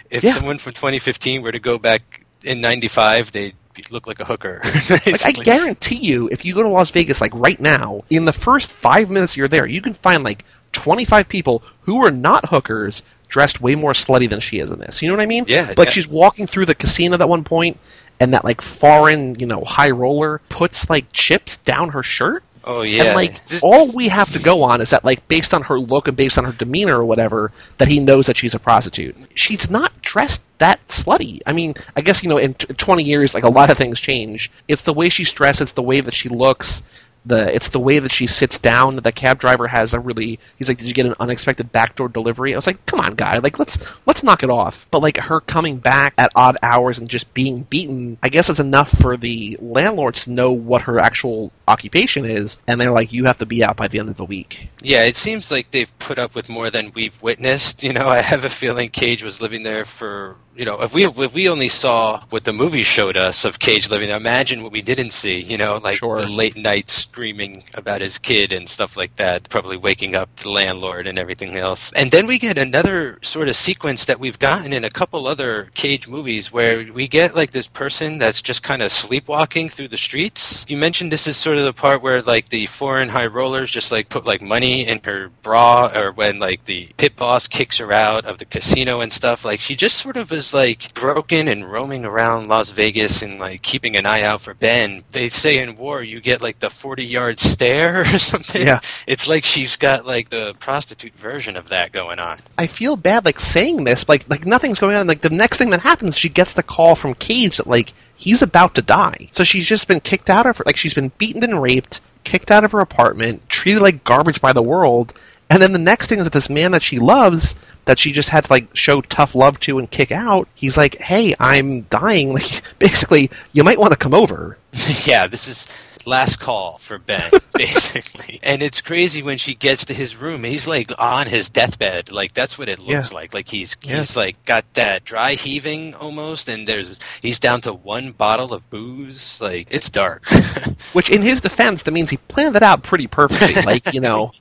if 0.10 0.24
Yeah. 0.24 0.34
someone 0.34 0.58
from 0.58 0.74
2015 0.74 1.42
were 1.42 1.52
to 1.54 1.60
go 1.60 1.78
back 1.78 2.26
in 2.44 2.60
95, 2.62 3.32
they'd 3.32 3.56
look 3.90 4.08
like 4.08 4.20
a 4.20 4.26
hooker? 4.26 4.62
Like, 4.90 5.26
I 5.26 5.32
guarantee 5.32 5.96
you, 5.96 6.28
if 6.32 6.44
you 6.46 6.54
go 6.54 6.62
to 6.64 6.70
Las 6.70 6.92
Vegas, 6.92 7.22
like 7.22 7.34
right 7.34 7.60
now, 7.60 8.04
in 8.10 8.26
the 8.26 8.34
first 8.34 8.72
five 8.72 9.10
minutes 9.10 9.38
you're 9.38 9.48
there, 9.48 9.66
you 9.66 9.82
can 9.82 9.94
find 9.94 10.24
like 10.24 10.44
25 10.74 11.28
people 11.30 11.64
who 11.82 12.06
are 12.06 12.12
not 12.12 12.50
hookers 12.50 13.04
dressed 13.28 13.60
way 13.60 13.74
more 13.76 13.94
slutty 13.94 14.30
than 14.30 14.40
she 14.40 14.60
is 14.60 14.70
in 14.72 14.80
this. 14.80 15.02
You 15.02 15.08
know 15.10 15.16
what 15.16 15.24
I 15.24 15.26
mean? 15.26 15.46
Yeah, 15.48 15.74
Like 15.78 15.88
yeah. 15.88 15.92
she's 15.92 16.08
walking 16.08 16.46
through 16.46 16.68
the 16.68 16.76
casino 16.76 17.18
at 17.18 17.28
one 17.28 17.44
point, 17.44 17.80
and 18.20 18.34
that 18.34 18.44
like 18.46 18.62
foreign, 18.62 19.40
you 19.40 19.46
know, 19.46 19.64
high 19.64 19.90
roller 19.92 20.42
puts 20.50 20.90
like 20.90 21.06
chips 21.12 21.58
down 21.58 21.90
her 21.90 22.04
shirt. 22.04 22.44
Oh 22.68 22.82
yeah. 22.82 23.04
And 23.04 23.16
like 23.16 23.46
This- 23.46 23.62
all 23.62 23.92
we 23.92 24.08
have 24.08 24.32
to 24.34 24.40
go 24.40 24.64
on 24.64 24.82
is 24.82 24.90
that 24.90 25.06
like 25.06 25.28
based 25.28 25.54
on 25.54 25.62
her 25.64 25.80
look 25.80 26.08
and 26.08 26.18
based 26.18 26.38
on 26.38 26.46
her 26.46 26.52
demeanor 26.52 26.98
or 27.00 27.06
whatever, 27.06 27.52
that 27.78 27.88
he 27.88 28.00
knows 28.00 28.26
that 28.26 28.38
she's 28.38 28.56
a 28.56 28.60
prostitute. 28.60 29.16
She's 29.36 29.70
not 29.70 29.92
dressed 30.02 30.42
that 30.58 30.86
slutty. 30.88 31.42
I 31.46 31.52
mean, 31.54 31.76
I 31.96 32.02
guess 32.02 32.24
you 32.24 32.30
know 32.30 32.38
in 32.38 32.54
t- 32.56 32.74
20 32.74 33.04
years 33.04 33.34
like 33.34 33.44
a 33.44 33.50
lot 33.50 33.70
of 33.70 33.78
things 33.78 34.00
change. 34.00 34.50
It's 34.68 34.84
the 34.84 34.94
way 34.94 35.10
she's 35.10 35.32
dressed, 35.32 35.62
it's 35.62 35.74
the 35.74 35.84
way 35.84 36.02
that 36.02 36.14
she 36.14 36.30
looks. 36.30 36.82
The, 37.26 37.54
it's 37.54 37.70
the 37.70 37.80
way 37.80 38.00
that 38.00 38.12
she 38.12 38.28
sits 38.28 38.60
down. 38.60 38.98
The 38.98 39.12
cab 39.12 39.40
driver 39.40 39.68
has 39.68 39.94
a 39.94 40.00
really. 40.00 40.40
He's 40.58 40.68
like, 40.68 40.78
"Did 40.78 40.88
you 40.88 40.94
get 40.94 41.06
an 41.06 41.16
unexpected 41.20 41.72
backdoor 41.72 42.10
delivery?" 42.10 42.54
I 42.54 42.58
was 42.58 42.68
like, 42.68 42.86
"Come 42.86 43.00
on, 43.00 43.16
guy! 43.16 43.40
Like, 43.40 43.58
let's 43.58 43.78
let's 44.06 44.24
knock 44.24 44.44
it 44.44 44.50
off." 44.50 44.86
But 44.92 45.02
like 45.02 45.18
her 45.18 45.40
coming 45.42 45.78
back 45.78 46.14
at 46.18 46.32
odd 46.36 46.58
hours 46.62 47.00
and 47.00 47.10
just 47.10 47.34
being 47.34 47.64
beaten, 47.64 48.18
I 48.22 48.30
guess 48.30 48.50
it's 48.50 48.60
enough 48.60 48.92
for 49.00 49.18
the 49.18 49.58
landlords 49.60 50.26
to 50.26 50.32
know 50.32 50.52
what 50.52 50.84
her 50.84 51.00
actual 51.00 51.52
occupation 51.68 52.26
is, 52.26 52.58
and 52.68 52.80
they're 52.80 52.92
like, 52.92 53.12
"You 53.12 53.26
have 53.26 53.40
to 53.40 53.46
be 53.46 53.64
out 53.64 53.78
by 53.78 53.88
the 53.88 54.00
end 54.00 54.10
of 54.10 54.18
the 54.18 54.26
week." 54.26 54.70
Yeah, 54.82 55.04
it 55.06 55.16
seems 55.16 55.50
like 55.50 55.72
they've 55.72 55.98
put 56.00 56.20
up 56.20 56.36
with 56.36 56.48
more 56.50 56.70
than 56.70 56.92
we've 56.94 57.20
witnessed. 57.24 57.84
You 57.84 57.94
know, 57.94 58.08
I 58.08 58.22
have 58.22 58.46
a 58.46 58.50
feeling 58.50 58.90
Cage 58.90 59.24
was 59.24 59.42
living 59.42 59.64
there 59.64 59.86
for 59.86 60.36
you 60.56 60.64
know, 60.66 60.82
if 60.82 60.94
we 60.94 61.06
if 61.06 61.34
we 61.34 61.50
only 61.50 61.68
saw 61.68 62.24
what 62.30 62.46
the 62.46 62.54
movie 62.54 62.84
showed 62.84 63.18
us 63.18 63.44
of 63.46 63.60
Cage 63.60 63.90
living 63.90 64.08
there, 64.08 64.18
imagine 64.18 64.64
what 64.64 64.72
we 64.72 64.82
didn't 64.82 65.10
see. 65.12 65.42
You 65.42 65.58
know, 65.58 65.78
like 65.78 65.98
Sure. 65.98 66.22
the 66.22 66.28
late 66.28 66.56
nights 66.56 67.06
screaming 67.16 67.64
about 67.76 68.02
his 68.02 68.18
kid 68.18 68.52
and 68.52 68.68
stuff 68.68 68.98
like 68.98 69.16
that, 69.16 69.48
probably 69.48 69.78
waking 69.78 70.18
up 70.18 70.36
the 70.36 70.50
landlord 70.50 71.08
and 71.08 71.18
everything 71.18 71.56
else. 71.56 71.90
And 71.94 72.12
then 72.12 72.28
we 72.28 72.38
get 72.38 72.58
another 72.58 73.20
sort 73.22 73.48
of 73.48 73.56
sequence 73.56 74.04
that 74.04 74.20
we've 74.20 74.38
gotten 74.38 74.74
in 74.74 74.84
a 74.84 74.90
couple 74.90 75.26
other 75.26 75.70
Cage 75.76 76.10
movies 76.10 76.52
where 76.52 76.92
we 76.92 77.08
get 77.08 77.34
like 77.34 77.52
this 77.52 77.68
person 77.68 78.18
that's 78.18 78.42
just 78.42 78.64
kind 78.64 78.82
of 78.82 78.92
sleepwalking 78.92 79.70
through 79.70 79.88
the 79.88 79.98
streets. 79.98 80.66
You 80.68 80.76
mentioned 80.76 81.10
this 81.10 81.26
is 81.26 81.38
sort 81.38 81.58
of 81.58 81.64
the 81.64 81.72
part 81.72 82.02
where 82.02 82.22
like 82.22 82.50
the 82.50 82.66
foreign 82.66 83.08
high 83.08 83.28
rollers 83.28 83.72
just 83.72 83.94
like 83.94 84.10
put 84.10 84.26
like 84.26 84.42
money 84.42 84.86
in 84.86 85.00
her 85.06 85.30
bra 85.42 85.90
or 85.96 86.12
when 86.12 86.40
like 86.40 86.66
the 86.66 86.90
pit 86.98 87.16
boss 87.16 87.48
kicks 87.48 87.78
her 87.78 87.94
out 87.94 88.26
of 88.26 88.40
the 88.40 88.46
casino 88.46 89.00
and 89.00 89.14
stuff. 89.14 89.46
Like 89.46 89.62
she 89.62 89.78
just 89.78 90.00
sort 90.00 90.18
of 90.18 90.34
is 90.34 90.54
like 90.54 90.94
broken 90.96 91.48
and 91.48 91.72
roaming 91.72 92.04
around 92.04 92.50
Las 92.50 92.72
Vegas 92.72 93.22
and 93.22 93.40
like 93.40 93.62
keeping 93.62 93.96
an 93.96 94.06
eye 94.06 94.24
out 94.24 94.42
for 94.42 94.54
Ben. 94.54 95.06
They 95.12 95.30
say 95.30 95.60
in 95.60 95.78
war 95.78 96.04
you 96.04 96.20
get 96.20 96.42
like 96.42 96.60
the 96.60 96.70
40 96.70 97.05
yard 97.06 97.40
stare 97.40 98.02
or 98.14 98.20
something. 98.20 98.66
Yeah. 98.66 98.82
It's 99.08 99.28
like 99.28 99.44
she's 99.44 99.78
got 99.78 100.06
like 100.06 100.30
the 100.30 100.56
prostitute 100.60 101.14
version 101.16 101.56
of 101.58 101.70
that 101.70 101.92
going 101.92 102.20
on. 102.20 102.38
I 102.58 102.68
feel 102.68 102.96
bad 102.96 103.26
like 103.26 103.40
saying 103.40 103.84
this, 103.84 104.08
like 104.08 104.28
like 104.30 104.46
nothing's 104.46 104.80
going 104.80 104.96
on. 104.96 105.08
Like 105.08 105.22
the 105.22 105.30
next 105.30 105.58
thing 105.58 105.70
that 105.72 105.82
happens, 105.82 106.18
she 106.18 106.30
gets 106.30 106.54
the 106.54 106.64
call 106.64 106.96
from 106.96 107.14
Cage 107.16 107.58
that 107.58 107.68
like 107.68 107.94
he's 108.16 108.42
about 108.42 108.76
to 108.76 108.82
die. 108.82 109.30
So 109.32 109.44
she's 109.44 109.66
just 109.66 109.88
been 109.88 110.00
kicked 110.00 110.30
out 110.30 110.46
of 110.46 110.58
her. 110.58 110.64
Like 110.66 110.78
she's 110.78 110.94
been 110.94 111.12
beaten 111.18 111.44
and 111.44 111.62
raped, 111.62 112.02
kicked 112.24 112.52
out 112.52 112.64
of 112.64 112.72
her 112.72 112.80
apartment, 112.80 113.48
treated 113.50 113.82
like 113.82 114.04
garbage 114.04 114.42
by 114.42 114.54
the 114.54 114.64
world. 114.64 115.14
And 115.50 115.62
then 115.62 115.74
the 115.74 115.80
next 115.80 116.08
thing 116.08 116.20
is 116.20 116.26
that 116.26 116.34
this 116.34 116.50
man 116.50 116.72
that 116.72 116.82
she 116.82 116.98
loves, 116.98 117.54
that 117.86 118.00
she 118.00 118.12
just 118.12 118.30
had 118.30 118.46
to 118.46 118.52
like 118.52 118.76
show 118.76 119.02
tough 119.02 119.36
love 119.36 119.60
to 119.62 119.78
and 119.78 119.90
kick 119.90 120.12
out, 120.12 120.48
he's 120.56 120.76
like, 120.76 120.96
"Hey, 120.96 121.36
I'm 121.40 121.82
dying. 121.84 122.34
Like 122.34 122.80
basically, 122.80 123.30
you 123.54 123.64
might 123.64 123.80
want 123.80 123.92
to 123.92 123.98
come 123.98 124.14
over." 124.14 124.58
yeah, 125.06 125.28
this 125.28 125.48
is 125.48 125.68
last 126.06 126.40
call 126.40 126.78
for 126.78 126.98
Ben, 127.00 127.30
basically. 127.54 128.40
and 128.44 128.62
it's 128.62 128.82
crazy 128.82 129.22
when 129.24 129.38
she 129.38 129.54
gets 129.54 129.86
to 129.86 129.94
his 129.94 130.16
room. 130.16 130.44
He's 130.44 130.68
like 130.68 130.92
on 131.00 131.28
his 131.28 131.50
deathbed. 131.50 132.12
Like 132.12 132.34
that's 132.34 132.58
what 132.58 132.70
it 132.70 132.80
looks 132.80 133.12
Yeah. 133.12 133.16
like. 133.16 133.34
Like 133.34 133.48
he's 133.48 133.76
Yeah. 133.84 133.98
he's 133.98 134.16
like 134.16 134.44
got 134.46 134.66
that 134.74 135.04
dry 135.06 135.34
heaving 135.34 135.94
almost, 135.96 136.48
and 136.50 136.68
there's 136.68 137.00
he's 137.22 137.40
down 137.40 137.62
to 137.62 137.74
one 137.74 138.12
bottle 138.12 138.54
of 138.54 138.70
booze. 138.70 139.40
Like 139.42 139.68
it's 139.72 139.90
dark. 139.90 140.26
Which, 140.94 141.10
in 141.10 141.22
his 141.22 141.42
defense, 141.42 141.84
that 141.84 141.92
means 141.92 142.10
he 142.10 142.18
planned 142.18 142.56
that 142.56 142.64
out 142.64 142.84
pretty 142.84 143.08
perfectly. 143.08 143.62
like 143.66 143.94
you 143.94 144.00
know, 144.02 144.32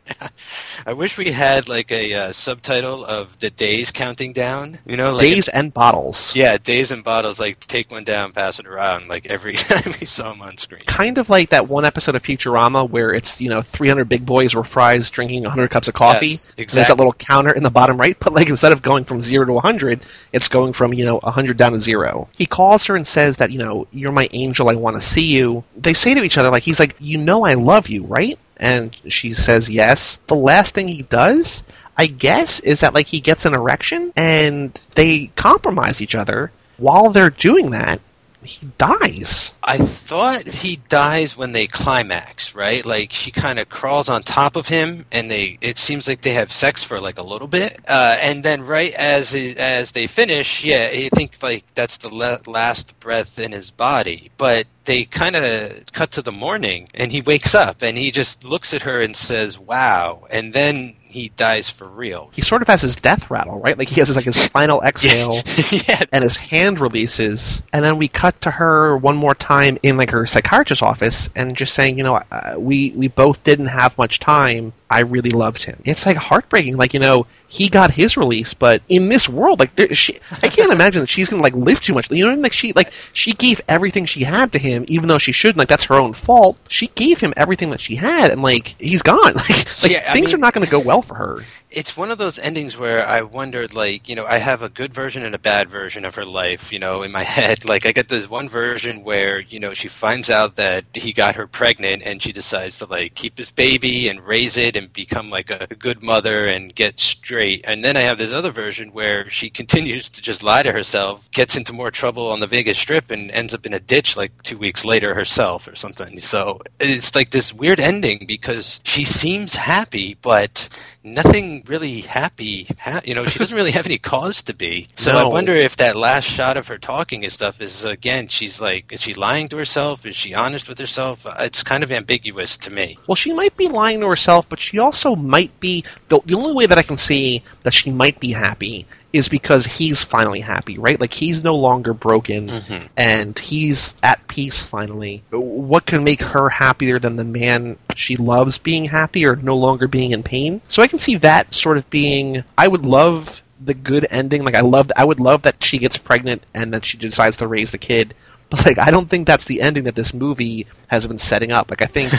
I 0.86 0.92
wish 0.92 1.16
we 1.18 1.30
had 1.30 1.68
like 1.68 1.90
a 1.90 2.14
uh, 2.14 2.32
subtitle 2.32 3.04
of 3.04 3.38
the 3.40 3.50
days 3.50 3.90
counting 3.90 4.32
down. 4.32 4.78
You 4.86 4.96
know, 4.96 5.12
like 5.12 5.22
days 5.22 5.48
and 5.48 5.72
bottles. 5.72 6.34
yeah, 6.36 6.56
days 6.58 6.90
and 6.90 7.02
bottles. 7.02 7.40
Like 7.40 7.60
take 7.60 7.90
one 7.90 8.04
down, 8.04 8.32
pass 8.32 8.58
it 8.58 8.66
around. 8.66 9.08
Like 9.08 9.26
every 9.26 9.54
time 9.54 9.94
we 10.00 10.06
saw 10.06 10.32
him 10.32 10.42
on 10.42 10.56
screen. 10.58 10.82
kind 10.86 11.18
of 11.18 11.28
like 11.30 11.50
that 11.54 11.68
one 11.68 11.84
episode 11.84 12.16
of 12.16 12.22
Futurama 12.22 12.88
where 12.88 13.12
it's 13.12 13.40
you 13.40 13.48
know 13.48 13.62
300 13.62 14.08
big 14.08 14.26
boys 14.26 14.54
or 14.54 14.64
Fry's 14.64 15.08
drinking 15.08 15.44
100 15.44 15.70
cups 15.70 15.88
of 15.88 15.94
coffee. 15.94 16.28
Yes, 16.28 16.48
And 16.48 16.56
There's 16.56 16.64
exactly. 16.64 16.92
that 16.92 16.98
little 16.98 17.12
counter 17.12 17.52
in 17.54 17.62
the 17.62 17.70
bottom 17.70 17.96
right, 17.96 18.16
but 18.20 18.32
like 18.32 18.48
instead 18.48 18.72
of 18.72 18.82
going 18.82 19.04
from 19.04 19.22
zero 19.22 19.46
to 19.46 19.52
100, 19.52 20.04
it's 20.32 20.48
going 20.48 20.72
from 20.72 20.92
you 20.92 21.04
know 21.04 21.18
100 21.18 21.56
down 21.56 21.72
to 21.72 21.80
zero. 21.80 22.28
He 22.32 22.46
calls 22.46 22.84
her 22.86 22.96
and 22.96 23.06
says 23.06 23.36
that 23.38 23.50
you 23.50 23.58
know 23.58 23.86
you're 23.92 24.12
my 24.12 24.28
angel, 24.32 24.68
I 24.68 24.74
want 24.74 24.96
to 24.96 25.02
see 25.02 25.24
you. 25.26 25.64
They 25.76 25.94
say 25.94 26.14
to 26.14 26.22
each 26.22 26.36
other 26.38 26.50
like 26.50 26.62
he's 26.62 26.80
like 26.80 26.96
you 26.98 27.18
know 27.18 27.44
I 27.44 27.54
love 27.54 27.88
you, 27.88 28.04
right? 28.04 28.38
And 28.58 28.96
she 29.08 29.32
says 29.32 29.68
yes. 29.68 30.18
The 30.26 30.34
last 30.36 30.74
thing 30.74 30.88
he 30.88 31.02
does. 31.02 31.62
I 31.96 32.06
guess 32.06 32.58
is 32.60 32.80
that 32.80 32.92
like 32.92 33.06
he 33.06 33.20
gets 33.20 33.46
an 33.46 33.54
erection 33.54 34.12
and 34.16 34.84
they 34.96 35.28
compromise 35.36 36.00
each 36.00 36.16
other. 36.16 36.50
While 36.76 37.10
they're 37.10 37.30
doing 37.30 37.70
that, 37.70 38.00
he 38.46 38.68
dies. 38.78 39.52
I 39.62 39.78
thought 39.78 40.46
he 40.46 40.76
dies 40.88 41.36
when 41.36 41.52
they 41.52 41.66
climax, 41.66 42.54
right? 42.54 42.84
Like 42.84 43.12
she 43.12 43.30
kind 43.30 43.58
of 43.58 43.68
crawls 43.68 44.08
on 44.08 44.22
top 44.22 44.56
of 44.56 44.68
him, 44.68 45.06
and 45.12 45.30
they. 45.30 45.58
It 45.60 45.78
seems 45.78 46.08
like 46.08 46.22
they 46.22 46.34
have 46.34 46.52
sex 46.52 46.84
for 46.84 47.00
like 47.00 47.18
a 47.18 47.22
little 47.22 47.48
bit, 47.48 47.80
uh, 47.88 48.16
and 48.20 48.44
then 48.44 48.62
right 48.62 48.92
as 48.94 49.34
as 49.34 49.92
they 49.92 50.06
finish, 50.06 50.64
yeah, 50.64 50.90
I 50.92 51.08
think 51.10 51.42
like 51.42 51.64
that's 51.74 51.98
the 51.98 52.14
la- 52.14 52.38
last 52.46 52.98
breath 53.00 53.38
in 53.38 53.52
his 53.52 53.70
body. 53.70 54.30
But 54.36 54.66
they 54.84 55.04
kind 55.04 55.36
of 55.36 55.86
cut 55.92 56.10
to 56.12 56.22
the 56.22 56.32
morning, 56.32 56.88
and 56.94 57.10
he 57.10 57.22
wakes 57.22 57.54
up, 57.54 57.82
and 57.82 57.96
he 57.96 58.10
just 58.10 58.44
looks 58.44 58.74
at 58.74 58.82
her 58.82 59.00
and 59.00 59.16
says, 59.16 59.58
"Wow," 59.58 60.26
and 60.30 60.52
then 60.52 60.96
he 61.14 61.28
dies 61.36 61.70
for 61.70 61.86
real. 61.88 62.28
he 62.32 62.42
sort 62.42 62.60
of 62.60 62.66
has 62.68 62.82
his 62.82 62.96
death 62.96 63.30
rattle, 63.30 63.60
right? 63.60 63.78
Like 63.78 63.88
he 63.88 64.00
has 64.00 64.08
his, 64.08 64.16
like 64.16 64.24
his 64.24 64.46
final 64.48 64.82
exhale, 64.82 65.42
yeah, 65.70 66.02
and 66.12 66.24
his 66.24 66.36
hand 66.36 66.80
releases, 66.80 67.62
and 67.72 67.84
then 67.84 67.98
we 67.98 68.08
cut 68.08 68.40
to 68.42 68.50
her 68.50 68.96
one 68.96 69.16
more 69.16 69.34
time 69.34 69.78
in 69.84 69.96
like 69.96 70.10
her 70.10 70.26
psychiatrist's 70.26 70.82
office, 70.82 71.30
and 71.36 71.56
just 71.56 71.72
saying, 71.74 71.96
you 71.98 72.04
know, 72.04 72.16
uh, 72.30 72.56
we 72.58 72.90
we 72.96 73.06
both 73.08 73.44
didn't 73.44 73.66
have 73.68 73.96
much 73.96 74.18
time. 74.18 74.72
I 74.90 75.00
really 75.00 75.30
loved 75.30 75.64
him. 75.64 75.80
It's 75.84 76.04
like 76.06 76.16
heartbreaking. 76.16 76.76
Like 76.76 76.94
you 76.94 77.00
know, 77.00 77.26
he 77.48 77.68
got 77.68 77.90
his 77.90 78.16
release, 78.16 78.52
but 78.54 78.82
in 78.88 79.08
this 79.08 79.28
world, 79.28 79.58
like 79.58 79.74
there, 79.76 79.92
she, 79.94 80.18
I 80.42 80.48
can't 80.48 80.72
imagine 80.72 81.00
that 81.00 81.08
she's 81.08 81.28
gonna 81.28 81.42
like 81.42 81.54
live 81.54 81.80
too 81.80 81.94
much. 81.94 82.10
You 82.10 82.24
know 82.24 82.28
what 82.28 82.32
I 82.32 82.36
mean? 82.36 82.42
Like 82.42 82.52
she 82.52 82.72
like 82.74 82.92
she 83.12 83.32
gave 83.32 83.60
everything 83.68 84.04
she 84.04 84.22
had 84.24 84.52
to 84.52 84.58
him, 84.58 84.84
even 84.88 85.08
though 85.08 85.18
she 85.18 85.32
shouldn't. 85.32 85.58
Like 85.58 85.68
that's 85.68 85.84
her 85.84 85.94
own 85.94 86.12
fault. 86.12 86.58
She 86.68 86.88
gave 86.88 87.18
him 87.18 87.32
everything 87.36 87.70
that 87.70 87.80
she 87.80 87.94
had, 87.96 88.30
and 88.30 88.42
like 88.42 88.76
he's 88.78 89.02
gone. 89.02 89.34
Like, 89.34 89.82
like 89.82 89.90
Yeah, 89.92 90.12
things 90.12 90.28
mean- 90.28 90.36
are 90.36 90.38
not 90.38 90.54
going 90.54 90.64
to 90.66 90.70
go 90.70 90.78
well 90.80 91.02
for 91.02 91.14
her. 91.14 91.38
It's 91.74 91.96
one 91.96 92.12
of 92.12 92.18
those 92.18 92.38
endings 92.38 92.76
where 92.78 93.06
I 93.06 93.22
wondered, 93.22 93.74
like, 93.74 94.08
you 94.08 94.14
know, 94.14 94.24
I 94.26 94.38
have 94.38 94.62
a 94.62 94.68
good 94.68 94.94
version 94.94 95.24
and 95.24 95.34
a 95.34 95.38
bad 95.40 95.68
version 95.68 96.04
of 96.04 96.14
her 96.14 96.24
life, 96.24 96.72
you 96.72 96.78
know, 96.78 97.02
in 97.02 97.10
my 97.10 97.22
head. 97.36 97.68
Like, 97.68 97.84
I 97.84 97.92
get 97.92 98.08
this 98.08 98.30
one 98.30 98.48
version 98.48 99.02
where, 99.02 99.40
you 99.40 99.58
know, 99.58 99.74
she 99.74 99.88
finds 99.88 100.30
out 100.30 100.54
that 100.54 100.84
he 100.94 101.12
got 101.12 101.34
her 101.34 101.48
pregnant 101.48 102.02
and 102.04 102.22
she 102.22 102.32
decides 102.32 102.78
to, 102.78 102.86
like, 102.86 103.14
keep 103.16 103.36
his 103.36 103.50
baby 103.50 104.08
and 104.08 104.24
raise 104.24 104.56
it 104.56 104.76
and 104.76 104.92
become, 104.92 105.30
like, 105.30 105.50
a 105.50 105.66
good 105.74 106.00
mother 106.00 106.46
and 106.46 106.74
get 106.74 107.00
straight. 107.00 107.64
And 107.64 107.84
then 107.84 107.96
I 107.96 108.00
have 108.00 108.18
this 108.18 108.32
other 108.32 108.52
version 108.52 108.92
where 108.92 109.28
she 109.28 109.50
continues 109.50 110.08
to 110.10 110.22
just 110.22 110.44
lie 110.44 110.62
to 110.62 110.72
herself, 110.72 111.28
gets 111.32 111.56
into 111.56 111.72
more 111.72 111.90
trouble 111.90 112.30
on 112.30 112.38
the 112.38 112.46
Vegas 112.46 112.78
Strip 112.78 113.10
and 113.10 113.32
ends 113.32 113.52
up 113.52 113.66
in 113.66 113.74
a 113.74 113.80
ditch, 113.80 114.16
like, 114.16 114.42
two 114.42 114.56
weeks 114.56 114.84
later 114.84 115.12
herself 115.12 115.66
or 115.66 115.74
something. 115.74 116.20
So 116.20 116.60
it's 116.78 117.16
like 117.16 117.30
this 117.30 117.52
weird 117.52 117.80
ending 117.80 118.26
because 118.28 118.80
she 118.84 119.04
seems 119.04 119.56
happy, 119.56 120.16
but 120.22 120.68
nothing 121.02 121.63
isn't 121.64 121.72
really 121.72 122.00
happy. 122.00 122.66
Ha- 122.80 123.00
you 123.04 123.14
know, 123.14 123.24
she 123.26 123.38
doesn't 123.38 123.56
really 123.56 123.70
have 123.70 123.86
any 123.86 123.98
cause 123.98 124.42
to 124.42 124.54
be. 124.54 124.86
So 124.96 125.12
No. 125.12 125.18
I 125.18 125.24
wonder 125.24 125.54
if 125.54 125.76
that 125.76 125.96
last 125.96 126.24
shot 126.24 126.56
of 126.56 126.66
her 126.68 126.78
talking 126.78 127.24
and 127.24 127.32
stuff 127.32 127.60
is 127.60 127.84
again, 127.84 128.28
she's 128.28 128.60
like, 128.60 128.92
is 128.92 129.00
she 129.02 129.14
lying 129.14 129.48
to 129.50 129.56
herself? 129.56 130.04
Is 130.06 130.14
she 130.16 130.34
honest 130.34 130.68
with 130.68 130.78
herself? 130.78 131.26
Uh, 131.26 131.32
It's 131.40 131.62
kind 131.62 131.82
of 131.82 131.90
ambiguous 131.92 132.56
to 132.58 132.70
me. 132.70 132.98
Well, 133.06 133.16
she 133.16 133.32
might 133.32 133.56
be 133.56 133.68
lying 133.68 134.00
to 134.00 134.08
herself, 134.08 134.46
but 134.48 134.60
she 134.60 134.78
also 134.78 135.16
might 135.16 135.58
be. 135.60 135.84
The, 136.08 136.20
the 136.26 136.34
only 136.34 136.52
way 136.54 136.66
that 136.66 136.78
I 136.78 136.82
can 136.82 136.96
see 136.96 137.42
that 137.62 137.72
she 137.72 137.90
might 137.90 138.20
be 138.20 138.32
happy 138.32 138.86
is 139.14 139.28
because 139.28 139.64
he's 139.64 140.02
finally 140.02 140.40
happy, 140.40 140.76
right? 140.76 141.00
Like 141.00 141.12
he's 141.12 141.44
no 141.44 141.54
longer 141.54 141.94
broken 141.94 142.48
mm-hmm. 142.48 142.86
and 142.96 143.38
he's 143.38 143.94
at 144.02 144.26
peace 144.26 144.58
finally. 144.58 145.22
What 145.30 145.86
can 145.86 146.02
make 146.02 146.20
her 146.20 146.48
happier 146.48 146.98
than 146.98 147.14
the 147.14 147.24
man 147.24 147.78
she 147.94 148.16
loves 148.16 148.58
being 148.58 148.84
happy 148.84 149.24
or 149.24 149.36
no 149.36 149.56
longer 149.56 149.86
being 149.86 150.10
in 150.10 150.24
pain? 150.24 150.60
So 150.66 150.82
I 150.82 150.88
can 150.88 150.98
see 150.98 151.14
that 151.18 151.54
sort 151.54 151.78
of 151.78 151.88
being. 151.90 152.42
I 152.58 152.66
would 152.66 152.84
love 152.84 153.40
the 153.64 153.74
good 153.74 154.04
ending. 154.10 154.44
Like 154.44 154.56
I 154.56 154.62
loved. 154.62 154.92
I 154.96 155.04
would 155.04 155.20
love 155.20 155.42
that 155.42 155.62
she 155.62 155.78
gets 155.78 155.96
pregnant 155.96 156.42
and 156.52 156.74
that 156.74 156.84
she 156.84 156.98
decides 156.98 157.36
to 157.36 157.46
raise 157.46 157.70
the 157.70 157.78
kid. 157.78 158.14
But 158.50 158.66
like, 158.66 158.78
I 158.78 158.90
don't 158.90 159.08
think 159.08 159.28
that's 159.28 159.44
the 159.44 159.60
ending 159.60 159.84
that 159.84 159.94
this 159.94 160.12
movie 160.12 160.66
has 160.88 161.06
been 161.06 161.18
setting 161.18 161.52
up. 161.52 161.70
Like, 161.70 161.82
I 161.82 161.86
think 161.86 162.12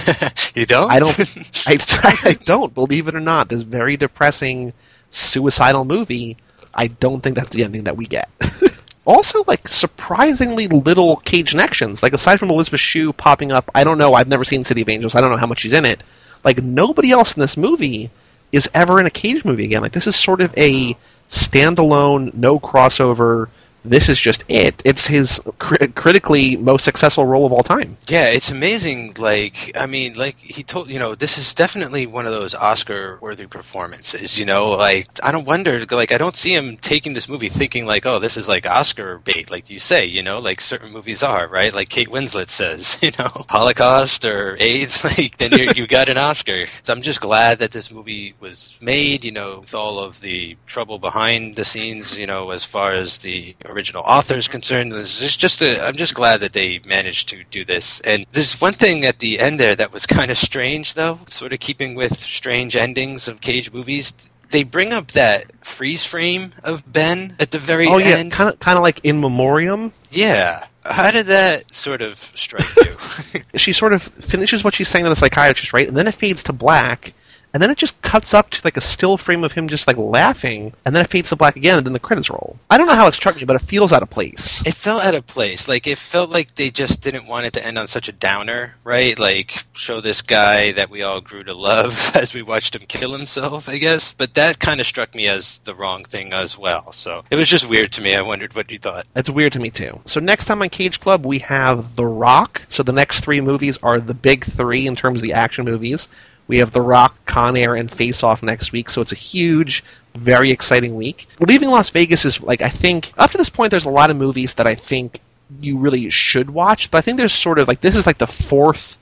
you 0.56 0.66
don't? 0.66 0.90
I 0.90 1.00
don't. 1.00 1.20
I, 1.68 1.78
I 2.30 2.34
don't 2.46 2.74
believe 2.74 3.10
it 3.10 3.16
or 3.16 3.20
not. 3.20 3.50
This 3.50 3.64
very 3.64 3.98
depressing, 3.98 4.72
suicidal 5.10 5.84
movie. 5.84 6.38
I 6.76 6.88
don't 6.88 7.22
think 7.22 7.36
that's 7.36 7.52
the 7.52 7.64
ending 7.64 7.86
that 7.86 7.98
we 7.98 8.06
get. 8.06 8.30
also, 9.06 9.44
like 9.48 9.68
surprisingly 9.68 10.68
little 10.68 11.18
Cage 11.18 11.52
connections. 11.52 12.04
Like 12.04 12.14
aside 12.14 12.38
from 12.38 12.50
Elizabeth 12.50 12.80
Shue 12.80 13.14
popping 13.14 13.52
up, 13.52 13.70
I 13.74 13.84
don't 13.84 13.98
know. 13.98 14.14
I've 14.14 14.28
never 14.28 14.44
seen 14.44 14.64
City 14.64 14.82
of 14.82 14.90
Angels. 14.90 15.16
I 15.16 15.22
don't 15.22 15.32
know 15.32 15.38
how 15.38 15.48
much 15.48 15.62
she's 15.62 15.74
in 15.74 15.86
it. 15.86 16.04
Like 16.44 16.62
nobody 16.62 17.12
else 17.12 17.36
in 17.36 17.42
this 17.42 17.58
movie 17.58 18.12
is 18.52 18.70
ever 18.74 19.00
in 19.00 19.06
a 19.06 19.12
Cage 19.12 19.44
movie 19.46 19.66
again. 19.66 19.82
Like 19.82 19.94
this 19.94 20.08
is 20.08 20.16
sort 20.16 20.42
of 20.42 20.54
a 20.58 20.96
standalone, 21.30 22.34
no 22.34 22.60
crossover. 22.60 23.50
This 23.86 24.10
is 24.10 24.20
just 24.20 24.44
it. 24.48 24.82
It's 24.86 25.08
his 25.08 25.40
cri- 25.60 25.88
critically 25.90 26.58
most 26.58 26.84
successful 26.84 27.26
role 27.26 27.46
of 27.46 27.52
all 27.52 27.64
time. 27.64 27.98
Yeah, 28.08 28.28
it's 28.28 28.50
amazing. 28.52 29.16
Like, 29.18 29.72
I 29.76 29.86
mean, 29.86 30.16
like 30.16 30.38
he 30.38 30.64
told, 30.64 30.90
you 30.90 31.00
know, 31.00 31.16
this 31.16 31.38
is 31.38 31.54
definitely 31.54 32.06
one 32.08 32.26
of 32.26 32.32
those 32.32 32.56
Oscar-worthy 32.56 33.48
performances. 33.48 34.40
You 34.40 34.46
know, 34.46 34.70
like 34.72 35.08
I 35.24 35.32
don't 35.32 35.46
wonder, 35.46 35.86
like 35.92 36.12
I 36.12 36.18
don't 36.18 36.36
see 36.36 36.54
him 36.54 36.78
taking 36.78 37.14
this 37.14 37.30
movie 37.30 37.50
thinking 37.50 37.86
like, 37.86 38.06
oh, 38.06 38.20
this 38.20 38.38
is 38.38 38.48
like 38.48 38.68
Oscar 38.68 39.20
bait, 39.20 39.52
like 39.52 39.70
you 39.70 39.80
say. 39.80 40.06
You 40.06 40.24
know, 40.24 40.40
like 40.40 40.62
certain 40.62 40.92
movies 40.92 41.24
are, 41.24 41.48
right? 41.48 41.74
Like 41.74 41.90
Kate 41.90 42.10
Winslet 42.10 42.50
says, 42.50 42.98
you 43.04 43.12
know, 43.20 43.32
Holocaust 43.50 44.26
or 44.26 44.58
AIDS, 44.60 45.04
like 45.18 45.38
then 45.38 45.52
you 45.54 45.72
you 45.76 45.88
got 45.88 46.10
an 46.10 46.18
Oscar. 46.18 46.68
So 46.84 46.94
I'm 46.94 47.02
just 47.02 47.22
glad 47.22 47.60
that 47.60 47.72
this 47.72 47.92
movie 47.92 48.34
was 48.40 48.76
made. 48.82 49.24
You 49.24 49.32
know, 49.32 49.60
with 49.60 49.74
all 49.74 50.00
of 50.00 50.22
the 50.22 50.58
trouble 50.66 51.00
behind 51.00 51.56
the 51.56 51.66
scenes, 51.66 52.18
you 52.18 52.28
know, 52.28 52.50
as 52.52 52.64
far 52.64 52.94
as 52.94 53.20
the 53.20 53.56
original 53.76 54.04
author 54.06 54.36
is 54.36 54.48
concerned. 54.48 54.92
This 54.94 55.22
is 55.22 55.36
just 55.36 55.62
a, 55.62 55.86
I'm 55.86 55.96
just 55.98 56.16
glad 56.16 56.40
that 56.42 56.54
they 56.54 56.80
managed 56.86 57.30
to 57.30 57.44
do 57.52 57.66
this. 57.66 58.00
And 58.02 58.26
there's 58.32 58.60
one 58.62 58.74
thing 58.74 59.06
at 59.06 59.20
the 59.20 59.40
end 59.40 59.60
there 59.60 59.76
that 59.76 59.92
was 59.92 60.06
kind 60.06 60.32
of 60.32 60.38
strange, 60.38 60.94
though, 60.94 61.20
sort 61.28 61.54
of 61.54 61.60
keeping 61.60 61.96
with 61.96 62.18
strange 62.20 62.76
endings 62.76 63.28
of 63.28 63.42
Cage 63.42 63.72
movies. 63.74 64.14
They 64.52 64.64
bring 64.64 64.94
up 64.94 65.12
that 65.12 65.52
freeze 65.66 66.06
frame 66.06 66.54
of 66.64 66.92
Ben 66.92 67.36
at 67.40 67.52
the 67.52 67.60
very 67.60 67.88
Oh 67.88 67.98
yeah, 67.98 68.18
end. 68.18 68.32
kind 68.32 68.54
of 68.54 68.60
kind 68.60 68.78
of 68.78 68.84
like 68.84 69.04
in 69.04 69.20
memoriam. 69.20 69.92
Yeah. 70.12 70.64
How 70.86 71.10
did 71.10 71.26
that 71.26 71.74
sort 71.74 72.04
of 72.04 72.20
strike 72.36 72.64
you? 72.78 73.42
she 73.58 73.74
sort 73.74 73.92
of 73.92 74.04
finishes 74.04 74.64
what 74.64 74.76
she's 74.76 74.88
saying 74.88 75.04
to 75.04 75.10
the 75.10 75.16
psychiatrist, 75.16 75.74
right? 75.74 75.88
And 75.88 75.98
then 75.98 76.08
it 76.08 76.14
fades 76.14 76.44
to 76.44 76.54
black, 76.54 77.15
and 77.56 77.64
then 77.64 77.72
it 77.72 77.78
just 77.78 78.00
cuts 78.02 78.34
up 78.34 78.50
to 78.50 78.62
like 78.66 78.76
a 78.76 78.82
still 78.82 79.16
frame 79.16 79.46
of 79.46 79.54
him 79.54 79.70
just 79.70 79.88
like 79.88 79.96
laughing, 79.96 80.74
and 80.84 80.94
then 80.94 81.02
it 81.02 81.10
fades 81.10 81.30
to 81.30 81.38
black 81.38 81.56
again, 81.56 81.78
and 81.78 81.86
then 81.86 81.94
the 81.94 82.00
credits 82.00 82.30
roll. 82.30 82.60
I 82.70 82.78
don't 82.78 82.86
know 82.86 82.96
how 82.96 83.08
it 83.08 83.14
struck 83.14 83.38
me, 83.38 83.46
but 83.46 83.56
it 83.56 83.62
feels 83.62 83.94
out 83.94 84.04
of 84.04 84.10
place. 84.10 84.62
It 84.68 84.74
felt 84.74 85.06
out 85.06 85.16
of 85.16 85.26
place. 85.26 85.70
Like 85.70 85.88
it 85.88 85.98
felt 85.98 86.30
like 86.30 86.56
they 86.56 86.70
just 86.70 87.02
didn't 87.02 87.28
want 87.28 87.46
it 87.46 87.54
to 87.54 87.66
end 87.66 87.78
on 87.78 87.88
such 87.88 88.10
a 88.10 88.12
downer, 88.12 88.76
right? 88.84 89.18
Like 89.18 89.66
show 89.72 90.02
this 90.02 90.22
guy 90.22 90.74
that 90.74 90.90
we 90.90 91.04
all 91.04 91.22
grew 91.22 91.46
to 91.46 91.54
love 91.54 92.12
as 92.16 92.34
we 92.34 92.42
watched 92.42 92.76
him 92.76 92.84
kill 92.90 93.14
himself, 93.14 93.70
I 93.70 93.78
guess. 93.78 94.14
But 94.14 94.34
that 94.34 94.60
kind 94.60 94.82
of 94.82 94.86
struck 94.86 95.16
me 95.16 95.30
as 95.30 95.60
the 95.60 95.76
wrong 95.76 96.04
thing 96.04 96.34
as 96.34 96.58
well. 96.58 96.92
So 96.92 97.24
it 97.32 97.38
was 97.38 97.48
just 97.48 97.70
weird 97.70 97.94
to 97.94 98.02
me. 98.02 98.16
I 98.16 98.22
wondered 98.22 98.54
what 98.54 98.70
you 98.70 98.80
thought. 98.80 99.08
That's 99.14 99.30
weird 99.30 99.54
to 99.54 99.62
me 99.62 99.70
too. 99.70 100.02
So 100.04 100.20
next 100.20 100.44
time 100.44 100.62
on 100.62 100.68
Cage 100.68 101.00
Club, 101.00 101.26
we 101.26 101.40
have 101.40 101.96
The 101.96 102.06
Rock. 102.06 102.64
So 102.68 102.84
the 102.84 102.92
next 102.92 103.22
three 103.22 103.40
movies 103.40 103.80
are 103.82 104.02
the 104.02 104.14
big 104.14 104.44
three 104.44 104.88
in 104.88 104.98
terms 104.98 105.20
of 105.20 105.24
the 105.24 105.32
action 105.32 105.64
movies. 105.64 106.10
We 106.48 106.60
have 106.60 106.72
The 106.72 106.82
Rock, 106.82 107.26
Con 107.26 107.58
Air, 107.58 107.76
and 107.76 107.90
Face 107.90 108.24
Off 108.24 108.44
next 108.44 108.72
week. 108.72 108.90
So 108.90 109.02
it's 109.02 109.12
a 109.12 109.16
huge, 109.16 109.84
very 110.16 110.52
exciting 110.52 110.96
week. 110.96 111.28
Leaving 111.40 111.70
Las 111.70 111.90
Vegas 111.90 112.26
is 112.26 112.40
like 112.42 112.62
I 112.62 112.70
think 112.70 113.12
up 113.18 113.32
to 113.32 113.38
this 113.38 113.50
point, 113.50 113.72
there's 113.72 113.86
a 113.86 113.90
lot 113.92 114.10
of 114.10 114.18
movies 114.18 114.54
that 114.56 114.68
I 114.68 114.76
think 114.76 115.20
you 115.62 115.78
really 115.78 116.10
should 116.10 116.50
watch. 116.50 116.92
But 116.92 117.00
I 117.00 117.02
think 117.02 117.18
there's 117.18 117.34
sort 117.34 117.60
of 117.60 117.68
like 117.68 117.82
this 117.82 117.96
is 117.96 118.06
like 118.06 118.18
the 118.18 118.28
fourth 118.28 118.98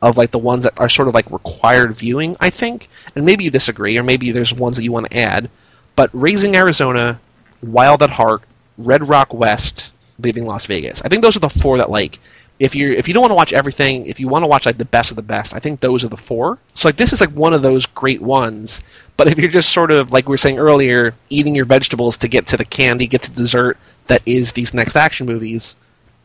of 0.00 0.16
like 0.16 0.30
the 0.30 0.38
ones 0.38 0.64
that 0.64 0.78
are 0.78 0.88
sort 0.88 1.08
of 1.08 1.14
like 1.14 1.30
required 1.30 1.94
viewing. 1.94 2.36
I 2.40 2.50
think, 2.50 2.88
and 3.14 3.24
maybe 3.24 3.44
you 3.44 3.50
disagree, 3.50 3.96
or 3.98 4.02
maybe 4.02 4.32
there's 4.32 4.52
ones 4.52 4.76
that 4.76 4.84
you 4.84 4.92
want 4.92 5.10
to 5.10 5.16
add. 5.16 5.50
But 5.96 6.10
Raising 6.12 6.56
Arizona, 6.56 7.20
Wild 7.62 8.02
at 8.02 8.10
Heart, 8.10 8.42
Red 8.76 9.08
Rock 9.08 9.34
West, 9.34 9.90
Leaving 10.20 10.46
Las 10.46 10.66
Vegas. 10.66 11.02
I 11.02 11.08
think 11.08 11.22
those 11.22 11.36
are 11.36 11.40
the 11.40 11.48
four 11.48 11.78
that 11.78 11.90
like 11.90 12.18
if 12.58 12.74
you 12.74 12.92
if 12.92 13.06
you 13.06 13.14
don't 13.14 13.20
want 13.20 13.30
to 13.30 13.36
watch 13.36 13.52
everything, 13.52 14.06
if 14.06 14.18
you 14.18 14.28
want 14.28 14.42
to 14.42 14.48
watch 14.48 14.66
like 14.66 14.78
the 14.78 14.84
best 14.84 15.10
of 15.10 15.16
the 15.16 15.22
best, 15.22 15.54
I 15.54 15.58
think 15.58 15.80
those 15.80 16.04
are 16.04 16.08
the 16.08 16.16
four. 16.16 16.58
So 16.74 16.88
like 16.88 16.96
this 16.96 17.12
is 17.12 17.20
like 17.20 17.30
one 17.30 17.54
of 17.54 17.62
those 17.62 17.86
great 17.86 18.20
ones. 18.20 18.82
But 19.16 19.28
if 19.28 19.38
you're 19.38 19.50
just 19.50 19.72
sort 19.72 19.90
of 19.90 20.12
like 20.12 20.26
we 20.26 20.32
were 20.32 20.38
saying 20.38 20.58
earlier, 20.58 21.14
eating 21.30 21.54
your 21.54 21.64
vegetables 21.64 22.16
to 22.18 22.28
get 22.28 22.46
to 22.48 22.56
the 22.56 22.64
candy, 22.64 23.06
get 23.06 23.22
to 23.22 23.30
dessert 23.30 23.78
that 24.08 24.22
is 24.26 24.52
these 24.52 24.74
next 24.74 24.96
action 24.96 25.26
movies, 25.26 25.76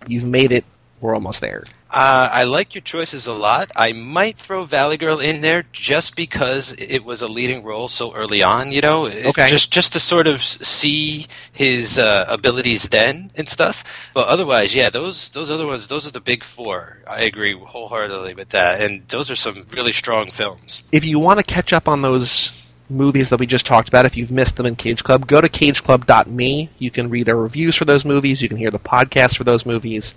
you've 0.08 0.26
made 0.26 0.52
it. 0.52 0.66
We're 1.04 1.16
almost 1.16 1.42
there. 1.42 1.66
Uh, 1.92 2.30
I 2.32 2.46
like 2.46 2.74
your 2.74 2.82
choices 2.82 3.28
a 3.28 3.34
lot. 3.34 3.70
I 3.76 3.92
might 3.92 4.38
throw 4.38 4.64
Valley 4.64 4.96
Girl 4.96 5.20
in 5.20 5.42
there 5.42 5.66
just 5.74 6.16
because 6.16 6.72
it 6.80 7.04
was 7.04 7.22
a 7.22 7.28
leading 7.28 7.62
role 7.62 7.90
so 7.90 8.14
early 8.16 8.42
on. 8.42 8.72
You 8.72 8.80
know, 8.80 9.06
It- 9.08 9.26
Okay. 9.26 9.50
just 9.50 9.70
just 9.70 9.92
to 9.94 10.00
sort 10.00 10.28
of 10.28 10.42
see 10.42 11.28
his 11.52 12.00
uh, 12.00 12.26
abilities 12.30 12.84
then 12.84 13.32
and 13.36 13.50
stuff. 13.50 13.84
But 14.14 14.30
otherwise, 14.30 14.74
yeah, 14.74 14.90
those 14.90 15.28
those 15.32 15.50
other 15.52 15.68
ones, 15.68 15.88
those 15.88 16.08
are 16.08 16.12
the 16.12 16.22
big 16.22 16.42
four. 16.42 17.00
I 17.06 17.24
agree 17.24 17.54
wholeheartedly 17.54 18.36
with 18.36 18.50
that, 18.50 18.80
and 18.80 19.06
those 19.10 19.30
are 19.30 19.36
some 19.36 19.66
really 19.76 19.92
strong 19.92 20.32
films. 20.32 20.84
if 20.94 21.04
you 21.04 21.20
want 21.20 21.40
to 21.40 21.44
catch 21.44 21.74
up 21.74 21.90
on 21.90 22.02
those 22.02 22.54
movies 22.90 23.28
that 23.28 23.42
we 23.42 23.46
just 23.46 23.66
talked 23.66 23.90
about, 23.90 24.06
if 24.06 24.16
you've 24.16 24.32
missed 24.32 24.56
them 24.56 24.66
in 24.66 24.78
Cage 24.78 25.04
Club, 25.04 25.28
go 25.28 25.42
to 25.42 25.50
cageclub.me. 25.50 26.70
You 26.80 26.92
can 26.92 27.10
read 27.10 27.28
our 27.28 27.36
reviews 27.36 27.76
for 27.76 27.84
those 27.84 28.06
movies. 28.06 28.42
You 28.42 28.48
can 28.48 28.58
hear 28.58 28.72
the 28.72 28.80
podcast 28.80 29.36
for 29.36 29.44
those 29.44 29.66
movies. 29.66 30.14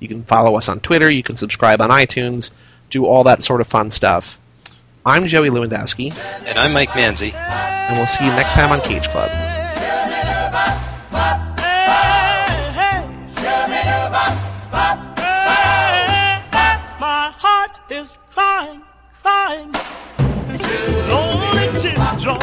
You 0.00 0.08
can 0.08 0.22
follow 0.24 0.56
us 0.56 0.68
on 0.68 0.80
Twitter. 0.80 1.10
You 1.10 1.22
can 1.22 1.36
subscribe 1.36 1.80
on 1.80 1.90
iTunes. 1.90 2.50
Do 2.90 3.06
all 3.06 3.24
that 3.24 3.44
sort 3.44 3.60
of 3.60 3.66
fun 3.66 3.90
stuff. 3.90 4.38
I'm 5.04 5.26
Joey 5.26 5.50
Lewandowski, 5.50 6.14
And 6.46 6.58
I'm 6.58 6.72
Mike 6.72 6.90
Manzi. 6.90 7.32
and 7.34 7.96
we'll 7.96 8.06
see 8.06 8.24
you 8.24 8.30
next 8.30 8.54
time 8.54 8.70
on 8.70 8.80
Cage 8.82 9.08
Club. 9.08 9.30
My 17.00 17.32
heart 17.36 17.72
is 17.90 18.18
crying, 18.30 18.82
crying. 19.22 19.72
Lonely 21.08 21.78
teardrop 21.80 22.42